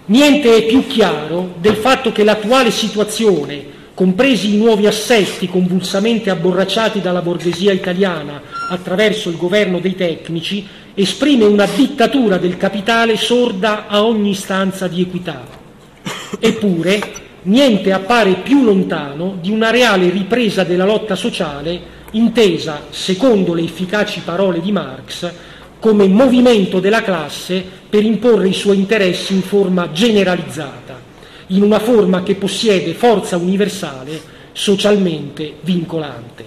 Niente 0.05 0.55
è 0.55 0.65
più 0.67 0.85
chiaro 0.85 1.55
del 1.57 1.75
fatto 1.75 2.11
che 2.11 2.23
l'attuale 2.23 2.69
situazione, 2.69 3.65
compresi 3.95 4.53
i 4.53 4.57
nuovi 4.57 4.85
assetti 4.85 5.47
convulsamente 5.47 6.29
abborracciati 6.29 7.01
dalla 7.01 7.23
borghesia 7.23 7.71
italiana 7.71 8.43
attraverso 8.69 9.29
il 9.29 9.37
governo 9.37 9.79
dei 9.79 9.95
tecnici, 9.95 10.67
esprime 10.93 11.45
una 11.45 11.65
dittatura 11.65 12.37
del 12.37 12.57
capitale 12.57 13.17
sorda 13.17 13.87
a 13.87 14.03
ogni 14.05 14.29
istanza 14.29 14.87
di 14.87 15.01
equità. 15.01 15.47
Eppure, 16.39 17.29
niente 17.43 17.91
appare 17.91 18.35
più 18.35 18.63
lontano 18.63 19.37
di 19.41 19.49
una 19.49 19.69
reale 19.71 20.09
ripresa 20.09 20.63
della 20.63 20.85
lotta 20.85 21.15
sociale 21.15 21.99
intesa, 22.11 22.81
secondo 22.89 23.53
le 23.53 23.63
efficaci 23.63 24.21
parole 24.21 24.61
di 24.61 24.71
Marx, 24.71 25.31
come 25.79 26.07
movimento 26.07 26.79
della 26.79 27.01
classe 27.01 27.63
per 27.89 28.03
imporre 28.03 28.49
i 28.49 28.53
suoi 28.53 28.77
interessi 28.77 29.33
in 29.33 29.41
forma 29.41 29.91
generalizzata, 29.91 30.99
in 31.47 31.63
una 31.63 31.79
forma 31.79 32.21
che 32.23 32.35
possiede 32.35 32.93
forza 32.93 33.37
universale 33.37 34.21
socialmente 34.51 35.55
vincolante. 35.61 36.45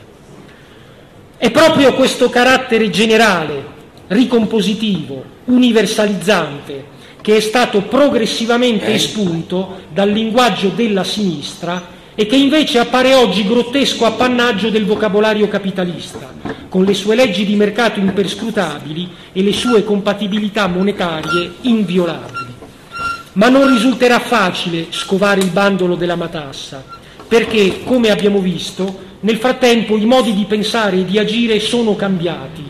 È 1.37 1.51
proprio 1.51 1.95
questo 1.95 2.31
carattere 2.31 2.91
generale, 2.91 3.73
ricompositivo, 4.09 5.25
universalizzante, 5.47 6.93
che 7.25 7.39
è 7.39 7.41
stato 7.41 7.81
progressivamente 7.81 8.93
espunto 8.93 9.85
dal 9.91 10.11
linguaggio 10.11 10.69
della 10.69 11.05
sinistra 11.05 11.83
e 12.15 12.27
che 12.27 12.37
invece 12.37 12.79
appare 12.79 13.15
oggi 13.15 13.47
grottesco 13.47 14.05
appannaggio 14.05 14.69
del 14.69 14.85
vocabolario 14.85 15.49
capitalista, 15.49 16.35
con 16.69 16.85
le 16.85 16.93
sue 16.93 17.15
leggi 17.15 17.47
di 17.47 17.57
mercato 17.57 17.99
imperscrutabili 17.99 19.09
e 19.33 19.43
le 19.43 19.55
sue 19.55 19.85
compatibilità 19.85 20.67
monetarie 20.67 21.53
inviolabili. 21.63 22.53
Ma 23.33 23.49
non 23.49 23.73
risulterà 23.73 24.19
facile 24.19 24.89
scovare 24.91 25.41
il 25.41 25.49
bandolo 25.49 25.95
della 25.95 26.17
matassa, 26.17 26.85
perché, 27.27 27.85
come 27.85 28.11
abbiamo 28.11 28.41
visto, 28.41 28.99
nel 29.21 29.39
frattempo 29.39 29.97
i 29.97 30.05
modi 30.05 30.35
di 30.35 30.45
pensare 30.45 30.99
e 30.99 31.05
di 31.07 31.19
agire 31.19 31.59
sono 31.59 31.97
cambiati 31.97 32.64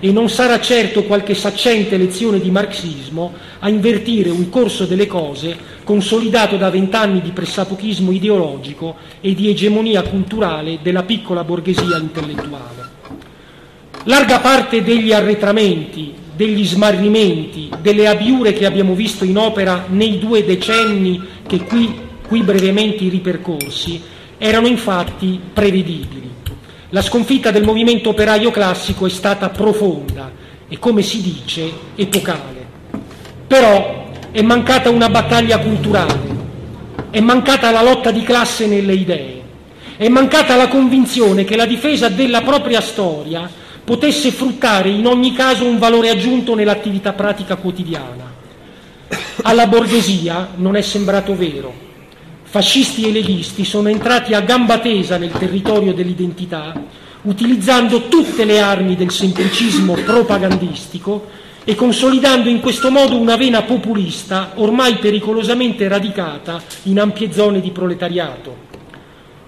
e 0.00 0.12
non 0.12 0.28
sarà 0.28 0.60
certo 0.60 1.04
qualche 1.04 1.34
saccente 1.34 1.96
lezione 1.96 2.40
di 2.40 2.50
marxismo 2.50 3.32
a 3.58 3.68
invertire 3.68 4.30
un 4.30 4.48
corso 4.48 4.84
delle 4.84 5.06
cose 5.06 5.56
consolidato 5.82 6.56
da 6.56 6.70
vent'anni 6.70 7.20
di 7.20 7.30
pressapochismo 7.30 8.12
ideologico 8.12 8.96
e 9.20 9.34
di 9.34 9.48
egemonia 9.48 10.02
culturale 10.02 10.78
della 10.82 11.02
piccola 11.02 11.44
borghesia 11.44 11.96
intellettuale. 11.96 12.86
Larga 14.04 14.38
parte 14.38 14.82
degli 14.82 15.12
arretramenti, 15.12 16.14
degli 16.34 16.64
smarrimenti, 16.64 17.68
delle 17.82 18.06
abiure 18.06 18.52
che 18.52 18.64
abbiamo 18.64 18.94
visto 18.94 19.24
in 19.24 19.36
opera 19.36 19.86
nei 19.88 20.18
due 20.18 20.44
decenni 20.44 21.20
che 21.46 21.64
qui, 21.64 21.92
qui 22.26 22.42
brevemente 22.42 23.08
ripercorsi 23.08 24.00
erano 24.38 24.68
infatti 24.68 25.40
prevedibili. 25.52 26.37
La 26.90 27.02
sconfitta 27.02 27.50
del 27.50 27.64
movimento 27.64 28.08
operaio 28.08 28.50
classico 28.50 29.04
è 29.04 29.10
stata 29.10 29.50
profonda 29.50 30.30
e, 30.66 30.78
come 30.78 31.02
si 31.02 31.20
dice, 31.20 31.70
epocale. 31.94 32.66
Però 33.46 34.06
è 34.30 34.40
mancata 34.40 34.88
una 34.88 35.10
battaglia 35.10 35.58
culturale, 35.58 36.36
è 37.10 37.20
mancata 37.20 37.70
la 37.70 37.82
lotta 37.82 38.10
di 38.10 38.22
classe 38.22 38.66
nelle 38.66 38.94
idee, 38.94 39.42
è 39.98 40.08
mancata 40.08 40.56
la 40.56 40.68
convinzione 40.68 41.44
che 41.44 41.56
la 41.56 41.66
difesa 41.66 42.08
della 42.08 42.40
propria 42.40 42.80
storia 42.80 43.50
potesse 43.84 44.30
fruttare 44.30 44.88
in 44.88 45.06
ogni 45.06 45.34
caso 45.34 45.66
un 45.66 45.78
valore 45.78 46.08
aggiunto 46.08 46.54
nell'attività 46.54 47.12
pratica 47.12 47.56
quotidiana. 47.56 48.32
Alla 49.42 49.66
borghesia 49.66 50.52
non 50.56 50.74
è 50.74 50.80
sembrato 50.80 51.36
vero 51.36 51.87
fascisti 52.50 53.06
e 53.06 53.12
leghisti 53.12 53.62
sono 53.62 53.90
entrati 53.90 54.32
a 54.32 54.40
gamba 54.40 54.78
tesa 54.78 55.18
nel 55.18 55.32
territorio 55.32 55.92
dell'identità, 55.92 56.72
utilizzando 57.22 58.08
tutte 58.08 58.46
le 58.46 58.58
armi 58.60 58.96
del 58.96 59.10
semplicismo 59.10 59.92
propagandistico 59.92 61.28
e 61.62 61.74
consolidando 61.74 62.48
in 62.48 62.60
questo 62.60 62.90
modo 62.90 63.18
una 63.18 63.36
vena 63.36 63.62
populista 63.62 64.52
ormai 64.54 64.94
pericolosamente 64.94 65.86
radicata 65.88 66.62
in 66.84 66.98
ampie 66.98 67.30
zone 67.30 67.60
di 67.60 67.70
proletariato. 67.70 68.66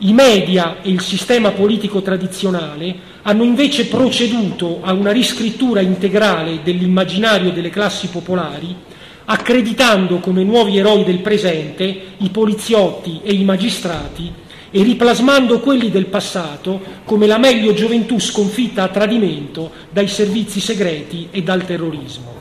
I 0.02 0.12
media 0.12 0.82
e 0.82 0.90
il 0.90 1.00
sistema 1.00 1.52
politico 1.52 2.02
tradizionale 2.02 3.08
hanno 3.22 3.44
invece 3.44 3.86
proceduto 3.86 4.80
a 4.82 4.92
una 4.92 5.10
riscrittura 5.10 5.80
integrale 5.80 6.60
dell'immaginario 6.62 7.50
delle 7.50 7.70
classi 7.70 8.08
popolari 8.08 8.76
accreditando 9.32 10.18
come 10.18 10.42
nuovi 10.42 10.76
eroi 10.76 11.04
del 11.04 11.20
presente 11.20 11.84
i 12.16 12.30
poliziotti 12.30 13.20
e 13.22 13.32
i 13.32 13.44
magistrati 13.44 14.32
e 14.72 14.82
riplasmando 14.82 15.60
quelli 15.60 15.88
del 15.88 16.06
passato 16.06 16.80
come 17.04 17.28
la 17.28 17.38
meglio 17.38 17.72
gioventù 17.72 18.18
sconfitta 18.18 18.82
a 18.82 18.88
tradimento 18.88 19.70
dai 19.90 20.08
servizi 20.08 20.58
segreti 20.58 21.28
e 21.30 21.44
dal 21.44 21.64
terrorismo. 21.64 22.38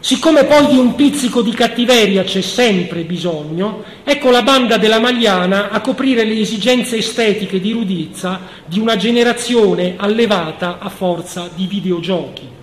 Siccome 0.00 0.44
poi 0.44 0.68
di 0.68 0.78
un 0.78 0.94
pizzico 0.94 1.42
di 1.42 1.52
cattiveria 1.52 2.24
c'è 2.24 2.40
sempre 2.40 3.02
bisogno, 3.02 3.84
ecco 4.02 4.30
la 4.30 4.42
banda 4.42 4.78
della 4.78 5.00
Magliana 5.00 5.68
a 5.68 5.82
coprire 5.82 6.24
le 6.24 6.40
esigenze 6.40 6.96
estetiche 6.96 7.60
di 7.60 7.72
rudizza 7.72 8.40
di 8.64 8.78
una 8.78 8.96
generazione 8.96 9.96
allevata 9.98 10.78
a 10.78 10.88
forza 10.88 11.50
di 11.54 11.66
videogiochi. 11.66 12.59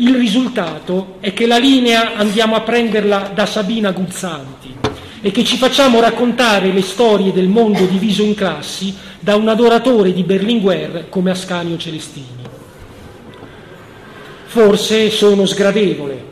Il 0.00 0.14
risultato 0.14 1.16
è 1.20 1.34
che 1.34 1.46
la 1.46 1.58
linea 1.58 2.14
andiamo 2.14 2.54
a 2.54 2.62
prenderla 2.62 3.32
da 3.34 3.44
Sabina 3.44 3.90
Guzzanti 3.90 4.74
e 5.20 5.30
che 5.30 5.44
ci 5.44 5.58
facciamo 5.58 6.00
raccontare 6.00 6.72
le 6.72 6.80
storie 6.80 7.34
del 7.34 7.48
mondo 7.48 7.84
diviso 7.84 8.22
in 8.22 8.34
classi 8.34 8.94
da 9.18 9.36
un 9.36 9.46
adoratore 9.48 10.14
di 10.14 10.22
Berlinguer 10.22 11.10
come 11.10 11.32
Ascanio 11.32 11.76
Celestini. 11.76 12.48
Forse 14.44 15.10
sono 15.10 15.44
sgradevole, 15.44 16.24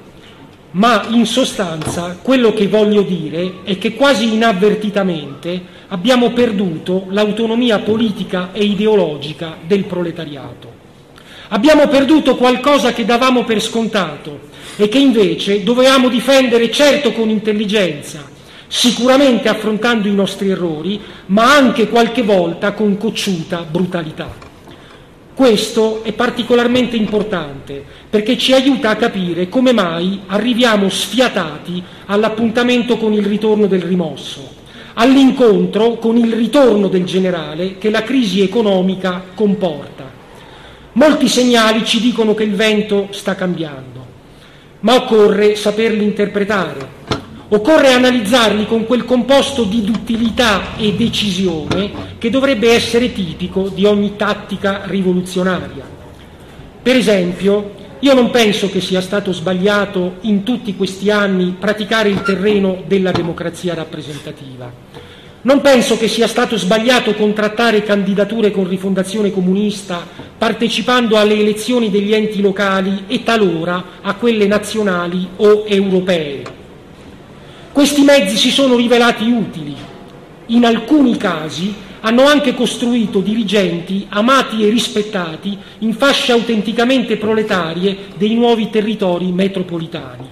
ma 0.70 1.04
in 1.10 1.26
sostanza 1.26 2.18
quello 2.22 2.54
che 2.54 2.68
voglio 2.68 3.02
dire 3.02 3.56
è 3.64 3.76
che 3.76 3.92
quasi 3.92 4.32
inavvertitamente 4.32 5.60
abbiamo 5.88 6.30
perduto 6.30 7.04
l'autonomia 7.10 7.80
politica 7.80 8.48
e 8.52 8.64
ideologica 8.64 9.58
del 9.66 9.84
proletariato. 9.84 10.77
Abbiamo 11.50 11.88
perduto 11.88 12.36
qualcosa 12.36 12.92
che 12.92 13.06
davamo 13.06 13.44
per 13.44 13.62
scontato 13.62 14.40
e 14.76 14.88
che 14.88 14.98
invece 14.98 15.62
dovevamo 15.62 16.10
difendere 16.10 16.70
certo 16.70 17.12
con 17.12 17.30
intelligenza, 17.30 18.28
sicuramente 18.66 19.48
affrontando 19.48 20.08
i 20.08 20.14
nostri 20.14 20.50
errori, 20.50 21.00
ma 21.26 21.54
anche 21.54 21.88
qualche 21.88 22.22
volta 22.22 22.72
con 22.72 22.98
cocciuta 22.98 23.64
brutalità. 23.68 24.46
Questo 25.32 26.04
è 26.04 26.12
particolarmente 26.12 26.96
importante 26.96 27.82
perché 28.10 28.36
ci 28.36 28.52
aiuta 28.52 28.90
a 28.90 28.96
capire 28.96 29.48
come 29.48 29.72
mai 29.72 30.20
arriviamo 30.26 30.90
sfiatati 30.90 31.82
all'appuntamento 32.06 32.98
con 32.98 33.14
il 33.14 33.24
ritorno 33.24 33.66
del 33.66 33.82
rimosso, 33.82 34.46
all'incontro 34.94 35.94
con 35.94 36.18
il 36.18 36.32
ritorno 36.34 36.88
del 36.88 37.04
generale 37.04 37.78
che 37.78 37.88
la 37.88 38.02
crisi 38.02 38.42
economica 38.42 39.24
comporta. 39.34 40.17
Molti 40.98 41.28
segnali 41.28 41.84
ci 41.84 42.00
dicono 42.00 42.34
che 42.34 42.42
il 42.42 42.56
vento 42.56 43.06
sta 43.12 43.36
cambiando, 43.36 44.04
ma 44.80 44.96
occorre 44.96 45.54
saperli 45.54 46.02
interpretare 46.02 46.96
Occorre 47.50 47.92
analizzarli 47.92 48.66
con 48.66 48.84
quel 48.84 49.06
composto 49.06 49.62
di 49.62 49.82
duttilità 49.82 50.76
e 50.76 50.92
decisione 50.94 52.16
che 52.18 52.28
dovrebbe 52.28 52.72
essere 52.72 53.10
tipico 53.12 53.68
di 53.68 53.86
ogni 53.86 54.16
tattica 54.16 54.82
rivoluzionaria. 54.84 55.82
Per 56.82 56.94
esempio, 56.94 57.74
io 58.00 58.12
non 58.12 58.30
penso 58.30 58.68
che 58.68 58.82
sia 58.82 59.00
stato 59.00 59.32
sbagliato 59.32 60.16
in 60.22 60.42
tutti 60.42 60.76
questi 60.76 61.10
anni 61.10 61.56
praticare 61.58 62.10
il 62.10 62.20
terreno 62.20 62.82
della 62.86 63.12
democrazia 63.12 63.72
rappresentativa. 63.72 64.70
Non 65.40 65.60
penso 65.60 65.96
che 65.96 66.08
sia 66.08 66.26
stato 66.26 66.56
sbagliato 66.56 67.14
contrattare 67.14 67.84
candidature 67.84 68.50
con 68.50 68.68
rifondazione 68.68 69.30
comunista 69.30 70.04
partecipando 70.36 71.16
alle 71.16 71.38
elezioni 71.38 71.90
degli 71.90 72.12
enti 72.12 72.40
locali 72.40 73.04
e 73.06 73.22
talora 73.22 73.84
a 74.02 74.14
quelle 74.14 74.48
nazionali 74.48 75.28
o 75.36 75.64
europee. 75.66 76.42
Questi 77.70 78.02
mezzi 78.02 78.36
si 78.36 78.50
sono 78.50 78.76
rivelati 78.76 79.30
utili. 79.30 79.76
In 80.46 80.64
alcuni 80.64 81.16
casi 81.16 81.72
hanno 82.00 82.24
anche 82.24 82.54
costruito 82.54 83.20
dirigenti 83.20 84.06
amati 84.08 84.64
e 84.64 84.70
rispettati 84.70 85.56
in 85.78 85.94
fasce 85.94 86.32
autenticamente 86.32 87.16
proletarie 87.16 87.96
dei 88.16 88.34
nuovi 88.34 88.70
territori 88.70 89.30
metropolitani. 89.30 90.26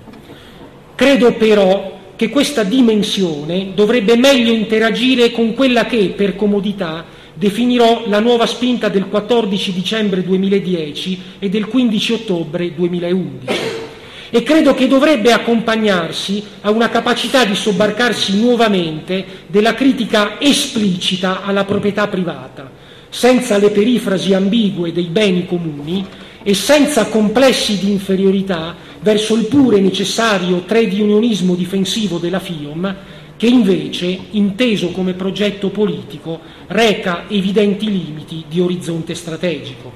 Credo 0.96 1.32
però 1.34 1.95
che 2.16 2.30
questa 2.30 2.62
dimensione 2.64 3.72
dovrebbe 3.74 4.16
meglio 4.16 4.50
interagire 4.52 5.30
con 5.30 5.54
quella 5.54 5.84
che, 5.84 6.14
per 6.16 6.34
comodità, 6.34 7.04
definirò 7.34 8.04
la 8.06 8.20
nuova 8.20 8.46
spinta 8.46 8.88
del 8.88 9.08
14 9.08 9.72
dicembre 9.72 10.24
2010 10.24 11.20
e 11.38 11.48
del 11.50 11.66
15 11.66 12.12
ottobre 12.14 12.74
2011 12.74 13.84
e 14.30 14.42
credo 14.42 14.74
che 14.74 14.88
dovrebbe 14.88 15.32
accompagnarsi 15.32 16.42
a 16.62 16.70
una 16.70 16.88
capacità 16.88 17.44
di 17.44 17.54
sobbarcarsi 17.54 18.38
nuovamente 18.38 19.24
della 19.46 19.74
critica 19.74 20.40
esplicita 20.40 21.42
alla 21.42 21.64
proprietà 21.64 22.08
privata, 22.08 22.70
senza 23.08 23.56
le 23.56 23.70
perifrasi 23.70 24.34
ambigue 24.34 24.92
dei 24.92 25.06
beni 25.06 25.46
comuni 25.46 26.04
e 26.42 26.54
senza 26.54 27.06
complessi 27.06 27.78
di 27.78 27.90
inferiorità 27.90 28.74
verso 29.06 29.36
il 29.36 29.46
pure 29.46 29.78
necessario 29.78 30.62
trade 30.62 31.00
unionismo 31.00 31.54
difensivo 31.54 32.18
della 32.18 32.40
FIOM, 32.40 32.96
che 33.36 33.46
invece, 33.46 34.18
inteso 34.32 34.88
come 34.88 35.14
progetto 35.14 35.68
politico, 35.68 36.40
reca 36.66 37.26
evidenti 37.28 37.86
limiti 37.88 38.46
di 38.48 38.58
orizzonte 38.58 39.14
strategico. 39.14 39.92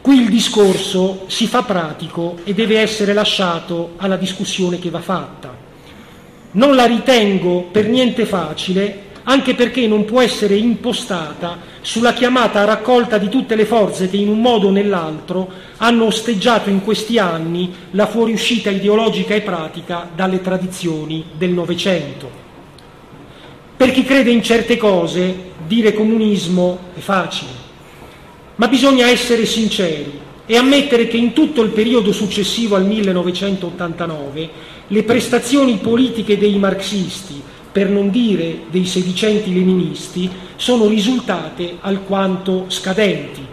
Qui 0.00 0.18
il 0.18 0.30
discorso 0.30 1.24
si 1.26 1.46
fa 1.46 1.62
pratico 1.62 2.38
e 2.44 2.54
deve 2.54 2.78
essere 2.78 3.12
lasciato 3.12 3.96
alla 3.98 4.16
discussione 4.16 4.78
che 4.78 4.88
va 4.88 5.02
fatta. 5.02 5.54
Non 6.52 6.74
la 6.74 6.86
ritengo 6.86 7.64
per 7.70 7.86
niente 7.86 8.24
facile, 8.24 9.10
anche 9.24 9.54
perché 9.54 9.86
non 9.86 10.04
può 10.04 10.20
essere 10.20 10.56
impostata 10.56 11.58
sulla 11.80 12.12
chiamata 12.12 12.60
a 12.60 12.64
raccolta 12.64 13.18
di 13.18 13.28
tutte 13.28 13.54
le 13.54 13.64
forze 13.64 14.08
che 14.08 14.16
in 14.16 14.28
un 14.28 14.40
modo 14.40 14.68
o 14.68 14.70
nell'altro 14.70 15.48
hanno 15.78 16.04
osteggiato 16.04 16.70
in 16.70 16.82
questi 16.82 17.18
anni 17.18 17.72
la 17.92 18.06
fuoriuscita 18.06 18.70
ideologica 18.70 19.34
e 19.34 19.40
pratica 19.42 20.08
dalle 20.14 20.40
tradizioni 20.40 21.24
del 21.36 21.50
Novecento. 21.50 22.40
Per 23.76 23.90
chi 23.90 24.04
crede 24.04 24.30
in 24.30 24.42
certe 24.42 24.76
cose, 24.76 25.50
dire 25.66 25.92
comunismo 25.92 26.78
è 26.94 27.00
facile 27.00 27.62
ma 28.56 28.68
bisogna 28.68 29.08
essere 29.08 29.46
sinceri 29.46 30.20
e 30.44 30.56
ammettere 30.56 31.08
che 31.08 31.16
in 31.16 31.32
tutto 31.32 31.62
il 31.62 31.70
periodo 31.70 32.12
successivo 32.12 32.76
al 32.76 32.84
1989 32.84 34.50
le 34.86 35.02
prestazioni 35.04 35.78
politiche 35.78 36.36
dei 36.36 36.58
marxisti, 36.58 37.42
per 37.72 37.88
non 37.88 38.10
dire 38.10 38.64
dei 38.70 38.84
sedicenti 38.84 39.52
leninisti, 39.52 40.30
sono 40.56 40.86
risultate 40.86 41.78
alquanto 41.80 42.66
scadenti. 42.68 43.44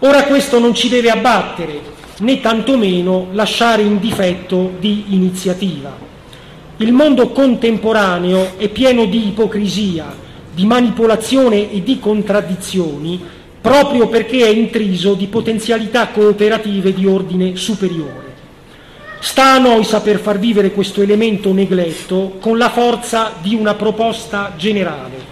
Ora 0.00 0.24
questo 0.24 0.58
non 0.58 0.74
ci 0.74 0.88
deve 0.88 1.10
abbattere, 1.10 1.80
né 2.20 2.40
tantomeno 2.40 3.28
lasciare 3.32 3.82
in 3.82 4.00
difetto 4.00 4.72
di 4.78 5.04
iniziativa. 5.08 5.94
Il 6.78 6.92
mondo 6.92 7.28
contemporaneo 7.28 8.56
è 8.56 8.68
pieno 8.68 9.04
di 9.04 9.28
ipocrisia, 9.28 10.06
di 10.52 10.64
manipolazione 10.64 11.70
e 11.70 11.82
di 11.82 11.98
contraddizioni 11.98 13.20
proprio 13.60 14.08
perché 14.08 14.46
è 14.46 14.48
intriso 14.48 15.12
di 15.12 15.26
potenzialità 15.26 16.08
cooperative 16.08 16.94
di 16.94 17.06
ordine 17.06 17.56
superiore. 17.56 18.29
Sta 19.22 19.52
a 19.52 19.58
noi 19.58 19.84
saper 19.84 20.18
far 20.18 20.38
vivere 20.38 20.72
questo 20.72 21.02
elemento 21.02 21.52
negletto 21.52 22.38
con 22.40 22.56
la 22.56 22.70
forza 22.70 23.34
di 23.40 23.54
una 23.54 23.74
proposta 23.74 24.54
generale. 24.56 25.28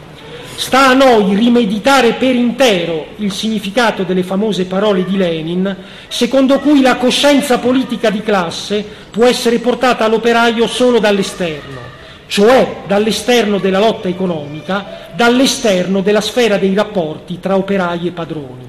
Sta 0.54 0.88
a 0.88 0.94
noi 0.94 1.34
rimeditare 1.34 2.12
per 2.12 2.34
intero 2.34 3.06
il 3.16 3.32
significato 3.32 4.02
delle 4.02 4.22
famose 4.22 4.66
parole 4.66 5.04
di 5.04 5.16
Lenin, 5.16 5.74
secondo 6.08 6.58
cui 6.58 6.82
la 6.82 6.96
coscienza 6.96 7.58
politica 7.58 8.10
di 8.10 8.22
classe 8.22 8.84
può 9.10 9.24
essere 9.24 9.58
portata 9.58 10.04
all'operaio 10.04 10.66
solo 10.66 10.98
dall'esterno 10.98 11.86
cioè 12.28 12.82
dall'esterno 12.86 13.58
della 13.58 13.78
lotta 13.78 14.06
economica, 14.06 15.08
dall'esterno 15.14 16.02
della 16.02 16.20
sfera 16.20 16.58
dei 16.58 16.74
rapporti 16.74 17.40
tra 17.40 17.56
operai 17.56 18.06
e 18.06 18.10
padroni. 18.10 18.67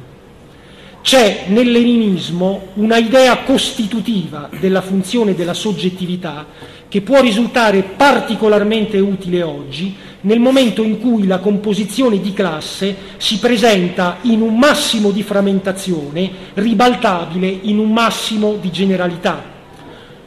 C'è 1.02 1.46
nel 1.48 1.72
leninismo 1.72 2.68
una 2.76 2.98
idea 2.98 3.38
costitutiva 3.40 4.50
della 4.60 4.82
funzione 4.82 5.34
della 5.34 5.54
soggettività 5.54 6.46
che 6.90 7.02
può 7.02 7.22
risultare 7.22 7.84
particolarmente 7.84 9.00
utile 9.00 9.42
oggi 9.42 9.96
nel 10.22 10.40
momento 10.40 10.84
in 10.84 11.00
cui 11.00 11.26
la 11.26 11.40
composizione 11.40 12.20
di 12.20 12.34
classe 12.34 12.96
si 13.18 13.40
presenta 13.40 14.18
in 14.24 14.42
un 14.42 14.58
massimo 14.58 15.12
di 15.12 15.24
frammentazione 15.24 16.30
ribaltabile 16.56 17.48
in 17.48 17.80
un 17.80 17.94
massimo 17.94 18.58
di 18.60 18.70
generalità. 18.70 19.58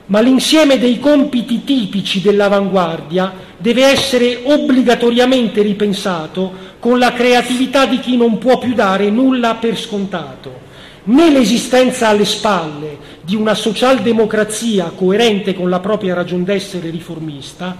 Ma 0.07 0.21
l'insieme 0.21 0.79
dei 0.79 0.99
compiti 0.99 1.65
tipici 1.65 2.21
dell'avanguardia 2.21 3.33
deve 3.59 3.85
essere 3.85 4.41
obbligatoriamente 4.45 5.63
ripensato 5.63 6.71
con 6.79 6.99
la 6.99 7.13
creatività 7.13 7.87
di 7.87 8.01
chi 8.01 8.17
non 8.17 8.39
può 8.39 8.59
più 8.59 8.75
dare 8.75 9.11
nulla 9.11 9.55
per 9.55 9.79
scontato, 9.79 10.62
né 11.05 11.31
l'esistenza 11.31 12.09
alle 12.09 12.25
spalle, 12.25 12.99
di 13.23 13.35
una 13.35 13.55
socialdemocrazia 13.55 14.93
coerente 14.95 15.55
con 15.55 15.69
la 15.69 15.81
propria 15.81 16.15
ragion 16.15 16.45
d'essere 16.45 16.91
riformista, 16.91 17.77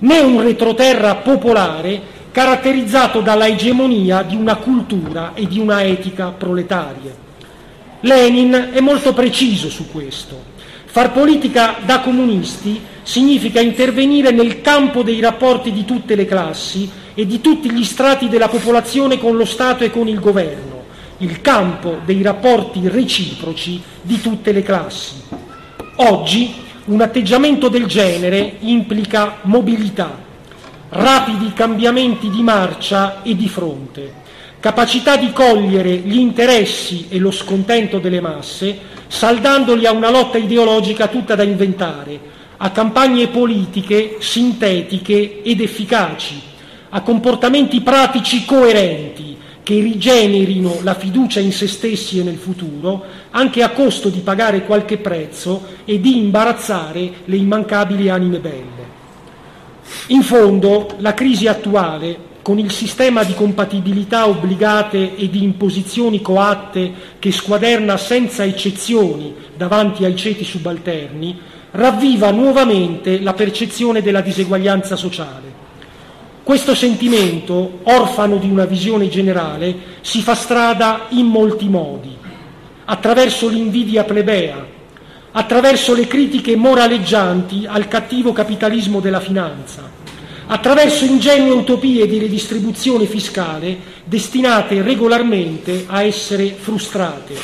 né 0.00 0.18
un 0.20 0.40
retroterra 0.40 1.16
popolare 1.16 2.18
caratterizzato 2.30 3.20
dalla 3.20 3.46
egemonia 3.46 4.22
di 4.22 4.36
una 4.36 4.56
cultura 4.56 5.32
e 5.34 5.46
di 5.46 5.58
una 5.58 5.82
etica 5.82 6.28
proletarie. 6.30 7.28
Lenin 8.00 8.70
è 8.72 8.80
molto 8.80 9.12
preciso 9.12 9.68
su 9.68 9.90
questo. 9.90 10.48
Far 10.86 11.12
politica 11.12 11.76
da 11.84 12.00
comunisti 12.00 12.80
significa 13.02 13.60
intervenire 13.60 14.30
nel 14.30 14.60
campo 14.60 15.02
dei 15.02 15.20
rapporti 15.20 15.72
di 15.72 15.84
tutte 15.84 16.14
le 16.14 16.24
classi 16.24 16.88
e 17.14 17.26
di 17.26 17.40
tutti 17.40 17.70
gli 17.70 17.84
strati 17.84 18.28
della 18.28 18.48
popolazione 18.48 19.18
con 19.18 19.36
lo 19.36 19.44
Stato 19.44 19.84
e 19.84 19.90
con 19.90 20.08
il 20.08 20.18
governo, 20.18 20.79
il 21.20 21.40
campo 21.40 21.98
dei 22.04 22.22
rapporti 22.22 22.88
reciproci 22.88 23.82
di 24.00 24.20
tutte 24.20 24.52
le 24.52 24.62
classi. 24.62 25.14
Oggi 25.96 26.54
un 26.86 27.00
atteggiamento 27.00 27.68
del 27.68 27.86
genere 27.86 28.56
implica 28.60 29.38
mobilità, 29.42 30.18
rapidi 30.90 31.52
cambiamenti 31.52 32.30
di 32.30 32.42
marcia 32.42 33.22
e 33.22 33.36
di 33.36 33.48
fronte, 33.48 34.14
capacità 34.60 35.16
di 35.16 35.30
cogliere 35.32 35.94
gli 35.94 36.16
interessi 36.16 37.06
e 37.10 37.18
lo 37.18 37.30
scontento 37.30 37.98
delle 37.98 38.20
masse, 38.20 38.78
saldandoli 39.06 39.86
a 39.86 39.92
una 39.92 40.10
lotta 40.10 40.38
ideologica 40.38 41.08
tutta 41.08 41.34
da 41.34 41.42
inventare, 41.42 42.18
a 42.56 42.70
campagne 42.70 43.28
politiche 43.28 44.16
sintetiche 44.20 45.42
ed 45.42 45.60
efficaci, 45.60 46.40
a 46.88 47.02
comportamenti 47.02 47.82
pratici 47.82 48.44
coerenti 48.46 49.29
che 49.62 49.80
rigenerino 49.80 50.78
la 50.82 50.94
fiducia 50.94 51.40
in 51.40 51.52
se 51.52 51.68
stessi 51.68 52.18
e 52.18 52.22
nel 52.22 52.36
futuro, 52.36 53.04
anche 53.30 53.62
a 53.62 53.70
costo 53.70 54.08
di 54.08 54.20
pagare 54.20 54.64
qualche 54.64 54.98
prezzo 54.98 55.64
e 55.84 56.00
di 56.00 56.18
imbarazzare 56.18 57.12
le 57.24 57.36
immancabili 57.36 58.08
anime 58.08 58.38
belle. 58.38 58.98
In 60.08 60.22
fondo, 60.22 60.96
la 60.98 61.14
crisi 61.14 61.46
attuale 61.46 62.28
con 62.42 62.58
il 62.58 62.72
sistema 62.72 63.22
di 63.22 63.34
compatibilità 63.34 64.26
obbligate 64.26 65.14
e 65.14 65.28
di 65.28 65.42
imposizioni 65.42 66.22
coatte 66.22 66.92
che 67.18 67.30
squaderna 67.32 67.96
senza 67.96 68.44
eccezioni 68.44 69.34
davanti 69.56 70.04
ai 70.04 70.16
ceti 70.16 70.42
subalterni, 70.42 71.38
ravviva 71.72 72.30
nuovamente 72.30 73.20
la 73.20 73.34
percezione 73.34 74.02
della 74.02 74.22
diseguaglianza 74.22 74.96
sociale. 74.96 75.68
Questo 76.42 76.74
sentimento, 76.74 77.80
orfano 77.84 78.36
di 78.38 78.48
una 78.48 78.64
visione 78.64 79.08
generale, 79.08 79.74
si 80.00 80.22
fa 80.22 80.34
strada 80.34 81.06
in 81.10 81.26
molti 81.26 81.68
modi, 81.68 82.16
attraverso 82.86 83.48
l'invidia 83.48 84.04
plebea, 84.04 84.66
attraverso 85.32 85.94
le 85.94 86.06
critiche 86.06 86.56
moraleggianti 86.56 87.66
al 87.68 87.86
cattivo 87.88 88.32
capitalismo 88.32 89.00
della 89.00 89.20
finanza, 89.20 89.88
attraverso 90.46 91.04
ingenue 91.04 91.50
utopie 91.50 92.08
di 92.08 92.18
redistribuzione 92.18 93.04
fiscale 93.04 93.78
destinate 94.04 94.82
regolarmente 94.82 95.84
a 95.86 96.02
essere 96.02 96.54
frustrate. 96.58 97.34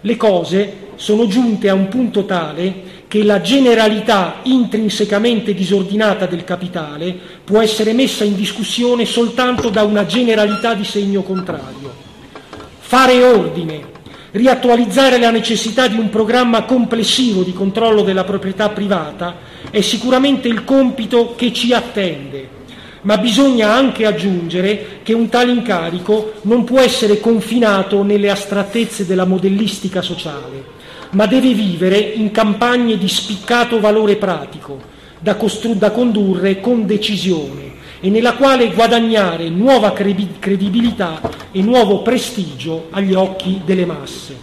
Le 0.00 0.16
cose 0.16 0.76
sono 0.94 1.26
giunte 1.26 1.68
a 1.68 1.74
un 1.74 1.88
punto 1.88 2.24
tale 2.24 2.91
che 3.12 3.24
la 3.24 3.42
generalità 3.42 4.36
intrinsecamente 4.44 5.52
disordinata 5.52 6.24
del 6.24 6.44
capitale 6.44 7.14
può 7.44 7.60
essere 7.60 7.92
messa 7.92 8.24
in 8.24 8.34
discussione 8.34 9.04
soltanto 9.04 9.68
da 9.68 9.82
una 9.82 10.06
generalità 10.06 10.72
di 10.72 10.84
segno 10.84 11.20
contrario. 11.20 11.92
Fare 12.78 13.22
ordine, 13.22 13.84
riattualizzare 14.30 15.18
la 15.18 15.30
necessità 15.30 15.88
di 15.88 15.98
un 15.98 16.08
programma 16.08 16.62
complessivo 16.62 17.42
di 17.42 17.52
controllo 17.52 18.00
della 18.00 18.24
proprietà 18.24 18.70
privata 18.70 19.36
è 19.70 19.82
sicuramente 19.82 20.48
il 20.48 20.64
compito 20.64 21.34
che 21.36 21.52
ci 21.52 21.74
attende, 21.74 22.48
ma 23.02 23.18
bisogna 23.18 23.74
anche 23.74 24.06
aggiungere 24.06 25.00
che 25.02 25.12
un 25.12 25.28
tale 25.28 25.52
incarico 25.52 26.36
non 26.44 26.64
può 26.64 26.80
essere 26.80 27.20
confinato 27.20 28.02
nelle 28.04 28.30
astrattezze 28.30 29.04
della 29.04 29.26
modellistica 29.26 30.00
sociale, 30.00 30.80
ma 31.12 31.26
deve 31.26 31.52
vivere 31.52 31.98
in 31.98 32.30
campagne 32.30 32.96
di 32.96 33.08
spiccato 33.08 33.80
valore 33.80 34.16
pratico, 34.16 34.80
da, 35.18 35.36
costru- 35.36 35.76
da 35.76 35.90
condurre 35.90 36.60
con 36.60 36.86
decisione 36.86 37.70
e 38.00 38.10
nella 38.10 38.34
quale 38.34 38.72
guadagnare 38.72 39.48
nuova 39.48 39.92
credibilità 39.92 41.20
e 41.52 41.62
nuovo 41.62 42.02
prestigio 42.02 42.88
agli 42.90 43.14
occhi 43.14 43.60
delle 43.64 43.86
masse. 43.86 44.36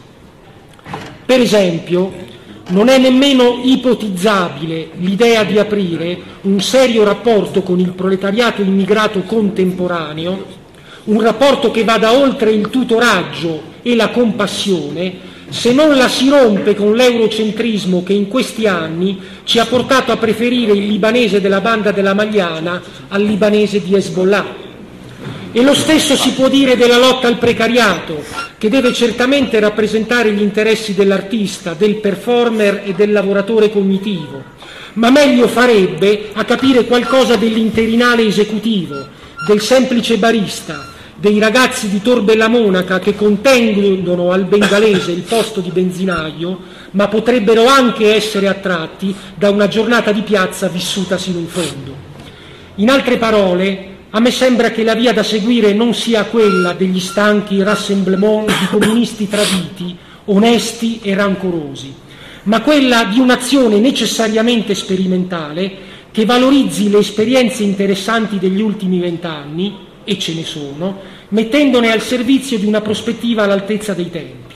Per 1.26 1.40
esempio, 1.42 2.28
non 2.70 2.88
è 2.88 2.98
nemmeno 2.98 3.62
ipotizzabile 3.64 4.90
l'idea 5.00 5.44
di 5.44 5.58
aprire 5.58 6.18
un 6.42 6.62
serio 6.62 7.04
rapporto 7.04 7.64
con 7.64 7.80
il 7.80 7.92
proletariato 7.92 8.62
immigrato 8.62 9.22
contemporaneo, 9.22 10.58
un 11.06 11.22
rapporto 11.22 11.72
che 11.72 11.84
vada 11.84 12.14
oltre 12.14 12.52
il 12.52 12.70
tutoraggio 12.70 13.62
e 13.82 13.96
la 13.96 14.10
compassione, 14.10 15.28
se 15.50 15.74
non 15.74 15.96
la 15.96 16.08
si 16.08 16.30
rompe 16.30 16.76
con 16.76 16.94
l'eurocentrismo 16.94 18.04
che 18.04 18.14
in 18.14 18.28
questi 18.28 18.68
anni 18.68 19.20
ci 19.44 19.60
ha 19.60 19.66
portato 19.66 20.12
a 20.12 20.18
preferire 20.18 20.74
il 20.74 20.86
libanese 20.86 21.42
della 21.42 21.60
banda 21.60 21.92
della 21.92 22.14
Magliana 22.14 22.82
al 23.08 23.24
libanese 23.24 23.82
di 23.82 23.96
Hezbollah. 23.96 24.68
E 25.52 25.64
lo 25.64 25.74
stesso 25.74 26.16
si 26.16 26.34
può 26.34 26.48
dire 26.48 26.78
della 26.78 27.00
lotta 27.00 27.28
al 27.28 27.40
precariato, 27.40 28.24
che 28.60 28.70
deve 28.70 28.94
certamente 28.94 29.60
rappresentare 29.60 30.32
gli 30.32 30.42
interessi 30.42 30.94
dell'artista, 30.94 31.74
del 31.74 31.96
performer 31.96 32.84
e 32.86 32.94
del 32.94 33.12
lavoratore 33.12 33.72
cognitivo, 33.72 34.44
ma 34.94 35.10
meglio 35.10 35.48
farebbe 35.48 36.30
a 36.34 36.46
capire 36.46 36.86
qualcosa 36.86 37.36
dell'interinale 37.36 38.28
esecutivo, 38.28 39.08
del 39.48 39.62
semplice 39.62 40.18
barista, 40.18 40.94
dei 41.20 41.38
ragazzi 41.38 41.90
di 41.90 42.02
Torbella 42.02 42.48
Monaca 42.48 43.00
che 43.00 43.14
contendono 43.14 44.32
al 44.32 44.46
bengalese 44.46 45.12
il 45.12 45.24
posto 45.24 45.60
di 45.60 45.70
benzinaio, 45.70 46.60
ma 46.92 47.10
potrebbero 47.10 47.66
anche 47.66 48.16
essere 48.16 48.48
attratti 48.48 49.14
da 49.36 49.50
una 49.50 49.68
giornata 49.68 50.14
di 50.14 50.22
piazza 50.22 50.70
vissuta 50.70 51.18
sino 51.18 51.40
in 51.40 51.48
fondo. 51.48 52.08
In 52.76 52.90
altre 52.90 53.18
parole, 53.18 53.88
a 54.12 54.22
me 54.22 54.32
sembra 54.32 54.72
che 54.72 54.84
la 54.84 54.96
via 54.96 55.12
da 55.12 55.22
seguire 55.22 55.74
non 55.74 55.94
sia 55.94 56.24
quella 56.24 56.72
degli 56.72 57.02
stanchi 57.02 57.62
rassemblement 57.62 58.48
di 58.48 58.68
comunisti 58.80 59.28
traditi, 59.28 59.98
onesti 60.26 61.02
e 61.04 61.16
rancorosi, 61.16 61.94
ma 62.44 62.62
quella 62.62 63.04
di 63.04 63.20
un'azione 63.20 63.80
necessariamente 63.80 64.74
sperimentale 64.74 65.88
che 66.12 66.24
valorizzi 66.24 66.90
le 66.90 67.00
esperienze 67.00 67.64
interessanti 67.64 68.40
degli 68.40 68.62
ultimi 68.62 69.00
vent'anni, 69.00 69.88
e 70.10 70.18
ce 70.18 70.34
ne 70.34 70.44
sono, 70.44 71.00
mettendone 71.30 71.92
al 71.92 72.02
servizio 72.02 72.58
di 72.58 72.66
una 72.66 72.82
prospettiva 72.82 73.44
all'altezza 73.44 73.94
dei 73.94 74.10
tempi. 74.10 74.56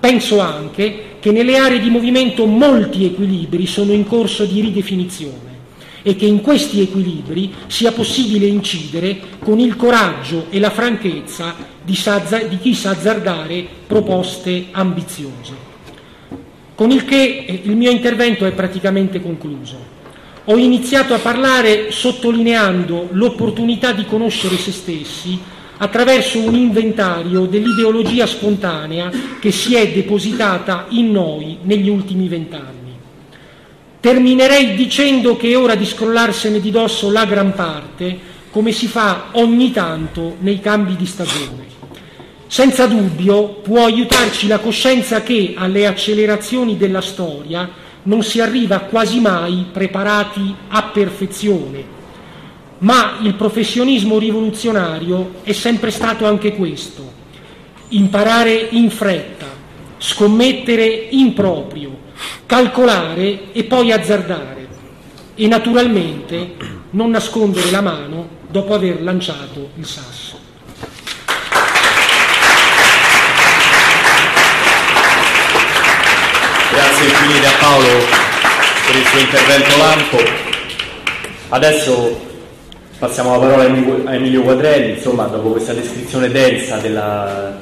Penso 0.00 0.40
anche 0.40 1.18
che 1.20 1.30
nelle 1.30 1.56
aree 1.56 1.78
di 1.78 1.88
movimento 1.88 2.46
molti 2.46 3.04
equilibri 3.04 3.64
sono 3.66 3.92
in 3.92 4.04
corso 4.04 4.44
di 4.44 4.60
ridefinizione 4.60 5.54
e 6.02 6.16
che 6.16 6.26
in 6.26 6.40
questi 6.40 6.80
equilibri 6.80 7.52
sia 7.68 7.92
possibile 7.92 8.46
incidere 8.46 9.18
con 9.38 9.60
il 9.60 9.76
coraggio 9.76 10.46
e 10.50 10.58
la 10.58 10.70
franchezza 10.70 11.54
di, 11.80 11.96
di 12.48 12.58
chi 12.58 12.74
sa 12.74 12.90
azzardare 12.90 13.64
proposte 13.86 14.66
ambiziose. 14.72 15.54
Con 16.74 16.90
il 16.90 17.04
che 17.04 17.44
eh, 17.46 17.60
il 17.62 17.76
mio 17.76 17.90
intervento 17.90 18.44
è 18.44 18.50
praticamente 18.50 19.22
concluso. 19.22 19.94
Ho 20.48 20.56
iniziato 20.58 21.12
a 21.12 21.18
parlare 21.18 21.90
sottolineando 21.90 23.08
l'opportunità 23.10 23.90
di 23.90 24.04
conoscere 24.04 24.56
se 24.56 24.70
stessi 24.70 25.36
attraverso 25.78 26.38
un 26.38 26.54
inventario 26.54 27.46
dell'ideologia 27.46 28.26
spontanea 28.26 29.10
che 29.40 29.50
si 29.50 29.74
è 29.74 29.90
depositata 29.90 30.86
in 30.90 31.10
noi 31.10 31.58
negli 31.62 31.88
ultimi 31.88 32.28
vent'anni. 32.28 32.94
Terminerei 33.98 34.76
dicendo 34.76 35.36
che 35.36 35.50
è 35.50 35.58
ora 35.58 35.74
di 35.74 35.84
scrollarsene 35.84 36.60
di 36.60 36.70
dosso 36.70 37.10
la 37.10 37.24
gran 37.24 37.52
parte, 37.52 38.16
come 38.52 38.70
si 38.70 38.86
fa 38.86 39.30
ogni 39.32 39.72
tanto 39.72 40.36
nei 40.38 40.60
cambi 40.60 40.94
di 40.94 41.06
stagione. 41.06 41.64
Senza 42.46 42.86
dubbio 42.86 43.48
può 43.48 43.84
aiutarci 43.84 44.46
la 44.46 44.60
coscienza 44.60 45.22
che 45.22 45.54
alle 45.56 45.88
accelerazioni 45.88 46.76
della 46.76 47.00
storia 47.00 47.68
non 48.06 48.22
si 48.22 48.40
arriva 48.40 48.80
quasi 48.80 49.20
mai 49.20 49.66
preparati 49.72 50.54
a 50.68 50.84
perfezione, 50.84 51.84
ma 52.78 53.18
il 53.22 53.34
professionismo 53.34 54.18
rivoluzionario 54.18 55.36
è 55.42 55.52
sempre 55.52 55.90
stato 55.90 56.26
anche 56.26 56.54
questo, 56.54 57.12
imparare 57.88 58.68
in 58.70 58.90
fretta, 58.90 59.46
scommettere 59.98 61.08
in 61.10 61.32
proprio, 61.32 61.98
calcolare 62.46 63.52
e 63.52 63.64
poi 63.64 63.92
azzardare. 63.92 64.54
E 65.34 65.46
naturalmente 65.48 66.54
non 66.90 67.10
nascondere 67.10 67.70
la 67.70 67.82
mano 67.82 68.28
dopo 68.48 68.72
aver 68.72 69.02
lanciato 69.02 69.70
il 69.76 69.84
sasso. 69.84 70.25
Grazie 76.96 77.12
infinite 77.12 77.46
a 77.46 77.52
Paolo 77.60 77.88
per 78.86 78.96
il 78.96 79.04
suo 79.04 79.18
intervento 79.18 79.76
lampo. 79.76 80.16
Adesso 81.50 82.20
passiamo 82.98 83.32
la 83.32 83.38
parola 83.38 83.64
a 84.08 84.14
Emilio 84.14 84.40
Quadrelli, 84.40 84.92
insomma, 84.92 85.24
dopo 85.24 85.50
questa 85.50 85.74
descrizione 85.74 86.30
densa 86.30 86.78
della, 86.78 87.60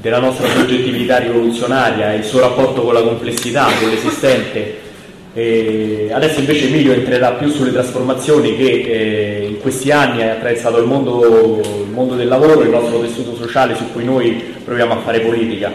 della 0.00 0.20
nostra 0.20 0.48
soggettività 0.50 1.18
rivoluzionaria 1.18 2.12
e 2.12 2.18
il 2.18 2.24
suo 2.24 2.38
rapporto 2.38 2.82
con 2.82 2.94
la 2.94 3.02
complessità, 3.02 3.66
con 3.80 3.88
l'esistente. 3.88 4.78
E 5.34 6.10
adesso 6.12 6.38
invece 6.38 6.66
Emilio 6.66 6.92
entrerà 6.92 7.32
più 7.32 7.50
sulle 7.50 7.72
trasformazioni 7.72 8.56
che 8.56 8.70
eh, 8.70 9.46
in 9.48 9.58
questi 9.58 9.90
anni 9.90 10.22
ha 10.22 10.34
attraversato 10.34 10.78
il 10.78 10.86
mondo, 10.86 11.60
il 11.60 11.90
mondo, 11.90 12.14
del 12.14 12.28
lavoro, 12.28 12.60
il 12.60 12.68
nostro 12.68 13.00
tessuto 13.00 13.34
sociale 13.34 13.74
su 13.74 13.90
cui 13.90 14.04
noi 14.04 14.54
proviamo 14.64 14.92
a 14.92 14.98
fare 14.98 15.18
politica. 15.18 15.72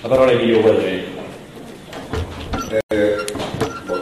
La 0.00 0.08
parola 0.08 0.30
a 0.30 0.34
Emilio 0.34 0.60
Quadrelli. 0.60 1.13
Eh, 2.88 3.24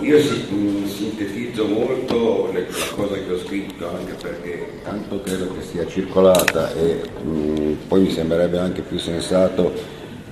io 0.01 0.19
si, 0.21 0.47
sintetizzo 0.87 1.67
molto 1.67 2.51
le, 2.53 2.67
la 2.71 2.95
cosa 2.95 3.15
che 3.15 3.31
ho 3.31 3.39
scritto 3.39 3.89
anche 3.89 4.15
perché 4.15 4.81
tanto 4.83 5.21
credo 5.21 5.55
che 5.55 5.63
sia 5.63 5.87
circolata 5.87 6.73
e 6.73 7.03
mh, 7.23 7.87
poi 7.89 8.01
mi 8.01 8.11
sembrerebbe 8.11 8.59
anche 8.59 8.81
più 8.81 8.99
sensato 8.99 9.73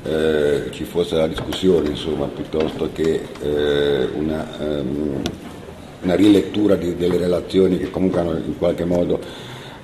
eh, 0.05 0.71
ci 0.71 0.85
fosse 0.85 1.17
la 1.17 1.27
discussione 1.27 1.91
insomma 1.91 2.27
piuttosto 2.29 2.89
che 2.93 3.21
eh, 3.43 4.09
una, 4.15 4.47
um, 4.59 5.21
una, 6.01 6.15
rilettura 6.15 6.77
di, 6.77 6.97
delle 6.97 7.19
relazioni 7.19 7.77
che 7.77 7.91
comunque 7.91 8.21
hanno 8.21 8.39
in 8.39 8.57
qualche 8.57 8.87
modo 8.87 9.21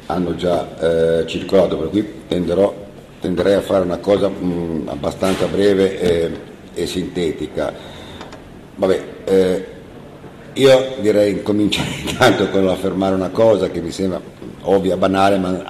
hanno 0.06 0.34
già 0.34 1.20
eh, 1.20 1.26
circolato. 1.26 1.76
Per 1.76 1.90
cui 1.90 2.12
tenderò, 2.26 2.74
tenderei 3.20 3.54
a 3.54 3.60
fare 3.60 3.84
una 3.84 3.98
cosa 3.98 4.28
mh, 4.28 4.84
abbastanza 4.86 5.46
breve 5.46 6.30
e 6.72 6.86
sintetica 6.86 7.95
Vabbè, 8.76 9.02
eh, 9.24 9.66
io 10.54 10.96
direi 11.00 11.42
cominciare 11.42 11.88
intanto 12.06 12.48
con 12.50 12.68
affermare 12.68 13.14
una 13.14 13.30
cosa 13.30 13.70
che 13.70 13.80
mi 13.80 13.90
sembra 13.90 14.20
ovvia, 14.62 14.96
banale, 14.96 15.38
ma 15.38 15.62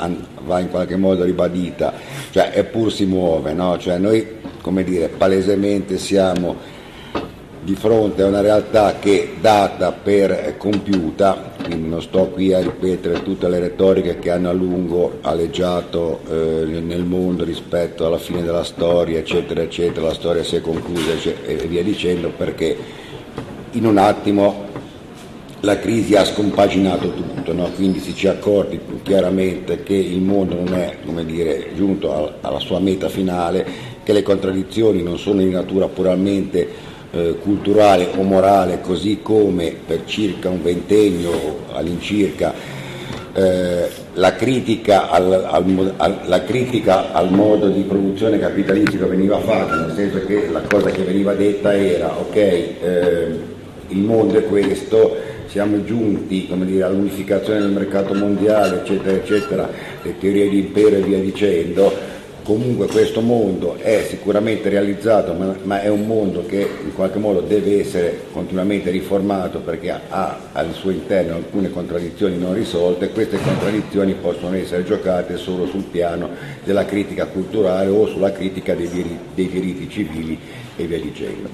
va 0.45 0.61
in 0.61 0.71
qualche 0.71 0.97
modo 0.97 1.25
ribadita, 1.25 1.93
cioè 2.31 2.53
eppur 2.55 2.93
si 2.93 3.05
muove, 3.05 3.53
no? 3.53 3.79
Cioè 3.79 3.99
noi, 3.99 4.27
come 4.61 4.85
dire, 4.85 5.09
palesemente 5.09 5.99
siamo 5.99 6.57
di 7.67 7.75
fronte 7.75 8.23
a 8.23 8.27
una 8.27 8.43
realtà 8.43 8.95
che 9.01 9.35
data 9.41 9.91
per 9.91 10.55
compiuta, 10.57 11.55
quindi 11.65 11.89
non 11.89 12.01
sto 12.01 12.29
qui 12.29 12.55
a 12.55 12.61
ripetere 12.61 13.25
tutte 13.25 13.49
le 13.49 13.59
retoriche 13.59 14.21
che 14.21 14.31
hanno 14.31 14.51
a 14.51 14.53
lungo 14.53 15.19
aleggiato 15.21 16.21
eh, 16.31 16.81
nel 16.81 17.03
mondo 17.03 17.43
rispetto 17.43 18.07
alla 18.07 18.19
fine 18.19 18.45
della 18.45 18.63
storia, 18.63 19.19
eccetera, 19.19 19.63
eccetera, 19.63 20.07
la 20.07 20.15
storia 20.15 20.45
si 20.45 20.55
è 20.55 20.61
conclusa 20.61 21.11
e 21.45 21.57
via 21.67 21.83
dicendo, 21.83 22.29
perché 22.37 22.77
in 23.73 23.85
un 23.85 23.99
attimo 23.99 24.67
la 25.63 25.81
crisi 25.81 26.15
ha 26.15 26.25
scompaginato 26.25 27.11
tutto, 27.15 27.53
no? 27.53 27.69
quindi 27.75 27.99
si 27.99 28.15
ci 28.15 28.27
è 28.27 28.29
accorti 28.29 28.79
chiaramente 29.03 29.83
che 29.83 29.97
il 29.97 30.21
mondo 30.21 30.55
non 30.55 30.73
è 30.73 31.25
dire, 31.25 31.71
giunto 31.75 32.35
alla 32.41 32.61
sua 32.61 32.79
meta 32.79 33.09
finale, 33.09 33.67
che 34.05 34.13
le 34.13 34.23
contraddizioni 34.23 35.03
non 35.03 35.19
sono 35.19 35.41
di 35.41 35.51
natura 35.51 35.89
puramente 35.89 36.95
eh, 37.13 37.37
culturale 37.41 38.09
o 38.17 38.23
morale, 38.23 38.81
così 38.81 39.21
come 39.23 39.75
per 39.87 40.05
circa 40.05 40.49
un 40.51 40.63
ventennio 40.63 41.65
all'incirca 41.73 42.77
eh, 43.37 43.89
la, 44.15 44.35
critica 44.35 45.11
al, 45.11 45.31
al, 45.31 45.93
al, 45.99 46.21
la, 46.25 46.43
critica 46.43 47.13
al, 47.13 47.31
modo 47.31 47.69
di 47.69 47.83
produzione 47.83 48.39
capitalistico 48.39 49.07
veniva 49.07 49.39
fatta, 49.41 49.75
nel 49.75 49.95
senso 49.95 50.25
che 50.25 50.49
la 50.51 50.63
cosa 50.63 50.89
che 50.89 51.03
veniva 51.03 51.35
detta 51.35 51.77
era 51.77 52.17
ok, 52.17 52.35
eh, 52.35 52.75
il 53.89 53.99
mondo 53.99 54.39
è 54.39 54.45
questo, 54.47 55.17
siamo 55.49 55.85
giunti 55.85 56.49
dire, 56.51 56.85
all'unificazione 56.85 57.61
del 57.61 57.73
mercato 57.73 58.15
mondiale, 58.15 58.81
eccetera, 58.81 59.17
eccetera, 59.17 59.71
le 60.03 60.19
teorie 60.19 60.49
di 60.49 60.59
impero 60.59 60.97
e 60.97 61.01
via 61.03 61.19
dicendo, 61.19 61.93
comunque 62.47 62.87
questo 62.87 63.21
mondo 63.21 63.75
è 63.75 64.07
sicuramente 64.09 64.69
realizzato, 64.69 65.33
ma, 65.33 65.57
ma, 65.65 65.83
è 65.83 65.89
un 65.89 66.07
mondo 66.07 66.47
che 66.47 66.61
in 66.85 66.95
qualche 66.95 67.19
modo 67.19 67.41
deve 67.41 67.81
essere 67.81 68.21
continuamente 68.31 68.91
riformato 68.91 69.59
perché 69.59 69.91
ha 69.91 70.39
al 70.53 70.73
suo 70.73 70.91
interno 70.91 71.35
alcune 71.35 71.71
contraddizioni 71.71 72.39
non 72.39 72.55
risolte 72.55 73.07
e 73.07 73.11
queste 73.11 73.39
contraddizioni 73.39 74.15
possono 74.15 74.55
essere 74.55 74.85
giocate 74.85 75.37
solo 75.37 75.67
sul 75.67 75.83
piano 75.83 76.31
della 76.63 76.85
critica 76.85 77.27
culturale 77.27 77.89
o 77.91 78.07
sulla 78.07 78.31
critica 78.31 78.75
dei 78.75 78.89
diritti, 78.89 79.19
dei 79.35 79.49
diritti 79.49 79.91
civili 79.91 80.39
e 80.77 80.87
via 80.87 81.01
dicendo. 81.01 81.49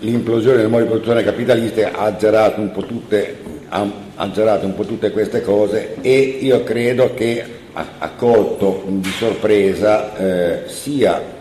L'implosione 0.00 0.56
del 0.56 0.68
modo 0.68 0.82
di 0.82 0.88
produzione 0.88 1.22
capitalista 1.22 1.92
ha 1.92 2.06
azzerato 2.06 2.60
un 2.60 2.72
po' 2.72 2.84
tutte, 2.84 3.38
ha 3.68 3.88
azzerato 4.16 4.66
un 4.66 4.74
po' 4.74 4.84
tutte 4.84 5.12
queste 5.12 5.40
cose 5.40 5.94
e 6.00 6.18
io 6.40 6.64
credo 6.64 7.14
che 7.14 7.60
ha 7.74 8.10
colto 8.16 8.82
di 8.86 9.08
sorpresa 9.10 10.16
eh, 10.16 10.62
sia 10.66 11.40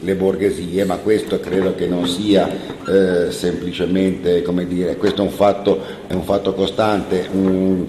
le 0.00 0.14
borghesie, 0.14 0.84
ma 0.84 0.96
questo 0.96 1.40
credo 1.40 1.74
che 1.74 1.86
non 1.86 2.06
sia 2.06 2.48
eh, 2.86 3.30
semplicemente, 3.30 4.42
come 4.42 4.66
dire, 4.66 4.96
questo 4.96 5.22
è 5.22 5.24
un 5.24 5.30
fatto, 5.30 5.80
è 6.06 6.12
un 6.12 6.22
fatto 6.22 6.54
costante. 6.54 7.28
Mm, 7.34 7.84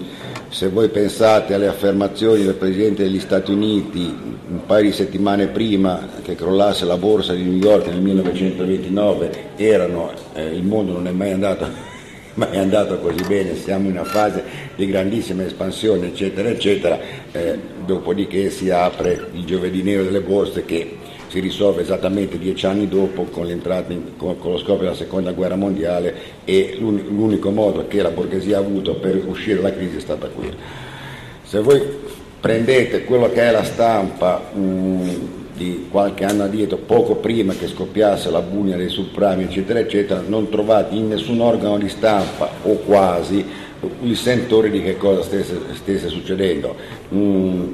se 0.48 0.68
voi 0.68 0.88
pensate 0.88 1.54
alle 1.54 1.68
affermazioni 1.68 2.42
del 2.42 2.54
Presidente 2.54 3.04
degli 3.04 3.20
Stati 3.20 3.52
Uniti 3.52 4.38
un 4.50 4.66
paio 4.66 4.82
di 4.82 4.92
settimane 4.92 5.46
prima 5.46 6.08
che 6.22 6.34
crollasse 6.34 6.84
la 6.84 6.96
borsa 6.96 7.34
di 7.34 7.42
New 7.44 7.60
York 7.62 7.86
nel 7.86 8.00
1929, 8.00 9.50
erano, 9.54 10.10
eh, 10.32 10.46
il 10.46 10.64
mondo 10.64 10.92
non 10.92 11.06
è 11.06 11.12
mai 11.12 11.30
andato 11.30 11.68
ma 12.40 12.50
è 12.50 12.56
andato 12.56 12.98
così 13.00 13.22
bene, 13.26 13.54
siamo 13.54 13.88
in 13.88 13.92
una 13.92 14.04
fase 14.04 14.42
di 14.74 14.86
grandissima 14.86 15.44
espansione, 15.44 16.06
eccetera, 16.06 16.48
eccetera, 16.48 16.98
eh, 17.32 17.58
dopodiché 17.84 18.48
si 18.48 18.70
apre 18.70 19.26
il 19.34 19.44
giovedì 19.44 19.82
nero 19.82 20.04
delle 20.04 20.22
borse 20.22 20.64
che 20.64 20.96
si 21.28 21.38
risolve 21.38 21.82
esattamente 21.82 22.38
dieci 22.38 22.64
anni 22.64 22.88
dopo 22.88 23.24
con, 23.24 23.46
in, 23.50 23.60
con, 24.16 24.38
con 24.38 24.52
lo 24.52 24.56
scoppio 24.56 24.84
della 24.84 24.94
seconda 24.94 25.32
guerra 25.32 25.56
mondiale 25.56 26.14
e 26.46 26.76
l'unico 26.78 27.50
modo 27.50 27.86
che 27.86 28.00
la 28.00 28.10
borghesia 28.10 28.56
ha 28.56 28.60
avuto 28.60 28.94
per 28.94 29.22
uscire 29.26 29.56
dalla 29.56 29.74
crisi 29.74 29.98
è 29.98 30.00
stata 30.00 30.28
quella. 30.28 30.56
Se 31.42 31.60
voi 31.60 31.82
prendete 32.40 33.04
quello 33.04 33.30
che 33.30 33.42
è 33.42 33.50
la 33.50 33.64
stampa 33.64 34.50
mh, 34.50 34.60
mm, 34.60 35.08
di 35.60 35.88
qualche 35.90 36.24
anno 36.24 36.44
addietro, 36.44 36.78
poco 36.78 37.16
prima 37.16 37.52
che 37.52 37.66
scoppiasse 37.66 38.30
la 38.30 38.40
bunia 38.40 38.78
dei 38.78 38.88
subprimi, 38.88 39.44
eccetera, 39.44 39.78
eccetera, 39.78 40.22
non 40.26 40.48
trovate 40.48 40.94
in 40.94 41.08
nessun 41.08 41.38
organo 41.40 41.76
di 41.76 41.90
stampa 41.90 42.48
o 42.62 42.76
quasi 42.76 43.44
il 44.02 44.16
sentore 44.16 44.70
di 44.70 44.82
che 44.82 44.96
cosa 44.96 45.22
stesse, 45.22 45.60
stesse 45.74 46.08
succedendo. 46.08 46.74
Mm, 47.14 47.72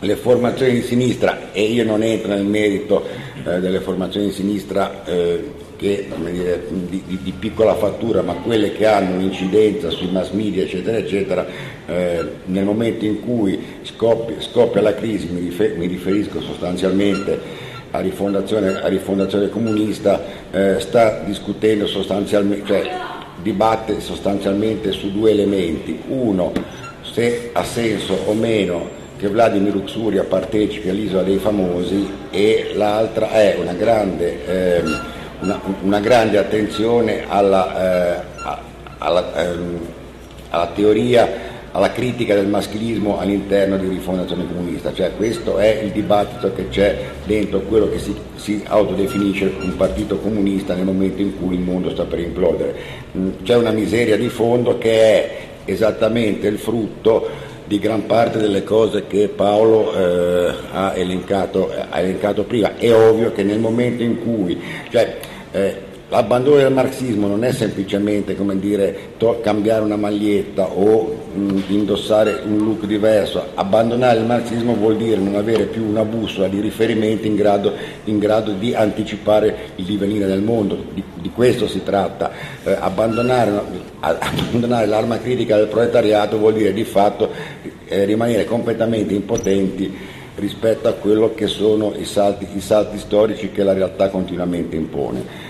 le 0.00 0.16
formazioni 0.16 0.74
di 0.74 0.82
sinistra, 0.82 1.50
e 1.50 1.62
io 1.62 1.82
non 1.82 2.02
entro 2.02 2.28
nel 2.28 2.44
merito 2.44 3.02
eh, 3.42 3.58
delle 3.58 3.80
formazioni 3.80 4.26
di 4.26 4.32
sinistra 4.32 5.02
eh, 5.06 5.50
che, 5.76 6.08
dire, 6.30 6.66
di, 6.68 7.02
di, 7.06 7.18
di, 7.22 7.32
piccola 7.38 7.74
fattura, 7.74 8.20
ma 8.20 8.34
quelle 8.34 8.72
che 8.72 8.84
hanno 8.84 9.14
un'incidenza 9.14 9.88
sui 9.88 10.10
mass 10.10 10.30
media, 10.32 10.62
eccetera, 10.62 10.98
eccetera, 10.98 11.46
eh, 11.88 12.24
nel 12.44 12.64
momento 12.64 13.06
in 13.06 13.20
cui 13.20 13.58
scoppia, 13.82 14.36
scoppia 14.40 14.82
la 14.82 14.94
crisi, 14.94 15.28
mi, 15.28 15.40
rifer, 15.40 15.76
mi, 15.76 15.86
riferisco 15.86 16.40
sostanzialmente 16.42 17.66
a 17.90 18.00
rifondazione, 18.00 18.82
a 18.82 18.88
rifondazione 18.88 19.48
comunista, 19.48 20.20
eh, 20.50 20.76
sta 20.80 21.22
discutendo 21.24 21.86
sostanzialmente, 21.86 22.66
cioè 22.66 22.90
dibatte 23.40 24.00
sostanzialmente 24.00 24.92
su 24.92 25.10
due 25.10 25.30
elementi. 25.30 25.98
Uno, 26.08 26.52
se 27.00 27.50
ha 27.54 27.64
senso 27.64 28.18
o 28.26 28.34
meno 28.34 28.96
che 29.16 29.28
Vladimir 29.28 29.74
Uxuria 29.74 30.24
partecipi 30.24 30.90
all'Isola 30.90 31.22
dei 31.22 31.38
Famosi 31.38 32.08
e 32.30 32.72
l'altra 32.74 33.30
è 33.30 33.56
una 33.58 33.72
grande, 33.72 34.46
eh, 34.46 34.82
una, 35.40 35.60
una 35.82 36.00
grande 36.00 36.38
attenzione 36.38 37.24
alla, 37.26 38.16
eh, 38.16 38.22
alla, 38.98 39.42
ehm, 39.42 39.78
alla, 40.50 40.66
teoria, 40.74 41.28
alla 41.78 41.92
critica 41.92 42.34
del 42.34 42.48
maschilismo 42.48 43.20
all'interno 43.20 43.76
di 43.76 43.86
Rifondazione 43.86 44.46
Comunista, 44.48 44.92
cioè 44.92 45.12
questo 45.16 45.58
è 45.58 45.80
il 45.84 45.92
dibattito 45.92 46.52
che 46.52 46.68
c'è 46.68 46.98
dentro 47.24 47.60
quello 47.60 47.88
che 47.88 48.00
si, 48.00 48.12
si 48.34 48.62
autodefinisce 48.66 49.54
un 49.60 49.76
partito 49.76 50.18
comunista 50.18 50.74
nel 50.74 50.84
momento 50.84 51.22
in 51.22 51.38
cui 51.38 51.54
il 51.54 51.60
mondo 51.60 51.90
sta 51.90 52.02
per 52.02 52.18
implodere. 52.18 52.74
Mm, 53.16 53.28
c'è 53.44 53.54
una 53.54 53.70
miseria 53.70 54.16
di 54.16 54.28
fondo 54.28 54.76
che 54.76 54.90
è 54.90 55.36
esattamente 55.66 56.48
il 56.48 56.58
frutto 56.58 57.46
di 57.64 57.78
gran 57.78 58.06
parte 58.06 58.38
delle 58.38 58.64
cose 58.64 59.06
che 59.06 59.28
Paolo 59.28 59.94
eh, 59.94 60.54
ha, 60.72 60.96
elencato, 60.96 61.70
ha, 61.90 62.00
elencato, 62.00 62.42
prima. 62.42 62.76
È 62.76 62.92
ovvio 62.92 63.30
che 63.30 63.44
nel 63.44 63.60
momento 63.60 64.02
in 64.02 64.18
cui, 64.20 64.58
cioè, 64.90 65.16
eh, 65.52 65.86
l'abbandono 66.08 66.56
del 66.56 66.72
marxismo 66.72 67.26
non 67.26 67.44
è 67.44 67.52
semplicemente 67.52 68.34
come 68.34 68.58
dire, 68.58 69.10
to- 69.18 69.40
cambiare 69.40 69.84
una 69.84 69.96
maglietta 69.96 70.66
o 70.66 71.26
indossare 71.68 72.42
un 72.44 72.58
look 72.58 72.86
diverso. 72.86 73.42
Abbandonare 73.54 74.18
il 74.18 74.26
marxismo 74.26 74.74
vuol 74.74 74.96
dire 74.96 75.16
non 75.16 75.36
avere 75.36 75.64
più 75.64 75.84
una 75.84 76.04
bussola 76.04 76.48
di 76.48 76.60
riferimento 76.60 77.26
in 77.26 77.36
grado, 77.36 77.72
in 78.04 78.18
grado 78.18 78.52
di 78.52 78.74
anticipare 78.74 79.72
il 79.76 79.84
divenire 79.84 80.26
del 80.26 80.42
mondo, 80.42 80.84
di, 80.92 81.02
di 81.14 81.30
questo 81.30 81.68
si 81.68 81.82
tratta. 81.82 82.30
Eh, 82.64 82.76
abbandonare, 82.78 83.60
abbandonare, 84.00 84.86
l'arma 84.86 85.18
critica 85.18 85.56
del 85.56 85.68
proletariato 85.68 86.38
vuol 86.38 86.54
dire 86.54 86.72
di 86.72 86.84
fatto 86.84 87.30
eh, 87.86 88.04
rimanere 88.04 88.44
completamente 88.44 89.14
impotenti 89.14 90.16
rispetto 90.36 90.88
a 90.88 90.92
quello 90.92 91.34
che 91.34 91.46
sono 91.46 91.92
i 91.96 92.04
salti, 92.04 92.46
i 92.54 92.60
salti 92.60 92.98
storici 92.98 93.50
che 93.50 93.62
la 93.62 93.72
realtà 93.72 94.08
continuamente 94.08 94.76
impone. 94.76 95.46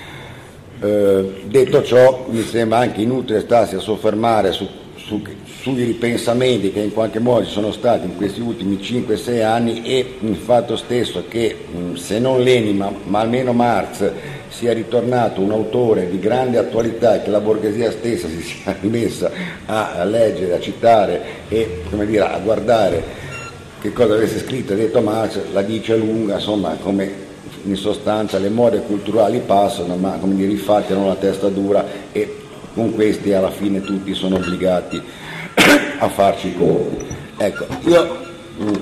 Eh, 0.80 1.42
detto 1.46 1.82
ciò, 1.82 2.26
mi 2.28 2.42
sembra 2.42 2.78
anche 2.78 3.00
inutile 3.00 3.40
starsi 3.40 3.74
a 3.74 3.80
soffermare 3.80 4.52
su, 4.52 4.66
su, 4.96 5.20
sui 5.60 5.82
ripensamenti 5.82 6.70
che 6.70 6.80
in 6.80 6.92
qualche 6.92 7.18
modo 7.18 7.44
ci 7.44 7.50
sono 7.50 7.72
stati 7.72 8.06
in 8.06 8.16
questi 8.16 8.40
ultimi 8.40 8.76
5-6 8.76 9.42
anni 9.42 9.82
e 9.82 10.14
il 10.20 10.36
fatto 10.36 10.76
stesso 10.76 11.24
che 11.26 11.56
mh, 11.70 11.94
se 11.94 12.20
non 12.20 12.40
Lenin 12.40 12.76
ma, 12.76 12.92
ma, 13.04 13.20
almeno 13.20 13.52
Marx 13.52 14.08
sia 14.48 14.72
ritornato 14.72 15.40
un 15.40 15.50
autore 15.50 16.08
di 16.08 16.20
grande 16.20 16.58
attualità 16.58 17.16
e 17.16 17.22
che 17.22 17.30
la 17.30 17.40
borghesia 17.40 17.90
stessa 17.90 18.28
si 18.28 18.40
sia 18.40 18.76
rimessa 18.80 19.30
a, 19.66 19.94
a 19.94 20.04
leggere, 20.04 20.54
a 20.54 20.60
citare 20.60 21.22
e 21.48 21.82
dire, 21.90 22.20
a 22.20 22.38
guardare 22.38 23.26
che 23.80 23.92
cosa 23.92 24.14
avesse 24.14 24.38
scritto 24.38 24.72
e 24.72 24.76
detto 24.76 25.00
Marx, 25.00 25.38
la 25.52 25.62
dice 25.62 25.96
lunga, 25.96 26.34
insomma, 26.34 26.76
come 26.80 27.26
in 27.64 27.76
sostanza 27.76 28.38
le 28.38 28.48
mode 28.48 28.82
culturali 28.82 29.40
passano, 29.44 29.96
ma 29.96 30.18
come 30.20 30.34
dire, 30.36 30.52
i 30.52 30.56
fatti 30.56 30.92
hanno 30.92 31.06
la 31.06 31.14
testa 31.16 31.48
dura 31.48 31.84
e 32.12 32.36
con 32.74 32.94
questi 32.94 33.32
alla 33.32 33.50
fine 33.50 33.80
tutti 33.80 34.14
sono 34.14 34.36
obbligati 34.36 35.02
a 35.98 36.08
farci 36.08 36.54
conti. 36.54 37.04
Ecco, 37.36 37.66
io 37.84 38.16
mm, 38.62 38.74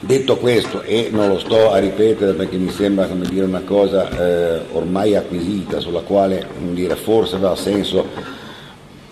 detto 0.00 0.36
questo, 0.36 0.82
e 0.82 1.08
non 1.10 1.28
lo 1.28 1.38
sto 1.38 1.70
a 1.72 1.78
ripetere 1.78 2.32
perché 2.32 2.56
mi 2.56 2.70
sembra 2.70 3.06
dire, 3.06 3.44
una 3.44 3.62
cosa 3.62 4.08
eh, 4.08 4.60
ormai 4.72 5.14
acquisita, 5.16 5.80
sulla 5.80 6.00
quale 6.00 6.46
dire, 6.72 6.96
forse 6.96 7.36
aveva 7.36 7.56
senso 7.56 8.38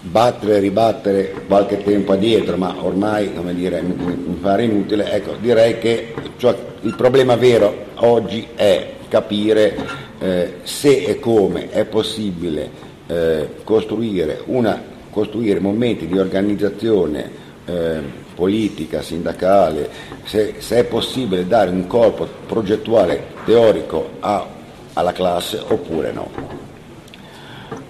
battere 0.00 0.56
e 0.56 0.60
ribattere 0.60 1.34
qualche 1.46 1.82
tempo 1.82 2.12
addietro, 2.12 2.56
ma 2.56 2.74
ormai 2.80 3.32
dire, 3.54 3.82
mi 3.82 4.38
pare 4.40 4.64
inutile, 4.64 5.10
ecco, 5.10 5.34
direi 5.40 5.78
che 5.78 6.14
cioè, 6.36 6.56
il 6.82 6.94
problema 6.94 7.36
vero 7.36 7.86
oggi 7.96 8.46
è 8.54 8.92
capire 9.08 9.76
eh, 10.20 10.54
se 10.62 11.04
e 11.04 11.18
come 11.18 11.70
è 11.70 11.84
possibile 11.84 12.70
eh, 13.06 13.48
costruire, 13.64 14.42
una, 14.46 14.80
costruire, 15.18 15.58
momenti 15.58 16.06
di 16.06 16.16
organizzazione 16.16 17.30
eh, 17.64 18.00
politica, 18.36 19.02
sindacale, 19.02 19.90
se, 20.24 20.54
se, 20.58 20.78
è 20.78 20.84
possibile 20.84 21.44
dare 21.44 21.70
un 21.70 21.88
corpo 21.88 22.28
progettuale 22.46 23.24
teorico 23.44 24.10
a, 24.20 24.46
alla 24.92 25.12
classe 25.12 25.60
oppure 25.66 26.12
no. 26.12 26.30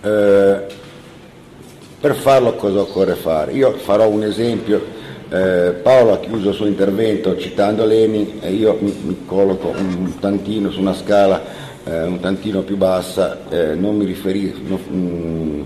Eh, 0.00 0.76
per 2.00 2.14
farlo 2.14 2.54
cosa 2.54 2.80
occorre 2.80 3.14
fare? 3.14 3.52
Io 3.52 3.72
farò 3.72 4.08
un 4.08 4.22
esempio 4.22 4.96
eh, 5.30 5.74
Paolo 5.82 6.14
ha 6.14 6.20
chiuso 6.20 6.48
il 6.48 6.54
suo 6.54 6.64
intervento 6.64 7.36
citando 7.36 7.84
Lenin 7.84 8.38
e 8.40 8.52
io 8.52 8.78
mi, 8.80 8.96
mi 9.02 9.24
colloco 9.26 9.74
un 9.76 10.18
tantino 10.18 10.70
su 10.70 10.80
una 10.80 10.94
scala 10.94 11.66
eh, 11.88 12.02
un 12.02 12.20
tantino 12.20 12.62
più 12.62 12.76
bassa, 12.76 13.48
eh, 13.48 13.74
non 13.74 13.96
mi 13.96 14.04
riferisco, 14.04 14.58
non, 14.66 14.80
mm, 14.90 15.62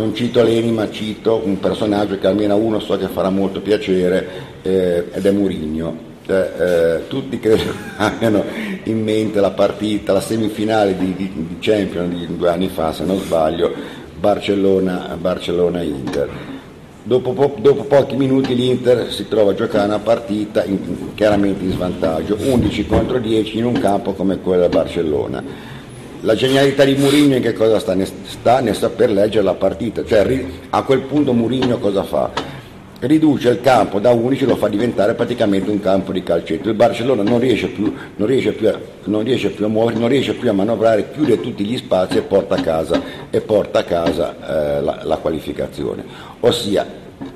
non 0.00 0.14
cito 0.14 0.42
Lenin 0.42 0.74
ma 0.74 0.90
cito 0.90 1.42
un 1.44 1.60
personaggio 1.60 2.18
che 2.18 2.26
almeno 2.26 2.54
a 2.54 2.56
uno 2.56 2.80
so 2.80 2.96
che 2.96 3.06
farà 3.08 3.28
molto 3.28 3.60
piacere 3.60 4.28
eh, 4.62 5.04
ed 5.12 5.26
è 5.26 5.30
Murigno. 5.30 6.08
Cioè, 6.26 6.52
eh, 6.58 7.08
tutti 7.08 7.38
credo 7.38 7.72
abbiano 7.98 8.44
in 8.84 9.02
mente 9.02 9.40
la 9.40 9.50
partita, 9.50 10.12
la 10.12 10.20
semifinale 10.20 10.96
di, 10.96 11.14
di, 11.14 11.30
di 11.34 11.56
Champions 11.60 12.14
di 12.14 12.36
due 12.36 12.48
anni 12.48 12.68
fa, 12.68 12.92
se 12.92 13.04
non 13.04 13.18
sbaglio, 13.18 13.72
Barcellona-Inter. 14.18 15.16
Barcellona 15.18 15.82
Dopo, 17.02 17.32
po- 17.32 17.56
dopo, 17.58 17.84
pochi 17.84 18.14
minuti 18.14 18.54
l'Inter 18.54 19.10
si 19.10 19.26
trova 19.26 19.52
a 19.52 19.54
giocare 19.54 19.86
una 19.86 19.98
partita 19.98 20.64
in, 20.64 21.14
chiaramente 21.14 21.64
in 21.64 21.72
svantaggio, 21.72 22.36
11 22.38 22.86
contro 22.86 23.18
10 23.18 23.58
in 23.58 23.64
un 23.64 23.72
campo 23.80 24.12
come 24.12 24.38
quello 24.38 24.62
del 24.62 24.70
Barcellona. 24.70 25.42
La 26.22 26.34
genialità 26.34 26.84
di 26.84 26.96
Mourinho 26.96 27.36
in 27.36 27.42
che 27.42 27.54
cosa 27.54 27.78
sta? 27.78 27.96
sta 28.24 28.60
nel 28.60 28.76
saper 28.76 29.10
leggere 29.10 29.42
la 29.42 29.54
partita, 29.54 30.04
cioè 30.04 30.44
a 30.68 30.82
quel 30.82 31.00
punto 31.00 31.32
Mourinho 31.32 31.78
cosa 31.78 32.02
fa? 32.02 32.58
riduce 33.00 33.48
il 33.48 33.60
campo 33.62 33.98
da 33.98 34.10
11 34.10 34.44
lo 34.44 34.56
fa 34.56 34.68
diventare 34.68 35.14
praticamente 35.14 35.70
un 35.70 35.80
campo 35.80 36.12
di 36.12 36.22
calcetto. 36.22 36.68
Il 36.68 36.74
Barcellona 36.74 37.22
non 37.22 37.38
riesce 37.38 37.68
più, 37.68 37.90
non 38.16 38.28
riesce 38.28 38.52
più, 38.52 38.68
a, 38.68 38.78
non 39.04 39.24
riesce 39.24 39.48
più 39.48 39.64
a 39.64 39.68
muovere, 39.68 39.98
non 39.98 40.08
riesce 40.08 40.34
più 40.34 40.50
a 40.50 40.52
manovrare, 40.52 41.10
chiude 41.10 41.40
tutti 41.40 41.64
gli 41.64 41.78
spazi 41.78 42.18
e 42.18 42.20
porta 42.22 42.56
a 42.56 42.60
casa, 42.60 43.00
porta 43.44 43.78
a 43.78 43.84
casa 43.84 44.36
eh, 44.78 44.82
la, 44.82 45.00
la 45.04 45.16
qualificazione. 45.16 46.04
Ossia, 46.40 46.86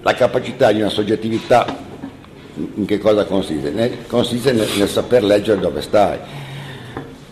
la 0.03 0.13
capacità 0.13 0.71
di 0.71 0.81
una 0.81 0.91
soggettività 0.91 1.65
in 2.75 2.85
che 2.85 2.99
cosa 2.99 3.25
consiste? 3.25 3.71
Nel, 3.71 4.07
consiste 4.07 4.53
nel, 4.53 4.69
nel 4.77 4.89
saper 4.89 5.25
leggere 5.25 5.61
dove 5.61 5.81
stai, 5.81 6.19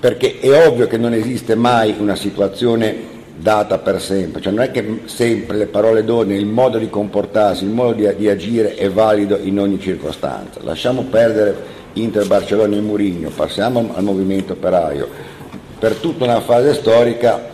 perché 0.03 0.41
è 0.41 0.66
ovvio 0.66 0.89
che 0.89 0.99
non 0.99 1.15
esiste 1.15 1.55
mai 1.55 1.95
una 1.97 2.16
situazione 2.16 3.11
data 3.37 3.79
per 3.79 4.01
sempre, 4.01 4.41
cioè 4.41 4.53
non 4.53 4.65
è 4.65 4.73
che 4.73 5.03
sempre 5.05 5.57
le 5.57 5.66
parole 5.66 6.03
d'ordine, 6.03 6.41
il 6.41 6.45
modo 6.45 6.77
di 6.79 6.91
comportarsi, 6.91 7.62
il 7.62 7.70
modo 7.70 7.93
di, 7.93 8.12
di 8.16 8.29
agire 8.29 8.74
è 8.74 8.91
valido 8.91 9.39
in 9.41 9.61
ogni 9.61 9.79
circostanza. 9.79 10.59
Lasciamo 10.65 11.03
perdere 11.03 11.55
Inter, 11.93 12.27
Barcellona 12.27 12.74
e 12.74 12.81
Murigno, 12.81 13.31
passiamo 13.31 13.93
al 13.95 14.03
movimento 14.03 14.55
operaio. 14.55 15.09
Per 15.79 15.95
tutta 15.95 16.24
una 16.24 16.41
fase 16.41 16.74
storica 16.74 17.51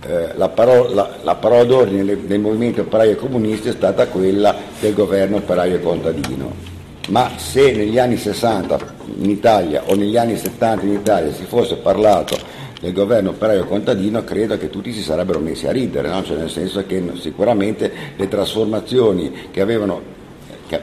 eh, 0.00 0.28
la, 0.36 0.48
parola, 0.48 0.94
la, 0.94 1.10
la, 1.20 1.34
parola, 1.34 1.64
d'ordine 1.64 2.02
del, 2.02 2.18
del 2.20 2.40
movimento 2.40 2.80
operaio 2.80 3.16
comunista 3.16 3.68
è 3.68 3.72
stata 3.72 4.06
quella 4.06 4.56
del 4.80 4.94
governo 4.94 5.36
operaio 5.36 5.78
contadino. 5.80 6.79
Ma 7.10 7.32
se 7.36 7.72
negli 7.72 7.98
anni 7.98 8.16
60 8.16 8.78
in 9.20 9.30
Italia 9.30 9.82
o 9.86 9.96
negli 9.96 10.16
anni 10.16 10.36
70 10.36 10.86
in 10.86 10.92
Italia 10.92 11.32
si 11.32 11.44
fosse 11.44 11.76
parlato 11.76 12.38
del 12.80 12.92
governo 12.92 13.30
operaio 13.30 13.66
contadino 13.66 14.22
credo 14.22 14.56
che 14.56 14.70
tutti 14.70 14.92
si 14.92 15.02
sarebbero 15.02 15.40
messi 15.40 15.66
a 15.66 15.72
ridere, 15.72 16.08
no? 16.08 16.22
cioè 16.22 16.36
nel 16.36 16.50
senso 16.50 16.86
che 16.86 17.02
sicuramente 17.18 17.92
le 18.16 18.28
trasformazioni 18.28 19.48
che 19.50 19.60
avevano 19.60 20.18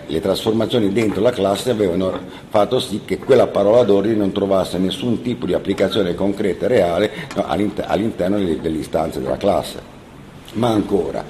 le 0.06 0.20
trasformazioni 0.20 0.92
dentro 0.92 1.22
la 1.22 1.32
classe 1.32 1.70
avevano 1.70 2.12
fatto 2.50 2.78
sì 2.78 3.04
che 3.06 3.20
quella 3.20 3.48
parola 3.48 3.84
d'ordine 3.84 4.16
non 4.16 4.34
trovasse 4.34 4.78
nessun 4.78 5.22
tipo 5.22 5.46
di 5.46 5.54
applicazione 5.54 6.14
concreta 6.14 6.66
e 6.66 6.68
reale 6.68 7.12
no, 7.36 7.46
all'interno 7.48 8.38
delle 8.38 8.78
istanze 8.78 9.22
della 9.22 9.38
classe. 9.38 9.80
Ma 10.56 10.68
ancora, 10.68 11.24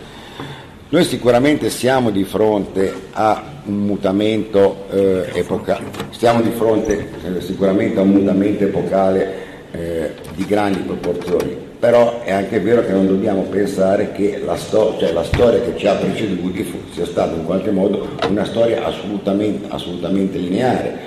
noi 0.90 1.04
sicuramente 1.04 1.70
siamo 1.70 2.12
di 2.12 2.24
fronte 2.24 2.94
a 3.12 3.44
un 3.66 3.80
mutamento 3.80 4.86
eh, 4.90 5.30
epocale, 5.34 5.84
stiamo 6.12 6.42
di 6.42 6.52
fronte 6.52 7.10
eh, 7.26 7.42
sicuramente 7.42 8.00
a 8.00 8.04
un 8.04 8.12
mutamento 8.12 8.64
epocale 8.64 9.34
eh, 9.72 10.12
di 10.34 10.46
grandi 10.46 10.80
proporzioni, 10.80 11.58
però 11.78 12.22
è 12.24 12.32
anche 12.32 12.62
vero 12.62 12.86
che 12.86 12.94
non 12.94 13.06
dobbiamo 13.06 13.42
pensare 13.42 14.14
che 14.14 14.42
la, 14.46 14.56
sto- 14.56 14.96
cioè 14.98 15.12
la 15.12 15.26
storia 15.26 15.60
che 15.60 15.76
ci 15.76 15.88
ha 15.88 15.96
preceduti 15.96 16.66
sia 16.94 17.06
stata 17.06 17.36
in 17.36 17.44
qualche 17.44 17.72
modo 17.72 18.08
una 18.30 18.46
storia 18.46 18.86
assolutamente, 18.86 19.68
assolutamente 19.70 20.38
lineare, 20.38 20.98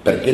perché 0.00 0.30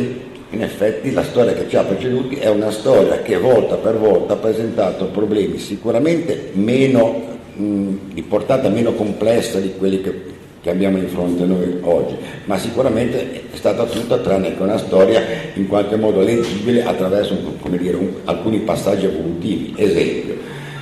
in 0.50 0.62
effetti 0.62 1.10
la 1.10 1.24
storia 1.24 1.54
che 1.54 1.68
ci 1.68 1.74
ha 1.74 1.82
preceduti 1.82 2.36
è 2.36 2.48
una 2.48 2.70
storia 2.70 3.20
che 3.22 3.36
volta 3.36 3.74
per 3.74 3.96
volta 3.96 4.34
ha 4.34 4.36
presentato 4.36 5.06
problemi 5.06 5.58
sicuramente 5.58 6.50
meno, 6.52 7.33
di 7.56 8.22
portata 8.22 8.68
meno 8.68 8.92
complessa 8.92 9.58
di 9.60 9.74
quelli 9.76 10.00
che 10.00 10.32
che 10.64 10.70
abbiamo 10.70 10.98
di 10.98 11.08
fronte 11.08 11.42
a 11.42 11.46
noi 11.46 11.76
oggi, 11.82 12.16
ma 12.46 12.56
sicuramente 12.56 13.32
è 13.52 13.56
stata 13.56 13.84
tutta 13.84 14.16
tranne 14.16 14.56
che 14.56 14.62
una 14.62 14.78
storia 14.78 15.20
in 15.52 15.68
qualche 15.68 15.96
modo 15.96 16.22
leggibile 16.22 16.82
attraverso 16.82 17.36
dire, 17.68 17.94
un, 17.94 18.10
alcuni 18.24 18.60
passaggi 18.60 19.04
evolutivi. 19.04 19.74
Esempio, 19.76 20.36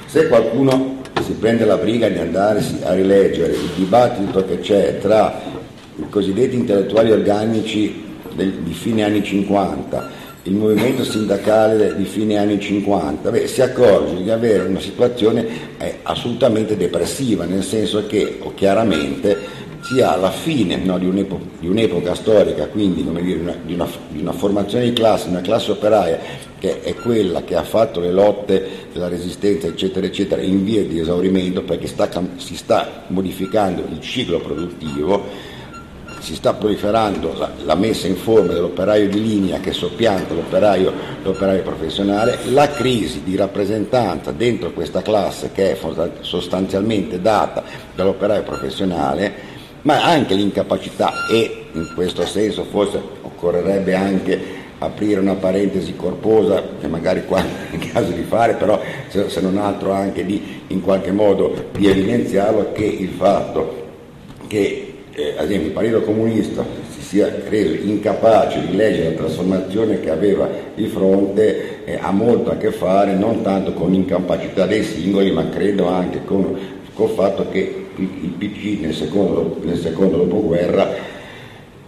se 0.06 0.28
qualcuno 0.28 1.00
si 1.24 1.32
prende 1.32 1.64
la 1.64 1.78
briga 1.78 2.08
di 2.08 2.18
andarsi 2.18 2.76
a 2.84 2.94
rileggere 2.94 3.54
il 3.54 3.70
dibattito 3.74 4.44
che 4.44 4.60
c'è 4.60 4.98
tra 4.98 5.40
i 5.96 6.08
cosiddetti 6.08 6.54
intellettuali 6.54 7.10
organici 7.10 8.04
del, 8.34 8.52
di 8.52 8.72
fine 8.74 9.02
anni 9.02 9.24
50 9.24 10.21
il 10.44 10.54
movimento 10.54 11.04
sindacale 11.04 11.94
di 11.94 12.04
fine 12.04 12.36
anni 12.36 12.58
50, 12.60 13.30
beh, 13.30 13.46
si 13.46 13.62
accorge 13.62 14.22
di 14.22 14.30
avere 14.30 14.64
una 14.64 14.80
situazione 14.80 15.46
eh, 15.78 15.98
assolutamente 16.02 16.76
depressiva, 16.76 17.44
nel 17.44 17.62
senso 17.62 18.06
che 18.06 18.40
chiaramente 18.54 19.60
sia 19.82 20.12
alla 20.12 20.30
fine 20.30 20.76
no, 20.76 20.98
di, 20.98 21.06
un'epo- 21.06 21.40
di, 21.58 21.68
un'epoca 21.68 22.14
storica, 22.14 22.66
quindi 22.66 23.04
dire, 23.04 23.10
una, 23.40 23.54
di, 23.64 23.74
una, 23.74 23.88
di, 24.08 24.20
una, 24.20 24.32
formazione 24.32 24.84
di 24.84 24.92
classe, 24.92 25.28
una 25.28 25.40
classe 25.40 25.72
operaia 25.72 26.18
che 26.58 26.82
è 26.82 26.94
quella 26.94 27.42
che 27.42 27.56
ha 27.56 27.64
fatto 27.64 28.00
le 28.00 28.12
lotte 28.12 28.68
della 28.92 29.08
resistenza, 29.08 29.66
eccetera, 29.66 30.06
eccetera, 30.06 30.40
in 30.40 30.64
via 30.64 30.84
di 30.84 31.00
esaurimento 31.00 31.62
perché 31.62 31.88
sta, 31.88 32.08
si 32.36 32.56
sta 32.56 33.04
modificando 33.08 33.82
il 33.90 34.00
ciclo 34.00 34.38
produttivo 34.38 35.50
si 36.22 36.36
sta 36.36 36.54
proliferando 36.54 37.34
la, 37.36 37.50
la, 37.64 37.74
messa 37.74 38.06
in 38.06 38.14
forma 38.14 38.52
dell'operaio 38.52 39.08
di 39.08 39.20
linea 39.20 39.58
che 39.58 39.72
soppianta 39.72 40.32
l'operaio, 40.32 40.92
l'operaio, 41.20 41.62
professionale, 41.62 42.38
la 42.52 42.68
crisi 42.68 43.24
di 43.24 43.34
rappresentanza 43.34 44.30
dentro 44.30 44.70
questa 44.70 45.02
classe 45.02 45.50
che 45.52 45.72
è 45.72 45.78
sostanzialmente 46.20 47.20
data 47.20 47.64
dall'operaio 47.92 48.44
professionale, 48.44 49.50
ma 49.82 50.04
anche 50.04 50.34
l'incapacità 50.34 51.26
e 51.28 51.64
in 51.72 51.90
questo 51.96 52.24
senso 52.24 52.64
forse 52.70 53.02
occorrerebbe 53.22 53.94
anche 53.96 54.60
aprire 54.78 55.18
una 55.18 55.34
parentesi 55.34 55.96
corposa 55.96 56.62
che 56.80 56.86
magari 56.86 57.24
qua 57.24 57.42
è 57.42 57.74
in 57.74 57.80
caso 57.92 58.12
di 58.12 58.22
fare, 58.22 58.54
però 58.54 58.80
se 59.08 59.40
non 59.40 59.58
altro 59.58 59.90
anche 59.90 60.24
di 60.24 60.60
in 60.68 60.80
qualche 60.80 61.10
modo 61.10 61.66
di 61.72 61.88
evidenziarlo 61.88 62.70
che 62.70 62.84
il 62.84 63.10
fatto 63.10 63.80
che 64.46 64.91
eh, 65.14 65.34
ad 65.36 65.44
esempio 65.44 65.68
il 65.68 65.72
Partito 65.72 66.02
Comunista 66.02 66.64
si 66.90 67.02
sia 67.02 67.32
reso 67.48 67.74
incapace 67.86 68.66
di 68.66 68.74
leggere 68.74 69.10
la 69.10 69.16
trasformazione 69.16 70.00
che 70.00 70.10
aveva 70.10 70.48
di 70.74 70.86
fronte 70.86 71.84
eh, 71.84 71.98
ha 72.00 72.10
molto 72.10 72.50
a 72.50 72.56
che 72.56 72.70
fare 72.70 73.14
non 73.14 73.42
tanto 73.42 73.74
con 73.74 73.90
l'incapacità 73.90 74.66
dei 74.66 74.82
singoli 74.82 75.30
ma 75.30 75.48
credo 75.48 75.88
anche 75.88 76.24
con, 76.24 76.56
il 76.94 77.08
fatto 77.14 77.48
che 77.50 77.86
il, 77.96 78.34
PC 78.38 78.80
nel 78.80 78.94
secondo, 78.94 79.58
nel 79.62 79.78
secondo 79.78 80.18
dopoguerra 80.18 80.88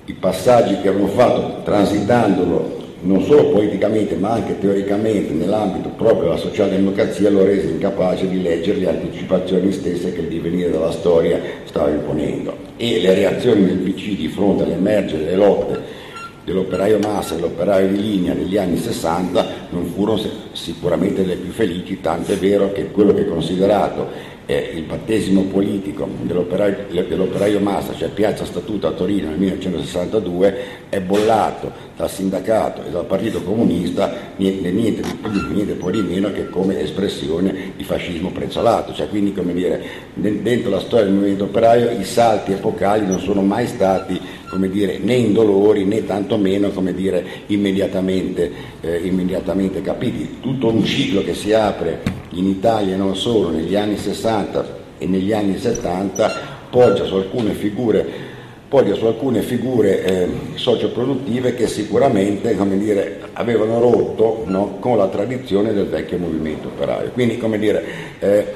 i 0.07 0.13
passaggi 0.13 0.81
che 0.81 0.89
avevano 0.89 1.09
fatto 1.09 1.63
transitandolo 1.63 2.83
non 3.05 3.23
solo 3.23 3.51
politicamente 3.51 4.17
ma 4.17 4.33
anche 4.33 4.59
teoricamente 4.59 5.33
nell'ambito 5.33 5.91
proprio 5.91 6.25
della 6.25 6.37
socialdemocrazia 6.37 7.31
lo 7.31 7.45
rese 7.45 7.69
incapace 7.69 8.29
di 8.29 8.41
leggere 8.41 8.79
le 8.79 8.89
anticipazioni 8.89 9.73
stesse 9.73 10.13
che 10.13 10.21
il 10.21 10.29
divenire 10.29 10.71
della 10.71 10.91
storia 10.91 11.39
stava 11.65 11.91
imponendo. 11.91 12.57
E 12.77 13.01
le 13.01 13.15
reazioni 13.15 13.67
del 13.67 13.79
PC 13.79 14.17
di 14.17 14.29
fronte 14.29 14.65
all'emergere 14.65 15.25
delle 15.25 15.37
lotte 15.37 16.03
dell'operaio 16.45 16.99
massa 16.99 17.35
e 17.35 17.37
dell'operaio 17.37 17.89
di 17.89 18.01
linea 18.01 18.35
negli 18.35 18.57
anni 18.57 18.77
60 18.77 19.47
non 19.71 19.87
furono 19.87 20.21
sicuramente 20.53 21.25
le 21.25 21.37
più 21.37 21.51
felici, 21.53 22.01
tanto 22.01 22.33
è 22.33 22.37
vero 22.37 22.73
che 22.73 22.91
quello 22.91 23.15
che 23.15 23.23
è 23.23 23.29
considerato 23.29 24.33
eh, 24.47 24.73
il 24.75 24.83
battesimo 24.83 25.43
politico 25.43 26.09
dell'operaio, 26.23 26.87
dell'operaio 26.89 27.61
massa, 27.61 27.95
cioè 27.95 28.09
Piazza 28.11 28.45
Statuto 28.45 28.87
a 28.87 28.93
Torino 28.93 29.29
nel 29.29 29.39
1962, 29.39 30.55
è 30.89 31.01
bollato 31.01 31.73
dal 31.97 32.11
sindacato 32.11 32.85
e 32.85 32.91
dal 32.91 33.07
Partito 33.07 33.43
Comunista 33.43 34.13
niente, 34.37 34.71
niente 34.71 35.03
di 35.03 35.15
più, 35.15 35.53
niente 35.53 35.75
poi 35.75 35.93
di 35.93 36.03
meno 36.03 36.31
che 36.33 36.49
come 36.49 36.81
espressione 36.81 37.73
di 37.77 37.85
fascismo 37.85 38.31
prezzolato. 38.31 38.93
Cioè, 38.93 39.09
quindi, 39.09 39.33
come 39.33 39.55
dire, 39.55 39.83
dentro 40.13 40.71
la 40.71 40.81
storia 40.81 41.07
del 41.07 41.15
movimento 41.15 41.45
operaio 41.45 41.91
i 41.91 42.05
salti 42.05 42.53
epocali 42.53 43.07
non 43.07 43.21
sono 43.21 43.43
mai 43.43 43.67
stati 43.67 44.21
come 44.49 44.69
dire, 44.69 44.99
né 44.99 45.15
indolori 45.15 45.85
né 45.85 46.07
tantomeno 46.07 46.71
come 46.71 46.95
dire, 46.95 47.25
immediatamente, 47.47 48.51
eh, 48.81 48.99
immediatamente 48.99 49.81
capiti. 49.81 50.37
Tutto 50.41 50.69
un 50.69 50.85
ciclo 50.85 51.25
che 51.25 51.35
si 51.35 51.53
apre 51.53 52.23
in 52.35 52.47
Italia 52.47 52.95
e 52.95 52.97
non 52.97 53.17
solo 53.17 53.51
negli 53.51 53.75
anni 53.75 53.97
60 53.97 54.83
e 54.99 55.07
negli 55.07 55.33
anni 55.33 55.59
70 55.59 56.53
poggia 56.71 57.05
su 57.05 57.15
alcune 57.15 57.53
figure 57.53 58.33
poggia 58.75 58.95
su 58.95 59.07
alcune 59.07 59.43
figure 59.43 60.05
eh, 60.05 60.29
socioproduttive 60.55 61.55
che 61.55 61.69
sicuramente 61.69 62.57
dire, 62.77 63.21
avevano 63.35 63.79
rotto 63.79 64.43
no, 64.47 64.79
con 64.81 64.97
la 64.97 65.07
tradizione 65.07 65.73
del 65.73 65.87
vecchio 65.87 66.19
movimento 66.19 66.67
operaio. 66.67 67.11
Quindi 67.11 67.39
come 67.39 67.61
dire, 67.61 67.85
eh, 68.19 68.47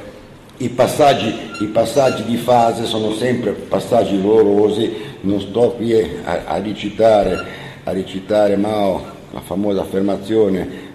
i, 0.57 0.71
passaggi, 0.71 1.33
i, 1.61 1.67
passaggi, 1.67 2.25
di 2.25 2.37
fase 2.37 2.85
sono 2.85 3.13
sempre 3.13 3.53
passaggi 3.53 4.21
dolorosi, 4.21 4.93
non 5.21 5.41
sto 5.41 5.71
qui 5.77 5.95
a, 5.95 6.43
a, 6.47 6.57
ricitare, 6.57 7.45
a 7.85 7.93
ricitare 7.93 8.57
Mao, 8.57 9.01
la 9.31 9.41
famosa 9.41 9.83
affermazione 9.83 10.88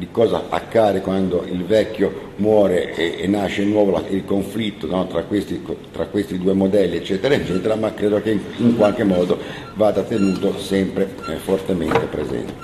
di 0.00 0.08
cosa 0.10 0.44
accade 0.48 1.02
quando 1.02 1.44
il 1.46 1.62
vecchio 1.62 2.32
muore 2.36 2.94
e, 2.94 3.16
e 3.18 3.26
nasce 3.26 3.64
nuovo 3.64 4.02
il 4.08 4.24
conflitto 4.24 4.86
no, 4.86 5.06
tra, 5.06 5.24
questi, 5.24 5.62
tra, 5.92 6.06
questi, 6.06 6.38
due 6.38 6.54
modelli, 6.54 6.96
eccetera, 6.96 7.34
eccetera, 7.34 7.76
ma 7.76 7.92
credo 7.92 8.22
che 8.22 8.30
in, 8.30 8.40
in 8.56 8.76
qualche 8.78 9.04
modo 9.04 9.38
vada 9.74 10.02
tenuto 10.02 10.58
sempre 10.58 11.06
eh, 11.28 11.36
fortemente 11.36 11.98
presente. 12.06 12.54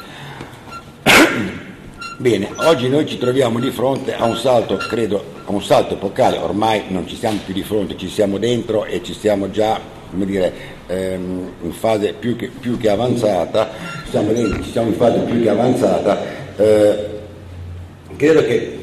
Bene, 2.16 2.48
oggi 2.56 2.88
noi 2.88 3.04
ci 3.04 3.18
troviamo 3.18 3.60
di 3.60 3.70
fronte 3.70 4.14
a 4.14 4.24
un 4.24 4.36
salto, 4.36 4.76
credo, 4.76 5.22
a 5.44 5.52
un 5.52 5.62
salto 5.62 5.92
epocale, 5.92 6.38
ormai 6.38 6.84
non 6.88 7.06
ci 7.06 7.16
siamo 7.16 7.38
più 7.44 7.52
di 7.52 7.62
fronte, 7.62 7.98
ci 7.98 8.08
siamo 8.08 8.38
dentro 8.38 8.86
e 8.86 9.02
ci 9.02 9.12
stiamo 9.12 9.50
già, 9.50 9.78
come 10.10 10.24
dire, 10.24 10.54
ehm, 10.86 11.52
in 11.60 11.72
fase 11.72 12.14
più 12.14 12.34
che, 12.34 12.48
più 12.48 12.78
che 12.78 12.88
avanzata, 12.88 13.68
siamo 14.08 14.32
dentro, 14.32 14.62
ci 14.62 14.70
siamo 14.70 14.88
in 14.88 14.94
fase 14.94 15.18
più 15.18 15.42
che 15.42 15.50
avanzata. 15.50 16.18
Eh, 16.56 17.14
credo 18.16 18.42
che 18.44 18.78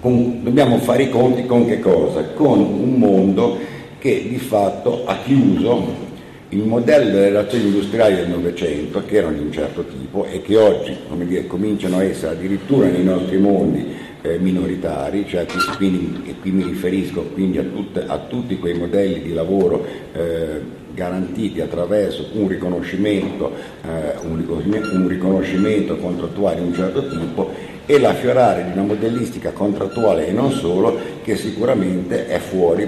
con, 0.00 0.42
dobbiamo 0.42 0.78
fare 0.78 1.04
i 1.04 1.10
conti 1.10 1.46
con 1.46 1.66
che 1.66 1.80
cosa? 1.80 2.22
Con 2.34 2.58
un 2.58 2.94
mondo 2.94 3.58
che 3.98 4.26
di 4.28 4.38
fatto 4.38 5.04
ha 5.06 5.18
chiuso 5.24 6.06
il 6.50 6.62
modello 6.62 7.10
delle 7.10 7.24
relazioni 7.26 7.66
industriali 7.66 8.16
del 8.16 8.28
Novecento, 8.28 9.02
che 9.04 9.16
erano 9.16 9.36
di 9.36 9.42
un 9.42 9.52
certo 9.52 9.84
tipo 9.84 10.24
e 10.24 10.40
che 10.40 10.56
oggi 10.56 10.96
dire, 11.24 11.46
cominciano 11.46 11.98
a 11.98 12.04
essere 12.04 12.32
addirittura 12.32 12.86
nei 12.86 13.04
nostri 13.04 13.36
mondi 13.36 13.86
eh, 14.22 14.38
minoritari, 14.38 15.26
cioè 15.28 15.46
quindi, 15.76 16.30
e 16.30 16.34
qui 16.40 16.50
mi 16.50 16.62
riferisco 16.62 17.22
quindi 17.34 17.58
a, 17.58 17.62
tutte, 17.62 18.04
a, 18.06 18.18
tutti 18.18 18.58
quei 18.58 18.74
modelli 18.74 19.20
di 19.20 19.34
lavoro 19.34 19.84
eh, 20.12 20.76
garantiti 20.94 21.60
attraverso 21.60 22.30
un 22.32 22.48
riconoscimento, 22.48 23.52
eh, 23.84 24.26
un 24.26 24.42
un 24.46 25.08
riconoscimento 25.08 25.96
contrattuale 25.96 26.60
di 26.60 26.66
un 26.66 26.74
certo 26.74 27.06
tipo 27.08 27.76
e 27.90 27.98
l'affiorare 27.98 28.64
di 28.64 28.72
una 28.72 28.82
modellistica 28.82 29.52
contrattuale 29.52 30.26
e 30.26 30.30
non 30.30 30.52
solo 30.52 30.98
che 31.24 31.36
sicuramente 31.36 32.26
è 32.26 32.38
fuori, 32.38 32.86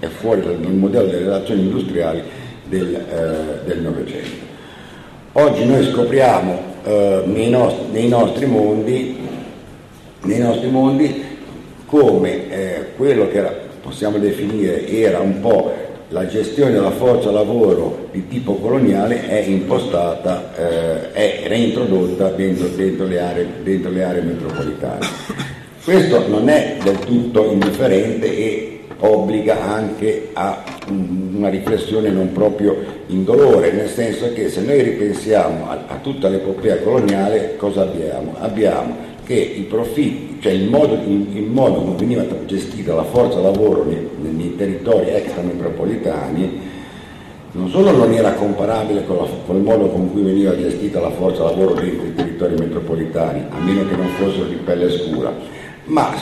è 0.00 0.06
fuori 0.08 0.40
dal 0.40 0.58
modello 0.72 1.06
delle 1.06 1.22
relazioni 1.22 1.60
industriali 1.60 2.20
del, 2.64 3.62
eh, 3.64 3.74
Novecento. 3.74 4.48
Oggi 5.34 5.64
noi 5.64 5.84
scopriamo 5.84 6.62
eh, 6.82 7.22
nei, 7.26 7.48
nostri, 7.48 7.92
nei, 7.92 8.08
nostri 8.08 8.46
mondi, 8.46 9.16
nei, 10.22 10.38
nostri, 10.40 10.68
mondi, 10.68 11.24
come 11.86 12.50
eh, 12.50 12.86
quello 12.96 13.28
che 13.28 13.38
era, 13.38 13.54
possiamo 13.80 14.18
definire 14.18 14.84
era 14.88 15.20
un 15.20 15.38
po' 15.38 15.72
la 16.10 16.26
gestione 16.26 16.72
della 16.72 16.90
forza 16.90 17.30
lavoro 17.30 18.08
di 18.10 18.26
tipo 18.26 18.54
coloniale 18.54 19.28
è 19.28 19.44
impostata, 19.46 20.52
eh, 20.56 21.12
è 21.12 21.42
reintrodotta 21.46 22.30
dentro, 22.30 22.66
dentro, 22.68 23.06
le 23.06 23.20
aree, 23.20 23.46
dentro, 23.62 23.90
le 23.90 24.02
aree, 24.02 24.22
metropolitane. 24.22 25.06
Questo 25.84 26.28
non 26.28 26.48
è 26.48 26.78
del 26.82 26.98
tutto 26.98 27.52
indifferente 27.52 28.36
e 28.36 28.80
obbliga 28.98 29.62
anche 29.62 30.30
a 30.32 30.62
una 30.88 31.48
riflessione 31.48 32.10
non 32.10 32.32
proprio 32.32 32.76
indolore, 33.06 33.70
nel 33.70 33.88
senso 33.88 34.32
che 34.32 34.48
se 34.48 34.62
noi 34.62 34.82
ripensiamo 34.82 35.70
a, 35.70 35.84
a 35.86 35.96
tutta 36.02 36.28
l'epopea 36.28 36.78
coloniale 36.78 37.54
cosa 37.56 37.82
abbiamo? 37.82 38.34
Abbiamo 38.38 39.09
che 39.24 39.34
i 39.34 39.62
profitti, 39.62 40.40
cioè 40.40 40.52
il 40.52 40.68
modo, 40.68 40.94
il, 40.94 41.36
il 41.36 41.44
modo 41.44 41.80
come 41.80 41.96
veniva 41.96 42.24
gestita 42.46 42.94
la 42.94 43.04
forza 43.04 43.40
lavoro 43.40 43.84
nei, 43.84 44.08
nei 44.20 44.56
territori 44.56 45.10
extrametropolitani 45.10 46.68
non 47.52 47.68
solo 47.68 47.90
non 47.90 48.12
era 48.12 48.32
comparabile 48.34 49.04
con, 49.04 49.16
la, 49.16 49.26
con, 49.44 49.56
il 49.56 49.62
modo 49.62 49.88
con 49.88 50.12
cui 50.12 50.22
veniva 50.22 50.56
gestita 50.56 51.00
la 51.00 51.10
forza 51.10 51.42
lavoro 51.44 51.74
dentro 51.74 52.06
i 52.06 52.14
territori 52.14 52.54
metropolitani, 52.56 53.44
a 53.50 53.58
meno 53.58 53.88
che 53.88 53.96
non 53.96 54.06
fossero 54.18 54.44
di 54.44 54.54
pelle 54.54 54.88
scura, 54.90 55.32
ma, 55.86 56.14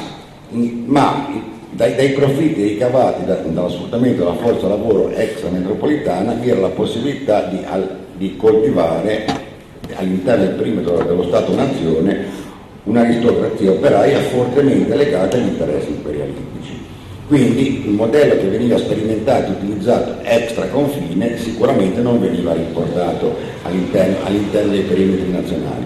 ma 0.86 1.28
dai, 1.70 1.94
dai, 1.94 2.10
profitti 2.10 2.62
ricavati 2.62 3.26
da, 3.26 3.34
dallo 3.34 3.68
sfruttamento 3.68 4.22
della 4.22 4.36
forza 4.36 4.68
lavoro 4.68 5.10
extrametropolitana 5.10 6.32
vi 6.32 6.48
era 6.48 6.60
la 6.60 6.68
possibilità 6.68 7.42
di, 7.42 7.58
al, 7.68 7.96
di 8.16 8.34
coltivare 8.36 9.26
all'interno 9.94 10.44
del 10.44 10.54
perimetro 10.54 11.02
dello 11.02 11.24
Stato-Nazione 11.24 12.46
un'aristocrazia 12.88 13.70
operaia 13.70 14.18
fortemente 14.20 14.94
legata 14.94 15.36
agli 15.36 15.48
interessi 15.48 15.90
imperialistici. 15.90 16.86
Quindi 17.26 17.86
il 17.86 17.90
modello 17.90 18.36
che 18.38 18.48
veniva 18.48 18.78
sperimentato 18.78 19.52
e 19.52 19.54
utilizzato 19.62 20.14
extra 20.22 20.66
confine 20.68 21.36
sicuramente 21.36 22.00
non 22.00 22.18
veniva 22.18 22.54
riportato 22.54 23.36
all'interno, 23.62 24.16
all'interno 24.24 24.70
dei 24.70 24.82
perimetri 24.82 25.30
nazionali. 25.30 25.84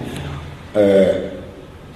Eh, 0.75 1.31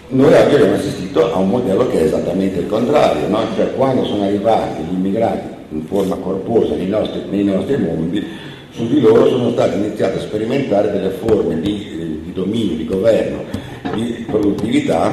noi 0.09 0.35
abbiamo 0.35 0.74
assistito 0.74 1.33
a 1.33 1.39
un 1.39 1.49
modello 1.49 1.89
che 1.89 2.01
è 2.01 2.03
esattamente 2.03 2.61
il 2.61 2.66
contrario, 2.66 3.28
no? 3.28 3.39
cioè 3.55 3.73
quando 3.74 4.05
sono 4.05 4.24
arrivati 4.24 4.83
gli 4.83 4.95
immigrati 4.95 5.55
in 5.70 5.85
forma 5.87 6.16
corposa 6.16 6.74
nei 6.74 6.89
nostri, 6.89 7.23
nei 7.31 7.45
nostri 7.45 7.77
mondi, 7.77 8.24
su 8.70 8.89
di 8.89 9.01
loro 9.01 9.28
sono 9.28 9.53
state 9.53 9.77
iniziate 9.77 10.19
a 10.19 10.20
sperimentare 10.20 10.91
delle 10.91 11.11
forme 11.11 11.61
di, 11.61 12.20
di 12.24 12.33
dominio, 12.33 12.77
di 12.77 12.85
governo, 12.85 13.45
di 13.97 14.24
produttività 14.27 15.12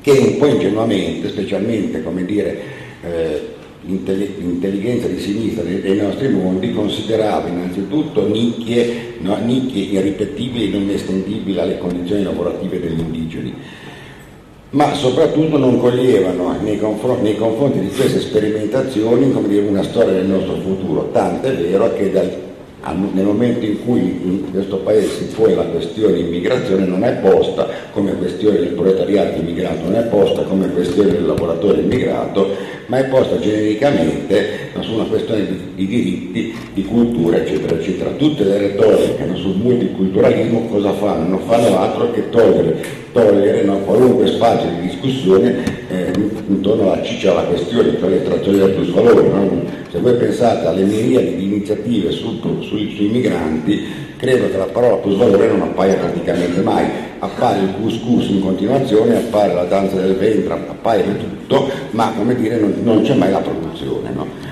che 0.00 0.10
un 0.10 0.36
po' 0.38 0.46
ingenuamente, 0.46 1.28
specialmente 1.28 2.02
come 2.02 2.24
dire, 2.24 2.60
eh, 3.04 3.50
l'intelligenza 3.84 5.08
di 5.08 5.18
sinistra 5.18 5.62
dei, 5.62 5.96
nostri 5.96 6.28
mondi 6.28 6.72
considerava 6.72 7.48
innanzitutto 7.48 8.28
nicchie, 8.28 9.14
no, 9.20 9.36
nicchie 9.44 9.98
irripetibili 9.98 10.66
e 10.68 10.78
non 10.78 10.90
estendibili 10.90 11.58
alle 11.58 11.78
condizioni 11.78 12.22
lavorative 12.22 12.80
degli 12.80 13.00
indigeni 13.00 13.54
ma 14.72 14.94
soprattutto 14.94 15.58
non 15.58 15.78
coglievano 15.78 16.56
nei 16.62 16.78
confronti, 16.78 17.22
nei 17.22 17.36
confronti 17.36 17.78
di 17.80 17.88
queste 17.88 18.20
sperimentazioni 18.20 19.30
dire, 19.46 19.66
una 19.66 19.82
storia 19.82 20.12
del 20.12 20.26
nostro 20.26 20.54
futuro, 20.56 21.10
tanto 21.12 21.48
è 21.48 21.54
vero 21.54 21.92
che 21.92 22.10
dal, 22.10 22.30
nel 22.90 23.24
momento 23.24 23.64
in 23.64 23.84
cui 23.84 24.00
in 24.00 24.50
questo 24.50 24.78
paese 24.78 25.08
si 25.08 25.34
pone 25.34 25.54
la 25.54 25.62
questione 25.62 26.18
immigrazione 26.18 26.84
non 26.84 27.04
è 27.04 27.12
posta 27.14 27.68
come 27.92 28.12
questione 28.16 28.58
del 28.58 28.70
proletariato 28.70 29.38
immigrato, 29.38 29.84
non 29.84 29.94
è 29.94 30.02
posta 30.02 30.42
come 30.42 30.68
questione 30.72 31.12
del 31.12 31.26
lavoratore 31.26 31.80
immigrato, 31.80 32.50
ma 32.86 32.98
è 32.98 33.04
posta 33.04 33.38
genericamente 33.38 34.70
su 34.80 34.94
una 34.94 35.04
questione 35.04 35.46
di, 35.46 35.60
di 35.76 35.86
diritti, 35.86 36.54
di 36.74 36.84
cultura, 36.84 37.36
eccetera, 37.36 37.76
eccetera. 37.76 38.10
Tutte 38.10 38.42
le 38.42 38.58
retoriche 38.58 39.30
sul 39.36 39.56
multiculturalismo 39.56 40.66
cosa 40.66 40.92
fanno? 40.94 41.28
Non 41.28 41.40
fanno 41.46 41.78
altro 41.78 42.10
che 42.10 42.30
togliere 42.30 43.00
togliere 43.12 43.62
no, 43.62 43.76
qualunque 43.78 44.26
spazio 44.26 44.68
di 44.70 44.88
discussione 44.88 45.81
eh, 45.92 46.10
intorno 46.48 46.90
alla 46.90 47.02
ciccia 47.02 47.32
alla 47.32 47.42
questione, 47.42 47.98
cioè 47.98 48.08
l'estrazione 48.08 48.58
del 48.58 48.70
plus 48.70 48.90
valore. 48.90 49.28
No? 49.28 49.62
Se 49.90 49.98
voi 49.98 50.14
pensate 50.14 50.66
alle 50.66 50.84
miriadi 50.84 51.36
di 51.36 51.44
iniziative 51.44 52.10
su, 52.10 52.40
su, 52.40 52.76
sui 52.90 53.08
migranti, 53.08 53.86
credo 54.16 54.50
che 54.50 54.56
la 54.56 54.64
parola 54.64 54.96
plus 54.96 55.16
valore 55.16 55.48
non 55.48 55.62
appaia 55.62 55.94
praticamente 55.96 56.60
mai. 56.62 56.86
Appare 57.18 57.60
il 57.60 57.74
couscous 57.80 58.28
in 58.30 58.40
continuazione, 58.40 59.16
appare 59.16 59.52
la 59.52 59.64
danza 59.64 59.96
del 59.96 60.16
ventre, 60.16 60.54
appare 60.54 61.04
tutto, 61.18 61.70
ma 61.90 62.12
come 62.16 62.34
dire 62.34 62.58
non, 62.58 62.74
non 62.82 63.02
c'è 63.02 63.14
mai 63.14 63.30
la 63.30 63.38
produzione. 63.38 64.10
No? 64.14 64.50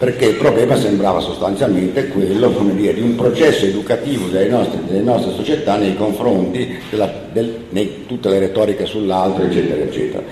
perché 0.00 0.24
il 0.24 0.36
problema 0.36 0.76
sembrava 0.76 1.20
sostanzialmente 1.20 2.08
quello 2.08 2.48
dire, 2.74 2.94
di 2.94 3.02
un 3.02 3.16
processo 3.16 3.66
educativo 3.66 4.28
delle 4.28 4.48
nostre, 4.48 4.78
delle 4.86 5.02
nostre 5.02 5.34
società 5.34 5.76
nei 5.76 5.94
confronti 5.94 6.78
di 6.88 8.04
tutte 8.06 8.30
le 8.30 8.38
retoriche 8.38 8.86
sull'altro, 8.86 9.44
eccetera, 9.44 9.82
eccetera. 9.82 10.22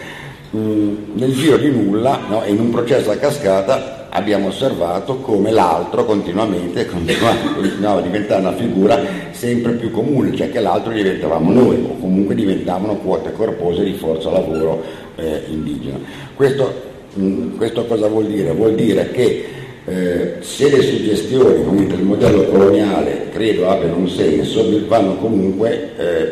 Mm, 0.56 1.12
nel 1.12 1.34
giro 1.34 1.58
di 1.58 1.70
nulla, 1.70 2.20
no, 2.26 2.42
in 2.46 2.58
un 2.58 2.70
processo 2.70 3.10
a 3.10 3.16
cascata, 3.16 4.06
abbiamo 4.08 4.48
osservato 4.48 5.16
come 5.16 5.50
l'altro 5.50 6.06
continuamente 6.06 6.86
continuava 6.88 7.98
a 7.98 8.02
diventare 8.02 8.40
una 8.40 8.54
figura 8.54 8.98
sempre 9.32 9.72
più 9.72 9.90
comune, 9.90 10.34
cioè 10.34 10.50
che 10.50 10.60
l'altro 10.60 10.92
diventavamo 10.92 11.52
noi 11.52 11.76
o 11.84 11.98
comunque 12.00 12.34
diventavano 12.34 12.96
quote 12.96 13.32
corpose 13.32 13.84
di 13.84 13.92
forza 13.92 14.30
lavoro 14.30 14.82
eh, 15.16 15.42
indigena. 15.48 15.98
Questo, 16.34 16.72
mh, 17.12 17.22
mm, 17.22 17.56
questo 17.58 17.84
cosa 17.84 18.08
vuol 18.08 18.26
dire? 18.28 18.52
Vuol 18.52 18.74
dire 18.74 19.10
che 19.10 19.44
eh, 19.84 20.36
se 20.40 20.70
le 20.70 20.80
suggestioni 20.80 21.86
del 21.86 22.02
modello 22.02 22.44
coloniale 22.44 23.28
credo 23.32 23.68
abbiano 23.68 23.96
un 23.96 24.08
senso, 24.08 24.64
vanno 24.86 25.16
comunque 25.16 25.90
eh, 25.98 26.30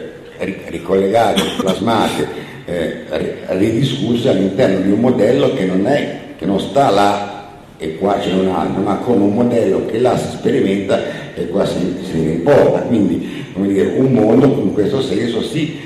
ricollegate, 0.68 1.42
plasmate, 1.58 2.54
eh, 2.66 3.04
ridiscusse 3.46 4.28
all'interno 4.28 4.80
di 4.80 4.90
un 4.90 5.00
modello 5.00 5.54
che 5.54 5.64
non, 5.64 5.86
è, 5.86 6.18
che 6.36 6.44
non 6.44 6.60
sta 6.60 6.90
là 6.90 7.34
e 7.78 7.96
qua 7.96 8.18
c'è 8.18 8.32
un 8.32 8.48
altro, 8.48 8.82
ma 8.82 8.96
come 8.96 9.24
un 9.24 9.34
modello 9.34 9.86
che 9.86 9.98
là 9.98 10.16
si 10.16 10.36
sperimenta 10.36 10.98
e 11.34 11.46
qua 11.48 11.64
si, 11.64 11.96
si 12.02 12.20
riporta. 12.20 12.80
Quindi 12.80 13.44
dire, 13.54 13.94
un 13.96 14.12
mondo 14.12 14.46
in 14.46 14.72
questo 14.72 15.00
senso 15.00 15.42
sì 15.42 15.78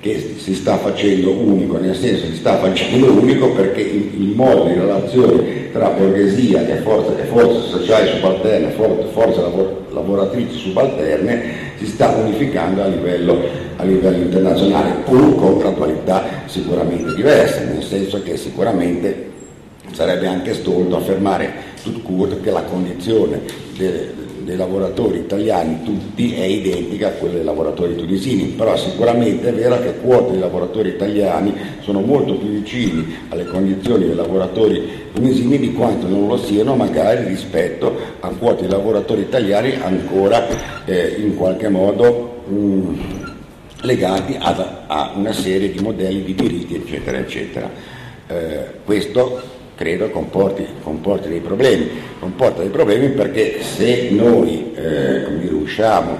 che 0.00 0.36
si 0.38 0.54
sta 0.54 0.76
facendo 0.76 1.30
unico, 1.30 1.76
nel 1.78 1.96
senso 1.96 2.26
si 2.26 2.36
sta 2.36 2.58
facendo 2.58 3.12
unico 3.12 3.50
perché 3.50 3.80
il, 3.80 4.32
modo 4.34 4.64
di 4.64 4.74
relazione 4.74 5.72
tra 5.72 5.88
borghesia 5.88 6.66
e 6.68 6.76
forze, 6.76 7.24
forze 7.24 7.68
sociali 7.68 8.10
subalterne, 8.10 8.70
forze, 8.70 9.08
forze 9.12 9.40
lavor, 9.40 9.86
lavoratrici 9.90 10.56
subalterne 10.56 11.66
si 11.78 11.86
sta 11.86 12.10
unificando 12.10 12.82
a 12.82 12.86
livello, 12.86 13.40
a 13.76 13.82
livello 13.82 14.22
internazionale, 14.22 15.02
pur 15.04 15.34
con 15.36 15.58
gradualità 15.58 16.42
sicuramente 16.46 17.14
diverse, 17.14 17.64
nel 17.64 17.82
senso 17.82 18.22
che 18.22 18.36
sicuramente 18.36 19.26
sarebbe 19.92 20.26
anche 20.26 20.54
stolto 20.54 20.96
affermare 20.96 21.52
tut 21.82 22.02
court 22.02 22.40
che 22.40 22.50
la 22.50 22.62
condizione 22.62 23.40
delle, 23.76 24.26
dei 24.48 24.56
lavoratori 24.56 25.18
italiani 25.18 25.82
tutti 25.82 26.32
è 26.34 26.42
identica 26.42 27.08
a 27.08 27.10
quella 27.10 27.34
dei 27.34 27.44
lavoratori 27.44 27.94
tunisini, 27.96 28.46
però 28.46 28.74
sicuramente 28.78 29.50
è 29.50 29.52
vero 29.52 29.78
che 29.78 29.96
quote 30.00 30.32
di 30.32 30.38
lavoratori 30.38 30.88
italiani 30.88 31.52
sono 31.80 32.00
molto 32.00 32.34
più 32.34 32.48
vicini 32.48 33.14
alle 33.28 33.44
condizioni 33.44 34.06
dei 34.06 34.14
lavoratori 34.14 35.10
tunisini 35.12 35.58
di 35.58 35.74
quanto 35.74 36.08
non 36.08 36.26
lo 36.28 36.38
siano 36.38 36.76
magari 36.76 37.26
rispetto 37.28 37.94
a 38.20 38.28
quote 38.30 38.62
di 38.62 38.70
lavoratori 38.70 39.20
italiani 39.20 39.74
ancora 39.82 40.46
eh, 40.86 41.16
in 41.18 41.36
qualche 41.36 41.68
modo 41.68 42.44
mh, 42.46 42.54
mm, 42.54 43.00
legati 43.82 44.34
ad, 44.38 44.64
a 44.86 45.12
una 45.14 45.34
serie 45.34 45.70
di 45.70 45.78
modelli 45.80 46.24
di 46.24 46.34
diritti 46.34 46.74
eccetera 46.74 47.18
eccetera. 47.18 47.70
Eh, 48.28 48.64
questo 48.82 49.57
credo 49.78 50.10
comporti, 50.10 50.66
comporti, 50.82 51.28
dei 51.28 51.38
problemi. 51.38 51.88
Comporta 52.18 52.62
dei 52.62 52.70
problemi 52.70 53.10
perché 53.10 53.62
se 53.62 54.08
noi 54.10 54.72
eh, 54.74 55.24
usciamo 55.52 56.16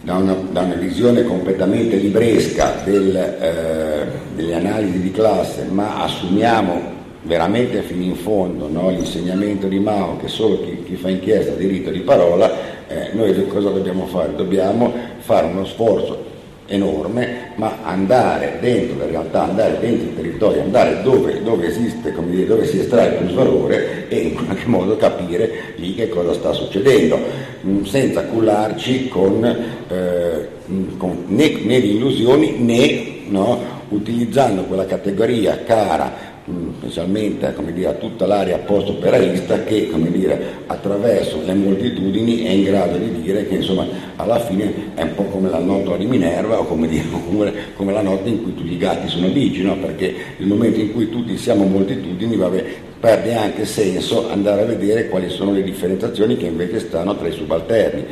da 0.00 0.14
una, 0.14 0.34
da 0.34 0.60
una, 0.60 0.74
visione 0.74 1.24
completamente 1.24 1.96
libresca 1.96 2.82
del, 2.84 3.16
eh, 3.16 4.06
delle 4.36 4.54
analisi 4.54 5.00
di 5.00 5.10
classe, 5.10 5.66
ma 5.68 6.04
assumiamo 6.04 7.00
veramente 7.22 7.82
fino 7.82 8.04
in 8.04 8.14
fondo 8.16 8.68
no, 8.68 8.90
l'insegnamento 8.90 9.66
di 9.66 9.80
Mao 9.80 10.16
che 10.18 10.28
solo 10.28 10.60
chi, 10.62 10.84
chi 10.84 10.94
fa 10.94 11.08
inchiesta 11.08 11.52
ha 11.52 11.56
diritto 11.56 11.90
di 11.90 12.00
parola, 12.00 12.48
eh, 12.86 13.10
noi 13.12 13.44
cosa 13.48 13.70
dobbiamo 13.70 14.06
fare? 14.06 14.36
Dobbiamo 14.36 14.92
fare 15.18 15.46
uno 15.46 15.64
sforzo 15.64 16.30
enorme, 16.72 17.52
ma 17.56 17.78
andare 17.82 18.58
dentro 18.60 18.98
la 18.98 19.06
realtà, 19.06 19.44
andare 19.44 19.78
dentro 19.78 20.08
il 20.08 20.16
territorio, 20.16 20.62
andare 20.62 21.02
dove, 21.02 21.42
dove 21.42 21.66
esiste, 21.66 22.12
come 22.12 22.30
dire, 22.30 22.46
dove 22.46 22.66
si 22.66 22.80
estrae 22.80 23.12
plus 23.12 23.32
valore 23.32 24.08
e 24.08 24.16
in 24.16 24.34
qualche 24.34 24.66
modo 24.66 24.96
capire 24.96 25.74
lì 25.76 25.94
che 25.94 26.08
cosa 26.08 26.32
sta 26.32 26.52
succedendo, 26.52 27.18
mm, 27.64 27.84
senza 27.84 28.24
cullarci 28.24 29.08
con, 29.08 29.44
eh, 29.44 30.48
con 30.96 31.24
né, 31.26 31.60
né, 31.62 31.80
di 31.80 31.96
illusioni 31.96 32.56
né 32.58 33.10
no, 33.28 33.80
utilizzando 33.88 34.62
quella 34.62 34.86
categoria 34.86 35.62
cara 35.64 36.31
specialmente 36.44 37.54
dire, 37.72 37.88
a 37.88 37.92
tutta 37.92 38.26
l'area 38.26 38.58
post-operaista 38.58 39.62
che 39.62 39.88
dire, 40.10 40.40
attraverso 40.66 41.40
le 41.44 41.54
moltitudini 41.54 42.42
è 42.42 42.50
in 42.50 42.64
grado 42.64 42.98
di 42.98 43.22
dire 43.22 43.46
che 43.46 43.56
insomma, 43.56 43.86
alla 44.16 44.40
fine 44.40 44.90
è 44.94 45.02
un 45.02 45.14
po' 45.14 45.24
come 45.24 45.48
la 45.48 45.60
notte 45.60 45.98
di 45.98 46.06
Minerva 46.06 46.58
o 46.58 46.64
come, 46.64 46.88
dire, 46.88 47.04
come, 47.28 47.52
come, 47.76 47.92
la 47.92 48.02
notte 48.02 48.28
in 48.28 48.42
cui 48.42 48.54
tutti 48.54 48.72
i 48.72 48.76
gatti 48.76 49.08
sono 49.08 49.28
bigi, 49.28 49.62
no? 49.62 49.76
perché 49.76 50.14
nel 50.38 50.48
momento 50.48 50.80
in 50.80 50.92
cui 50.92 51.08
tutti 51.08 51.36
siamo 51.36 51.64
moltitudini 51.64 52.34
vabbè, 52.34 52.64
perde 52.98 53.34
anche 53.34 53.64
senso 53.64 54.28
andare 54.28 54.62
a 54.62 54.64
vedere 54.64 55.08
quali 55.08 55.28
sono 55.28 55.52
le 55.52 55.62
differenziazioni 55.62 56.36
che 56.36 56.46
invece 56.46 56.80
stanno 56.80 57.16
tra 57.16 57.28
i 57.28 57.32
subalterni. 57.32 58.04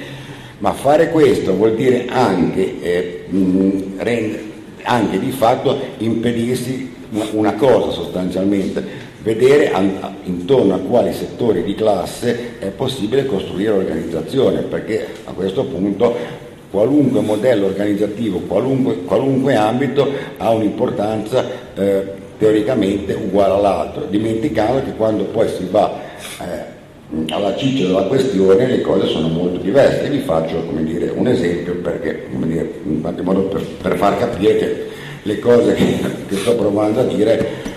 Ma 0.59 0.73
fare 0.73 1.11
questo 1.11 1.55
vuol 1.55 1.75
dire 1.75 2.05
anche, 2.09 2.81
eh, 2.83 3.25
mh, 3.29 3.81
rend- 3.97 4.39
anche 4.83 5.19
di 5.19 5.31
fatto 5.31 5.79
impedirsi 5.99 6.99
una 7.33 7.55
cosa 7.55 7.91
sostanzialmente, 7.91 9.09
vedere 9.23 9.73
intorno 10.25 10.75
a 10.75 10.79
quali 10.79 11.13
settori 11.13 11.63
di 11.63 11.75
classe 11.75 12.59
è 12.59 12.67
possibile 12.69 13.27
costruire 13.27 13.73
organizzazione, 13.73 14.63
perché 14.63 15.07
a 15.25 15.33
questo 15.33 15.65
punto 15.65 16.15
qualunque 16.71 17.21
modello 17.21 17.67
organizzativo, 17.67 18.39
qualunque, 18.41 19.03
qualunque 19.03 19.55
ambito 19.57 20.09
ha 20.39 20.51
un'importanza 20.51 21.45
eh, 21.75 22.19
teoricamente 22.39 23.13
uguale 23.13 23.55
all'altro, 23.55 24.07
dimenticando 24.07 24.83
che 24.85 24.95
quando 24.95 25.25
poi 25.25 25.49
si 25.49 25.67
va 25.71 25.93
eh, 26.41 26.79
alla 27.31 27.57
ciccia 27.57 27.87
della 27.87 28.03
questione 28.05 28.67
le 28.67 28.81
cose 28.81 29.07
sono 29.07 29.29
molto 29.29 29.59
diverse. 29.59 30.09
Vi 30.09 30.21
faccio 30.21 30.63
dire, 30.83 31.13
un 31.15 31.27
esempio 31.27 31.77
perché, 31.77 32.27
dire, 32.31 32.73
in 32.85 33.01
qualche 33.01 33.23
modo 33.23 33.43
per, 33.43 33.65
per 33.83 33.97
far 33.97 34.19
capire 34.19 34.57
che 34.57 34.87
le 35.23 35.39
cose 35.39 35.75
che, 35.75 35.99
che 36.29 36.37
sto 36.37 36.55
provando 36.55 37.01
a 37.01 37.05
dire 37.05 37.69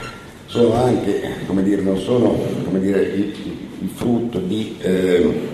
sono 0.46 0.74
anche, 0.74 1.22
dire, 1.64 1.82
non 1.82 1.98
sono 1.98 2.38
il, 2.72 3.34
il 3.80 3.90
frutto 3.94 4.38
di, 4.40 4.78
eh, 4.82 5.52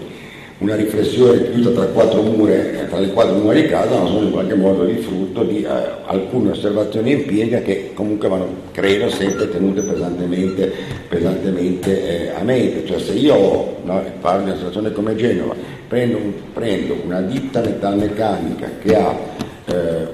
una 0.60 0.76
riflessione 0.76 1.52
chiusa 1.52 1.72
tra, 1.72 2.22
mura, 2.22 2.53
tra 2.90 2.99
le 2.99 3.10
quattro 3.10 3.36
mura 3.36 3.53
di 3.53 3.65
casa, 3.65 3.98
ma 3.98 4.07
sono 4.07 4.26
in 4.26 4.31
qualche 4.31 4.56
modo 4.56 4.84
il 4.88 4.98
frutto 4.98 5.44
di 5.44 5.64
eh, 5.64 5.68
alcune 6.06 6.52
osservazioni 6.52 7.14
empiriche 7.14 7.61
che 7.61 7.91
comunque 7.94 8.27
vanno, 8.27 8.48
credo, 8.72 9.10
sempre 9.10 9.49
tenute 9.49 9.81
pesantemente, 9.81 10.72
pesantemente 11.07 12.31
eh, 12.31 12.31
a 12.38 12.44
mente. 12.44 12.86
Cioè 12.86 12.99
se 12.99 13.14
io 13.14 13.77
no, 13.84 14.03
parlo 14.19 14.44
di 14.44 14.49
una 14.49 14.57
situazione 14.57 14.91
come 14.91 15.15
Genova, 15.15 15.56
prendo, 15.88 16.18
un, 16.18 16.34
prendo 16.53 16.95
una 17.06 17.22
ditta 17.22 17.61
metalmeccanica 17.61 18.69
che 18.81 18.95
ha 18.95 19.18
eh, 19.65 20.07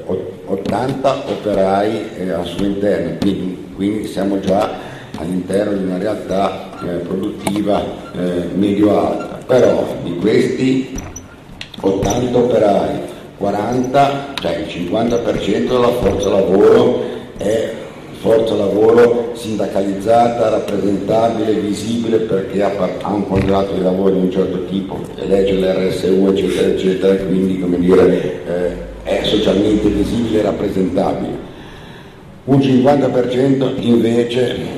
80 0.46 1.24
operai 1.28 2.10
eh, 2.20 2.30
al 2.30 2.46
suo 2.46 2.66
interno, 2.66 3.18
quindi, 3.20 3.68
quindi 3.76 4.08
siamo 4.08 4.40
già 4.40 4.94
all'interno 5.18 5.76
di 5.78 5.84
una 5.86 5.98
realtà 5.98 6.70
eh, 6.84 6.98
produttiva 6.98 7.84
eh, 8.14 8.48
medio-alta, 8.54 9.35
però 9.46 9.86
di 10.04 10.16
questi 10.18 10.98
80 11.80 12.38
operai, 12.38 13.00
40, 13.38 14.34
cioè 14.40 14.58
il 14.58 14.92
50% 14.92 15.68
della 15.68 15.92
forza 15.92 16.30
lavoro 16.30 17.04
è 17.38 17.74
forza 18.20 18.56
lavoro 18.56 19.34
sindacalizzata, 19.36 20.50
rappresentabile, 20.50 21.54
visibile 21.54 22.18
perché 22.20 22.64
ha, 22.64 22.72
un 23.08 23.28
contratto 23.28 23.74
di 23.74 23.84
lavoro 23.84 24.16
di 24.16 24.22
un 24.22 24.32
certo 24.32 24.66
tipo, 24.66 25.00
legge 25.28 25.54
l'RSU 25.54 26.28
eccetera 26.30 26.68
eccetera, 26.70 27.16
quindi 27.24 27.60
come 27.60 27.78
dire 27.78 28.42
eh, 28.48 28.94
è 29.04 29.24
socialmente 29.24 29.90
visibile 29.90 30.40
e 30.40 30.42
rappresentabile. 30.42 31.54
Un 32.46 32.58
50% 32.60 33.74
invece 33.80 34.75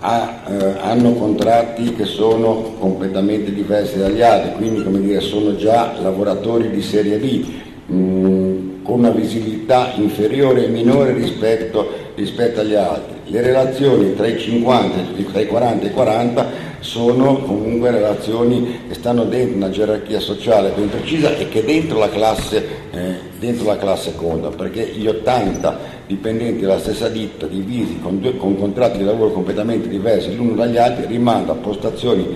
ha, 0.00 0.42
eh, 0.48 0.74
hanno 0.80 1.12
contratti 1.12 1.94
che 1.94 2.04
sono 2.04 2.74
completamente 2.78 3.52
diversi 3.52 3.98
dagli 3.98 4.22
altri, 4.22 4.52
quindi 4.54 4.82
come 4.82 5.00
dire, 5.00 5.20
sono 5.20 5.56
già 5.56 5.94
lavoratori 6.00 6.70
di 6.70 6.82
serie 6.82 7.18
B, 7.18 7.44
mh, 7.86 7.94
mm, 7.94 8.82
con 8.82 9.00
una 9.00 9.10
visibilità 9.10 9.92
inferiore 9.96 10.64
e 10.64 10.68
minore 10.68 11.12
rispetto, 11.12 11.88
rispetto, 12.14 12.60
agli 12.60 12.74
altri. 12.74 13.18
Le 13.26 13.42
relazioni 13.42 14.14
tra 14.16 14.26
i 14.26 14.38
50, 14.38 15.22
tra 15.30 15.40
i 15.40 15.46
40 15.46 15.84
e 15.84 15.88
i 15.88 15.92
40 15.92 16.46
sono 16.80 17.36
comunque 17.42 17.90
relazioni 17.90 18.80
che 18.88 18.94
stanno 18.94 19.24
dentro 19.24 19.56
una 19.56 19.70
gerarchia 19.70 20.18
sociale 20.18 20.72
ben 20.74 20.88
precisa 20.88 21.36
e 21.36 21.48
che 21.48 21.62
dentro 21.62 21.98
la 21.98 22.08
classe, 22.08 22.66
eh, 22.90 23.14
dentro 23.38 23.66
la 23.66 23.76
classe 23.76 24.14
conta, 24.16 24.48
perché 24.48 24.86
gli 24.94 25.06
80 25.06 25.99
dipendenti 26.10 26.62
della 26.62 26.80
stessa 26.80 27.08
ditta, 27.08 27.46
divisi 27.46 28.00
con, 28.00 28.20
due, 28.20 28.36
con 28.36 28.58
contratti 28.58 28.98
di 28.98 29.04
lavoro 29.04 29.30
completamente 29.30 29.86
diversi 29.86 30.34
l'uno 30.34 30.54
dagli 30.54 30.76
altri, 30.76 31.06
rimanda 31.06 31.52
a 31.52 31.54
postazioni, 31.54 32.26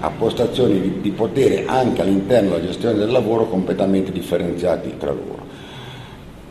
a 0.00 0.10
postazioni 0.10 0.80
di, 0.80 1.00
di, 1.00 1.10
potere 1.12 1.64
anche 1.64 2.02
all'interno 2.02 2.50
della 2.50 2.66
gestione 2.66 2.98
del 2.98 3.12
lavoro 3.12 3.46
completamente 3.46 4.10
differenziati 4.10 4.94
tra 4.98 5.12
loro. 5.12 5.46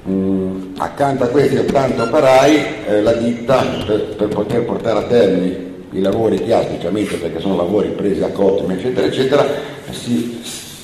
Mm, 0.08 0.76
accanto 0.78 1.26
a 1.26 1.28
questi 1.28 1.58
80 1.58 2.04
operai 2.04 2.56
eh, 2.88 3.02
la 3.02 3.14
ditta 3.14 3.62
per, 3.86 4.16
per, 4.16 4.28
poter 4.30 4.64
portare 4.64 5.00
a 5.00 5.04
termine 5.04 5.68
i 5.92 6.00
lavori 6.00 6.38
che 6.38 6.54
ha, 6.54 6.62
specialmente 6.62 7.18
perché 7.18 7.42
sono 7.42 7.58
lavori 7.58 7.90
presi 7.90 8.22
a 8.24 8.30
cottime 8.30 8.76
eccetera 8.76 9.06
eccetera, 9.06 9.46
si, 9.90 10.40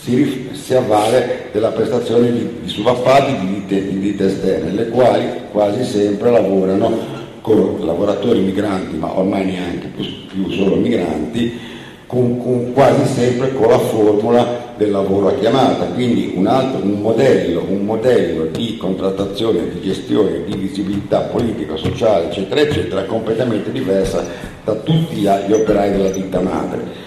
si, 0.05 0.49
si 0.51 0.73
avvale 0.75 1.49
della 1.51 1.69
prestazione 1.69 2.31
di, 2.31 2.47
di 2.61 2.69
subappalti 2.69 3.39
di 3.39 3.53
ditte, 3.55 3.87
di 3.87 3.99
ditte 3.99 4.25
esterne, 4.27 4.71
le 4.71 4.89
quali 4.89 5.25
quasi 5.51 5.83
sempre 5.83 6.29
lavorano 6.29 7.13
con 7.41 7.77
lavoratori 7.79 8.39
migranti, 8.39 8.97
ma 8.97 9.17
ormai 9.17 9.45
neanche 9.45 9.87
più, 9.87 10.05
più 10.27 10.49
solo 10.51 10.75
migranti, 10.75 11.59
con, 12.05 12.37
con, 12.37 12.71
quasi 12.73 13.13
sempre 13.13 13.51
con 13.53 13.67
la 13.67 13.79
formula 13.79 14.73
del 14.77 14.91
lavoro 14.91 15.29
a 15.29 15.33
chiamata, 15.33 15.85
quindi 15.85 16.33
un, 16.35 16.45
altro, 16.45 16.83
un, 16.83 17.01
modello, 17.01 17.65
un 17.67 17.85
modello 17.85 18.45
di 18.45 18.77
contrattazione, 18.77 19.69
di 19.69 19.81
gestione, 19.81 20.43
di 20.43 20.55
visibilità 20.55 21.21
politica, 21.21 21.77
sociale, 21.77 22.25
eccetera, 22.25 22.61
eccetera, 22.61 23.05
completamente 23.05 23.71
diversa 23.71 24.23
da 24.63 24.73
tutti 24.73 25.15
gli 25.15 25.51
operai 25.51 25.91
della 25.91 26.09
ditta 26.09 26.41
madre. 26.41 27.04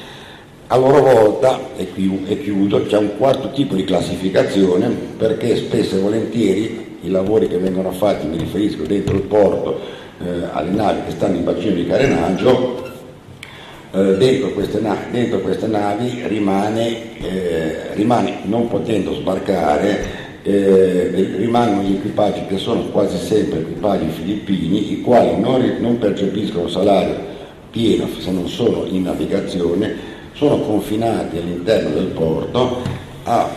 A 0.70 0.76
loro 0.76 1.00
volta, 1.00 1.58
e, 1.76 1.88
qui, 1.92 2.26
e 2.28 2.42
chiudo, 2.42 2.84
c'è 2.84 2.98
un 2.98 3.16
quarto 3.16 3.50
tipo 3.52 3.74
di 3.74 3.84
classificazione 3.84 4.88
perché 5.16 5.56
spesso 5.56 5.96
e 5.96 5.98
volentieri 5.98 6.98
i 7.04 7.10
lavori 7.10 7.48
che 7.48 7.56
vengono 7.56 7.90
fatti, 7.90 8.26
mi 8.26 8.36
riferisco 8.36 8.82
dentro 8.82 9.14
il 9.14 9.22
porto, 9.22 9.80
eh, 10.22 10.26
alle 10.52 10.72
navi 10.72 11.00
che 11.06 11.12
stanno 11.12 11.36
in 11.36 11.44
bacino 11.44 11.74
di 11.74 11.86
carenaggio, 11.86 12.86
eh, 13.92 14.16
dentro, 14.18 14.50
queste 14.50 14.80
navi, 14.80 15.10
dentro, 15.10 15.38
queste 15.40 15.68
navi, 15.68 16.22
rimane, 16.26 17.18
eh, 17.18 17.94
rimane 17.94 18.40
non 18.42 18.68
potendo 18.68 19.14
sbarcare 19.14 20.26
eh, 20.42 21.34
rimangono 21.38 21.88
gli 21.88 21.94
equipaggi 21.94 22.44
che 22.46 22.58
sono 22.58 22.82
quasi 22.90 23.16
sempre 23.16 23.60
equipaggi 23.60 24.10
filippini, 24.10 24.92
i 24.92 25.00
quali 25.00 25.40
non, 25.40 25.76
non 25.78 25.96
percepiscono 25.96 26.68
salario 26.68 27.36
pieno 27.70 28.06
se 28.18 28.30
non 28.30 28.46
sono 28.48 28.84
in 28.86 29.04
navigazione, 29.04 30.16
sono 30.38 30.58
confinati 30.60 31.36
all'interno 31.36 31.90
del 31.90 32.06
porto 32.06 32.80
a, 33.24 33.48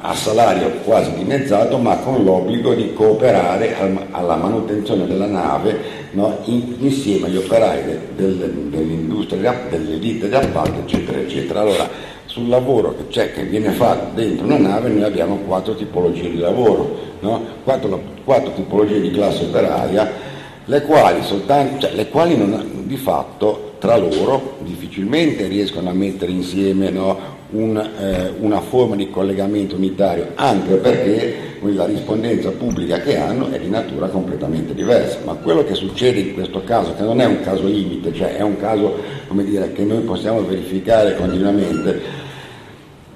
a, 0.00 0.14
salario 0.14 0.68
quasi 0.84 1.14
dimezzato 1.14 1.78
ma 1.78 1.96
con 1.96 2.22
l'obbligo 2.22 2.74
di 2.74 2.92
cooperare 2.92 3.74
al, 3.74 4.06
alla 4.10 4.36
manutenzione 4.36 5.06
della 5.06 5.24
nave 5.24 5.80
no, 6.10 6.36
in, 6.44 6.76
insieme 6.78 7.28
agli 7.28 7.38
operai 7.38 7.84
de, 7.84 8.00
del, 8.16 8.36
dell'industria, 8.68 9.62
delle 9.70 9.98
ditte 9.98 10.28
di 10.28 10.34
appalto 10.34 10.80
eccetera 10.80 11.18
eccetera. 11.18 11.60
Allora 11.62 11.88
sul 12.26 12.48
lavoro 12.48 12.94
che, 12.94 13.06
c'è, 13.08 13.32
che 13.32 13.44
viene 13.44 13.70
fatto 13.70 14.14
dentro 14.14 14.44
una 14.44 14.58
nave 14.58 14.90
noi 14.90 15.04
abbiamo 15.04 15.36
quattro 15.36 15.74
tipologie 15.74 16.28
di 16.28 16.38
lavoro, 16.38 16.98
no? 17.20 17.40
quattro, 17.64 17.98
quattro 18.24 18.52
tipologie 18.52 19.00
di 19.00 19.10
classe 19.10 19.44
operaria 19.44 20.25
le 20.66 20.82
quali, 20.82 21.22
soltanto, 21.22 21.86
cioè, 21.86 21.94
le 21.94 22.08
quali 22.08 22.36
non, 22.36 22.82
di 22.86 22.96
fatto 22.96 23.74
tra 23.78 23.96
loro 23.96 24.58
difficilmente 24.64 25.46
riescono 25.46 25.90
a 25.90 25.92
mettere 25.92 26.32
insieme 26.32 26.90
no, 26.90 27.34
un, 27.50 27.76
eh, 27.76 28.32
una 28.40 28.60
forma 28.60 28.96
di 28.96 29.08
collegamento 29.08 29.76
unitario, 29.76 30.32
anche 30.34 30.74
perché 30.74 31.54
la 31.60 31.86
rispondenza 31.86 32.50
pubblica 32.50 33.00
che 33.00 33.16
hanno 33.16 33.48
è 33.50 33.58
di 33.58 33.68
natura 33.68 34.08
completamente 34.08 34.74
diversa. 34.74 35.20
Ma 35.24 35.34
quello 35.34 35.64
che 35.64 35.74
succede 35.74 36.20
in 36.20 36.34
questo 36.34 36.62
caso, 36.64 36.94
che 36.94 37.02
non 37.02 37.20
è 37.20 37.24
un 37.24 37.40
caso 37.40 37.66
limite, 37.66 38.12
cioè 38.12 38.36
è 38.36 38.42
un 38.42 38.56
caso 38.56 38.96
dire, 39.30 39.72
che 39.72 39.84
noi 39.84 40.00
possiamo 40.00 40.42
verificare 40.44 41.16
continuamente, 41.16 42.24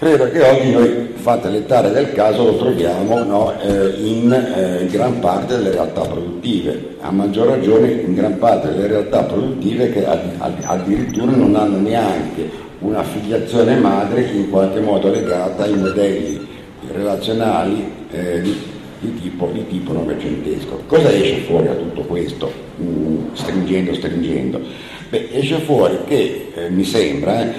Credo 0.00 0.30
che 0.30 0.40
oggi 0.40 0.70
noi, 0.70 1.08
fatte 1.12 1.50
le 1.50 1.66
tare 1.66 1.90
del 1.90 2.14
caso, 2.14 2.44
lo 2.44 2.56
troviamo 2.56 3.22
no, 3.22 3.52
eh, 3.60 3.96
in 3.98 4.32
eh, 4.32 4.86
gran 4.86 5.18
parte 5.18 5.58
delle 5.58 5.72
realtà 5.72 6.00
produttive, 6.00 6.96
a 7.02 7.10
maggior 7.10 7.48
ragione 7.48 7.90
in 7.90 8.14
gran 8.14 8.38
parte 8.38 8.70
delle 8.70 8.86
realtà 8.86 9.24
produttive 9.24 9.92
che 9.92 10.06
addirittura 10.06 11.32
non 11.32 11.54
hanno 11.54 11.80
neanche 11.80 12.48
una 12.78 13.02
filiazione 13.02 13.76
madre 13.76 14.22
in 14.22 14.48
qualche 14.48 14.80
modo 14.80 15.10
legata 15.10 15.64
ai 15.64 15.76
modelli 15.76 16.48
relazionali 16.94 17.92
eh, 18.10 18.40
di, 18.40 18.56
di, 19.00 19.20
tipo, 19.20 19.50
di, 19.52 19.66
tipo, 19.66 19.92
novecentesco. 19.92 20.84
Cosa 20.86 21.12
esce 21.12 21.40
fuori 21.40 21.66
da 21.66 21.74
tutto 21.74 22.00
questo, 22.04 22.50
mm, 22.80 23.34
stringendo, 23.34 23.92
stringendo? 23.92 24.62
Beh, 25.10 25.28
esce 25.30 25.58
fuori 25.58 25.98
che 26.06 26.52
eh, 26.54 26.70
mi 26.70 26.84
sembra 26.84 27.42
eh, 27.42 27.52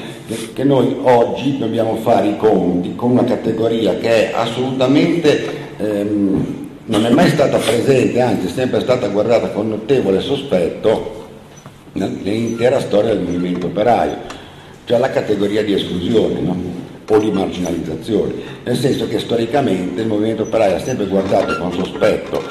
che 0.54 0.64
noi 0.64 0.96
oggi 1.02 1.58
dobbiamo 1.58 1.98
fare 1.98 2.28
i 2.28 2.38
conti 2.38 2.96
con 2.96 3.12
una 3.12 3.24
categoria 3.24 3.98
che 3.98 4.30
è 4.30 4.34
assolutamente 4.34 5.76
ehm, 5.78 6.62
non 6.86 7.06
è 7.06 7.10
mai 7.10 7.30
stata 7.30 7.58
presente, 7.58 8.20
anzi 8.20 8.48
è 8.48 8.50
sempre 8.50 8.82
stata 8.82 9.08
guardata 9.08 9.50
con 9.50 9.70
notevole 9.70 10.20
sospetto 10.20 11.20
nell'intera 11.94 12.80
storia 12.80 13.14
del 13.14 13.24
movimento 13.24 13.68
operaio, 13.68 14.18
cioè 14.86 14.98
la 14.98 15.10
categoria 15.10 15.64
di 15.64 15.74
esclusione 15.74 16.40
no? 16.40 16.58
o 17.08 17.18
di 17.18 17.32
marginalizzazione, 17.32 18.34
nel 18.64 18.78
senso 18.78 19.08
che 19.08 19.20
storicamente 19.20 20.02
il 20.02 20.08
movimento 20.08 20.44
operaio 20.44 20.76
ha 20.76 20.80
sempre 20.80 21.08
guardato 21.08 21.58
con 21.58 21.72
sospetto 21.74 22.42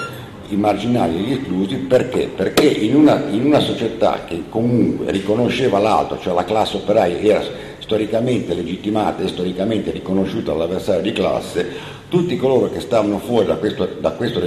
i 0.48 0.57
marginali 0.57 1.16
e 1.16 1.20
gli 1.20 1.32
esclusi 1.32 1.77
perché? 1.77 2.28
Perché 2.35 2.66
in 2.66 2.94
una, 2.94 3.24
in 3.31 3.44
una 3.44 3.61
società 3.61 4.24
che 4.27 4.44
comunque 4.48 5.11
riconosceva 5.11 5.78
l'alto, 5.78 6.19
cioè 6.19 6.35
la 6.35 6.44
classe 6.44 6.77
operaia 6.77 7.19
era 7.19 7.43
storicamente 7.91 8.55
legittimata 8.55 9.25
e 9.25 9.27
storicamente 9.29 9.91
riconosciuta 9.91 10.53
dall'avversario 10.53 11.03
di 11.03 11.12
classe, 11.12 11.69
tutti 12.09 12.37
coloro 12.37 12.71
che 12.71 12.79
stavano 12.79 13.19
fuori 13.19 13.47
da 13.47 13.57
questo, 13.57 13.85
da 13.99 14.12
questo, 14.12 14.41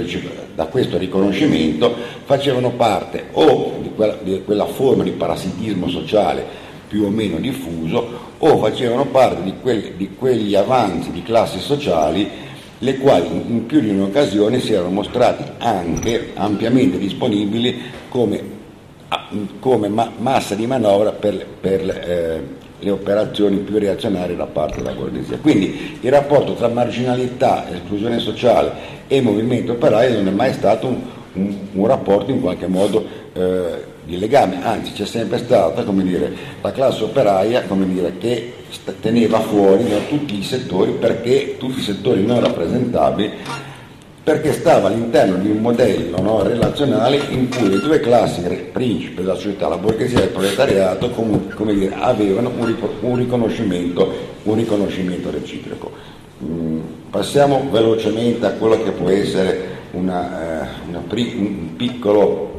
da 0.54 0.64
questo 0.64 0.96
riconoscimento 0.96 1.94
facevano 2.24 2.70
parte 2.70 3.26
o 3.32 3.74
di 3.82 3.90
quella, 3.94 4.16
di 4.22 4.42
quella 4.44 4.64
forma 4.64 5.02
di 5.02 5.10
parassitismo 5.10 5.88
sociale 5.88 6.42
più 6.88 7.04
o 7.04 7.10
meno 7.10 7.36
diffuso 7.36 8.32
o 8.38 8.58
facevano 8.58 9.04
parte 9.06 9.42
di, 9.42 9.52
quelli, 9.60 9.92
di 9.94 10.14
quegli 10.14 10.54
avanzi 10.54 11.12
di 11.12 11.22
classi 11.22 11.58
sociali 11.58 12.26
le 12.78 12.96
quali 12.96 13.26
in 13.26 13.66
più 13.66 13.80
di 13.80 13.90
un'occasione 13.90 14.58
si 14.58 14.72
erano 14.72 14.90
mostrati 14.90 15.44
anche 15.58 16.30
ampiamente 16.32 16.96
disponibili 16.96 17.78
come, 18.08 18.42
come 19.60 19.88
ma, 19.88 20.10
massa 20.16 20.54
di 20.54 20.66
manovra 20.66 21.12
per, 21.12 21.46
per 21.60 21.88
eh, 21.88 22.62
le 22.84 22.90
operazioni 22.90 23.56
più 23.56 23.78
reazionarie 23.78 24.36
da 24.36 24.44
parte 24.44 24.76
della 24.76 24.92
borghesia. 24.92 25.38
Quindi 25.38 25.98
il 26.00 26.10
rapporto 26.10 26.52
tra 26.52 26.68
marginalità, 26.68 27.68
esclusione 27.72 28.18
sociale 28.18 28.72
e 29.08 29.20
movimento 29.22 29.72
operaio 29.72 30.14
non 30.14 30.28
è 30.28 30.30
mai 30.30 30.52
stato 30.52 30.86
un, 30.86 31.00
un, 31.32 31.56
un 31.72 31.86
rapporto 31.86 32.30
in 32.30 32.40
qualche 32.40 32.66
modo 32.66 33.04
eh, 33.32 33.92
di 34.04 34.18
legame, 34.18 34.62
anzi 34.62 34.92
c'è 34.92 35.06
sempre 35.06 35.38
stata 35.38 35.82
dire, 35.82 36.30
la 36.60 36.72
classe 36.72 37.04
operaia 37.04 37.62
dire, 37.62 38.18
che 38.18 38.52
teneva 39.00 39.40
fuori 39.40 39.88
da 39.88 39.96
tutti 40.06 40.38
i 40.38 40.42
settori 40.42 40.92
perché 40.92 41.56
tutti 41.58 41.78
i 41.78 41.82
settori 41.82 42.24
non 42.24 42.40
rappresentabili 42.40 43.32
perché 44.24 44.54
stava 44.54 44.88
all'interno 44.88 45.36
di 45.36 45.50
un 45.50 45.58
modello 45.58 46.18
no, 46.22 46.42
relazionale 46.42 47.20
in 47.28 47.50
cui 47.50 47.68
le 47.68 47.78
due 47.78 48.00
classi 48.00 48.40
principi 48.72 49.16
della 49.16 49.34
società, 49.34 49.68
la 49.68 49.76
borghesia 49.76 50.20
e 50.20 50.24
il 50.24 50.30
proletariato, 50.30 51.10
com, 51.10 51.38
dire, 51.74 51.94
avevano 51.94 52.50
un, 52.56 52.74
un, 53.00 53.16
riconoscimento, 53.16 54.10
un, 54.44 54.54
riconoscimento, 54.54 55.30
reciproco. 55.30 55.92
Mm, 56.42 56.80
passiamo 57.10 57.68
velocemente 57.70 58.46
a 58.46 58.52
quello 58.52 58.82
che 58.82 58.92
può 58.92 59.10
essere 59.10 59.72
una, 59.90 60.62
eh, 60.62 60.68
una, 60.88 61.02
un 61.06 61.76
piccolo 61.76 62.52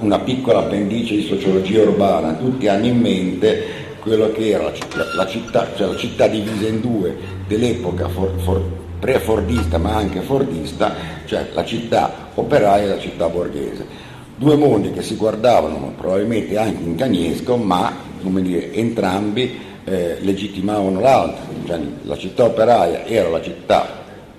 una 0.00 0.18
piccola 0.18 0.58
appendice 0.58 1.16
di 1.16 1.22
sociologia 1.22 1.80
urbana, 1.80 2.34
tutti 2.34 2.68
hanno 2.68 2.84
in 2.84 3.00
mente 3.00 3.64
quello 4.00 4.30
che 4.30 4.50
era 4.50 4.64
la, 4.64 4.72
la, 5.16 5.26
città, 5.26 5.68
cioè 5.74 5.86
la 5.86 5.96
città 5.96 6.26
divisa 6.26 6.66
in 6.66 6.82
due 6.82 7.16
dell'epoca 7.46 8.06
for, 8.08 8.30
for, 8.40 8.62
pre-fordista 9.00 9.78
ma 9.78 9.96
anche 9.96 10.20
fordista, 10.20 10.94
cioè 11.24 11.48
la 11.54 11.64
città 11.64 12.28
operaia 12.34 12.84
e 12.84 12.88
la 12.88 12.98
città 12.98 13.28
borghese. 13.28 14.08
Due 14.36 14.56
mondi 14.56 14.92
che 14.92 15.02
si 15.02 15.16
guardavano 15.16 15.94
probabilmente 15.96 16.56
anche 16.56 16.82
in 16.82 16.94
cagnesco, 16.94 17.56
ma 17.56 17.92
dire, 18.22 18.72
entrambi 18.72 19.58
eh, 19.84 20.18
legittimavano 20.20 21.00
l'altro. 21.00 21.44
Cioè, 21.66 21.78
la 22.02 22.16
città 22.16 22.44
operaia 22.44 23.04
era 23.04 23.28
la 23.28 23.42
città 23.42 23.86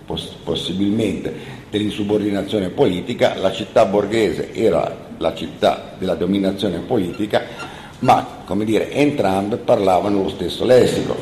poss- 0.06 0.36
possibilmente 0.44 1.60
dell'insubordinazione 1.70 2.70
politica, 2.70 3.36
la 3.38 3.52
città 3.52 3.86
borghese 3.86 4.54
era 4.54 5.10
la 5.18 5.34
città 5.36 5.94
della 5.98 6.16
dominazione 6.16 6.80
politica, 6.80 7.44
ma 8.00 8.40
come 8.46 8.66
dire, 8.66 8.92
entrambe 8.92 9.58
parlavano 9.58 10.24
lo 10.24 10.30
stesso 10.30 10.66
lessico. 10.66 11.16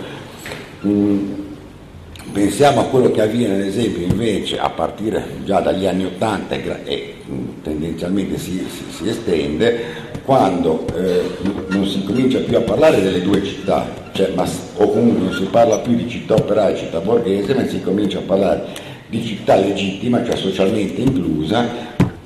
Mm, 0.85 1.48
pensiamo 2.31 2.81
a 2.81 2.85
quello 2.85 3.11
che 3.11 3.21
avviene 3.21 3.55
ad 3.55 3.61
esempio 3.61 4.05
invece 4.05 4.59
a 4.59 4.69
partire 4.69 5.23
già 5.43 5.59
dagli 5.59 5.85
anni 5.85 6.05
Ottanta 6.05 6.55
e 6.55 7.15
mm, 7.29 7.61
tendenzialmente 7.63 8.37
si, 8.37 8.65
si, 8.69 8.83
si 8.89 9.09
estende 9.09 10.07
quando 10.23 10.85
eh, 10.95 11.21
non 11.69 11.87
si 11.87 12.03
comincia 12.03 12.39
più 12.39 12.55
a 12.55 12.61
parlare 12.61 13.01
delle 13.01 13.21
due 13.21 13.43
città, 13.43 13.87
cioè, 14.11 14.31
ma, 14.35 14.47
o 14.75 14.89
comunque 14.91 15.23
non 15.23 15.33
si 15.33 15.45
parla 15.45 15.79
più 15.79 15.95
di 15.95 16.07
città 16.07 16.35
operaia 16.35 16.75
e 16.75 16.77
città 16.77 16.99
borghese, 16.99 17.55
ma 17.55 17.67
si 17.67 17.81
comincia 17.81 18.19
a 18.19 18.21
parlare 18.21 18.67
di 19.07 19.25
città 19.25 19.55
legittima, 19.55 20.23
cioè 20.23 20.35
socialmente 20.35 21.01
inclusa, 21.01 21.65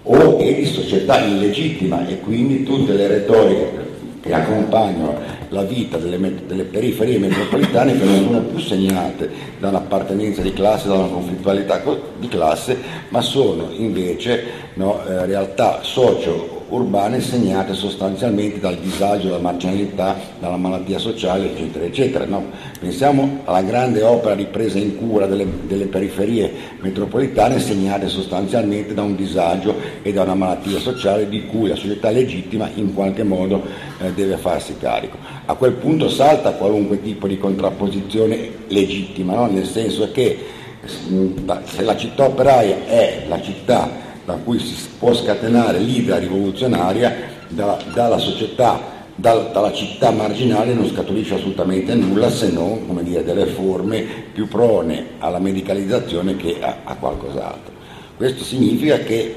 o 0.03 0.35
di 0.37 0.65
società 0.65 1.23
illegittima 1.23 2.05
e 2.05 2.19
quindi 2.19 2.63
tutte 2.63 2.91
le 2.91 3.07
retoriche 3.07 3.82
che 4.23 4.33
accompagnano 4.33 5.19
la 5.49 5.63
vita 5.63 5.97
delle, 5.97 6.45
delle, 6.47 6.63
periferie 6.63 7.19
metropolitane 7.19 7.97
che 7.97 8.05
non 8.05 8.23
sono 8.23 8.39
più 8.39 8.57
segnate 8.57 9.29
da 9.59 9.67
un'appartenenza 9.67 10.41
di 10.41 10.53
classe, 10.53 10.87
da 10.87 10.93
una 10.93 11.07
conflittualità 11.07 11.81
di 12.17 12.27
classe, 12.29 12.77
ma 13.09 13.19
sono 13.19 13.67
invece 13.73 14.45
no, 14.75 15.05
eh, 15.05 15.25
realtà 15.25 15.79
socio 15.81 16.62
urbane 16.73 17.21
segnate 17.21 17.75
sostanzialmente 17.75 18.59
dal 18.59 18.77
disagio, 18.77 19.27
dalla 19.27 19.41
marginalità, 19.41 20.15
dalla 20.39 20.57
malattia 20.57 20.97
sociale, 20.97 21.51
eccetera, 21.51 21.85
eccetera. 21.85 22.25
No? 22.25 22.45
Pensiamo 22.79 23.41
alla 23.43 23.61
grande 23.61 24.01
opera 24.01 24.33
di 24.33 24.45
presa 24.45 24.79
in 24.79 24.97
cura 24.97 25.27
delle, 25.27 25.45
delle, 25.67 25.85
periferie 25.85 26.51
metropolitane 26.79 27.59
segnate 27.59 28.07
sostanzialmente 28.07 28.95
da 28.95 29.03
un 29.03 29.15
disagio 29.15 29.75
e 30.01 30.11
da 30.11 30.23
una 30.23 30.33
malattia 30.33 30.79
sociale 30.79 31.29
di 31.29 31.45
cui 31.45 31.69
la 31.69 31.75
società 31.75 32.09
legittima 32.09 32.69
in 32.73 32.93
qualche 32.95 33.23
modo 33.23 33.61
eh, 33.99 34.11
deve 34.13 34.37
farsi 34.37 34.75
carico. 34.79 35.17
A 35.45 35.53
quel 35.53 35.73
punto 35.73 36.09
salta 36.09 36.53
qualunque 36.53 37.01
tipo 37.01 37.27
di 37.27 37.37
contrapposizione 37.37 38.49
legittima, 38.67 39.35
no? 39.35 39.45
nel 39.45 39.67
senso 39.67 40.11
che 40.11 40.61
se 40.85 41.81
la 41.81 41.95
città 41.95 42.25
operaia 42.25 42.85
è 42.87 43.25
la 43.27 43.41
città 43.41 44.11
da 44.25 44.33
cui 44.35 44.59
si 44.59 44.75
può 44.97 45.13
scatenare 45.13 45.79
l'idea 45.79 46.17
rivoluzionaria 46.17 47.13
da, 47.49 47.77
dalla 47.93 48.17
società, 48.17 48.79
dal, 49.15 49.51
dalla 49.51 49.73
città 49.73 50.11
marginale 50.11 50.73
non 50.73 50.87
scaturisce 50.87 51.35
assolutamente 51.35 51.93
nulla 51.93 52.29
se 52.29 52.49
non 52.51 52.87
come 52.87 53.03
dire, 53.03 53.23
delle 53.23 53.45
forme 53.47 54.05
più 54.33 54.47
prone 54.47 55.11
alla 55.19 55.39
medicalizzazione 55.39 56.35
che 56.35 56.57
a, 56.61 56.77
a 56.83 56.95
qualcos'altro. 56.95 57.73
Questo 58.17 58.43
significa 58.43 58.99
che 58.99 59.35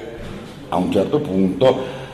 a 0.68 0.76
un 0.76 0.92
certo 0.92 1.20
punto 1.20 2.04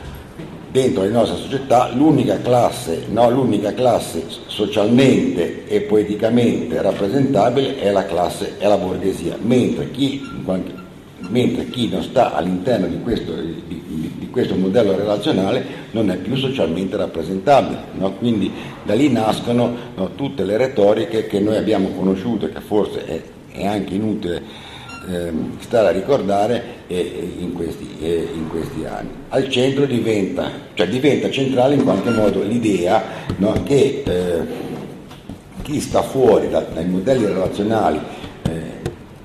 dentro 0.71 1.03
le 1.03 1.09
nostre 1.09 1.37
società 1.37 1.91
l'unica 1.93 2.41
classe, 2.41 3.05
no, 3.09 3.29
l'unica 3.29 3.73
classe 3.75 4.25
socialmente 4.47 5.67
e 5.67 5.81
poeticamente 5.81 6.81
rappresentabile 6.81 7.79
è 7.79 7.91
la 7.91 8.05
classe, 8.05 8.57
è 8.57 8.67
la 8.67 8.77
borghesia, 8.77 9.37
mentre 9.39 9.91
chi 9.91 10.15
in 10.15 10.43
qualche, 10.43 10.73
mentre 11.33 11.67
chi 11.69 11.89
non 11.89 12.03
sta 12.03 12.35
all'interno 12.35 12.85
di 12.85 13.01
questo, 13.01 13.33
di, 13.33 13.83
di 14.19 14.29
questo 14.29 14.55
modello 14.55 14.95
relazionale 14.95 15.65
non 15.91 16.11
è 16.11 16.15
più 16.17 16.35
socialmente 16.35 16.95
rappresentabile. 16.95 17.79
No? 17.93 18.13
Quindi 18.13 18.51
da 18.83 18.93
lì 18.93 19.11
nascono 19.11 19.75
no, 19.95 20.11
tutte 20.13 20.45
le 20.45 20.57
retoriche 20.57 21.25
che 21.25 21.39
noi 21.39 21.57
abbiamo 21.57 21.89
conosciuto 21.89 22.45
e 22.45 22.53
che 22.53 22.61
forse 22.61 23.05
è, 23.05 23.21
è 23.51 23.65
anche 23.65 23.95
inutile 23.95 24.41
eh, 25.09 25.33
stare 25.57 25.87
a 25.87 25.91
ricordare 25.91 26.63
eh, 26.85 27.33
in, 27.39 27.51
questi, 27.53 27.89
eh, 27.99 28.27
in, 28.31 28.47
questi, 28.47 28.85
anni. 28.85 29.09
Al 29.29 29.49
centro 29.49 29.85
diventa, 29.85 30.51
cioè 30.75 30.87
diventa 30.87 31.31
centrale 31.31 31.73
in 31.73 31.83
qualche 31.83 32.11
modo 32.11 32.43
l'idea 32.43 33.03
no, 33.37 33.53
che 33.63 34.03
eh, 34.05 34.71
chi 35.63 35.79
sta 35.79 36.03
fuori 36.03 36.47
da, 36.49 36.59
dai 36.59 36.85
modelli 36.85 37.25
relazionali 37.25 37.99
eh, 38.43 38.51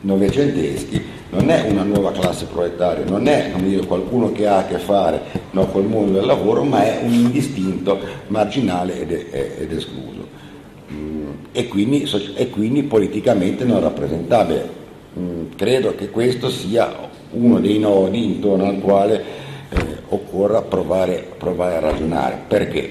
novecenteschi 0.00 1.16
non 1.30 1.50
è 1.50 1.66
una 1.68 1.82
nuova 1.82 2.12
classe 2.12 2.46
proletaria, 2.46 3.04
non 3.04 3.26
è 3.28 3.52
dire, 3.56 3.84
qualcuno 3.84 4.32
che 4.32 4.46
ha 4.46 4.58
a 4.58 4.66
che 4.66 4.78
fare 4.78 5.20
no, 5.50 5.66
col 5.66 5.84
mondo 5.84 6.12
del 6.12 6.26
lavoro, 6.26 6.64
ma 6.64 6.84
è 6.84 7.00
un 7.02 7.12
indistinto 7.12 7.98
marginale 8.28 9.00
ed, 9.00 9.10
ed 9.60 9.72
escluso 9.72 10.26
mm, 10.90 11.30
e, 11.52 11.68
quindi, 11.68 12.08
e, 12.34 12.48
quindi, 12.48 12.82
politicamente 12.84 13.64
non 13.64 13.80
rappresentabile. 13.80 14.76
Mm, 15.18 15.44
credo 15.56 15.94
che 15.94 16.08
questo 16.10 16.48
sia 16.48 16.90
uno 17.32 17.60
dei 17.60 17.78
nodi 17.78 18.24
intorno 18.24 18.64
al 18.64 18.80
quale 18.80 19.22
eh, 19.68 19.76
occorra 20.08 20.62
provare, 20.62 21.26
provare, 21.36 21.76
a 21.76 21.80
ragionare. 21.80 22.38
Perché? 22.48 22.90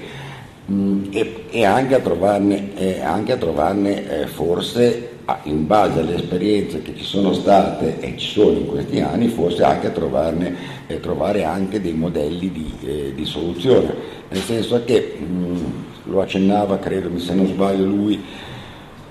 Mm, 0.70 1.06
e, 1.10 1.44
e, 1.50 1.64
anche 1.64 1.96
a 1.96 2.00
trovarne, 2.00 2.70
eh, 2.76 3.00
anche 3.00 3.32
a 3.32 3.36
trovarne 3.36 4.20
eh, 4.20 4.26
forse 4.28 5.16
in 5.44 5.66
base 5.66 6.00
alle 6.00 6.14
esperienze 6.14 6.80
che 6.80 6.94
ci 6.96 7.04
sono 7.04 7.34
state 7.34 8.00
e 8.00 8.16
ci 8.16 8.30
sono 8.30 8.58
in 8.58 8.66
questi 8.66 9.00
anni, 9.00 9.28
forse 9.28 9.62
anche 9.62 9.92
trovarne, 9.92 10.54
eh, 10.86 11.00
trovare 11.00 11.44
anche 11.44 11.80
dei 11.80 11.92
modelli 11.92 12.50
di, 12.50 12.72
eh, 12.82 13.12
di, 13.14 13.24
soluzione, 13.26 13.94
nel 14.28 14.40
senso 14.40 14.82
che, 14.84 15.18
mh, 15.18 16.10
lo 16.10 16.22
accennava, 16.22 16.78
credo, 16.78 17.18
se 17.18 17.34
non 17.34 17.46
sbaglio 17.46 17.84
lui, 17.84 18.24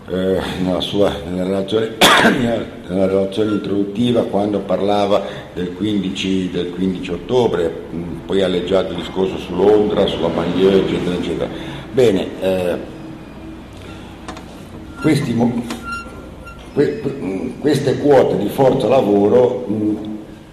eh, 0.09 0.39
nella 0.63 0.79
sua 0.79 1.13
nella 1.29 1.43
relazione, 1.43 1.95
nella 2.87 3.05
relazione, 3.05 3.51
introduttiva 3.51 4.23
quando 4.23 4.59
parlava 4.59 5.23
del 5.53 5.73
15, 5.73 6.49
del 6.49 6.71
15 6.71 7.11
ottobre, 7.11 7.71
mh, 7.91 7.97
poi 8.25 8.41
ha 8.41 8.47
leggiato 8.47 8.93
il 8.93 8.99
discorso 8.99 9.37
su 9.37 9.53
Londra, 9.55 10.07
sulla 10.07 10.29
Banlieue, 10.29 10.79
eccetera, 10.79 11.15
eccetera. 11.15 11.49
Bene, 11.91 12.27
eh, 12.41 12.77
questi 16.77 17.55
queste 17.59 17.97
quote 17.97 18.37
di 18.37 18.49
forza 18.49 18.87
lavoro 18.87 19.65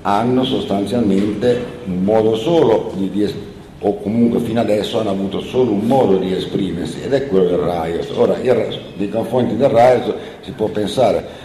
hanno 0.03 0.45
sostanzialmente 0.45 1.65
un 1.85 2.03
modo 2.03 2.35
solo 2.37 2.93
di, 2.97 3.11
di, 3.11 3.33
o 3.81 4.01
comunque 4.01 4.41
fino 4.41 4.61
adesso 4.61 5.01
hanno 5.01 5.11
avuto 5.11 5.41
solo 5.41 5.73
un 5.73 5.87
modo 5.87 6.17
di 6.17 6.33
esprimersi 6.33 7.03
ed 7.03 7.13
è 7.13 7.27
quello 7.27 7.45
del 7.45 7.59
riot. 7.59 8.13
Ora, 8.17 8.37
il, 8.39 8.81
nei 8.97 9.09
confronti 9.11 9.57
del 9.57 9.69
riot 9.69 10.15
si 10.41 10.53
può 10.53 10.69
pensare 10.69 11.43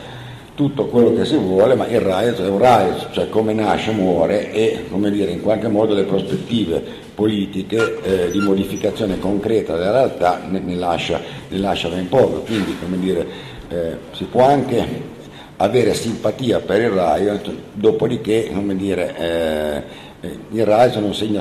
tutto 0.56 0.88
quello 0.88 1.14
che 1.14 1.23
si 1.23 1.38
vuole, 1.38 1.76
ma 1.76 1.88
il 1.88 2.01
riot 2.01 2.41
è 2.41 2.47
un 2.47 2.57
riot, 2.57 3.11
cioè 3.11 3.30
come 3.30 3.53
nasce 3.53 3.91
muore 3.91 4.51
e 4.51 4.85
come 4.89 5.11
dire, 5.11 5.31
in 5.31 5.41
qualche 5.41 5.68
modo 5.68 5.93
le 5.93 6.03
prospettive 6.03 6.84
politiche 7.15 7.99
eh, 8.01 8.31
di 8.31 8.39
modificazione 8.39 9.19
concreta 9.19 9.76
della 9.76 9.91
realtà 9.91 10.41
ne, 10.49 10.60
ne, 10.60 10.76
lascia, 10.76 11.22
ne 11.47 11.57
lascia 11.57 11.89
ben 11.89 12.07
poco. 12.10 12.41
Quindi, 12.41 12.76
come 12.81 12.97
dire, 12.97 13.26
eh, 13.69 13.97
si 14.11 14.25
può 14.25 14.43
anche 14.43 15.07
avere 15.57 15.93
simpatia 15.93 16.59
per 16.59 16.81
il 16.81 16.89
Riot, 16.89 17.51
dopodiché 17.73 18.51
dire, 18.75 19.15
eh, 19.17 20.07
Eh, 20.21 20.37
il 20.51 20.65
RAISO 20.65 20.99
non 20.99 21.13
segna, 21.13 21.39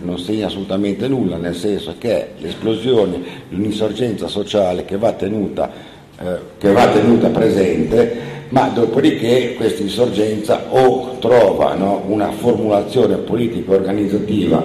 non 0.00 0.18
segna 0.18 0.46
assolutamente 0.46 1.06
nulla, 1.06 1.36
nel 1.36 1.54
senso 1.54 1.94
che 1.96 2.30
l'esplosione, 2.38 3.20
l'insorgenza 3.50 4.26
sociale 4.26 4.84
che 4.84 4.98
va 4.98 5.12
tenuta, 5.12 5.70
eh, 6.18 6.38
che 6.58 6.72
va 6.72 6.88
tenuta 6.88 7.28
presente 7.28 8.38
ma 8.48 8.68
dopodiché 8.74 9.54
questa 9.54 9.82
insorgenza 9.82 10.64
o 10.70 11.18
trova 11.20 11.74
no, 11.74 12.02
una 12.08 12.32
formulazione 12.32 13.14
politica 13.18 13.74
organizzativa 13.74 14.60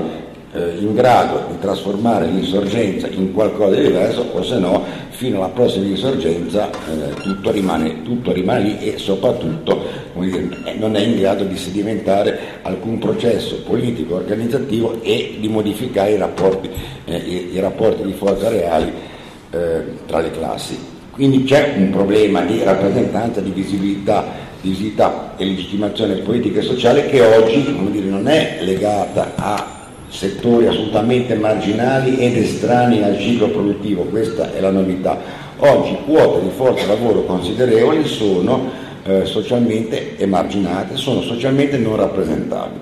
eh, 0.55 0.77
in 0.79 0.93
grado 0.93 1.43
di 1.51 1.59
trasformare 1.59 2.27
l'insorgenza 2.27 3.07
in 3.07 3.33
qualcosa 3.33 3.75
di 3.75 3.83
diverso 3.83 4.25
o 4.31 4.41
se 4.41 4.57
no 4.57 4.83
fino 5.09 5.37
alla 5.37 5.49
prossima 5.49 5.85
insorgenza 5.85 6.69
eh, 6.69 7.13
tutto, 7.21 7.51
rimane, 7.51 8.01
tutto, 8.03 8.31
rimane, 8.31 8.63
lì 8.63 8.79
e 8.79 8.97
soprattutto 8.97 9.83
dire, 10.15 10.47
eh, 10.63 10.73
non 10.75 10.95
è 10.95 11.01
in 11.01 11.17
grado 11.17 11.43
di 11.43 11.57
sedimentare 11.57 12.39
alcun 12.61 12.97
processo 12.99 13.61
politico 13.63 14.15
organizzativo 14.15 15.01
e 15.01 15.37
di 15.39 15.47
modificare 15.47 16.11
i 16.11 16.17
rapporti, 16.17 16.69
eh, 17.05 17.17
i, 17.17 17.53
i 17.53 17.59
rapporti 17.59 18.03
di 18.03 18.13
forza 18.13 18.49
reali 18.49 18.91
eh, 19.51 19.83
tra 20.05 20.19
le 20.19 20.31
classi. 20.31 20.77
Quindi 21.11 21.43
c'è 21.45 21.75
un 21.77 21.91
problema 21.91 22.41
di 22.41 22.61
rappresentanza, 22.61 23.39
di 23.39 23.51
visibilità, 23.51 24.25
di 24.59 24.69
visibilità 24.69 25.35
e 25.37 25.45
legittimazione 25.45 26.15
politica 26.15 26.59
e 26.59 26.63
sociale 26.63 27.05
che 27.07 27.21
oggi 27.21 27.63
dire, 27.91 28.07
non 28.07 28.27
è 28.27 28.57
legata 28.61 29.31
a 29.35 29.74
settori 30.15 30.65
assolutamente 30.67 31.35
marginali 31.35 32.17
ed 32.17 32.37
estranei 32.37 33.03
al 33.03 33.19
ciclo 33.19 33.49
produttivo, 33.49 34.03
questa 34.03 34.53
è 34.53 34.61
la 34.61 34.71
novità. 34.71 35.19
Oggi 35.57 35.97
quote 36.05 36.41
di 36.41 36.49
forza 36.55 36.85
lavoro 36.87 37.23
considerevoli 37.23 38.05
sono 38.05 38.69
eh, 39.03 39.25
socialmente 39.25 40.17
emarginate, 40.17 40.95
sono 40.95 41.21
socialmente 41.21 41.77
non 41.77 41.97
rappresentabili 41.97 42.79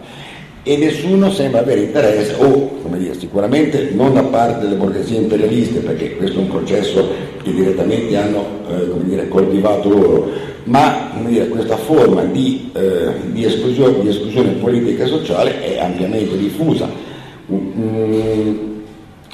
e 0.66 0.78
nessuno 0.78 1.30
sembra 1.30 1.60
avere 1.60 1.82
interesse, 1.82 2.36
o 2.36 2.78
come 2.82 2.98
dire, 2.98 3.20
sicuramente 3.20 3.90
non 3.94 4.14
da 4.14 4.24
parte 4.24 4.62
delle 4.62 4.76
borghesie 4.76 5.18
imperialiste, 5.18 5.80
perché 5.80 6.16
questo 6.16 6.40
è 6.40 6.42
un 6.42 6.48
processo 6.48 7.10
che 7.44 7.52
direttamente 7.52 8.16
hanno 8.16 8.46
eh, 8.70 9.04
dire, 9.04 9.28
coltivato 9.28 9.90
loro, 9.90 10.32
ma 10.64 11.12
dire, 11.26 11.50
questa 11.50 11.76
forma 11.76 12.24
di, 12.24 12.72
eh, 12.74 13.12
di, 13.32 13.44
esclusione, 13.44 14.00
di, 14.00 14.08
esclusione, 14.08 14.52
politica 14.52 15.04
e 15.04 15.08
sociale 15.08 15.62
è 15.62 15.80
ampiamente 15.80 16.38
diffusa 16.38 17.12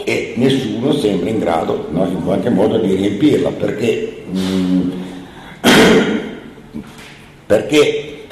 e 0.04 0.34
nessuno 0.36 0.94
sembra 0.94 1.30
in 1.30 1.40
grado 1.40 1.88
no, 1.92 2.06
in 2.06 2.24
qualche 2.24 2.50
modo 2.50 2.78
di 2.78 2.96
riempirla, 2.96 3.50
perché, 3.52 4.24
mm, 4.36 4.90
perché 7.46 8.26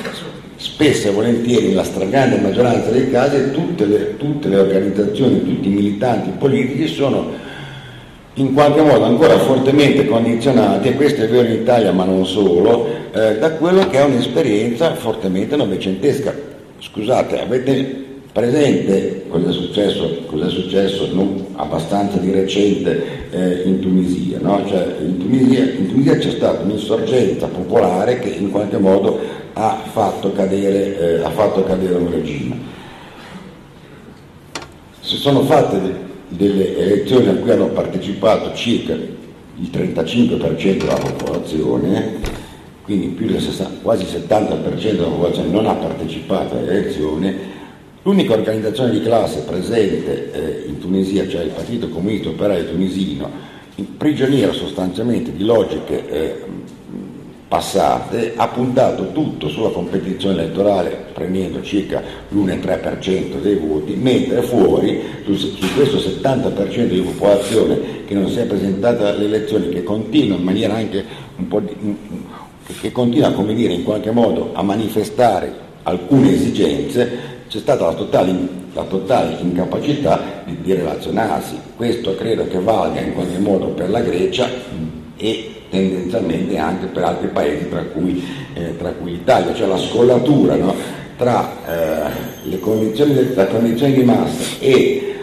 spesso 0.55 1.07
e 1.07 1.11
volentieri 1.11 1.67
nella 1.67 1.83
stragrande 1.83 2.39
maggioranza 2.39 2.89
dei 2.89 3.11
casi 3.11 3.51
tutte 3.51 3.85
le, 3.85 4.17
tutte 4.17 4.47
le 4.47 4.57
organizzazioni, 4.57 5.43
tutti 5.43 5.67
i 5.67 5.71
militanti 5.71 6.31
politici 6.37 6.87
sono 6.87 7.45
in 8.35 8.53
qualche 8.53 8.81
modo 8.81 9.03
ancora 9.03 9.37
fortemente 9.39 10.05
condizionati, 10.05 10.89
e 10.89 10.95
questo 10.95 11.23
è 11.23 11.27
vero 11.27 11.47
in 11.47 11.61
Italia 11.61 11.91
ma 11.91 12.05
non 12.05 12.25
solo, 12.25 12.87
eh, 13.11 13.37
da 13.37 13.51
quello 13.53 13.87
che 13.87 13.97
è 13.97 14.03
un'esperienza 14.03 14.93
fortemente 14.95 15.55
novecentesca. 15.55 16.33
Scusate, 16.79 17.41
avete 17.41 18.05
presente 18.31 19.25
cosa 19.29 19.49
è 19.49 19.51
successo, 19.51 20.23
cosa 20.25 20.47
successo 20.47 21.09
non 21.13 21.45
abbastanza 21.55 22.17
di 22.17 22.31
recente 22.31 23.29
eh, 23.31 23.61
in 23.65 23.79
Tunisia? 23.79 24.39
No? 24.41 24.63
Cioè, 24.67 24.95
in 25.01 25.17
Tunisia? 25.17 25.63
In 25.63 25.87
Tunisia 25.87 26.17
c'è 26.17 26.31
stata 26.31 26.61
un'insorgenza 26.61 27.47
popolare 27.47 28.19
che 28.19 28.29
in 28.29 28.51
qualche 28.51 28.77
modo 28.77 29.19
ha 29.53 29.81
fatto 29.91 30.31
cadere, 30.33 30.99
eh, 30.99 31.23
ha 31.23 31.29
fatto 31.31 31.63
cadere 31.63 31.95
un 31.95 32.11
regime. 32.11 32.55
Si 34.99 35.15
sono 35.15 35.41
fatte 35.41 36.05
delle 36.27 36.77
elezioni 36.77 37.29
a 37.29 37.35
cui 37.35 37.51
hanno 37.51 37.67
partecipato 37.67 38.53
circa 38.53 38.93
il 38.93 39.69
35% 39.71 40.77
della 40.77 40.93
popolazione, 40.93 42.15
quindi 42.83 43.07
più 43.07 43.27
del 43.27 43.41
60, 43.41 43.79
quasi 43.81 44.03
il 44.03 44.23
70% 44.29 44.91
della 44.91 45.07
popolazione 45.07 45.49
non 45.49 45.65
ha 45.65 45.73
partecipato 45.73 46.55
alle 46.55 46.71
elezioni. 46.71 47.55
L'unica 48.07 48.35
organizzazione 48.35 48.91
di 48.91 49.01
classe 49.01 49.41
presente 49.41 50.31
eh, 50.31 50.69
in 50.69 50.79
Tunisia, 50.79 51.27
cioè 51.27 51.41
il 51.41 51.49
Partito 51.49 51.89
Comunista 51.89 52.29
Operaio 52.29 52.69
Tunisino, 52.69 53.29
prigioniero 53.97 54.53
sostanzialmente 54.53 55.35
di 55.35 55.43
logiche 55.43 56.07
eh, 56.09 56.35
passate 57.49 58.31
ha 58.37 58.47
puntato 58.47 59.11
tutto 59.11 59.49
sulla 59.49 59.71
competizione 59.71 60.41
elettorale 60.41 61.07
prendendo 61.11 61.61
circa 61.61 62.01
l'1,3% 62.29 63.41
dei 63.41 63.55
voti, 63.55 63.95
mentre 63.95 64.41
fuori 64.41 65.01
su, 65.25 65.35
su 65.35 65.73
questo 65.75 65.97
70% 65.97 66.87
di 66.87 67.01
popolazione 67.01 68.05
che 68.05 68.13
non 68.13 68.29
si 68.29 68.39
è 68.39 68.45
presentata 68.45 69.09
alle 69.09 69.25
elezioni, 69.25 69.67
che 69.67 69.83
continua 69.83 70.37
in 70.37 70.43
maniera 70.43 70.75
anche 70.75 71.03
un 71.35 71.47
po' 71.49 71.59
di, 71.59 71.75
che 72.79 72.89
continua 72.93 73.33
come 73.33 73.53
dire 73.53 73.73
in 73.73 73.83
qualche 73.83 74.11
modo 74.11 74.51
a 74.53 74.61
manifestare 74.61 75.65
alcune 75.87 76.33
esigenze, 76.33 77.26
c'è 77.47 77.59
stata 77.59 77.85
la 77.85 77.93
totale, 77.93 78.35
la 78.73 78.83
totale 78.83 79.37
incapacità 79.41 80.43
di, 80.45 80.57
di 80.61 80.73
relazionarsi. 80.73 81.59
Questo 81.75 82.15
credo 82.15 82.47
che 82.47 82.59
valga 82.59 82.99
in 82.99 83.13
qualche 83.13 83.39
modo 83.39 83.67
per 83.67 83.89
la 83.89 84.01
Grecia 84.01 84.49
e 85.15 85.51
tendenzialmente 85.69 86.57
anche 86.57 86.87
per 86.87 87.03
altri 87.03 87.27
paesi, 87.27 87.69
tra 87.69 87.81
cui, 87.83 88.23
eh, 88.53 88.77
tra 88.77 88.91
cui 88.91 89.11
l'Italia, 89.11 89.53
cioè 89.53 89.67
la 89.67 89.77
scollatura 89.77 90.55
no? 90.55 90.73
tra 91.17 91.51
eh, 91.65 92.11
le 92.43 92.59
condizioni, 92.59 93.33
la 93.33 93.47
condizione 93.47 93.93
di 93.93 94.03
massa 94.03 94.59
e 94.59 95.15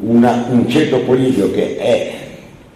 una, 0.00 0.46
un 0.50 0.68
ceto 0.68 1.00
politico 1.00 1.50
che 1.50 1.76
è 1.76 2.16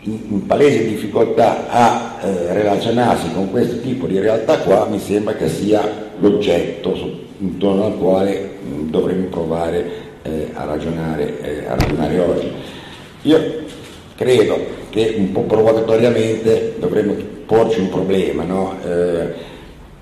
in 0.04 0.46
palese 0.46 0.88
difficoltà 0.88 1.68
a 1.68 2.18
eh, 2.20 2.52
relazionarsi 2.52 3.30
con 3.32 3.50
questo 3.50 3.80
tipo 3.80 4.06
di 4.06 4.18
realtà 4.18 4.58
qua, 4.58 4.86
mi 4.90 4.98
sembra 4.98 5.34
che 5.34 5.48
sia 5.48 6.10
l'oggetto 6.18 6.96
intorno 7.42 7.86
al 7.86 7.98
quale 7.98 8.50
mh, 8.62 8.90
dovremmo 8.90 9.26
provare 9.26 9.90
eh, 10.22 10.50
a 10.54 10.64
ragionare, 10.64 11.40
eh, 11.42 11.66
a 11.66 11.74
ragionare 11.74 12.18
oggi. 12.20 12.52
Io 13.22 13.38
credo 14.16 14.58
che 14.90 15.14
un 15.18 15.32
po' 15.32 15.42
provocatoriamente 15.42 16.76
dovremmo 16.78 17.14
porci 17.46 17.80
un 17.80 17.88
problema, 17.88 18.44
no? 18.44 18.76
eh, 18.84 19.32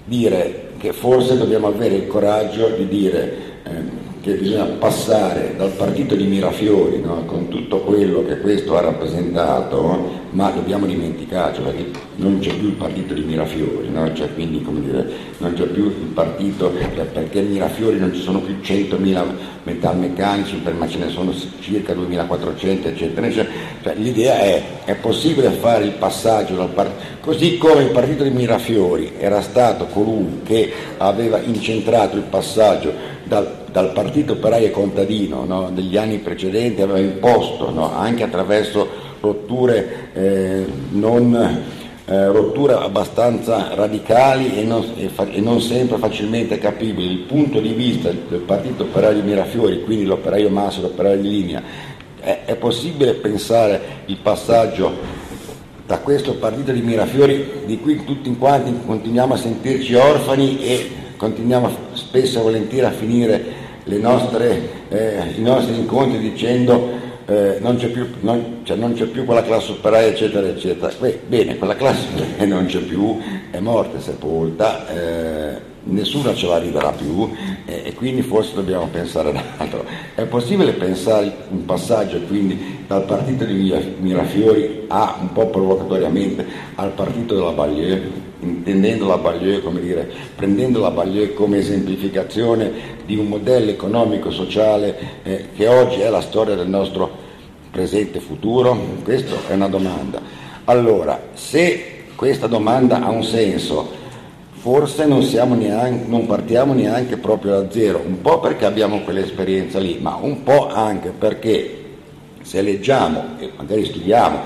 dire 0.04 0.68
che 0.78 0.92
forse 0.92 1.36
dobbiamo 1.36 1.68
avere 1.68 1.94
il 1.94 2.06
coraggio 2.06 2.68
di 2.68 2.86
dire 2.88 3.32
eh, 3.64 3.70
che 4.20 4.34
bisogna 4.34 4.64
passare 4.64 5.54
dal 5.56 5.70
partito 5.70 6.14
di 6.14 6.24
Mirafiori, 6.24 7.00
no? 7.00 7.24
con 7.24 7.48
tutto 7.48 7.80
quello 7.80 8.22
che 8.24 8.38
questo 8.40 8.76
ha 8.76 8.82
rappresentato, 8.82 10.18
ma 10.30 10.50
dobbiamo 10.50 10.84
dimenticarci 10.84 11.62
perché 11.62 11.90
non 12.16 12.38
c'è 12.38 12.52
più 12.54 12.68
il 12.68 12.74
partito 12.74 13.14
di 13.14 13.22
Mirafiori, 13.22 13.88
no? 13.88 14.12
cioè, 14.12 14.32
quindi 14.34 14.62
dire, 14.82 15.08
non 15.38 15.54
c'è 15.54 15.64
più 15.64 15.86
il 15.86 16.10
partito 16.12 16.70
cioè, 16.94 17.04
perché 17.06 17.40
Mirafiori 17.40 17.98
non 17.98 18.12
ci 18.12 18.20
sono 18.20 18.40
più 18.40 18.56
100.000 18.62 19.24
metalmeccanici, 19.62 20.60
ma 20.76 20.86
ce 20.86 20.98
ne 20.98 21.08
sono 21.08 21.32
circa 21.60 21.94
2.400 21.94 22.86
eccetera. 22.86 23.26
eccetera. 23.26 23.48
Cioè, 23.82 23.94
l'idea 23.94 24.38
è, 24.38 24.62
è 24.84 24.94
possibile 24.96 25.48
fare 25.50 25.84
il 25.84 25.92
passaggio 25.92 26.56
dal 26.56 26.68
partito, 26.68 26.98
così 27.20 27.56
come 27.56 27.82
il 27.84 27.90
partito 27.90 28.22
di 28.22 28.30
Mirafiori 28.30 29.12
era 29.18 29.40
stato 29.40 29.86
colui 29.86 30.40
che 30.44 30.70
aveva 30.98 31.40
incentrato 31.40 32.16
il 32.16 32.22
passaggio 32.22 33.18
dal 33.30 33.60
dal 33.72 33.92
partito 33.92 34.32
operaio 34.32 34.66
e 34.66 34.70
contadino 34.70 35.44
no, 35.44 35.70
degli 35.72 35.96
anni 35.96 36.18
precedenti 36.18 36.82
aveva 36.82 36.98
imposto, 36.98 37.70
no, 37.70 37.92
anche 37.94 38.24
attraverso 38.24 38.88
rotture, 39.20 40.10
eh, 40.12 40.66
non, 40.90 41.62
eh, 42.04 42.26
rotture 42.26 42.74
abbastanza 42.74 43.74
radicali 43.74 44.58
e 44.58 44.64
non, 44.64 44.84
e, 44.96 45.08
fa, 45.08 45.28
e 45.30 45.40
non, 45.40 45.60
sempre 45.60 45.98
facilmente 45.98 46.58
capibili, 46.58 47.12
il 47.12 47.18
punto 47.20 47.60
di 47.60 47.72
vista 47.72 48.10
del 48.10 48.40
partito 48.40 48.84
operaio 48.84 49.20
di 49.20 49.28
Mirafiori, 49.28 49.82
quindi 49.82 50.04
l'operaio 50.04 50.48
massimo, 50.48 50.88
l'operaio 50.88 51.20
di 51.20 51.28
linea, 51.28 51.62
è, 52.20 52.40
è 52.46 52.56
possibile 52.56 53.14
pensare 53.14 53.80
il 54.06 54.16
passaggio 54.16 55.18
da 55.86 55.98
questo 55.98 56.34
partito 56.34 56.72
di 56.72 56.80
Mirafiori 56.82 57.62
di 57.66 57.78
cui 57.80 58.04
tutti 58.04 58.34
quanti 58.36 58.72
continuiamo 58.84 59.34
a 59.34 59.36
sentirci 59.36 59.94
orfani 59.94 60.62
e 60.62 60.90
continuiamo 61.16 61.89
spesso 62.10 62.40
e 62.40 62.42
volentieri 62.42 62.86
a 62.86 62.90
finire 62.90 63.68
nostre, 63.98 64.68
eh, 64.88 65.32
i 65.36 65.42
nostri 65.42 65.76
incontri 65.76 66.18
dicendo 66.18 66.98
eh, 67.26 67.58
non, 67.60 67.76
c'è 67.76 67.86
più, 67.86 68.08
non, 68.20 68.62
cioè 68.64 68.76
non, 68.76 68.94
c'è 68.94 69.04
più, 69.04 69.24
quella 69.24 69.44
classe 69.44 69.72
operaia 69.72 70.08
eccetera 70.08 70.48
eccetera. 70.48 70.92
Beh, 70.98 71.20
bene, 71.28 71.56
quella 71.56 71.76
classe 71.76 72.08
non 72.46 72.66
c'è 72.66 72.80
più, 72.80 73.16
è 73.52 73.60
morta, 73.60 73.98
è 73.98 74.00
sepolta, 74.00 74.88
eh, 74.88 75.60
nessuno 75.84 76.34
ce 76.34 76.46
la 76.46 76.58
riderà 76.58 76.90
più 76.90 77.30
eh, 77.64 77.82
e 77.84 77.94
quindi 77.94 78.22
forse 78.22 78.54
dobbiamo 78.54 78.86
pensare 78.86 79.30
ad 79.30 79.40
altro. 79.56 79.84
È 80.14 80.22
possibile 80.24 80.72
pensare 80.72 81.32
un 81.50 81.64
passaggio 81.64 82.20
quindi 82.22 82.84
dal 82.86 83.04
partito 83.04 83.44
di 83.44 83.72
Mirafiori 83.98 84.84
a, 84.88 85.16
un 85.20 85.32
po' 85.32 85.46
provocatoriamente, 85.46 86.46
al 86.74 86.90
partito 86.92 87.34
della 87.34 87.52
Bagliere? 87.52 88.28
intendendo 88.42 89.06
la 89.06 89.18
Baglieu 89.18 89.62
come 89.62 89.80
dire, 89.80 90.10
prendendo 90.34 90.80
la 90.80 90.90
Baglieu 90.90 91.34
come 91.34 91.58
esemplificazione 91.58 92.72
di 93.04 93.16
un 93.16 93.26
modello 93.26 93.70
economico-sociale 93.70 94.98
eh, 95.22 95.48
che 95.54 95.68
oggi 95.68 96.00
è 96.00 96.08
la 96.08 96.22
storia 96.22 96.54
del 96.54 96.68
nostro 96.68 97.10
presente 97.70 98.18
e 98.18 98.20
futuro? 98.20 98.76
Questa 99.04 99.34
è 99.48 99.54
una 99.54 99.68
domanda. 99.68 100.20
Allora, 100.64 101.20
se 101.34 102.04
questa 102.16 102.46
domanda 102.46 103.02
ha 103.02 103.10
un 103.10 103.24
senso, 103.24 103.99
forse 104.60 105.06
non, 105.06 105.20
neanche, 105.56 106.06
non, 106.06 106.26
partiamo 106.26 106.74
neanche 106.74 107.16
proprio 107.16 107.52
da 107.52 107.70
zero, 107.70 108.02
un 108.04 108.20
po' 108.20 108.40
perché 108.40 108.66
abbiamo 108.66 109.00
quell'esperienza 109.00 109.78
lì, 109.78 109.98
ma 110.02 110.18
un 110.20 110.42
po' 110.42 110.68
anche 110.68 111.08
perché 111.16 111.84
se 112.42 112.60
leggiamo 112.60 113.38
e 113.38 113.52
magari 113.56 113.86
studiamo, 113.86 114.38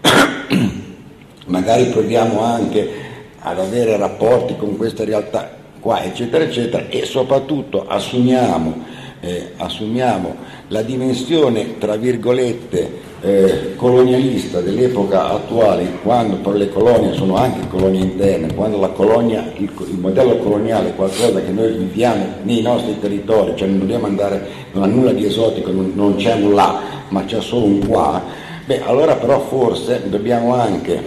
magari 1.46 1.84
proviamo 1.84 2.40
anche 2.42 3.02
ad 3.38 3.60
avere 3.60 3.96
rapporti 3.96 4.56
con 4.56 4.76
queste 4.76 5.04
realtà 5.04 5.48
qua, 5.78 6.02
eccetera, 6.02 6.42
eccetera, 6.42 6.88
e 6.88 7.04
soprattutto 7.04 7.86
assumiamo, 7.86 8.84
eh, 9.20 9.52
assumiamo 9.56 10.34
la 10.74 10.82
dimensione, 10.82 11.78
tra 11.78 11.94
virgolette, 11.94 13.12
eh, 13.20 13.76
colonialista 13.76 14.60
dell'epoca 14.60 15.30
attuale, 15.30 15.86
quando 16.02 16.34
però 16.38 16.56
le 16.56 16.68
colonie 16.68 17.12
sono 17.12 17.36
anche 17.36 17.68
colonie 17.68 18.00
interne, 18.00 18.52
quando 18.54 18.80
colonia, 18.90 19.52
il, 19.56 19.70
il, 19.88 19.98
modello 20.00 20.36
coloniale 20.38 20.88
è 20.88 20.94
qualcosa 20.96 21.40
che 21.40 21.52
noi 21.52 21.74
viviamo 21.74 22.24
nei 22.42 22.60
nostri 22.60 22.98
territori, 22.98 23.52
cioè 23.54 23.68
non 23.68 23.78
dobbiamo 23.78 24.06
andare, 24.06 24.48
non 24.72 24.82
ha 24.82 24.86
nulla 24.86 25.12
di 25.12 25.24
esotico, 25.24 25.70
non, 25.70 25.92
non 25.94 26.16
c'è 26.16 26.34
un 26.34 26.54
là, 26.54 26.80
ma 27.10 27.24
c'è 27.24 27.40
solo 27.40 27.66
un 27.66 27.86
qua, 27.86 28.20
beh 28.66 28.82
allora 28.82 29.14
però 29.14 29.38
forse 29.42 30.02
dobbiamo 30.08 30.54
anche 30.54 31.00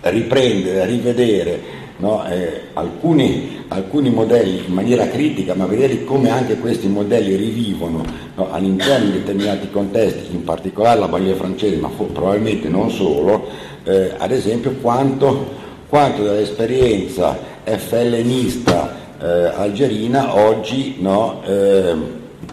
riprendere, 0.00 0.86
rivedere 0.86 1.77
no? 1.98 2.26
eh, 2.26 2.62
alcuni, 2.74 3.64
alcuni, 3.68 4.10
modelli 4.10 4.64
in 4.66 4.72
maniera 4.72 5.08
critica, 5.08 5.54
ma 5.54 5.66
vedere 5.66 6.04
come 6.04 6.30
anche 6.30 6.58
questi 6.58 6.88
modelli 6.88 7.36
rivivono 7.36 8.04
no? 8.34 8.50
all'interno 8.50 9.06
di 9.06 9.18
determinati 9.18 9.70
contesti, 9.70 10.34
in 10.34 10.44
particolare 10.44 11.00
la 11.00 11.08
Balia 11.08 11.34
francese, 11.34 11.76
ma 11.76 11.88
probabilmente 11.88 12.68
non 12.68 12.90
solo, 12.90 13.48
eh, 13.84 14.14
ad 14.16 14.30
esempio 14.30 14.72
quanto, 14.80 15.66
quanto 15.88 16.22
dell'esperienza 16.22 17.36
FLNista 17.64 19.06
eh, 19.20 19.26
algerina 19.26 20.36
oggi 20.36 20.96
no, 21.00 21.42
eh, 21.44 21.96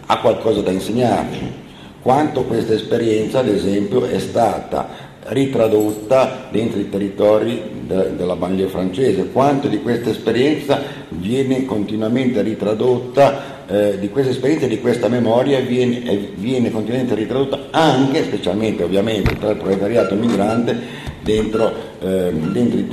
ha 0.06 0.18
qualcosa 0.18 0.60
da 0.60 0.70
insegnarci, 0.70 1.64
quanto 2.02 2.44
questa 2.44 2.74
esperienza 2.74 3.40
ad 3.40 3.48
esempio 3.48 4.04
è 4.04 4.18
stata 4.18 5.04
ritradotta 5.28 6.48
dentro 6.50 6.78
i 6.78 6.88
territori 6.88 7.75
de, 7.86 8.16
della 8.16 8.36
banlieue 8.36 8.68
francese, 8.68 9.30
quanto 9.30 9.68
di 9.68 9.80
questa 9.80 10.10
esperienza 10.10 10.80
viene 11.08 11.64
continuamente 11.64 12.42
ritradotta, 12.42 13.64
eh, 13.68 13.98
di 13.98 14.08
questa 14.10 14.30
esperienza 14.30 14.66
e 14.66 14.68
di 14.68 14.80
questa 14.80 15.08
memoria 15.08 15.60
viene, 15.60 16.02
eh, 16.04 16.32
viene, 16.34 16.70
continuamente 16.70 17.14
ritradotta 17.14 17.68
anche, 17.70 18.24
specialmente 18.24 18.82
ovviamente 18.82 19.36
tra 19.36 19.50
il 19.50 19.56
proletariato 19.56 20.14
migrante, 20.14 21.04
dentro, 21.22 21.72
eh, 22.00 22.30
dentro, 22.32 22.78
i, 22.78 22.84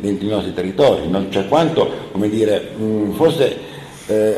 dentro 0.00 0.26
i 0.26 0.30
nostri 0.30 0.54
territori, 0.54 1.08
no? 1.08 1.26
cioè 1.28 1.46
quanto, 1.48 1.90
come 2.12 2.28
dire, 2.28 2.70
mh, 2.76 2.82
mm, 2.82 3.10
forse 3.12 3.56
eh, 4.06 4.34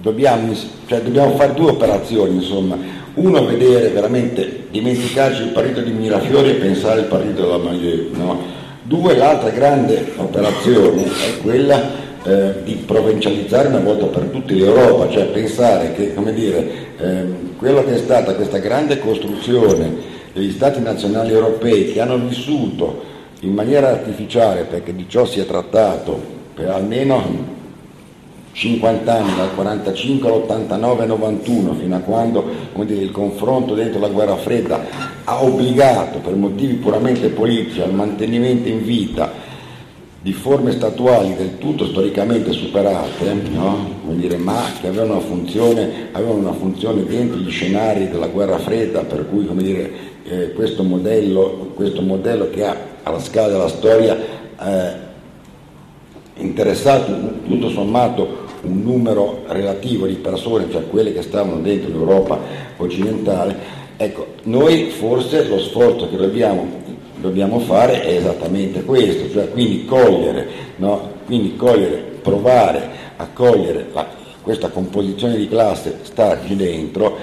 dobbiamo, 0.00 0.52
cioè, 0.86 1.00
dobbiamo 1.00 1.36
fare 1.36 1.54
due 1.54 1.70
operazioni, 1.70 2.34
insomma, 2.34 2.76
uno 3.16 3.46
vedere 3.46 3.88
veramente, 3.88 4.66
dimenticarci 4.70 5.42
il 5.42 5.48
partito 5.48 5.80
di 5.80 5.90
Mirafiori 5.90 6.50
e 6.50 6.54
pensare 6.54 7.00
al 7.00 7.06
partito 7.06 7.42
della 7.42 7.58
Maglie, 7.58 8.08
no? 8.12 8.54
Due, 8.82 9.16
l'altra 9.16 9.50
grande 9.50 10.12
operazione 10.16 11.04
è 11.04 11.40
quella 11.42 11.82
eh, 12.24 12.62
di 12.62 12.74
provincializzare 12.74 13.68
una 13.68 13.80
volta 13.80 14.06
per 14.06 14.24
tutte 14.24 14.54
l'Europa, 14.54 15.08
cioè 15.10 15.24
pensare 15.26 15.92
che, 15.94 16.14
come 16.14 16.32
dire, 16.34 16.68
ehm, 16.98 17.56
quello 17.56 17.82
che 17.84 17.94
è 17.94 17.98
stata 17.98 18.34
questa 18.34 18.58
grande 18.58 18.98
costruzione 18.98 20.14
degli 20.32 20.52
stati 20.52 20.80
nazionali 20.80 21.32
europei 21.32 21.92
che 21.92 22.00
hanno 22.00 22.18
vissuto 22.18 23.02
in 23.40 23.52
maniera 23.52 23.88
artificiale, 23.88 24.66
perché 24.68 24.94
di 24.94 25.06
ciò 25.08 25.24
si 25.24 25.40
è 25.40 25.46
trattato 25.46 26.20
per 26.54 26.68
almeno 26.68 27.54
50 28.56 29.12
anni, 29.12 29.36
dal 29.36 29.54
45 29.54 30.30
all'89-91, 30.30 31.78
fino 31.78 31.96
a 31.96 31.98
quando 31.98 32.42
dire, 32.86 33.02
il 33.02 33.10
confronto 33.10 33.74
dentro 33.74 34.00
la 34.00 34.08
guerra 34.08 34.36
fredda 34.36 34.82
ha 35.24 35.42
obbligato 35.42 36.20
per 36.20 36.34
motivi 36.36 36.74
puramente 36.76 37.28
politici 37.28 37.82
al 37.82 37.92
mantenimento 37.92 38.68
in 38.68 38.82
vita 38.82 39.30
di 40.22 40.32
forme 40.32 40.72
statuali 40.72 41.36
del 41.36 41.58
tutto 41.58 41.84
storicamente 41.86 42.50
superate, 42.52 43.34
no? 43.50 43.90
dire, 44.06 44.38
ma 44.38 44.62
che 44.80 44.86
avevano 44.88 45.16
una, 45.16 45.20
funzione, 45.20 46.08
avevano 46.12 46.38
una, 46.38 46.54
funzione, 46.54 47.04
dentro 47.04 47.38
gli 47.38 47.50
scenari 47.50 48.08
della 48.08 48.28
guerra 48.28 48.58
fredda, 48.58 49.02
per 49.02 49.28
cui 49.28 49.46
dire, 49.56 49.92
eh, 50.24 50.52
questo, 50.54 50.82
modello, 50.82 51.72
questo, 51.74 52.00
modello, 52.00 52.48
che 52.48 52.64
ha 52.64 52.74
alla 53.02 53.20
scala 53.20 53.48
della 53.48 53.68
storia 53.68 54.16
eh, 54.58 55.04
interessato 56.38 57.12
tutto 57.46 57.68
sommato 57.68 58.44
un 58.66 58.82
numero 58.82 59.42
relativo 59.46 60.06
di 60.06 60.14
persone, 60.14 60.66
cioè 60.70 60.86
quelle 60.88 61.12
che 61.12 61.22
stavano 61.22 61.60
dentro 61.60 61.90
l'Europa 61.90 62.38
occidentale, 62.76 63.56
ecco, 63.96 64.26
noi 64.44 64.90
forse 64.90 65.46
lo 65.46 65.58
sforzo 65.58 66.08
che 66.08 66.16
dobbiamo, 66.16 66.66
dobbiamo 67.20 67.60
fare 67.60 68.02
è 68.02 68.16
esattamente 68.16 68.82
questo, 68.82 69.30
cioè 69.30 69.50
quindi 69.50 69.84
cogliere, 69.84 70.46
no? 70.76 71.12
quindi 71.26 71.56
cogliere 71.56 72.14
provare 72.20 72.88
a 73.16 73.28
cogliere 73.32 73.86
la, 73.92 74.06
questa 74.42 74.68
composizione 74.68 75.36
di 75.36 75.48
classe, 75.48 75.98
starci 76.02 76.56
dentro, 76.56 77.16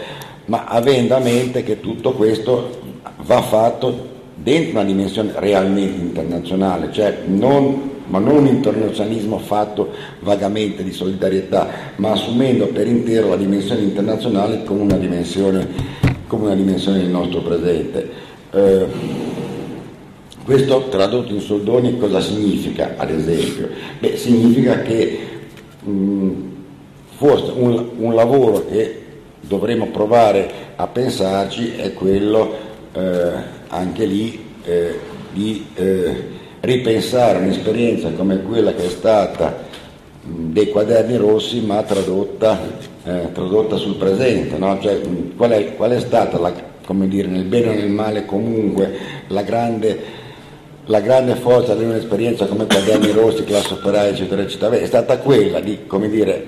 ma 0.46 0.66
avendo 0.66 1.16
a 1.16 1.20
mente 1.20 1.64
che 1.64 1.80
tutto 1.80 2.14
questo 2.14 2.82
va 3.26 3.42
fatto 3.42 4.12
dentro 4.36 4.80
una 4.80 4.84
dimensione 4.84 5.32
realmente 5.36 6.02
internazionale, 6.02 6.92
cioè 6.92 7.20
non 7.26 7.92
ma 8.08 8.20
non 8.20 8.38
un 8.38 8.48
internazionalismo 8.48 9.40
fatto 9.40 9.92
vagamente 10.20 10.84
di 10.84 10.92
solidarietà, 10.92 11.68
ma 11.98 12.12
assumendo 12.12 12.68
per 12.68 12.88
intero 12.88 13.30
la 13.30 13.38
dimensione 13.38 13.82
internazionale 13.82 14.64
come 14.64 14.82
una 14.82 14.98
dimensione, 14.98 15.68
come 16.28 16.46
una 16.46 16.56
dimensione 16.56 17.00
del 17.00 17.10
nostro 17.10 17.42
presente. 17.42 18.10
Eh, 18.52 18.86
questo 20.44 20.88
tradotto 20.90 21.34
in 21.34 21.40
soldoni 21.40 21.98
cosa 21.98 22.20
significa, 22.20 22.96
ad 22.98 23.10
esempio? 23.10 23.70
Beh, 24.00 24.18
significa 24.18 24.82
che 24.82 25.20
mh, 25.82 26.32
forse 27.16 27.52
un, 27.56 27.92
un, 27.98 28.14
lavoro 28.14 28.66
che 28.66 29.02
dovremmo 29.40 29.88
provare 29.88 30.52
a 30.76 30.88
pensarci 30.88 31.76
è 31.78 31.94
quello 31.94 32.54
eh, 32.92 33.32
anche 33.70 34.06
lì 34.06 34.44
eh, 34.66 35.00
di 35.32 35.66
eh, 35.76 36.24
ripensare 36.64 37.40
un'esperienza 37.40 38.10
come 38.12 38.42
quella 38.42 38.74
che 38.74 38.86
è 38.86 38.90
stata 38.90 39.72
dei 40.22 40.70
quaderni 40.70 41.18
rossi 41.18 41.60
ma 41.60 41.84
tradotta, 41.84 42.58
eh, 43.04 43.32
tradotta 43.34 43.76
sul 43.76 43.96
presente, 43.96 44.58
no? 44.58 44.80
cioè, 44.80 45.02
qual, 45.36 45.52
è, 45.52 45.76
qual, 45.76 45.92
è, 45.92 46.00
stata, 46.00 46.40
la, 46.40 46.54
come 46.86 47.10
dire, 47.10 47.28
nel 47.28 47.44
bene 47.44 47.68
o 47.68 47.74
nel 47.74 47.90
male 47.90 48.26
comunque, 48.26 48.98
la 49.28 49.42
grande, 49.42 50.00
la 50.86 51.02
grande 51.02 51.36
forza 51.36 51.76
di 51.76 51.84
un'esperienza 51.84 52.46
come 52.46 52.66
quaderni 52.66 53.12
rossi, 53.12 53.44
classe 53.44 53.74
operaia, 53.74 54.12
eccetera, 54.12 54.42
eccetera, 54.42 54.78
è 54.78 54.86
stata 54.86 55.18
quella 55.18 55.60
di, 55.60 55.80
come 55.86 56.08
dire, 56.08 56.48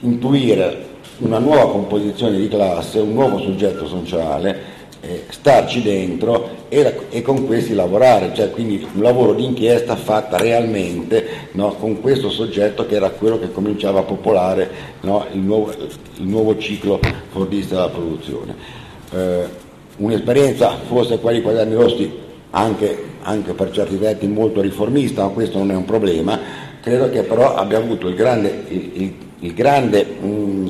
intuire 0.00 0.86
una 1.18 1.40
nuova 1.40 1.72
composizione 1.72 2.38
di 2.38 2.46
classe, 2.46 3.00
un 3.00 3.14
nuovo 3.14 3.40
soggetto 3.40 3.88
sociale 3.88 4.67
eh, 5.00 5.24
starci 5.28 5.82
dentro 5.82 6.66
e, 6.68 7.06
e, 7.10 7.22
con 7.22 7.46
questi 7.46 7.74
lavorare, 7.74 8.32
cioè 8.34 8.50
quindi 8.50 8.86
un 8.94 9.02
lavoro 9.02 9.32
di 9.32 9.44
inchiesta 9.44 9.96
fatta 9.96 10.36
realmente 10.36 11.48
no, 11.52 11.74
con 11.74 12.00
questo 12.00 12.30
soggetto 12.30 12.86
che 12.86 12.96
era 12.96 13.10
quello 13.10 13.38
che 13.38 13.52
cominciava 13.52 14.00
a 14.00 14.02
popolare 14.02 14.68
no, 15.02 15.26
il, 15.32 15.40
nuovo, 15.40 15.72
il, 15.72 16.26
nuovo, 16.26 16.58
ciclo 16.58 17.00
fordista 17.30 17.76
della 17.76 17.88
produzione. 17.88 18.54
Eh, 19.12 19.66
un'esperienza, 19.98 20.76
forse 20.86 21.18
quali 21.18 21.42
quaderni 21.42 21.74
rossi, 21.74 22.12
anche, 22.50 23.04
anche, 23.22 23.52
per 23.52 23.70
certi 23.70 23.96
versi 23.96 24.26
molto 24.26 24.60
riformista, 24.60 25.22
ma 25.22 25.28
questo 25.28 25.58
non 25.58 25.70
è 25.70 25.74
un 25.74 25.84
problema, 25.84 26.38
credo 26.80 27.08
che 27.10 27.22
però 27.22 27.54
abbia 27.54 27.78
avuto 27.78 28.08
il 28.08 28.14
grande, 28.14 28.64
il, 28.68 29.14
il 29.40 29.54
grande 29.54 30.04
mh, 30.04 30.26
mm, 30.26 30.66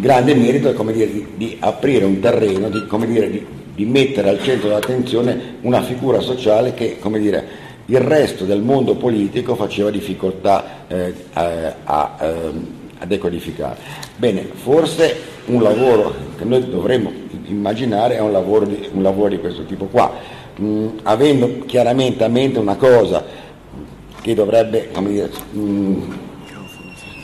grande 0.00 0.34
merito 0.34 0.70
è 0.70 0.92
dire, 0.92 1.12
di, 1.12 1.26
di, 1.36 1.56
aprire 1.60 2.04
un 2.04 2.18
terreno, 2.20 2.68
di, 2.68 2.84
dire, 3.06 3.30
di, 3.30 3.46
di, 3.74 3.84
mettere 3.84 4.30
al 4.30 4.42
centro 4.42 4.68
dell'attenzione 4.68 5.56
una 5.60 5.82
figura 5.82 6.20
sociale 6.20 6.74
che 6.74 6.98
dire, 7.18 7.68
il 7.86 8.00
resto 8.00 8.44
del 8.44 8.62
mondo 8.62 8.94
politico 8.94 9.54
faceva 9.54 9.90
difficoltà 9.90 10.86
eh, 10.88 11.14
a, 11.34 11.74
a, 11.84 12.16
ehm, 12.20 12.66
a, 12.98 13.06
decodificare. 13.06 13.76
Bene, 14.16 14.48
forse 14.52 15.16
un 15.46 15.62
lavoro 15.62 16.14
che 16.36 16.44
noi 16.44 16.68
dovremmo 16.68 17.12
immaginare 17.46 18.16
è 18.16 18.20
un 18.20 18.32
lavoro, 18.32 18.66
un 18.92 19.02
lavoro 19.02 19.28
di 19.28 19.38
questo 19.38 19.64
tipo 19.64 19.86
qua. 19.86 20.12
mh, 20.56 20.86
avendo 21.02 21.60
chiaramente 21.66 22.24
a 22.24 22.28
mente 22.28 22.58
una 22.58 22.76
cosa 22.76 23.24
che 24.20 24.34
dovrebbe, 24.34 24.88
dire, 25.06 25.30
mh, 25.52 26.02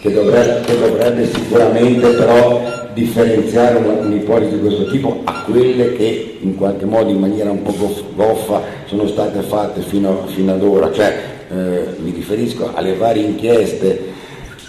che 0.06 0.12
dovrebbe, 0.12 0.78
dovrebbe 0.78 1.26
sicuramente 1.26 2.08
però 2.10 2.62
differenziare 2.94 3.76
un'ipotesi 3.76 4.54
di 4.54 4.60
questo 4.60 4.86
tipo 4.86 5.20
a 5.24 5.42
quelle 5.44 5.94
che 5.96 6.38
in 6.40 6.54
qualche 6.54 6.84
modo 6.84 7.10
in 7.10 7.18
maniera 7.18 7.50
un 7.50 7.62
po' 7.62 7.74
goffa 8.14 8.62
sono 8.86 9.06
state 9.06 9.40
fatte 9.40 9.80
fino, 9.82 10.26
fino 10.26 10.52
ad 10.52 10.62
ora, 10.62 10.92
cioè 10.92 11.14
eh, 11.50 11.86
mi 11.98 12.12
riferisco 12.12 12.70
alle 12.74 12.94
varie 12.94 13.24
inchieste 13.24 14.14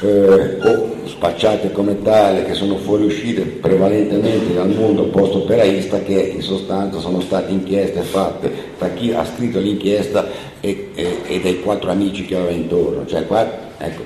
eh, 0.02 0.58
o 0.62 0.96
spacciate 1.06 1.72
come 1.72 2.02
tale 2.02 2.44
che 2.44 2.54
sono 2.54 2.78
fuoriuscite 2.78 3.42
prevalentemente 3.42 4.54
dal 4.54 4.70
mondo 4.70 5.06
post-operaista 5.06 6.02
che 6.02 6.34
in 6.36 6.42
sostanza 6.42 7.00
sono 7.00 7.22
state 7.22 7.52
inchieste 7.52 8.02
fatte 8.02 8.52
da 8.78 8.90
chi 8.90 9.12
ha 9.14 9.26
scritto 9.26 9.60
l'inchiesta 9.60 10.28
e, 10.60 10.90
e, 10.94 11.18
e 11.28 11.40
dai 11.40 11.62
quattro 11.62 11.90
amici 11.90 12.26
che 12.26 12.36
aveva 12.36 12.52
intorno. 12.52 13.06
Cioè, 13.06 13.26
qua, 13.26 13.48
ecco, 13.78 14.04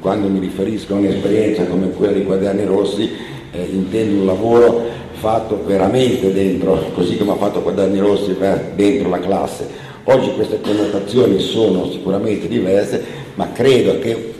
quando 0.00 0.28
mi 0.28 0.38
riferisco 0.38 0.94
a 0.94 0.98
un'esperienza 0.98 1.64
come 1.64 1.90
quella 1.90 2.12
di 2.12 2.24
Quaderni 2.24 2.64
Rossi 2.64 3.10
eh, 3.50 3.68
intendo 3.70 4.20
un 4.20 4.26
lavoro 4.26 4.86
fatto 5.12 5.62
veramente 5.66 6.32
dentro, 6.32 6.90
così 6.94 7.16
come 7.16 7.32
ha 7.32 7.36
fatto 7.36 7.60
Quaderni 7.60 7.98
Rossi 7.98 8.36
dentro 8.74 9.08
la 9.08 9.18
classe. 9.18 9.86
Oggi 10.04 10.32
queste 10.32 10.60
connotazioni 10.62 11.38
sono 11.38 11.90
sicuramente 11.90 12.48
diverse, 12.48 13.04
ma 13.34 13.52
credo 13.52 13.98
che 13.98 14.36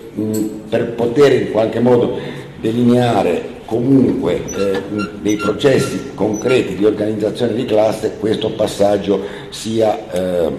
per 0.68 0.92
poter 0.94 1.32
in 1.32 1.50
qualche 1.50 1.80
modo 1.80 2.18
delineare 2.60 3.56
comunque 3.64 4.42
eh, 4.56 4.82
dei 5.20 5.36
processi 5.36 6.12
concreti 6.14 6.74
di 6.74 6.86
organizzazione 6.86 7.54
di 7.54 7.66
classe 7.66 8.16
questo 8.18 8.50
passaggio 8.52 9.22
sia, 9.50 10.10
eh, 10.10 10.50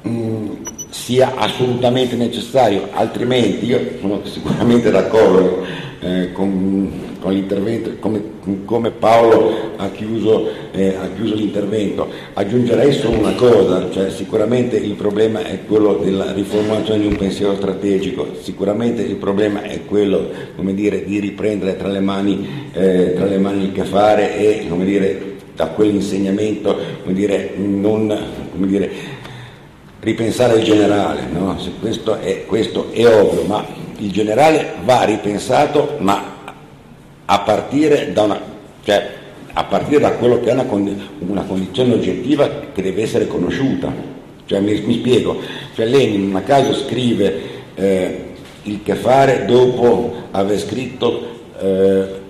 mh, 0.00 0.48
sia 0.88 1.34
assolutamente 1.36 2.16
necessario, 2.16 2.88
altrimenti 2.92 3.66
io 3.66 3.80
sono 4.00 4.24
sicuramente 4.24 4.90
d'accordo 4.90 5.62
eh, 6.00 6.32
con 6.32 6.90
con 7.24 7.32
l'intervento, 7.32 7.90
come, 8.00 8.22
come 8.66 8.90
Paolo 8.90 9.72
ha 9.76 9.88
chiuso, 9.88 10.46
eh, 10.72 10.94
ha 10.94 11.08
chiuso, 11.16 11.34
l'intervento. 11.34 12.06
Aggiungerei 12.34 12.92
solo 12.92 13.16
una 13.16 13.32
cosa, 13.32 13.90
cioè 13.90 14.10
sicuramente 14.10 14.76
il 14.76 14.92
problema 14.92 15.42
è 15.42 15.60
quello 15.66 15.94
della 15.94 16.32
riformulazione 16.32 17.00
di 17.00 17.06
un 17.06 17.16
pensiero 17.16 17.54
strategico, 17.54 18.34
sicuramente 18.42 19.00
il 19.00 19.14
problema 19.14 19.62
è 19.62 19.86
quello 19.86 20.28
dire, 20.74 21.02
di 21.02 21.18
riprendere 21.18 21.78
tra 21.78 21.88
le, 21.88 22.00
mani, 22.00 22.46
eh, 22.74 23.14
tra 23.14 23.24
le 23.24 23.38
mani 23.38 23.64
il 23.64 23.72
che 23.72 23.84
fare 23.84 24.36
e 24.36 24.66
dire, 24.84 25.36
da 25.56 25.68
quell'insegnamento 25.68 26.76
dire, 27.06 27.52
non 27.56 28.14
dire, 28.52 28.90
ripensare 30.00 30.58
il 30.58 30.62
generale, 30.64 31.22
no? 31.32 31.56
questo, 31.80 32.18
è, 32.20 32.44
questo 32.44 32.88
è 32.92 33.06
ovvio, 33.06 33.44
ma 33.44 33.64
il 33.96 34.12
generale 34.12 34.74
va 34.84 35.04
ripensato, 35.04 35.96
ma 36.00 36.33
a 37.26 37.40
partire 37.40 38.12
da, 38.12 38.22
una, 38.22 38.40
cioè, 38.82 39.10
a 39.52 39.64
partire 39.64 40.00
da 40.00 40.12
quello 40.12 40.40
che 40.40 40.50
è 40.50 40.52
una, 40.52 40.66
una, 41.20 41.42
condizione 41.42 41.94
oggettiva 41.94 42.48
che 42.72 42.82
deve 42.82 43.02
essere 43.02 43.26
conosciuta. 43.26 44.12
Cioè, 44.46 44.60
mi, 44.60 44.80
mi, 44.80 44.94
spiego, 44.94 45.40
cioè, 45.74 45.86
Lenin 45.86 46.34
a 46.34 46.42
caso 46.42 46.74
scrive 46.74 47.40
eh, 47.74 48.24
il 48.64 48.82
che 48.82 48.94
fare 48.94 49.44
dopo 49.46 50.14
aver 50.32 50.58
scritto 50.58 51.22
eh, 51.60 52.22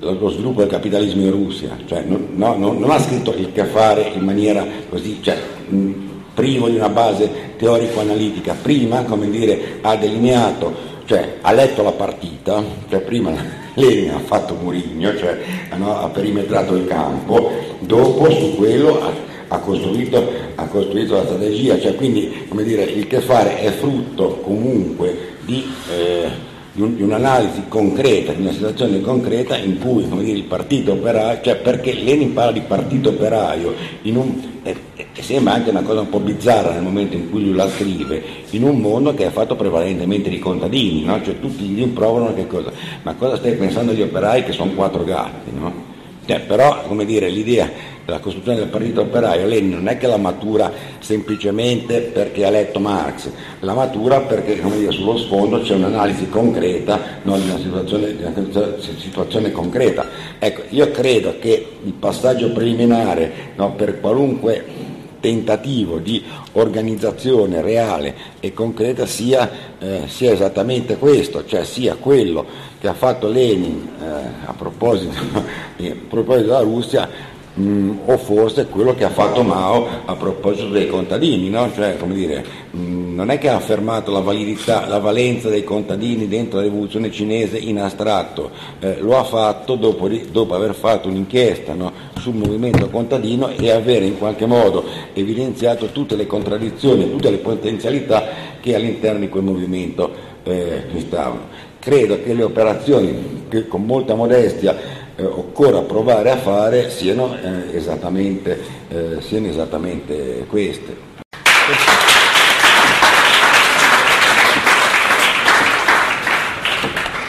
lo 0.00 0.28
sviluppo 0.28 0.60
del 0.60 0.68
capitalismo 0.68 1.22
in 1.22 1.30
Russia, 1.30 1.76
cioè, 1.86 2.02
non, 2.06 2.28
no, 2.34 2.56
non, 2.56 2.78
non, 2.78 2.90
ha 2.90 2.98
scritto 2.98 3.34
il 3.34 3.52
che 3.52 3.64
fare 3.64 4.10
in 4.14 4.22
maniera 4.22 4.66
così, 4.90 5.20
cioè, 5.22 5.38
mh, 5.68 5.92
privo 6.34 6.68
di 6.68 6.76
una 6.76 6.90
base 6.90 7.30
teorico-analitica, 7.56 8.56
prima 8.60 9.02
dire, 9.30 9.78
ha 9.80 9.96
delineato 9.96 10.92
cioè 11.06 11.38
ha 11.40 11.52
letto 11.52 11.82
la 11.82 11.92
partita, 11.92 12.62
cioè 12.88 13.00
prima 13.00 13.32
Lenin 13.74 14.10
ha 14.10 14.20
fatto 14.20 14.54
Murigno, 14.54 15.16
cioè 15.16 15.38
no, 15.76 15.98
ha 15.98 16.08
perimetrato 16.08 16.74
il 16.74 16.86
campo, 16.86 17.50
dopo 17.80 18.30
su 18.30 18.54
quello 18.56 19.02
ha, 19.02 19.12
ha, 19.48 19.58
costruito, 19.58 20.30
ha 20.54 20.66
costruito, 20.66 21.14
la 21.14 21.24
strategia, 21.24 21.78
cioè 21.80 21.94
quindi 21.94 22.46
dire, 22.62 22.82
il 22.84 23.06
che 23.06 23.20
fare 23.20 23.58
è 23.60 23.70
frutto 23.70 24.40
comunque 24.42 25.36
di... 25.40 25.64
Eh, 25.90 26.52
di, 26.74 26.82
un, 26.82 26.96
di, 26.96 27.02
un'analisi 27.02 27.64
concreta, 27.68 28.32
di 28.32 28.42
una 28.42 28.52
situazione 28.52 29.00
concreta 29.00 29.56
in 29.56 29.78
cui 29.78 30.06
dire, 30.08 30.38
il 30.38 30.42
partito 30.42 30.92
operaio, 30.92 31.40
cioè 31.40 31.56
perché 31.56 31.94
Lenin 31.94 32.32
parla 32.32 32.50
di 32.50 32.60
partito 32.62 33.10
operaio, 33.10 33.74
un, 34.02 34.42
eh, 34.64 34.76
eh, 34.96 35.06
sembra 35.22 35.54
anche 35.54 35.70
una 35.70 35.82
cosa 35.82 36.00
un 36.00 36.08
po' 36.08 36.18
bizzarra 36.18 36.72
nel 36.72 36.82
momento 36.82 37.14
in 37.14 37.30
cui 37.30 37.44
lui 37.44 37.54
la 37.54 37.68
scrive, 37.68 38.22
in 38.50 38.64
un 38.64 38.80
mondo 38.80 39.14
che 39.14 39.26
è 39.26 39.30
fatto 39.30 39.54
prevalentemente 39.54 40.28
di 40.28 40.40
contadini, 40.40 41.04
no? 41.04 41.22
cioè 41.22 41.38
tutti 41.38 41.62
gli 41.62 41.80
improvano 41.80 42.34
che 42.34 42.48
cosa, 42.48 42.72
ma 43.02 43.14
cosa 43.14 43.36
stai 43.36 43.54
pensando 43.54 43.92
agli 43.92 44.02
operai 44.02 44.42
che 44.42 44.52
sono 44.52 44.72
quattro 44.72 45.04
gatti? 45.04 45.50
No? 45.52 45.93
Cioè, 46.26 46.40
però, 46.40 46.82
come 46.86 47.04
dire, 47.04 47.28
l'idea 47.28 47.70
della 48.04 48.18
costruzione 48.18 48.58
del 48.58 48.68
partito 48.68 49.02
operaio, 49.02 49.46
Lenin 49.46 49.72
non 49.72 49.88
è 49.88 49.96
che 49.96 50.06
la 50.06 50.16
matura 50.16 50.70
semplicemente 50.98 52.00
perché 52.00 52.44
ha 52.44 52.50
letto 52.50 52.78
Marx, 52.78 53.30
la 53.60 53.74
matura 53.74 54.20
perché, 54.20 54.60
come 54.60 54.78
dire, 54.78 54.92
sullo 54.92 55.16
sfondo 55.16 55.60
c'è 55.60 55.74
un'analisi 55.74 56.28
concreta 56.28 57.20
no, 57.22 57.38
di, 57.38 57.48
una 57.48 57.58
situazione, 57.58 58.16
di, 58.16 58.22
una 58.22 58.74
situazione, 58.78 59.52
concreta. 59.52 60.06
Ecco, 60.38 60.62
io 60.70 60.90
credo 60.90 61.38
che 61.38 61.66
il 61.82 61.92
passaggio 61.92 62.52
preliminare 62.52 63.52
no, 63.56 63.72
per 63.72 64.00
qualunque 64.00 64.92
tentativo 65.20 65.96
di 65.98 66.22
organizzazione 66.52 67.62
reale 67.62 68.14
e 68.40 68.52
concreta 68.52 69.06
sia, 69.06 69.50
eh, 69.78 70.02
sia, 70.06 70.32
esattamente 70.32 70.98
questo, 70.98 71.46
cioè 71.46 71.64
sia 71.64 71.94
quello 71.94 72.44
che 72.84 72.90
ha 72.90 72.92
fatto 72.92 73.28
Lenin 73.28 73.88
eh, 73.98 74.04
a, 74.44 74.52
proposito, 74.52 75.16
a, 75.40 75.96
proposito, 76.06 76.48
della 76.48 76.60
Russia 76.60 77.08
mh, 77.54 77.62
mm, 77.62 77.98
o 78.04 78.18
forse 78.18 78.66
quello 78.66 78.94
che 78.94 79.04
ha 79.04 79.08
fatto 79.08 79.42
Mao 79.42 79.86
a 80.04 80.14
proposito 80.16 80.68
dei 80.68 80.86
contadini, 80.86 81.48
no? 81.48 81.72
cioè, 81.72 81.96
dire, 82.08 82.44
mh, 82.72 82.78
mm, 82.78 83.14
non 83.14 83.30
è 83.30 83.38
che 83.38 83.48
ha 83.48 83.54
affermato 83.54 84.12
la 84.12 84.20
validità, 84.20 84.86
la 84.86 84.98
valenza 84.98 85.48
dei 85.48 85.64
contadini 85.64 86.28
dentro 86.28 86.58
la 86.58 86.64
rivoluzione 86.64 87.10
cinese 87.10 87.56
in 87.56 87.80
astratto, 87.80 88.50
eh, 88.80 88.98
lo 89.00 89.16
ha 89.16 89.24
fatto 89.24 89.76
dopo, 89.76 90.06
dopo 90.30 90.54
aver 90.54 90.74
fatto 90.74 91.08
un'inchiesta 91.08 91.72
no? 91.72 91.90
sul 92.18 92.34
movimento 92.34 92.90
contadino 92.90 93.48
e 93.48 93.70
aver 93.70 94.02
in 94.02 94.18
qualche 94.18 94.44
modo 94.44 94.84
evidenziato 95.14 95.86
tutte 95.86 96.16
le 96.16 96.26
contraddizioni, 96.26 97.10
tutte 97.10 97.30
le 97.30 97.38
potenzialità 97.38 98.28
che 98.60 98.74
all'interno 98.74 99.20
di 99.20 99.30
quel 99.30 99.42
movimento 99.42 100.32
eh, 100.42 100.82
stavano. 100.98 101.53
Credo 101.84 102.22
che 102.22 102.32
le 102.32 102.42
operazioni 102.42 103.44
che 103.50 103.68
con 103.68 103.84
molta 103.84 104.14
modestia 104.14 104.74
eh, 105.16 105.22
occorra 105.22 105.80
provare 105.80 106.30
a 106.30 106.38
fare 106.38 106.88
siano, 106.88 107.36
eh, 107.36 107.76
esattamente, 107.76 108.58
eh, 108.88 109.16
siano 109.20 109.48
esattamente 109.48 110.46
queste. 110.48 110.96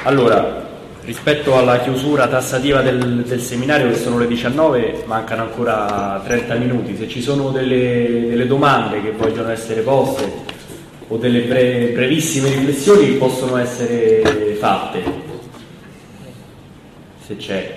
Allora, 0.04 0.66
rispetto 1.04 1.58
alla 1.58 1.80
chiusura 1.80 2.30
tassativa 2.30 2.82
del, 2.82 3.24
del, 3.28 3.42
seminario 3.42 3.90
che 3.90 3.98
sono 3.98 4.18
le 4.20 4.28
19, 4.28 5.04
mancano 5.06 5.42
ancora 5.42 6.22
30 6.26 6.56
minuti. 6.56 6.96
Se 6.96 7.10
ci 7.10 7.22
sono 7.22 7.50
delle, 7.50 8.28
delle 8.30 8.48
domande 8.48 9.02
che 9.02 9.12
vogliono 9.12 9.50
essere 9.50 9.82
poste 9.82 10.55
o 11.08 11.18
delle 11.18 11.42
bre, 11.42 11.92
brevissime 11.94 12.50
riflessioni 12.50 13.14
possono 13.14 13.58
essere 13.58 14.56
fatte 14.60 15.04
se 17.26 17.38
c'è. 17.38 17.76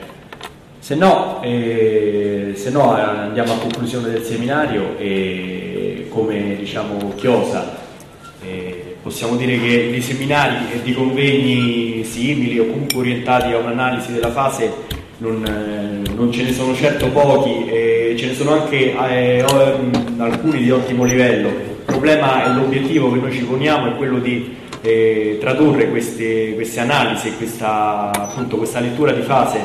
Se 0.78 0.94
no, 0.94 1.40
eh, 1.42 2.52
se 2.54 2.70
no 2.70 2.94
andiamo 2.94 3.54
a 3.54 3.56
conclusione 3.56 4.10
del 4.10 4.22
seminario 4.22 4.96
e 4.98 6.06
come 6.08 6.56
diciamo 6.56 7.12
chiosa 7.14 7.76
eh, 8.42 8.96
possiamo 9.02 9.36
dire 9.36 9.58
che 9.58 9.90
di 9.90 10.00
seminari 10.00 10.72
e 10.72 10.82
di 10.82 10.92
convegni 10.94 12.04
simili 12.04 12.58
o 12.58 12.66
comunque 12.66 12.98
orientati 12.98 13.52
a 13.52 13.58
un'analisi 13.58 14.12
della 14.12 14.30
fase 14.30 14.72
non, 15.18 15.44
eh, 15.44 16.10
non, 16.14 16.32
ce 16.32 16.44
ne 16.44 16.52
sono 16.52 16.74
certo 16.74 17.08
pochi 17.08 17.66
e 17.66 18.14
ce 18.18 18.26
ne 18.26 18.34
sono 18.34 18.52
anche 18.52 18.94
eh, 18.94 19.44
alcuni 20.18 20.62
di 20.62 20.70
ottimo 20.70 21.04
livello. 21.04 21.67
Problema 21.88 22.44
e 22.44 22.54
l'obiettivo 22.54 23.10
che 23.10 23.18
noi 23.18 23.32
ci 23.32 23.44
poniamo 23.44 23.88
è 23.88 23.96
quello 23.96 24.18
di 24.18 24.54
eh, 24.82 25.38
tradurre 25.40 25.88
queste, 25.88 26.52
queste 26.52 26.80
analisi 26.80 27.34
questa, 27.34 28.10
appunto, 28.12 28.58
questa 28.58 28.78
lettura 28.78 29.10
di 29.12 29.22
fase 29.22 29.58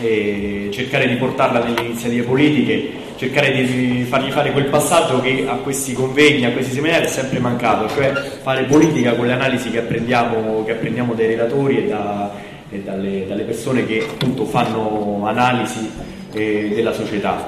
e 0.00 0.68
cercare 0.72 1.08
di 1.08 1.16
portarla 1.16 1.64
nelle 1.64 1.82
iniziative 1.82 2.22
politiche, 2.22 2.90
cercare 3.16 3.50
di 3.50 4.06
fargli 4.08 4.30
fare 4.30 4.52
quel 4.52 4.66
passaggio 4.66 5.20
che 5.20 5.44
a 5.48 5.56
questi 5.56 5.92
convegni, 5.92 6.44
a 6.44 6.52
questi 6.52 6.72
seminari 6.72 7.06
è 7.06 7.08
sempre 7.08 7.40
mancato, 7.40 7.88
cioè 7.88 8.12
fare 8.42 8.62
politica 8.62 9.16
con 9.16 9.26
le 9.26 9.32
analisi 9.32 9.70
che 9.70 9.80
apprendiamo, 9.80 10.62
che 10.64 10.70
apprendiamo 10.70 11.14
dai 11.14 11.26
relatori 11.26 11.78
e, 11.78 11.88
da, 11.88 12.30
e 12.70 12.78
dalle, 12.78 13.26
dalle, 13.26 13.42
persone 13.42 13.84
che 13.84 14.06
appunto 14.08 14.44
fanno 14.44 15.26
analisi 15.26 15.90
eh, 16.32 16.70
della 16.72 16.92
società. 16.92 17.44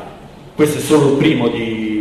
questo 0.56 0.78
è 0.78 0.80
solo 0.80 1.12
il 1.12 1.16
primo 1.18 1.46
di, 1.48 1.58
eh, 1.58 1.91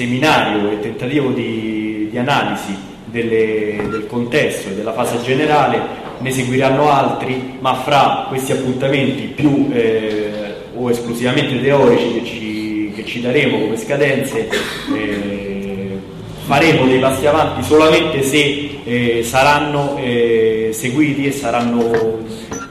seminario 0.00 0.70
e 0.70 0.80
tentativo 0.80 1.30
di, 1.30 2.08
di 2.10 2.16
analisi 2.16 2.74
delle, 3.04 3.86
del 3.90 4.06
contesto 4.06 4.70
e 4.70 4.74
della 4.74 4.94
fase 4.94 5.20
generale, 5.20 5.78
ne 6.18 6.30
seguiranno 6.30 6.90
altri, 6.90 7.58
ma 7.60 7.74
fra 7.74 8.24
questi 8.28 8.52
appuntamenti 8.52 9.24
più 9.26 9.68
eh, 9.70 10.54
o 10.74 10.90
esclusivamente 10.90 11.60
teorici 11.60 12.14
che 12.14 12.24
ci, 12.24 12.92
che 12.94 13.04
ci 13.04 13.20
daremo 13.20 13.58
come 13.58 13.76
scadenze, 13.76 14.48
eh, 14.96 15.98
faremo 16.46 16.86
dei 16.86 16.98
passi 16.98 17.26
avanti 17.26 17.62
solamente 17.62 18.22
se 18.22 18.78
eh, 18.82 19.22
saranno 19.22 19.98
eh, 19.98 20.70
seguiti 20.72 21.26
e 21.26 21.32
saranno 21.32 22.20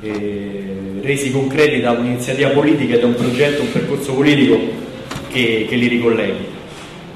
eh, 0.01 0.99
resi 1.03 1.31
concreti 1.31 1.79
da 1.79 1.91
un'iniziativa 1.91 2.49
politica 2.49 2.95
e 2.95 2.99
da 2.99 3.05
un 3.05 3.13
progetto, 3.13 3.61
un 3.61 3.71
percorso 3.71 4.13
politico 4.13 4.57
che, 5.29 5.67
che 5.69 5.75
li 5.75 5.87
ricolleghi. 5.87 6.57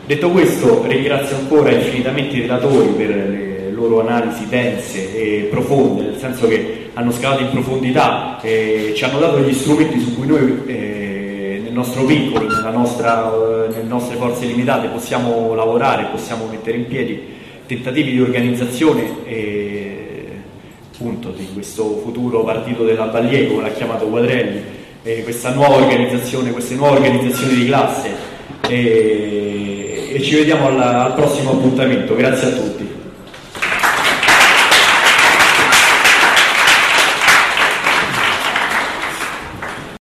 Detto 0.05 0.31
questo, 0.31 0.83
ringrazio 0.85 1.37
ancora 1.37 1.71
infinitamente 1.71 2.35
i 2.35 2.41
relatori 2.41 2.87
per 2.89 3.07
le 3.07 3.71
loro 3.71 4.01
analisi 4.01 4.45
dense 4.49 5.15
e 5.15 5.47
profonde, 5.49 6.03
nel 6.03 6.17
senso 6.19 6.45
che 6.45 6.89
hanno 6.93 7.09
scavato 7.09 7.43
in 7.43 7.51
profondità 7.51 8.37
e 8.41 8.91
ci 8.97 9.03
hanno 9.05 9.19
dato 9.19 9.37
degli 9.37 9.53
strumenti 9.53 10.01
su 10.01 10.13
cui 10.13 10.27
noi 10.27 10.61
eh, 10.65 11.61
nel 11.63 11.71
nostro 11.71 12.03
piccolo, 12.03 12.49
nostra, 12.69 13.31
nelle 13.69 13.87
nostre 13.87 14.17
forze 14.17 14.45
limitate 14.45 14.89
possiamo 14.89 15.53
lavorare, 15.53 16.09
possiamo 16.11 16.47
mettere 16.51 16.77
in 16.77 16.87
piedi 16.87 17.21
tentativi 17.65 18.11
di 18.11 18.19
organizzazione 18.19 19.25
e, 19.25 20.27
appunto, 20.93 21.29
di 21.29 21.47
questo 21.53 22.01
futuro 22.03 22.43
partito 22.43 22.83
della 22.83 23.05
Baglier, 23.05 23.47
come 23.47 23.61
l'ha 23.61 23.71
chiamato 23.71 24.07
Quadrelli, 24.07 24.61
e 25.01 25.23
questa 25.23 25.53
nuova 25.53 25.75
organizzazione, 25.77 26.51
queste 26.51 26.75
nuove 26.75 26.97
organizzazioni 26.97 27.55
di 27.55 27.65
classe. 27.67 28.31
E, 28.67 29.82
e 30.13 30.21
ci 30.21 30.35
vediamo 30.35 30.67
al, 30.67 30.79
al 30.79 31.13
prossimo 31.15 31.51
appuntamento. 31.51 32.15
Grazie 32.15 32.47
a 32.47 32.51
tutti. 32.51 32.92